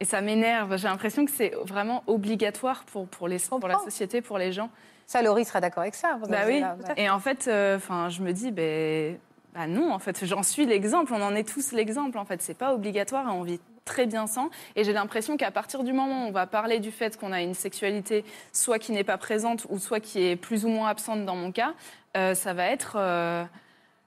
Et 0.00 0.04
ça 0.04 0.20
m'énerve. 0.20 0.76
J'ai 0.76 0.88
l'impression 0.88 1.24
que 1.24 1.30
c'est 1.30 1.54
vraiment 1.64 2.02
obligatoire 2.06 2.84
pour, 2.84 3.08
pour, 3.08 3.28
les, 3.28 3.38
pour 3.38 3.68
la 3.68 3.78
société, 3.78 4.20
pour 4.20 4.36
les 4.36 4.52
gens. 4.52 4.68
Ça, 5.06 5.22
Laurie 5.22 5.44
sera 5.44 5.60
d'accord 5.60 5.82
avec 5.82 5.94
ça. 5.94 6.18
vous 6.20 6.26
Bah 6.26 6.42
oui. 6.46 6.60
là, 6.60 6.76
Et 6.96 7.08
en 7.08 7.20
fait, 7.20 7.46
euh, 7.48 7.76
enfin, 7.76 8.08
je 8.08 8.22
me 8.22 8.32
dis, 8.32 8.50
ben, 8.50 9.18
bah 9.54 9.66
non, 9.66 9.92
en 9.92 9.98
fait, 9.98 10.24
j'en 10.26 10.42
suis 10.42 10.66
l'exemple. 10.66 11.14
On 11.14 11.22
en 11.22 11.34
est 11.34 11.48
tous 11.48 11.72
l'exemple. 11.72 12.18
En 12.18 12.24
fait, 12.24 12.42
c'est 12.42 12.58
pas 12.58 12.74
obligatoire 12.74 13.26
et 13.28 13.30
on 13.30 13.42
vit 13.42 13.60
très 13.86 14.04
bien 14.04 14.26
sans. 14.26 14.50
Et 14.74 14.84
j'ai 14.84 14.92
l'impression 14.92 15.38
qu'à 15.38 15.50
partir 15.50 15.82
du 15.82 15.94
moment 15.94 16.24
où 16.24 16.28
on 16.28 16.32
va 16.32 16.46
parler 16.46 16.78
du 16.80 16.90
fait 16.90 17.16
qu'on 17.16 17.32
a 17.32 17.40
une 17.40 17.54
sexualité, 17.54 18.22
soit 18.52 18.78
qui 18.78 18.92
n'est 18.92 19.04
pas 19.04 19.16
présente 19.16 19.66
ou 19.70 19.78
soit 19.78 20.00
qui 20.00 20.22
est 20.26 20.36
plus 20.36 20.66
ou 20.66 20.68
moins 20.68 20.88
absente 20.90 21.24
dans 21.24 21.36
mon 21.36 21.50
cas, 21.52 21.72
euh, 22.18 22.34
ça 22.34 22.52
va 22.52 22.66
être 22.66 22.96
euh, 22.98 23.44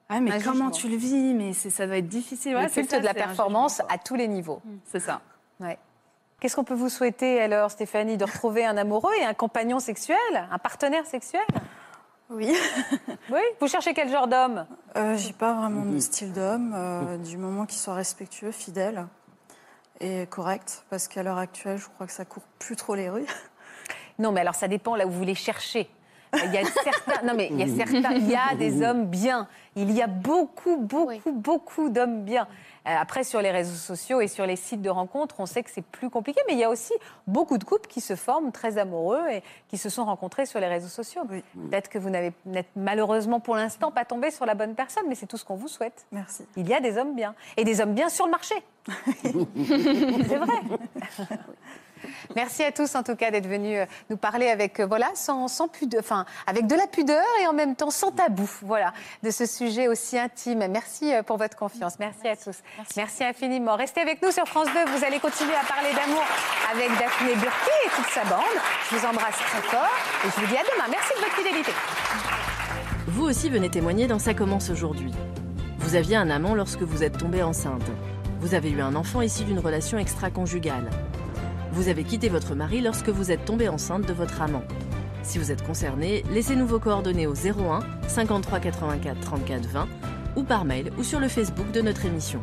Ah, 0.08 0.20
mais 0.20 0.30
Un 0.32 0.38
comment 0.40 0.52
jugement. 0.52 0.70
tu 0.70 0.88
le 0.88 0.96
vis? 0.96 1.34
Mais 1.34 1.52
ça 1.52 1.86
doit 1.86 1.96
être 1.96 2.08
difficile. 2.08 2.52
Le 2.52 2.58
Ouais, 2.58 2.70
culte 2.70 2.90
ça, 2.90 3.00
de 3.00 3.04
la 3.04 3.14
performance 3.14 3.80
à 3.88 3.98
tous 3.98 4.14
les 4.14 4.28
niveaux. 4.28 4.60
C'est 4.84 5.00
ça. 5.00 5.20
Ouais. 5.58 5.78
Qu'est-ce 6.40 6.56
qu'on 6.56 6.64
peut 6.64 6.74
vous 6.74 6.88
souhaiter 6.88 7.40
alors, 7.40 7.70
Stéphanie, 7.70 8.16
de 8.16 8.24
retrouver 8.24 8.64
un 8.64 8.76
amoureux 8.76 9.12
et 9.20 9.24
un 9.24 9.34
compagnon 9.34 9.78
sexuel, 9.78 10.16
un 10.50 10.58
partenaire 10.58 11.04
sexuel? 11.06 11.42
Oui. 12.30 12.54
Oui? 13.30 13.40
Vous 13.60 13.68
cherchez 13.68 13.92
quel 13.94 14.08
genre 14.10 14.26
d'homme? 14.26 14.66
Euh, 14.96 15.16
J'ai 15.16 15.32
pas 15.32 15.52
vraiment 15.52 15.84
de 15.84 15.98
style 16.00 16.32
d'homme, 16.32 16.72
euh, 16.74 17.16
du 17.18 17.36
moment 17.36 17.64
qu'il 17.66 17.78
soit 17.78 17.94
respectueux, 17.94 18.50
fidèle 18.52 19.06
et 20.00 20.26
correct, 20.26 20.84
parce 20.90 21.08
qu'à 21.08 21.22
l'heure 21.22 21.38
actuelle, 21.38 21.78
je 21.78 21.88
crois 21.88 22.06
que 22.06 22.12
ça 22.12 22.24
court 22.24 22.42
plus 22.58 22.76
trop 22.76 22.94
les 22.94 23.10
rues. 23.10 23.26
Non, 24.18 24.32
mais 24.32 24.40
alors 24.40 24.54
ça 24.54 24.68
dépend 24.68 24.96
là 24.96 25.06
où 25.06 25.10
vous 25.10 25.24
les 25.24 25.34
cherchez. 25.34 25.90
Il 26.32 26.52
y 26.54 26.58
a 26.58 26.64
certains, 26.64 27.26
non 27.26 27.34
mais 27.36 27.48
il 27.50 27.58
y 27.58 27.62
a 27.62 27.68
certains, 27.86 28.12
il 28.12 28.28
y 28.28 28.36
a 28.36 28.54
des 28.54 28.82
hommes 28.86 29.06
bien. 29.06 29.48
Il 29.76 29.90
y 29.92 30.02
a 30.02 30.06
beaucoup, 30.08 30.76
beaucoup, 30.78 31.06
Oui. 31.08 31.20
beaucoup 31.26 31.88
d'hommes 31.90 32.22
bien. 32.24 32.46
Euh, 32.88 32.94
Après, 32.98 33.24
sur 33.24 33.40
les 33.42 33.50
réseaux 33.50 33.74
sociaux 33.76 34.20
et 34.20 34.26
sur 34.28 34.46
les 34.46 34.56
sites 34.56 34.80
de 34.82 34.88
rencontres, 34.90 35.36
on 35.38 35.46
sait 35.46 35.62
que 35.62 35.70
c'est 35.70 35.84
plus 35.84 36.08
compliqué, 36.10 36.40
mais 36.48 36.54
il 36.54 36.58
y 36.58 36.64
a 36.64 36.70
aussi 36.70 36.92
beaucoup 37.26 37.58
de 37.58 37.64
couples 37.64 37.86
qui 37.88 38.00
se 38.00 38.16
forment 38.16 38.52
très 38.52 38.78
amoureux 38.78 39.22
et 39.30 39.42
qui 39.68 39.76
se 39.78 39.88
sont 39.90 40.04
rencontrés 40.06 40.46
sur 40.46 40.60
les 40.60 40.66
réseaux 40.66 40.88
sociaux. 40.88 41.22
Oui. 41.30 41.42
Peut-être 41.70 41.88
que 41.88 41.98
vous 41.98 42.10
n'avez 42.10 42.32
n'êtes 42.46 42.70
malheureusement 42.74 43.38
pour 43.38 43.54
l'instant 43.54 43.90
pas 43.90 44.04
tombé 44.04 44.30
sur 44.30 44.46
la 44.46 44.54
bonne 44.54 44.74
personne, 44.74 45.04
mais 45.08 45.14
c'est 45.14 45.26
tout 45.26 45.36
ce 45.36 45.44
qu'on 45.44 45.56
vous 45.56 45.68
souhaite. 45.68 46.06
Merci. 46.10 46.44
Il 46.56 46.66
y 46.68 46.74
a 46.74 46.80
des 46.80 46.96
hommes 46.98 47.14
bien 47.14 47.34
et 47.56 47.64
des 47.64 47.80
hommes 47.80 47.94
bien 47.94 48.08
sur 48.08 48.24
le 48.24 48.30
marché. 48.30 48.54
c'est 49.22 50.36
vrai. 50.36 50.58
Merci 52.36 52.62
à 52.62 52.72
tous 52.72 52.94
en 52.94 53.02
tout 53.02 53.16
cas 53.16 53.30
d'être 53.30 53.46
venus 53.48 53.78
euh, 53.78 53.86
nous 54.08 54.16
parler 54.16 54.48
avec 54.48 54.80
euh, 54.80 54.86
voilà 54.86 55.10
sans, 55.14 55.48
sans 55.48 55.68
pudeur, 55.68 56.00
enfin 56.00 56.24
avec 56.46 56.66
de 56.66 56.74
la 56.74 56.86
pudeur 56.86 57.24
et 57.42 57.46
en 57.46 57.52
même 57.52 57.76
temps 57.76 57.90
sans 57.90 58.10
tabou, 58.10 58.48
voilà, 58.62 58.92
de 59.22 59.30
ce 59.30 59.46
sujet 59.46 59.88
aussi 59.88 60.18
intime. 60.18 60.66
Merci 60.68 61.12
euh, 61.12 61.22
pour 61.22 61.36
votre 61.36 61.56
confiance. 61.56 61.98
Merci, 61.98 62.28
à 62.28 62.36
tous. 62.36 62.58
Merci. 62.96 63.24
infiniment. 63.24 63.76
Restez 63.76 64.00
avec 64.00 64.22
nous 64.22 64.30
sur 64.30 64.46
France 64.46 64.68
2. 64.68 64.92
Vous 64.96 65.04
allez 65.04 65.18
continuer 65.18 65.54
à 65.54 65.64
parler 65.66 65.90
d'amour 65.94 66.24
avec 66.72 66.88
Daphné 66.98 67.34
Burki 67.34 67.70
et 67.86 67.90
toute 67.90 68.10
sa 68.12 68.24
bande. 68.24 68.40
Je 68.90 68.96
vous 68.96 69.06
embrasse 69.06 69.36
très 69.36 69.62
fort 69.62 69.90
et 70.24 70.28
je 70.28 70.40
vous 70.40 70.46
dis 70.46 70.56
à 70.56 70.62
demain. 70.62 70.88
Merci 70.90 71.12
de 71.14 71.20
votre 71.20 71.36
fidélité. 71.36 71.72
Vous 73.08 73.24
aussi 73.24 73.50
venez 73.50 73.70
témoigner 73.70 74.06
dans 74.06 74.18
Ça 74.18 74.34
commence 74.34 74.70
aujourd'hui. 74.70 75.12
Vous 75.78 75.94
aviez 75.94 76.16
un 76.16 76.30
amant 76.30 76.54
lorsque 76.54 76.82
vous 76.82 77.02
êtes 77.02 77.18
tombée 77.18 77.42
enceinte. 77.42 77.90
Vous 78.40 78.54
avez 78.54 78.70
eu 78.70 78.80
un 78.80 78.94
enfant 78.94 79.20
issu 79.20 79.44
d'une 79.44 79.58
relation 79.58 79.98
extra-conjugale. 79.98 80.88
Vous 81.72 81.88
avez 81.88 82.02
quitté 82.02 82.28
votre 82.28 82.54
mari 82.54 82.80
lorsque 82.80 83.08
vous 83.08 83.30
êtes 83.30 83.44
tombée 83.44 83.68
enceinte 83.68 84.06
de 84.06 84.12
votre 84.12 84.42
amant. 84.42 84.64
Si 85.22 85.38
vous 85.38 85.52
êtes 85.52 85.62
concerné, 85.62 86.24
laissez-nous 86.32 86.66
vos 86.66 86.80
coordonnées 86.80 87.26
au 87.26 87.34
01 87.34 87.80
53 88.08 88.58
84 88.58 89.20
34 89.20 89.68
20 89.68 89.88
ou 90.36 90.42
par 90.42 90.64
mail 90.64 90.90
ou 90.98 91.04
sur 91.04 91.20
le 91.20 91.28
Facebook 91.28 91.70
de 91.70 91.80
notre 91.80 92.06
émission. 92.06 92.42